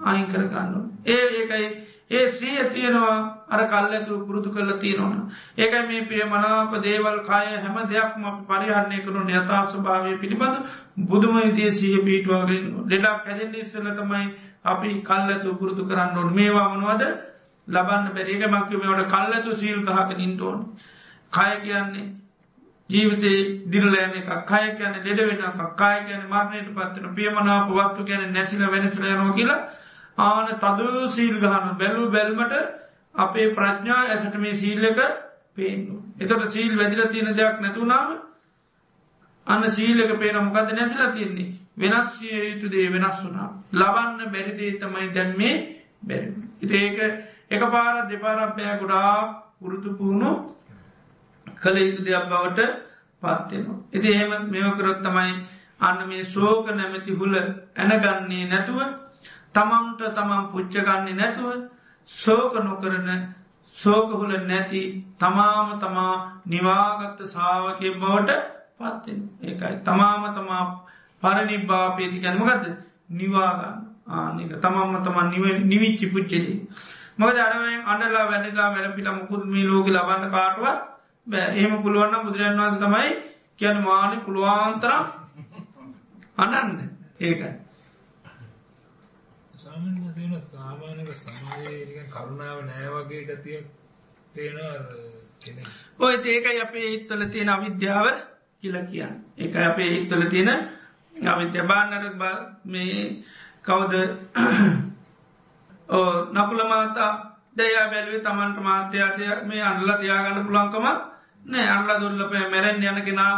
අයින් 0.01 0.27
කරගන්න 0.27 0.85
ඒ 1.07 1.25
ඒකයි 1.31 1.67
ඒ 2.11 2.27
ශ්‍රිය 2.29 2.63
තියෙනවා 2.69 3.17
අර 3.49 3.61
කල්ලතු 3.67 4.19
පුරුදු 4.21 4.49
කරල 4.49 4.71
තියෙනවන 4.77 5.19
ඒකයි 5.57 5.83
මේ 5.83 6.05
පිය 6.05 6.23
මනාප 6.25 6.73
දේවල් 6.79 7.19
කාය 7.23 7.51
හැම 7.57 7.77
දෙයක්ම 7.87 8.23
පරිහරණය 8.45 8.97
කරු 9.01 9.25
යථා 9.31 9.61
ස්භාවය 9.67 10.15
පිළිබඳ 10.17 10.57
බුදුම 11.05 11.35
විතිය 11.37 11.69
සහ 11.71 12.01
පීටවාගෙන් 12.03 12.65
ලෙඩක් 12.87 13.25
හැදෙන් 13.25 13.55
ඉස්සල 13.57 13.87
තමයි 13.93 14.25
අපි 14.65 14.89
කල්ලතු 15.01 15.55
පුරුදු 15.55 15.83
කරන්න 15.85 16.17
ඕන. 16.17 16.33
මේවා 16.33 16.67
මනවද? 16.69 17.03
ලබන්න 17.67 18.11
බැරික 18.11 18.43
මක්කමට 18.45 19.07
කල්ලතු 19.09 19.55
සීල් 19.55 19.79
දහක 19.83 20.19
ඉන්ටෝන් 20.19 20.59
කය 21.33 21.51
කියන්නේ 21.59 22.11
ජීවිතේ 22.89 23.39
දිරලෑන 23.67 24.13
එක 24.13 24.29
කය 24.45 24.65
කියන 24.73 24.93
ලෙඩ 24.97 25.19
වෙන 25.21 25.41
කය 25.75 25.95
කියන 26.03 26.23
මරණයට 26.27 26.69
පත්වන 26.71 27.15
පියමනාප 27.15 27.69
වත්තු 27.71 28.03
කියන 28.03 28.31
නැසිල 28.31 28.63
වෙනසල 28.67 29.05
යනවා 29.05 29.33
කියලා 29.33 29.61
ආන 30.19 30.47
තද 30.57 31.07
සීල් 31.09 31.35
ගහන 31.37 31.77
බැලු 31.77 32.09
බැල්මට 32.09 32.53
අපේ 33.15 33.47
ප්‍රඥා 33.51 34.01
ඇසට 34.05 34.35
මේ 34.37 34.55
සීල්ලක 34.55 34.99
පේනු. 35.55 35.95
එතොට 36.19 36.51
සීල් 36.51 36.77
වැදිල 36.77 37.07
තියෙන 37.07 37.33
දෙයක් 37.33 37.59
නැතුනාම 37.59 38.09
අන්න 39.47 39.63
සීලක 39.69 40.11
පේන 40.19 40.43
මොකද 40.43 40.69
නැසිලා 40.71 41.11
තියන්නේ 41.11 41.51
වෙනස්සිය 41.77 42.35
යුතු 42.45 42.67
දේ 42.69 42.89
වෙනස් 42.89 43.23
වුනා. 43.23 43.49
ලබන්න 43.73 44.31
බැරිදේ 44.31 44.71
තමයි 44.75 45.07
දැම්මේ 45.11 45.55
බැරි. 46.03 46.29
ඉති 46.61 46.75
ඒක 46.77 46.99
එක 47.51 47.61
පාර 47.67 47.95
දෙපාරක්පය 48.07 48.63
ගොඩා 48.79 49.13
පුරුතු 49.55 49.89
පුහුණු 49.93 50.29
කළ 51.57 51.77
යුතු 51.79 52.01
දෙයක් 52.01 52.25
බවට 52.25 52.59
පත්වෙනවා. 53.23 53.79
ඉති 53.91 54.07
එහෙම 54.09 54.31
මෙවකරොත් 54.47 54.99
තමයි 54.99 55.33
අන්න 55.79 55.99
මේ 56.07 56.23
ශෝක 56.25 56.65
නැමැති 56.69 57.11
හුල 57.13 57.33
ඇනගන්නේ 57.35 58.43
නැතුව 58.45 58.79
තමන්ට 59.55 60.01
තමන් 60.11 60.43
පුච්චගන්නේ 60.51 61.13
නැතුව 61.13 61.47
සෝක 62.09 62.53
නොකරන 62.59 63.09
සෝකහුල 63.75 64.33
නැති 64.41 64.81
තමාම 65.17 65.69
තමා 65.79 66.15
නිවාගත්ත 66.45 67.19
සාාවකය 67.25 67.87
බවට 67.93 68.31
පත්වෙන 68.77 69.19
ඒකයි. 69.41 69.75
තමාම 69.81 70.23
තමා 70.31 70.63
පරනිබ්බාපේති 71.23 72.17
ගැනමගද 72.19 72.65
නිවාගන්න. 73.11 73.77
ආනික 74.09 74.51
තමම්ම 74.57 74.95
තමන් 74.99 75.27
නිවිච්චි 75.63 76.05
පුච්චලේ 76.07 76.59
මද 77.17 77.37
අනවෙන් 77.39 77.81
අඩලා 77.87 78.25
වැඩලා 78.25 78.69
වැලපිට 78.69 79.09
මුකුත් 79.11 79.43
මේ 79.47 79.65
ලෝක 79.65 79.87
ලබන්න 79.87 80.31
කාටුවත් 80.31 80.79
ඒම 81.55 81.73
පුළුවන්න 81.81 82.25
බුදුරන් 82.25 82.59
වන්ස 82.59 82.79
තමයි 82.79 83.11
කියන 83.59 83.77
මානි 83.81 84.17
පුළුවන්තරම් 84.19 85.05
අනන්න 86.37 86.71
ඒකයි 87.21 87.53
සාමාන්‍ය 89.63 89.99
වශයෙන් 90.05 90.41
සාමාන්‍යව 90.43 91.09
සමාජයේ 91.15 92.03
කරුණාව 92.09 92.59
නෑ 92.63 92.87
වගේ 92.93 93.23
ගතියක් 93.25 93.65
පේනවා. 94.33 94.75
ඔය 95.99 96.15
ඒකයි 96.15 96.61
අපේ 96.61 96.87
හිත්වල 96.89 97.23
තියෙන 97.27 97.49
අවිද්‍යාව 97.49 98.07
කියලා 98.63 98.85
කියන්න. 98.85 99.13
ඒකයි 99.37 99.65
අපේ 99.65 99.89
හිත්වල 99.91 100.23
තියෙන 100.27 100.49
අවිද්‍ය 101.15 101.63
බාන්නට 101.63 102.17
මේ 102.65 103.23
කවුද 103.61 103.93
නකුල 105.89 106.61
මාතා 106.65 107.11
දයා 107.53 107.87
බැලුවේ 107.87 108.21
තමන්ට 108.21 108.59
මාත්‍යයාතය 108.59 109.23
මේ 109.43 109.61
අන්ල 109.61 109.89
තියාගන්න 109.95 110.45
පුළන්කම 110.45 110.85
නෑ. 111.45 111.67
අල්ල 111.69 111.99
දුල්ලපය 112.01 112.37
මැරෙන් 112.45 112.83
යන 112.83 113.01
කෙනා 113.01 113.33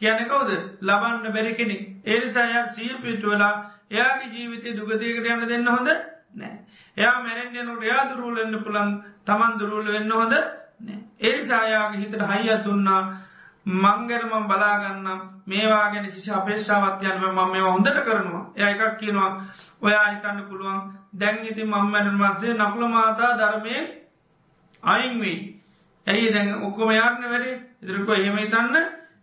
කියන 0.00 0.20
කවුද? 0.24 0.50
ලබන්න 0.80 1.32
බැරි 1.32 1.54
කෙනෙක්. 1.54 1.82
ඒනිසාය 2.04 2.52
සීල් 2.70 2.98
පිටුවලා 2.98 3.54
එයාගේ 3.90 4.30
ජීවිතය 4.30 4.68
දුගතියකට 4.72 5.26
යන්න 5.26 5.48
දෙන්න 5.48 5.68
හොඳ 5.68 5.88
නෑ. 6.34 6.54
එයා 6.96 7.16
මැරෙන්න්නනට 7.20 7.82
එයා 7.82 8.04
දුරුවලෙන්න්න 8.06 8.62
පුළන් 8.62 8.92
තමන් 9.24 9.58
දුරුවල 9.58 9.88
වෙන්න 9.88 10.12
හොඳ 10.12 10.34
ඒනිසායාගේ 11.20 12.00
හිතට 12.00 12.22
හයිය 12.24 12.58
තුන්නා 12.60 13.02
මංගරමම් 13.66 14.46
බලාගන්නම්. 14.46 15.20
මේවාගෙන 15.44 16.06
කිසි 16.06 16.30
අපේක්ෂාවත්යන්ම 16.32 17.22
මම 17.26 17.50
මේ 17.52 17.60
හොඳට 17.62 17.98
කරනවා. 18.00 18.44
එය 18.54 18.64
එකක් 18.64 18.98
කියනවා 18.98 19.30
ඔයා 19.80 20.06
හිතන්න 20.06 20.38
පුළුවන් 20.44 20.80
දැන් 21.12 21.38
ඉති 21.40 21.64
මංමැරන් 21.64 22.14
මන්සේ 22.14 22.54
නකුල 22.54 22.88
මාතා 22.88 23.36
ධර්මය 23.36 23.74
අයින්වී 24.82 25.38
ඇයි 26.06 26.32
දැන් 26.32 26.48
ඔක්කොම 26.60 26.90
යාත්න 26.90 27.24
වැඩේ 27.24 27.56
ඉදිරික 27.82 28.08
එහෙම 28.10 28.36
හිතන්න 28.36 28.76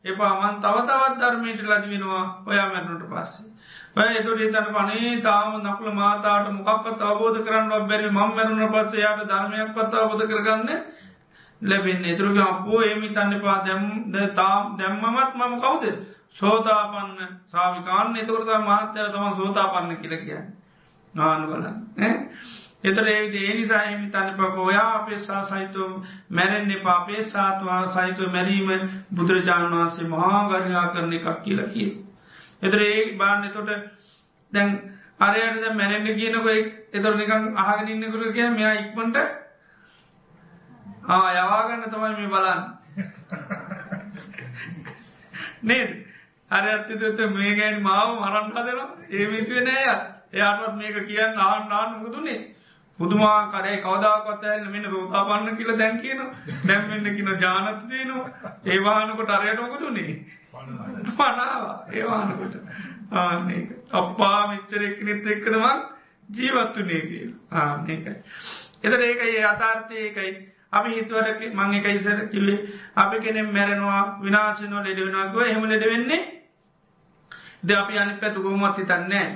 එපා. 0.03 0.33
මන් 0.33 0.55
තව 0.57 0.75
තවත් 0.81 1.19
ධර්මයට 1.19 1.61
ලදි 1.63 1.87
වෙනවා 1.89 2.25
ඔයා 2.45 2.67
මැරණට 2.67 3.05
පස්සේ. 3.05 3.47
ඔය 3.95 4.09
එතුට 4.13 4.39
හිතන්න 4.39 4.67
පනේ 4.69 5.21
තාම 5.21 5.53
නකුල 5.61 5.91
මාතාට 5.93 6.51
මොකක්වත් 6.51 6.99
අවබෝධ 7.01 7.39
කරන්න 7.41 7.87
බැරි. 7.87 8.09
මං 8.09 8.29
මැරුණ 8.31 8.67
පස්සේ 8.69 9.01
යායට 9.01 9.29
ධර්මයක් 9.29 9.71
පත් 9.73 9.93
අවබෝධ 9.95 10.27
කරගන්න 10.27 10.69
ලැබෙන් 11.63 12.05
එතුරග 12.05 12.37
අපෝ 12.39 12.81
ඒමි 12.81 13.09
තන්න 13.09 13.41
පා 13.41 13.57
දැම් 13.61 13.83
තාම් 14.33 14.75
දැම්මමත් 14.77 15.35
මම 15.35 15.55
කවුද? 15.59 15.85
සෝතාපන්න 16.31 17.19
සාවිකාන්න 17.47 18.15
එතවරත 18.15 18.51
මහත්තර 18.59 19.07
තම 19.09 19.25
සෝතාපන්න 19.35 19.97
කියලකිය 19.97 20.39
නානු 21.13 21.47
බලන්න. 21.47 21.75
එතර 22.83 23.05
ඒවිදි 23.07 23.43
ඒනිසා 23.45 23.81
හිමි 23.81 24.07
තන්න 24.09 24.33
පක 24.33 24.57
ඔයා 24.59 24.87
අපේසා 24.93 25.41
සහිතුව 25.45 25.91
මැරෙන්නේ 26.29 26.79
පාපේ 26.79 27.23
සාතුවා 27.25 27.81
සහිතුව 27.89 28.31
මැරීම 28.31 28.89
බුදුරජාණන් 29.15 29.75
වහන්සේ 29.75 30.07
මහාගරයා 30.07 30.87
කරන 30.87 31.13
එකක් 31.13 31.29
කියලා 31.41 31.69
කිය. 31.69 31.91
එතර 32.61 32.81
ඒ 32.81 33.05
බාන්න 33.17 33.45
එතොට 33.45 33.71
දැන් 34.53 34.69
අරයට 35.19 35.69
මැරෙන්ට 35.73 36.09
කියනක 36.15 36.47
එතොර 36.93 37.15
නිකං 37.15 37.47
අහගෙන 37.57 37.89
ඉන්නකුර 37.89 38.27
කිය 38.31 38.49
මෙයා 38.51 38.73
ඉක්මට 38.75 39.17
ආ 41.05 41.27
යවාගන්න 41.33 41.83
තමයි 41.85 42.15
මේ 42.15 42.29
බලන්න. 42.29 42.61
නේද? 45.63 45.91
අර 46.51 46.63
ඇත්තතත 46.65 47.19
මේ 47.31 47.55
ගැන් 47.55 47.81
මාව 47.81 48.09
මරන්න 48.15 48.51
හදනවා. 48.51 48.89
ඒ 49.09 49.27
මිතුවේ 49.27 49.63
නෑය 49.63 50.13
එයාටත් 50.33 50.75
මේක 50.75 50.97
කියන්න 51.05 51.39
ආන් 51.39 51.69
නාන්නකතුනේ 51.69 52.39
පුදුමා 52.99 53.39
කරේ 53.49 53.77
කවදාකත් 53.79 54.45
ඇල්ල 54.45 54.65
මෙන්න 54.67 54.85
සෝතාපන්න 54.85 55.57
කියල 55.57 55.77
දැන් 55.77 55.99
කියන 55.99 56.21
දැම්වෙන්න 56.63 57.15
කියන 57.15 57.29
ජානත 57.37 57.83
දයනවා 57.89 58.53
ඒවානකොට 58.67 59.29
අරයටමකතුනේ 59.29 60.13
පනාවා 61.11 61.77
ඒවානකොට 61.91 62.55
ආනක 63.13 63.69
අප්පා 63.93 64.39
මිච්චරෙක්නෙත් 64.47 65.27
එක්කනමක් 65.27 65.81
ජීවත්තුනේ 66.29 67.01
කියල්. 67.03 67.31
ආනකයි 67.53 67.97
එතට 68.83 69.01
ඒක 69.01 69.23
ඒ 69.23 69.43
අතාර්ථයකයි 69.45 70.31
අපි 70.73 70.89
හිතුවට 70.97 71.41
මං 71.51 71.73
එක 71.73 71.87
ඉසර 71.91 72.19
කිල්ලේ 72.31 72.59
අපි 72.95 73.17
කෙනෙ 73.19 73.41
මැරෙනවා 73.47 74.03
විනාශනෝ 74.21 74.83
ලෙඩ 74.83 74.99
වෙනකුව 75.07 75.41
එහෙම 75.43 75.65
ලෙඩ 75.65 75.85
වෙන්නේ? 75.85 76.21
ද 77.63 77.69
අපි 77.73 77.97
අනි 77.97 78.13
පැතු 78.21 78.41
ගොමත් 78.41 78.77
හිතන්නේ 78.77 79.27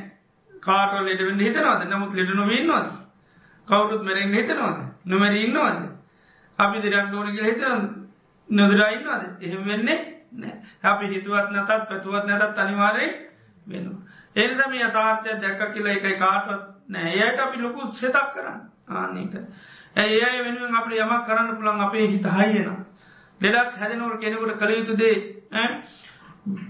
කාටව 0.63 1.03
ලෙඩවෙන්න 1.03 1.39
හිතනවද? 1.39 1.81
නමුත් 1.85 2.13
ලෙඩනො 2.13 2.49
ඉන්නවද? 2.51 2.89
කවුරුත් 3.67 4.03
මැරෙන් 4.03 4.33
හිතනවද? 4.33 4.77
නොමැර 5.05 5.35
ඉන්නවද? 5.35 5.79
අපි 6.59 6.77
දෙරක් 6.83 7.07
ඩෝනි 7.07 7.31
කියල 7.31 7.45
හිතන 7.45 7.87
නොදරයින්නවද 8.49 9.23
එහෙම 9.41 9.63
වෙන්නේ 9.65 9.99
නෑ 10.33 10.55
අපි 10.83 11.05
හිතුවත් 11.07 11.51
නැතත් 11.51 11.87
පැතුවත් 11.89 12.25
නැතත් 12.25 12.57
අනිවාරය 12.57 13.07
වෙනවා. 13.67 14.01
එනිසම 14.35 14.73
යථාර්ථය 14.79 15.37
දැක්ක 15.41 15.73
කියලා 15.73 15.93
එකයි 15.93 16.17
කාටවත් 16.17 16.63
නෑ 16.89 17.13
ඒයට 17.15 17.39
අපි 17.39 17.61
ලොකු 17.61 17.91
සෙතක් 17.93 18.33
කරන්න. 18.33 18.59
ආන්නේක 18.89 19.33
ඇයි 19.97 20.19
ඒ 20.21 20.43
වෙනුවෙන් 20.43 20.75
අප 20.75 20.87
යමක් 20.89 21.25
කරන්න 21.25 21.55
පුළන් 21.55 21.81
අපේ 21.81 22.07
හිත 22.07 22.25
හයියෙන 22.31 22.69
ලෙඩක් 23.41 23.73
හැදනවට 23.75 24.21
කෙනෙකුට 24.21 24.57
කළ 24.57 24.73
යුතු 24.73 24.93
දේ 24.95 25.15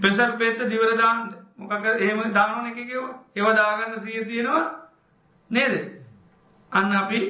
පෙසල් 0.00 0.32
පෙත්ත 0.34 0.60
දිවරදාන්ට 0.66 1.32
මොකක 1.58 1.84
ඒම 2.00 2.20
දානන 2.32 2.66
එකකව 2.66 3.04
ඒවදාගන්න 3.34 4.00
සිය 4.00 4.24
තියෙනවා 4.24 4.62
නේද? 5.50 5.74
අන්න 6.72 6.92
අපි 6.94 7.20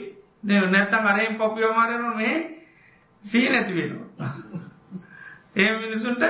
නැත්තම් 0.43 1.07
අරහෙම 1.07 1.37
පොපිය 1.37 1.71
මාරන 1.71 2.17
මේ 2.17 2.37
සී 3.25 3.49
නැති 3.49 3.75
වෙනවා. 3.75 4.31
ඒ 5.57 5.71
මිනිසුන්ට 5.77 6.23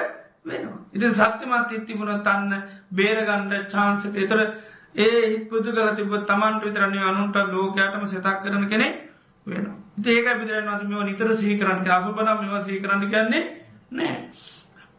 වෙනවා. 0.44 0.78
ඉති 0.92 1.10
සත්‍යමත් 1.12 1.72
ඉත්තිබුණ 1.72 2.22
තන්න 2.22 2.62
බේරගණ්ඩ 2.92 3.68
චාන්සක 3.68 4.16
එතර 4.16 4.38
ඒ 4.96 5.20
හිත් 5.26 5.44
පුදු 5.46 5.72
කල 5.72 5.90
තිබ 5.94 6.14
තමන්ට 6.24 6.64
විතරන්නේ 6.64 7.04
අනුන්ට 7.04 7.36
ලෝකයාටම 7.48 8.06
සතක් 8.06 8.36
කරන 8.42 8.68
කෙනෙක් 8.68 9.07
වෙන 9.48 9.66
ඒක 10.08 10.30
පිදරන් 10.34 10.70
වස 10.70 10.84
මෙව 10.84 11.04
නිතර 11.04 11.34
සීකරන්ට 11.36 11.90
අසුපන 11.90 12.32
මෙව 12.42 12.56
සීකරන්න 12.64 13.04
කියන්නේ 13.08 13.44
නෑ 13.92 14.14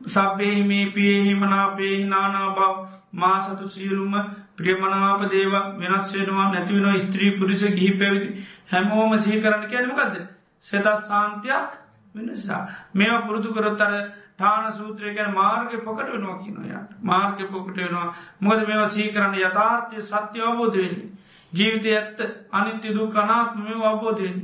සබ්බෙහි 0.02 0.64
මේ 0.64 0.92
පියෙහි 0.92 1.34
මනාපේහි 1.36 2.06
නානා 2.06 2.48
බව 2.52 2.70
මා 3.14 3.42
සතු 3.42 3.68
සියලුම 3.68 4.16
ප්‍රියමනාප 4.56 5.22
දේව 5.28 5.54
වෙනස් 5.78 6.14
වෙනවා 6.14 6.48
නැතිවෙන 6.48 6.98
ස්ත්‍රී 7.02 7.32
පුරිස 7.34 7.62
ගිහි 7.72 7.92
පැවිදි 7.96 8.30
හැමෝම 8.70 9.20
සිහි 9.20 9.42
කරන්න 9.42 9.68
කියනමකක්ද 9.68 10.16
සෙතත් 10.66 10.88
සාන්තියක් 11.04 11.70
වෙනසා. 12.16 12.62
මේවා 12.94 13.22
පුරුදු 13.22 13.50
කරොත්තර 13.50 13.94
ටාන 14.36 14.74
සූත්‍රය 14.74 15.14
ගැන 15.14 15.34
මාර්ග 15.34 15.72
පොකට 15.80 16.08
වෙනවා 16.08 16.38
කියනොයට 16.38 16.92
මාර්ග 17.02 17.40
පොකට 17.48 17.76
වෙනවා. 17.78 18.14
මොද 18.40 18.60
මේවා 18.64 18.90
සී 18.90 19.08
කරන්න 19.10 19.36
යථාර්ථය 19.38 20.02
සත්‍ය 20.02 20.40
අවබෝධ 20.42 20.78
වෙන්නේ. 20.78 21.10
ජීවිතය 21.54 21.90
ඇත්ත 21.92 22.20
අනිත්‍ය 22.52 22.94
දූ 22.94 23.08
කනාත්ම 23.10 23.60
මේ 23.60 23.84
අවබෝධයෙන් 23.84 24.38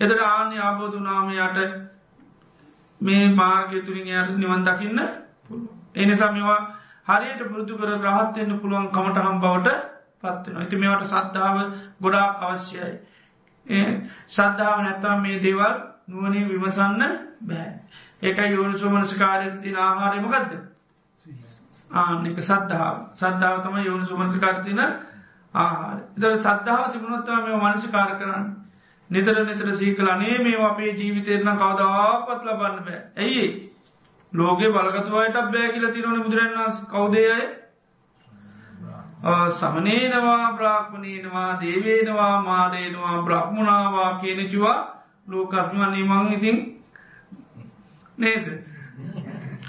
එතර 0.00 0.18
ආන්‍ය 0.24 0.56
ආබෝධ 0.58 0.96
නාමයට 1.00 1.58
මේ 3.00 3.24
මාර්ගය 3.30 3.78
තුළින් 3.80 4.08
යට 4.08 4.36
නිවන් 4.36 4.62
දකින්න 4.62 5.00
පුළුව 5.44 5.76
එනිසා 5.96 6.32
මේවා 6.32 6.60
හරියට 7.06 7.42
පුරුදු 7.42 7.74
කර 7.76 7.90
ග්‍රහත්වයන්න 7.98 8.60
පුළුවන් 8.60 8.88
කමටහම් 8.88 9.38
බවට 9.40 9.76
පත්වෙන 10.22 10.56
ඇති 10.56 10.76
මේවට 10.76 11.06
සද්ධාව 11.06 11.56
ගොඩා 12.00 12.28
අවශ්‍යයි. 12.42 12.94
සද්ධාව 14.28 14.78
නැත්තම් 14.80 15.18
මේ 15.20 15.40
දේවල් 15.40 15.74
නුවනින් 16.08 16.48
විමසන්න 16.48 17.02
බෑ. 17.42 17.68
ඒක 18.22 18.38
යෝනිසු 18.48 18.90
මනස්කාරතින 18.90 19.76
ආහාරයමකක්ද 19.78 20.52
ආනෙක 21.90 22.38
සද්ධාව 22.40 22.96
සද්ධාව 23.14 23.56
තම 23.62 23.76
යෝනි 25.56 25.86
සුමනස්කාරතින 26.12 26.16
ආහාර 26.16 26.28
එත 26.28 26.40
සද්ධාව 26.40 26.92
තිබුණොත්තම 26.92 27.44
මේ 27.44 27.56
මනසිකාර 27.56 28.10
කරන්න. 28.18 28.46
නිතර 29.10 29.44
නිතර 29.44 29.68
සීකල 29.72 30.08
අනේ 30.08 30.38
මේ 30.38 30.56
අපේ 30.56 30.92
ජීවිතයරන 30.92 31.48
කවදාපත් 31.52 32.44
ලබන්න 32.44 32.84
බෑ. 32.84 33.00
ඇයි 33.16 33.72
ලෝකෙ 34.32 34.66
බලගතුවායට 34.68 35.52
බෑ 35.52 35.72
කියල 35.72 35.86
තිරවන 35.88 36.22
බුදුරන් 36.22 36.52
වන්ස 36.54 36.80
කවදේය 36.84 37.44
සමනේනවා 39.50 40.52
බ්‍රාක්්මණයනවා 40.52 41.60
දේවේනවා 41.60 42.42
මාදේනවා 42.42 43.22
බ්‍රහ්මණවා 43.22 44.18
කියනචවා 44.20 44.78
ලෝකස්මන්නේ 45.28 46.04
මං 46.04 46.32
ඉතින් 46.32 46.82
නේද? 48.18 48.46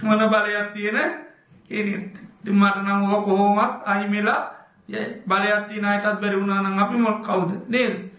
මන 0.04 0.30
බලයක් 0.30 0.74
තියෙන 0.74 1.00
මට 2.44 2.78
නම් 2.78 3.04
ඕ 3.04 3.22
කොහොමත් 3.22 3.82
අහිමිලා 3.86 4.57
බලයක් 5.26 5.68
තියන 5.68 5.86
අයටත් 5.86 6.22
බැරි 6.22 6.38
වුණාන 6.38 6.80
අපි 6.80 6.98
මොල් 6.98 7.22
කවුද? 7.22 7.52
නේද? 7.68 8.12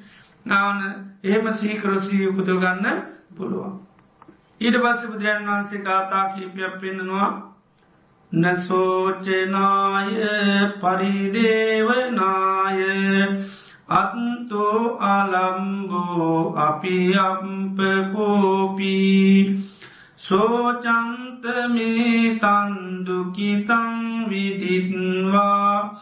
නාවන 0.47 0.95
එහෙම 1.23 1.55
සීකරසී 1.55 2.29
උපතු 2.29 2.57
ගන්න 2.57 3.03
පුළුවන්. 3.35 3.81
ඊට 4.61 4.77
පස්ස 4.77 5.07
බුදුරන් 5.07 5.47
වහන්සේ 5.47 5.81
ගාතා 5.81 6.29
කීපයක් 6.29 6.81
පෙන්නවා 6.81 7.49
නසෝචනාය 8.33 10.15
පරිදේවනාය 10.81 12.81
අත්තෝ 13.91 14.99
අලම්බෝ 15.09 16.55
අපි 16.59 17.17
අම්පකෝපී 17.21 19.09
සෝචන්තමේ 20.21 22.37
තන්දුකිතං 22.37 24.29
විදිත්වා 24.29 25.97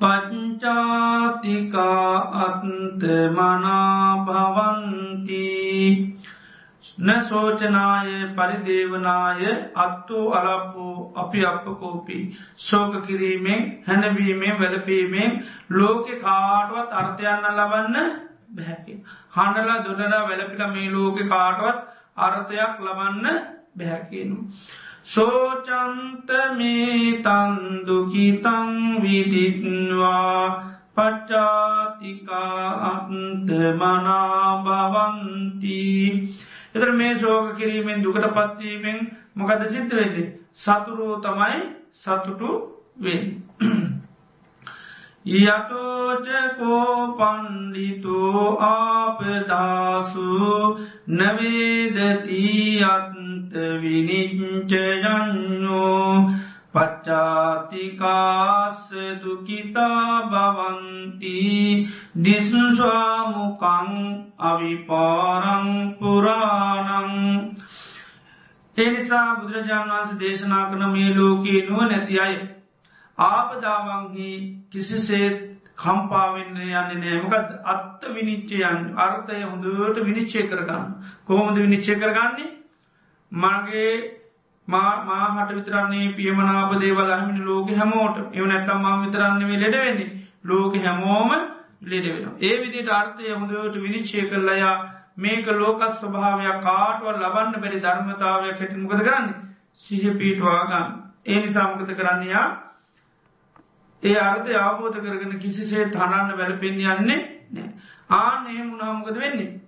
පච්චාතිකා 0.00 1.88
අත්ත 2.40 3.02
මනාභවන්ති 3.32 4.66
නසෝචනාය 6.98 8.10
පරිදේවනාය 8.32 9.42
අත්තු 9.76 10.18
අලප්පු 10.32 10.86
අපි 11.16 11.40
අපකෝපි 11.44 12.18
ශෝක 12.58 12.92
කිරීමෙන් 13.02 13.60
හැනවීමෙන් 13.86 14.54
වැලපීමෙන් 14.56 15.30
ලෝකෙ 15.72 16.14
කාටුවත් 16.18 16.90
අර්ථයන්න 16.94 17.44
ලබන්න 17.50 17.96
බැහැකි. 18.50 18.94
හඬලා 19.30 19.78
දොඩලා 19.80 20.22
වැලපිට 20.24 20.62
මේ 20.68 20.88
ලෝකෙ 20.90 21.22
කාටුවත් 21.26 21.78
අර්ථයක් 22.18 22.74
ලබන්න 22.80 23.26
බැහැකිනු. 23.76 24.36
සෝචන්ත 25.08 26.52
මේ 26.52 27.18
තන්දුකිතං 27.18 29.02
විදිත්වා 29.02 30.62
පච්චාතිකා 30.94 32.86
අන්ත 32.86 33.50
මනාභවන්ති 33.76 35.78
එතර 36.74 36.92
මේ 36.92 37.16
ශෝක 37.16 37.56
කිරීමෙන් 37.56 38.02
දුකට 38.02 38.30
පත්වීමෙන් 38.30 39.16
මොකද 39.34 39.66
සිද්ධ 39.66 39.92
වෙන්නේ? 39.92 40.38
සතුරෝ 40.54 41.18
තමයි 41.18 41.72
සතුටු 41.94 42.78
වෙන් 42.98 43.44
යතෝජකෝ 45.26 47.14
පණ්ඩිතෝ 47.14 48.42
ආපදාසු 48.62 50.26
නවේදති 51.10 52.44
අත්ත 52.84 53.52
විනිච්චයන්නෝ 53.82 55.32
පච්චාතිකාස 56.72 58.10
දුකිතා 59.20 60.12
භවන්ති 60.24 61.36
දිසුස්වාමුකං 62.22 63.90
අවිපාරං 64.40 65.68
පුරාණං 65.98 67.16
එනිසා 68.76 69.28
බුදුරජාණන් 69.34 69.92
වන්ස 69.92 70.12
දේශනා 70.20 70.64
කන 70.66 70.82
මේ 70.90 71.10
ලෝකයේ 71.14 71.62
නුව 71.62 71.80
නැති 71.84 72.14
අය 72.20 72.34
ආපදාවන්හි 73.18 74.28
කිසිසේත් 74.68 75.38
කම්පාවෙන්න 75.76 76.56
යන්න 76.58 76.70
නෑමකත් 76.72 77.50
අත්ත 77.64 78.06
විනිච්චයන් 78.10 78.86
අර්ථය 78.98 79.40
හොඳට 79.42 79.98
විනිච්චය 80.02 80.44
කරගන්න. 80.44 80.86
කොහොමද 81.24 81.56
විනිච්චය 81.56 81.94
කරගන්නේ? 81.96 82.50
මගේ 83.32 83.92
මාහට 84.68 85.50
විතරන්නේ 85.50 86.14
පියමනාප 86.14 86.74
දේවල් 86.76 87.10
අහමිනි 87.10 87.42
ලෝක 87.42 87.70
හැමෝට 87.72 88.18
එව 88.32 88.46
නැත්තම් 88.46 88.84
මං 88.84 89.04
විතරන්නේ 89.04 89.58
ලෙඩ 89.58 89.78
වෙන්නේ. 89.78 90.10
ලෝක 90.44 90.74
හැමෝම 90.76 91.34
ලෙඩ 91.82 92.06
වෙන. 92.06 92.30
ඒ 92.40 92.54
විදිට 92.58 92.90
අර්ථය 92.90 93.32
හොඳට 93.32 93.76
විනිශ්චය 93.78 94.28
කරලයා 94.28 94.76
මේක 95.16 95.46
ලෝකස් 95.54 95.94
ස්වභාවයක් 95.96 96.62
කාටුවල් 96.62 97.20
ලබන්න 97.20 97.60
බැරි 97.60 97.80
ධර්මතාවයක් 97.80 98.58
හැට 98.58 98.76
මොකද 98.76 99.00
කරන්න? 99.00 99.28
සිහ 99.74 100.04
පීටවාගන්න. 100.14 100.88
ඒ 101.24 101.38
නිසාමකත 101.40 101.94
කරන්නයා 101.94 102.46
ඒ 104.02 104.16
අර්ථය 104.20 104.54
අවබෝධ 104.56 104.98
කරගෙන 105.00 105.38
කිසිසේ 105.38 105.84
තනන්න 105.86 106.36
වැලපෙන් 106.36 106.80
යන්නේ 106.86 107.20
නෑ. 107.50 107.68
ආනේ 108.10 108.62
මුණාමකද 108.62 109.16
වෙන්නේ. 109.16 109.60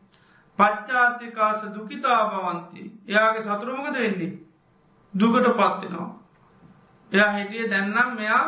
පච්චාතිකාස 0.58 1.62
දුකිතා 1.68 2.20
බවන්ති 2.26 2.82
එයාගේ 3.08 3.42
සතුරමකද 3.42 3.96
වෙන්නේ. 3.96 4.32
දුකට 5.14 5.46
පත්වෙනවා. 5.50 6.08
එයා 7.12 7.30
හිටිය 7.32 7.70
දැන්නම් 7.70 8.16
මෙයා 8.16 8.44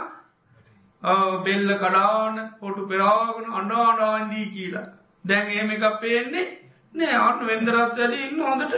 බෙල්ල 1.41 1.71
කඩාන 1.77 2.37
පොටු 2.61 2.87
පෙරාගෙන 2.87 3.53
අඩාඩාන්දී 3.53 4.47
කියලා. 4.49 4.87
දැන් 5.25 5.47
ඒම 5.51 5.71
එකක් 5.71 6.01
පේන්නේ 6.01 6.47
නෑ 6.95 7.15
අන්න 7.19 7.47
වෙන්දරත් 7.47 7.97
වැඩ 7.97 8.15
ඉන්න 8.17 8.41
හොඳට 8.41 8.75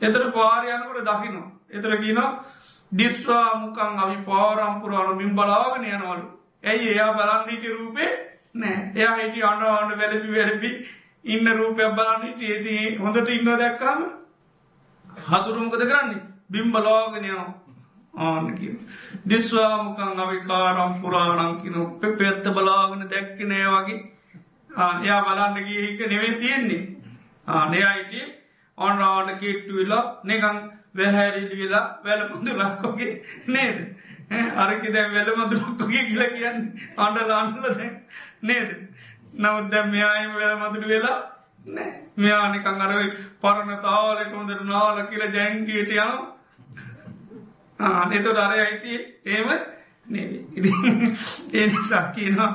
එතර 0.00 0.22
පාරයනකොට 0.32 1.04
දකිනවා. 1.04 1.48
එතර 1.70 1.92
කියනවා 1.96 2.30
දිස්වා 2.92 3.48
මුකං 3.56 3.98
අවි 3.98 4.16
පාරම්පුරාණු 4.24 5.16
මින් 5.16 5.34
බලාගෙන 5.34 5.84
යනවලු. 5.86 6.24
ඇයි 6.64 6.88
එයා 6.88 7.12
බලන්නට 7.12 7.64
රූපේ? 7.72 8.10
නෑ. 8.54 8.92
එයා 8.94 9.16
හිටි 9.16 9.42
අන්නවාන්න 9.42 9.98
වැලපි 9.98 10.32
වැලපි 10.32 10.70
ඉන්න 11.26 11.46
රූපයක් 11.54 11.94
බලන්නට 11.94 12.42
ඒති 12.44 12.74
හොඳට 12.96 13.28
ඉන්න 13.30 13.54
දැක්කාම 13.56 14.04
හතුරුමකද 15.26 15.82
කරන්නේ? 15.82 16.22
බිම්බලාගෙනයනවා 16.50 17.48
ආනක 18.18 18.60
දිස්වාමකං 19.26 20.20
අවිකාරම් 20.20 20.94
පුරාණංකින 21.02 21.76
පෙ 22.00 22.08
පැත්ත 22.14 22.46
බලාගෙන 22.50 23.04
දැක්කනෑ 23.06 23.68
වගේ. 23.74 23.98
එයා 25.00 25.20
බලන්න 25.24 25.66
ගිය 25.66 25.84
එක 25.84 26.00
නෙවේ 26.06 26.34
තියෙන්නේ. 26.34 26.82
ආනයායිට 27.48 28.14
ඔන්නාට 28.78 29.30
කෙට්ටු 29.40 29.76
වෙලා 29.76 30.04
නිකං 30.24 30.58
වැහැරිලි 30.98 31.56
වෙලා 31.56 31.86
වැල 32.04 32.22
මුඳු 32.28 32.50
ලක්කොගේ 32.56 33.12
නේද 33.48 33.78
අරකි 34.30 34.88
දැ 34.90 35.06
වැල 35.08 35.30
මදුරක්කොගේ 35.38 36.04
කියල 36.04 36.24
කියන්න. 36.30 36.58
අඩල 36.98 37.30
අන්නල 37.32 37.66
නේද? 38.42 38.70
නමුත් 39.34 39.70
දැ 39.70 39.84
මෙයායිම 39.86 40.32
වැල 40.34 40.56
මදුරු 40.60 40.88
වෙලා 40.88 41.18
මෙයානිකං 42.16 42.82
අරයි 42.82 43.08
පරණ 43.40 43.80
තාලෙට 43.80 44.32
හොඳට 44.32 44.64
නාල 44.64 45.06
කියල 45.06 45.24
ජැන්ටියට 45.30 45.90
යනවා. 45.92 46.26
එතොට 48.10 48.38
අර 48.38 48.52
අයිති 48.58 48.94
ඒම 49.26 49.48
ඒනිසා 51.52 52.04
කියනවා 52.10 52.52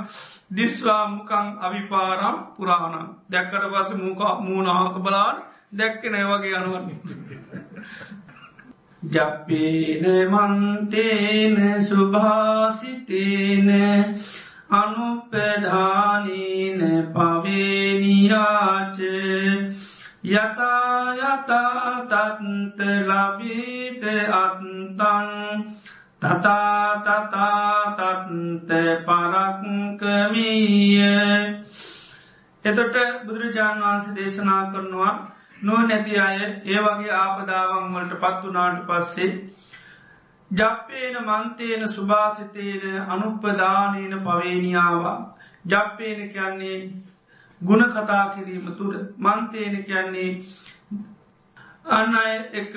දිස්වාමුකං 0.55 1.47
අවිපාරම් 1.59 2.37
පුරාණම් 2.55 3.09
දැක්කට 3.31 3.69
පස 3.71 3.93
මූක 3.95 4.21
මූනාහක 4.41 4.97
බලාන 4.99 5.37
දැක්ක 5.77 6.03
නෑවගේ 6.05 6.55
අනුවන්නේ. 6.55 7.62
ජප්පේන 9.03 10.29
මන්තේන 10.29 11.83
සුභාසිතේන 11.83 13.69
අනුපධානීන 14.71 16.79
පවේනියාච 17.09 18.97
යතායතාතත්ත 20.25 22.13
ලබීත 23.01 24.03
අත්තන් 24.33 25.29
තතාතතාතත්ත 26.21 27.99
පරක්කමීය. 29.05 31.01
එතොට 32.65 32.95
බුදුරජාණන් 33.25 33.83
වහන්සේ 33.83 34.15
දේශනා 34.15 34.63
කරනවා 34.67 35.13
නො 35.63 35.81
නැති 35.83 36.19
අය 36.19 36.39
ඒ 36.41 36.79
වගේ 36.81 37.13
ආපදාවන් 37.15 37.93
වලට 37.93 38.21
පත්වනාට 38.21 38.79
පස්සේ 38.85 39.31
ජප්පේන 40.51 41.15
මන්තේන 41.21 41.89
සුභාසිතේන 41.89 42.83
අනුපදානීන 43.07 44.19
පවේනියාවා. 44.19 45.17
ජප්පේන 45.65 46.29
කියන්නේ 46.29 46.77
ගුණ 47.61 47.83
කතා 47.87 48.25
කිරීම 48.29 48.67
තුර 48.73 48.93
මන්තේන 49.19 49.83
කියන්නේ 49.83 50.31
අන්න 51.91 52.15
අය 52.15 52.33
එක 52.53 52.75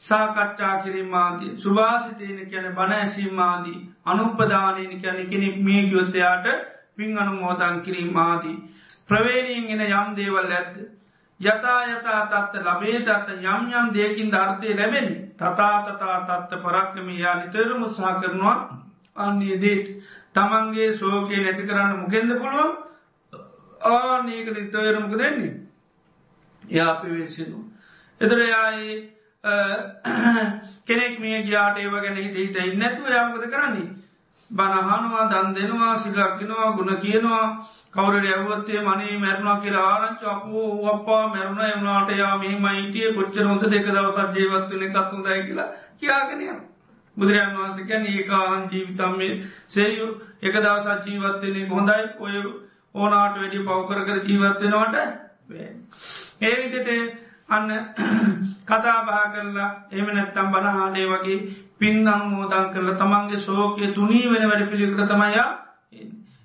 සාකච්ඡා 0.00 0.74
කිරීමාදී 0.78 1.56
සුභාසිතයන 1.58 2.38
කියන 2.46 2.66
බණ 2.72 2.92
ඇසීමාදී 2.94 3.78
අනුපදානයන 4.06 4.92
කියන 4.98 5.20
කෙනෙක් 5.28 5.56
මේ 5.60 5.82
ගයොත්තයාට 5.86 6.46
පින් 6.96 7.18
අනුමෝදන් 7.18 7.80
කිරීමාදී 7.80 8.56
ප්‍රවේණීෙන් 9.08 9.80
එන 9.80 9.86
යම් 9.92 10.12
දේවල් 10.16 10.52
ඇත්ද 10.52 10.76
යතා 11.44 11.80
යතා 11.88 12.20
තත්ත 12.26 12.62
ලබේට 12.62 13.08
අත්ත 13.08 13.28
යම් 13.30 13.62
යම් 13.72 13.86
දෙයකින් 13.94 14.30
ධර්තය 14.30 14.74
ලැබෙන 14.74 15.08
තතාතතා 15.34 16.16
තත්ත 16.22 16.62
පරක්කම 16.62 17.08
යා 17.14 17.34
නිතරම 17.36 17.82
සහ 17.86 18.14
කරනවා 18.20 18.56
අන්නේ 19.16 19.58
දේට 19.58 19.86
තමන්ගේ 20.34 20.92
සෝකය 20.92 21.36
නැති 21.38 21.62
කරන්න 21.64 21.98
මුගෙන්ද 21.98 22.30
පුළුවන්? 22.34 22.72
ආනක 23.80 24.48
නිතවරමක 24.48 25.12
දෙන්නේ 25.14 25.52
යා 26.64 26.94
පිවේශනු. 26.96 27.58
එතර 28.20 28.38
යායි 28.46 28.94
කෙනෙක් 30.84 31.20
මේ 31.20 31.42
ගයාට 31.42 31.78
ඒව 31.78 31.94
ගැන 31.98 32.16
හිත 32.16 32.36
හිත 32.36 32.56
ඉන්නැතුව 32.64 33.08
යාමකද 33.08 33.46
කරන්නේ. 33.48 33.88
බනහනවා 34.54 35.24
දන් 35.26 35.54
දෙනවා 35.54 35.94
සිල්ලක්කිනවා 35.96 36.72
ගුණ 36.72 36.96
කියනවා. 36.98 37.46
කවරට 37.90 38.26
ඇවත්තේ 38.28 38.82
මනේ 38.82 39.16
මැරුණා 39.18 39.56
කියලා 39.58 39.86
ආරංච 39.88 40.22
අපෝ 40.26 40.68
අප්පා 40.88 41.22
මැරුණ 41.28 41.64
එවුණට 41.64 42.12
යා 42.16 42.36
මේ 42.38 42.54
මයිටිය 42.58 43.14
කොච්චර 43.14 43.46
හොත 43.46 43.66
දෙක 43.68 43.88
දවසත් 43.88 44.36
ජීවත්වන 44.36 44.84
කත්තුන් 44.90 45.24
දයි 45.24 45.40
කියලා 45.42 45.68
කියාගෙනය. 45.96 46.46
බුදුරයන් 47.16 47.50
වහන්ස 47.54 47.78
ගැන 47.84 48.06
ඒකාහන් 48.08 48.62
ජීවිතම් 48.70 49.16
මේ 49.16 49.32
සේයු. 49.68 50.08
එක 50.42 50.54
දවසත් 50.58 51.06
ජීවත්වන්නේ 51.06 51.68
හොඳයි. 51.68 52.02
ඔය 52.18 52.34
ඕනාට 52.94 53.36
වැඩි 53.36 53.58
පවකර 53.60 54.00
කර 54.04 54.18
ජීවත්වෙනවට 54.24 54.96
ඒ 56.42 56.54
විදිට 56.56 56.88
අන්න 57.48 57.68
කතා 58.68 58.98
බා 59.02 59.24
කරලා 59.28 59.70
එම 59.92 60.06
නැත්තම් 60.08 60.48
බනහානේ 60.48 61.06
වගේ 61.06 61.38
පින් 61.78 62.08
අනුමෝදන් 62.08 62.70
කරලා 62.70 62.96
තමන්ගේ 62.96 63.38
සෝකය 63.40 63.84
තුනී 63.90 64.30
වෙන 64.30 64.48
වැඩ 64.48 64.70
පිළිකට 64.70 65.00
තමයියා 65.06 65.50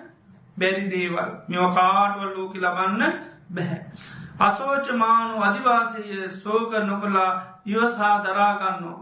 බැරි 0.58 0.90
දේවල්. 0.90 1.32
මෙව 1.48 1.74
කාඩුවල් 1.74 2.36
ලෝක 2.36 2.56
ලබන්න 2.56 3.14
බැහැ. 3.50 4.21
අසෝචමානු 4.42 5.36
අධිවාසය 5.40 6.04
සෝක 6.34 6.72
නොකලා 6.82 7.32
ඉවසා 7.66 8.16
දරාගන්නවා. 8.20 9.00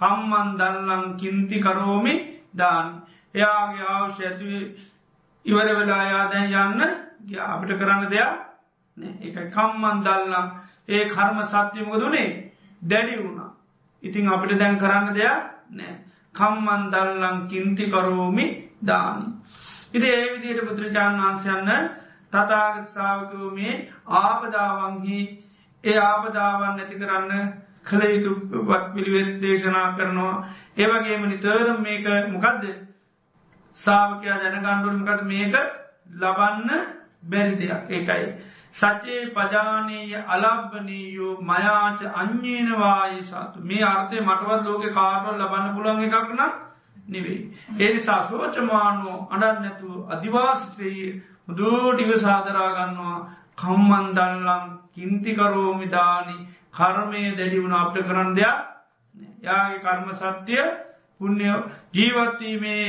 කම්මන් 0.00 0.48
දල්ලං 0.56 1.04
කින්ති 1.16 1.56
කරෝමි 1.58 2.14
දාන 2.54 2.86
එයාගේ 3.34 3.86
අවශ්‍ය 3.88 4.22
ඇතිව 4.24 4.50
ඉවර 5.44 5.68
වෙලා 5.70 6.04
යාදැන් 6.04 6.46
යන්න 6.54 6.80
අපිට 7.46 7.72
කරන්න 7.74 8.08
දෙයක් 8.08 8.32
එක 9.22 9.36
කම්මන් 9.50 10.02
දල්ලං 10.02 10.46
ඒ 10.88 11.04
කර්ම 11.06 11.38
සත්‍යමකදුනේ 11.44 12.28
දැඩි 12.82 13.14
වුණා. 13.18 13.50
ඉතිං 14.02 14.28
අපිට 14.28 14.58
දැන් 14.58 14.78
කරන්න 14.78 15.14
දෙයක් 15.14 15.38
නෑ. 15.70 15.94
කම්මන් 16.34 16.82
දල්ලං 16.90 17.48
කින්ති 17.48 17.84
කරෝමි 17.86 18.46
දානි. 18.82 19.26
ඉති 19.92 20.06
ඒ 20.08 20.26
විදියට 20.32 20.66
බුදුරජාණන් 20.66 21.20
වහන්සයන්න 21.20 21.68
තතාගත 22.32 22.86
සාාවකෝ 22.88 23.50
මේ 23.50 23.74
ආපදාවන්හි 24.18 25.18
ඒ 25.84 25.98
ආපදාවන් 26.00 26.72
නැති 26.72 26.94
කරන්න 26.96 27.52
කළ 27.84 28.02
යුතු 28.16 28.62
වත් 28.62 28.86
පිළිවෙත් 28.94 29.30
දේශනා 29.40 29.88
කරනවා. 29.92 30.36
ඒවගේම 30.76 31.22
නිතරම් 31.24 31.82
මේක 31.82 32.06
මොකක්ද 32.28 32.64
සාාවකයා 33.76 34.38
දැනගණ්ඩුවන 34.38 34.98
මකද 34.98 35.20
මේක 35.24 35.54
ලබන්න 36.14 36.70
බැරි 37.24 37.54
දෙයක්. 37.56 37.82
ඒකයි. 37.90 38.26
සචේ 38.72 39.20
පජානීය 39.28 40.16
අලබ්බනීයෝ 40.28 41.34
මයාච 41.42 42.00
අඥ්ඥේනවායි 42.12 43.22
සතු. 43.22 43.58
මේ 43.62 43.84
අර්ථය 43.84 44.20
මටවත් 44.20 44.64
ලෝක 44.64 44.84
කාටවල් 44.92 45.38
ලබන්න 45.38 45.74
පුළන් 45.74 46.02
එකක්න 46.02 46.40
නෙවෙයි. 47.08 47.40
ඒනිසා 47.78 48.20
සෝචමානුව 48.28 49.08
අඩන් 49.30 49.62
නැතුව 49.62 49.94
අධිවාසිසයේ 51.50 51.90
මුදුටිව 51.90 52.10
සාදරාගන්නවා 52.18 53.18
කම්මන්දල්ලම් 53.56 54.64
කින්තිකරෝමිදානි 54.94 56.36
කර්මය 56.72 57.22
දැඩි 57.36 57.62
වුණ 57.62 57.72
අපට 57.74 57.96
කරන්න 58.02 58.34
දෙයක් 58.34 58.58
යාගේ 59.42 59.80
කර්ම 59.80 60.08
සත්‍යය 60.14 60.64
පුුණ්‍ය 61.18 61.48
ජීවත්වීමේ 61.92 62.84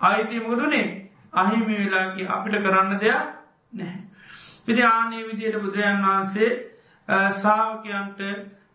අයිති 0.00 0.40
මුදුනේ 0.40 0.86
අහිමි 1.32 1.74
වෙලාගේ 1.74 2.28
අපිට 2.28 2.56
කරන්න 2.56 3.00
දෙයක් 3.00 3.22
නැහැ. 3.72 4.00
විදි 4.68 4.82
ආනේ 4.84 5.26
විදියට 5.26 5.56
බුදුරජන් 5.56 6.04
වහන්සේ 6.04 6.50
සාාවකයන්ට 7.32 8.20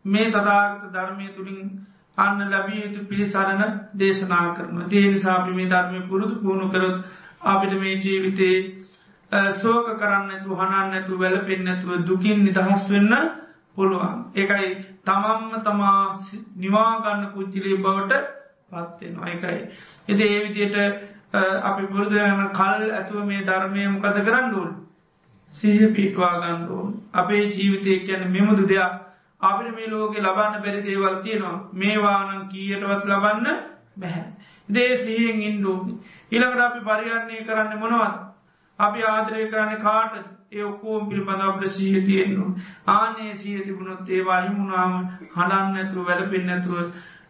මේ 0.05 0.29
තදාගත 0.29 0.83
ධර්මය 0.93 1.27
තුළින් 1.29 1.87
අන්න 2.17 2.39
ලැබිය 2.49 2.83
යුතු 2.83 3.05
පිළිසරණ 3.05 3.73
දේශනා 3.97 4.55
කරන 4.55 4.89
දේනි 4.89 5.19
සාපි 5.19 5.51
මේ 5.51 5.69
ධර්මය 5.69 6.07
පුරුදු 6.07 6.35
පුුණු 6.37 6.69
කරොත් 6.69 7.05
අපිට 7.43 7.73
මේ 7.75 7.95
ජීවිතේ 7.97 8.80
සෝක 9.31 9.85
කරන්න 9.95 10.31
ඇතු 10.31 10.55
හනන්න 10.55 10.93
ඇතු 10.93 11.17
වැල 11.17 11.37
පෙන්නැතුව 11.41 12.05
දුකින් 12.05 12.43
නිදහස් 12.43 12.89
වෙන්න 12.89 13.13
පුළුවන්. 13.75 14.17
ඒකයි 14.35 14.69
තමම්ම 15.05 15.53
තමා 15.61 16.15
නිවාගන්න 16.57 17.31
පුච්චිලේ 17.33 17.77
බවට 17.77 18.13
පත්වෙනවා 18.69 19.29
එකයි. 19.29 19.59
එති 20.07 20.23
ඒ 20.25 20.39
විදියට 20.43 20.75
අපි 21.63 21.83
පුරුදුයන 21.85 22.49
කල් 22.51 22.83
ඇතුව 22.91 23.25
මේ 23.25 23.43
ධර්මය 23.43 23.87
මොකද 23.89 24.17
කරන්න 24.17 24.53
ඕන්. 24.53 24.71
සිහ 25.53 25.79
පිටවා 25.89 26.33
ගණ්ඩෝන් 26.37 26.89
අපේ 27.13 27.43
ජීවිතය 27.47 27.99
කියන 28.01 28.23
මෙමුදු 28.29 28.63
දෙයක් 28.65 28.91
අපිට 29.41 29.75
මේ 29.75 29.87
ලෝක 29.87 30.15
ලබන්න 30.17 30.61
බැරි 30.63 30.81
දේවල් 30.81 31.15
තියෙනවා 31.23 31.57
මේවානං 31.73 32.49
කීයටවත් 32.49 33.05
ලබන්න 33.05 33.47
බැහැ. 33.97 34.25
දේ 34.69 34.97
සීයෙන් 34.97 35.41
ඉන්ඩෝනි. 35.41 35.93
ඉළඟට 36.31 36.61
අපි 36.61 36.79
පරිහරණය 36.81 37.45
කරන්න 37.45 37.79
මොනවද. 37.79 38.30
අපි 38.81 39.03
ආදරය 39.05 39.47
කරන්න 39.47 39.81
කාට 39.81 40.13
ඒ 40.51 40.63
ඔක්කෝම් 40.63 41.07
පිළිබඳ 41.07 41.41
අපට 41.41 41.63
සීහ 41.69 42.03
තියෙන්න්නු. 42.03 42.45
ආනේ 42.87 43.33
සීහ 43.35 43.59
තිබුණොත් 43.61 44.09
ඒවා 44.09 44.41
හිමුණාම 44.41 44.93
හඩන්න 45.29 45.77
ඇතුරු 45.77 46.05
වැලපෙන් 46.05 46.45
නැතුව 46.45 46.77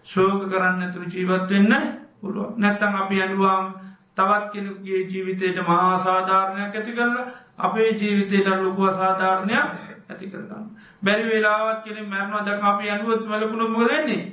ශෝක 0.06 0.42
කරන්න 0.48 0.82
ඇතුරු 0.82 1.06
ජීවත් 1.08 1.50
වෙන්න 1.50 1.74
පුළුව 2.22 2.58
නැත්තං 2.58 2.96
අපි 2.96 3.22
ඇඩුවාම් 3.22 3.68
තවත් 4.16 4.52
කෙනෙකුගේ 4.52 5.02
ජීවිතයට 5.06 5.58
මහා 5.64 5.98
සාධාරණයක් 6.00 6.76
ඇති 6.76 6.94
කරලා 6.94 7.28
අපේ 7.60 7.90
ජීවිතයට 7.94 8.48
ලොකුව 8.58 8.90
සාධාරණයක් 8.94 9.70
ඇති 10.10 10.26
කරගන්න. 10.28 10.66
බැරි 11.02 11.30
වෙලාවත් 11.30 11.84
කෙනෙ 11.84 12.02
මැරණවා 12.06 12.44
දක 12.44 12.64
අපි 12.66 12.90
ඇනුවත් 12.90 13.24
මලපුුණු 13.26 13.68
මොදන්නේ. 13.70 14.24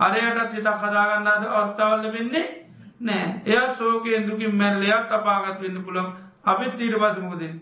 අරයටත් 0.00 0.52
හිටක් 0.52 0.78
හදාගන්නාද 0.82 1.42
අත්තාවල්ල 1.54 2.12
වෙන්නේ 2.12 2.46
නෑ 3.00 3.26
එයත් 3.46 3.72
සෝකයෙන් 3.74 4.26
දුකින් 4.26 4.56
මැල්ලයක් 4.56 5.12
අපාගත් 5.12 5.60
වෙන්න 5.60 5.82
පුළන් 5.82 6.12
අපිත් 6.46 6.74
ඊට 6.78 6.96
පසමකදින් 6.96 7.54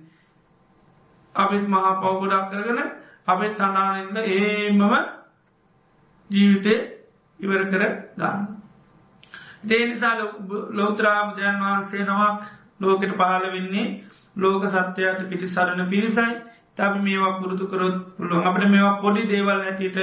අපිත් 1.35 1.65
මහා 1.67 1.93
පවගොඩක් 1.97 2.51
කරගෙන 2.51 2.81
අපිත් 3.27 3.55
තනානද 3.57 4.17
ඒමම 4.19 4.83
ජීවිතය 6.31 6.75
ඉවර 7.41 7.63
කර 7.67 7.83
ගන්න. 8.17 8.47
දේනිසා 9.65 10.15
ලෝත්‍රාබජයන් 10.73 11.61
වහන්සේ 11.61 12.05
නමක් 12.05 12.41
ලෝකට 12.81 13.13
පහල 13.13 13.47
වෙන්නේ 13.51 13.87
ලෝක 14.37 14.65
සත්‍යයට 14.67 15.29
පිටි 15.29 15.47
සරණ 15.49 15.89
පිරිසයි 15.89 16.35
තබි 16.77 16.99
මේවා 17.01 17.39
පුරුදු 17.39 17.65
කරොත් 17.67 17.97
පුළුවන්. 18.17 18.45
අපට 18.45 18.65
මේවා 18.67 19.01
පොඩි 19.01 19.23
දේවල් 19.27 19.61
හැටියට 19.61 19.99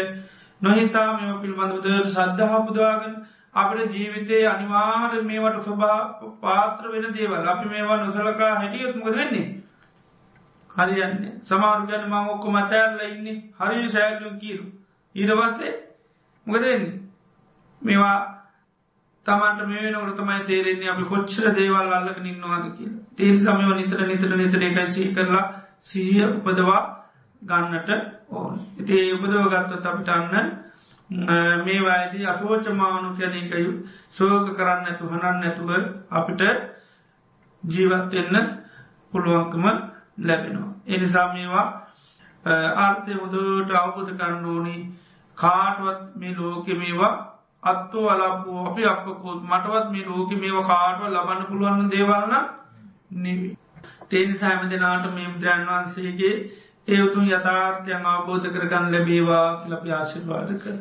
නොහිතා 0.62 1.08
මෙම 1.14 1.40
පිළිබඳුද 1.42 1.88
සද්ධහා 2.08 2.62
පුදවාගෙන 2.62 3.16
අපට 3.54 3.94
ජීවිතයේ 3.94 4.48
අනිවාර 4.48 5.24
මේවට 5.24 5.62
ස්වභා 5.62 6.00
පාත්‍ර 6.42 6.86
වෙන 6.88 7.14
දේවල්. 7.14 7.48
අපි 7.48 7.66
මේවා 7.68 7.98
නොසලකා 7.98 8.56
හැටියොත් 8.56 8.96
මොකද 8.96 9.16
වෙන්නේ? 9.16 9.48
හරියන්නේ. 10.70 11.34
සමාරුගන 11.42 12.06
මං 12.06 12.30
ඔක්කො 12.30 12.52
මතැල්ල 12.52 13.00
ඉන්නේ. 13.08 13.38
හරි 13.60 13.90
සෑල්ලුම් 13.90 14.36
කියරු 14.40 14.66
ඊරවස්සේ 15.16 15.74
මොකදන්නේ 16.48 17.00
මේවා 17.82 18.18
තමන්ට 19.26 19.68
මේ 19.68 19.92
නකට 19.92 20.16
තමයි 20.18 20.40
තේරෙන්නේ 20.46 20.90
අපි 20.90 21.04
කොච්චර 21.06 21.46
දේවල් 21.54 21.92
අල්ලක 21.92 22.20
නින්නවාද 22.20 22.66
කියල. 22.78 22.94
තේල් 23.16 23.38
සමයව 23.40 23.72
නිතර 23.74 24.02
නිතර 24.06 24.36
නිතර 24.36 24.62
එකයි 24.62 24.90
සී 24.90 25.14
කරලා 25.14 25.46
සිහිය 25.82 26.26
උපදවා 26.28 26.82
ගන්නට 27.42 27.90
ඕන. 28.30 28.56
ඉතිේ 28.78 29.14
උපදව 29.14 29.46
ගත්තොත් 29.48 29.86
අපිට 29.86 30.10
අන්න 30.10 30.50
මේ 31.12 31.80
වයිදී 31.82 32.26
අසෝචමානු 32.26 33.10
කැනකයු 33.18 33.72
සෝක 34.10 34.46
කරන්න 34.56 34.86
ඇතු 34.86 35.08
හනන්න 35.08 35.40
නැතුව 35.40 35.72
අපිට 36.12 36.42
ජීවත්වෙන්න 37.64 38.38
පුළුවන්කම 39.14 39.66
ලැබෙනවා. 40.20 40.74
එනිසා 40.88 41.34
මේවා 41.34 41.68
ආර්ථය 42.76 43.14
මුදට 43.16 43.72
අවබුධ 43.74 44.12
කරන්න 44.12 44.46
ඕනි 44.46 44.76
කාටවත් 45.38 46.02
මේ 46.16 46.36
ලෝක 46.36 46.68
මේවා 46.76 47.14
අත්තු 47.64 48.00
අලපු 48.08 48.52
අපි 48.62 48.86
අපකෝත් 48.86 49.40
මටවත් 49.44 49.86
මේ 49.92 50.06
ලෝක 50.06 50.32
මේවා 50.34 50.68
කාටව 50.68 51.04
ලබන්න 51.08 51.48
පුළුවන් 51.48 51.90
දේවල්න්න 51.90 52.48
නෙවී. 53.18 53.58
තේනි 54.10 54.34
සෑම 54.34 54.70
දෙනාට 54.70 55.06
මේ 55.14 55.28
බුදුරන් 55.28 55.68
වහන්සේගේ 55.68 56.36
ඒ 56.92 57.02
උතුන් 57.02 57.30
යථාර්ථයන් 57.30 58.08
අවබෝධ 58.08 58.48
කරගන්න 58.50 58.92
ලැබේවා 58.92 59.46
ලපි 59.68 59.94
ආශිර්වාද 59.94 60.50
කර. 60.58 60.76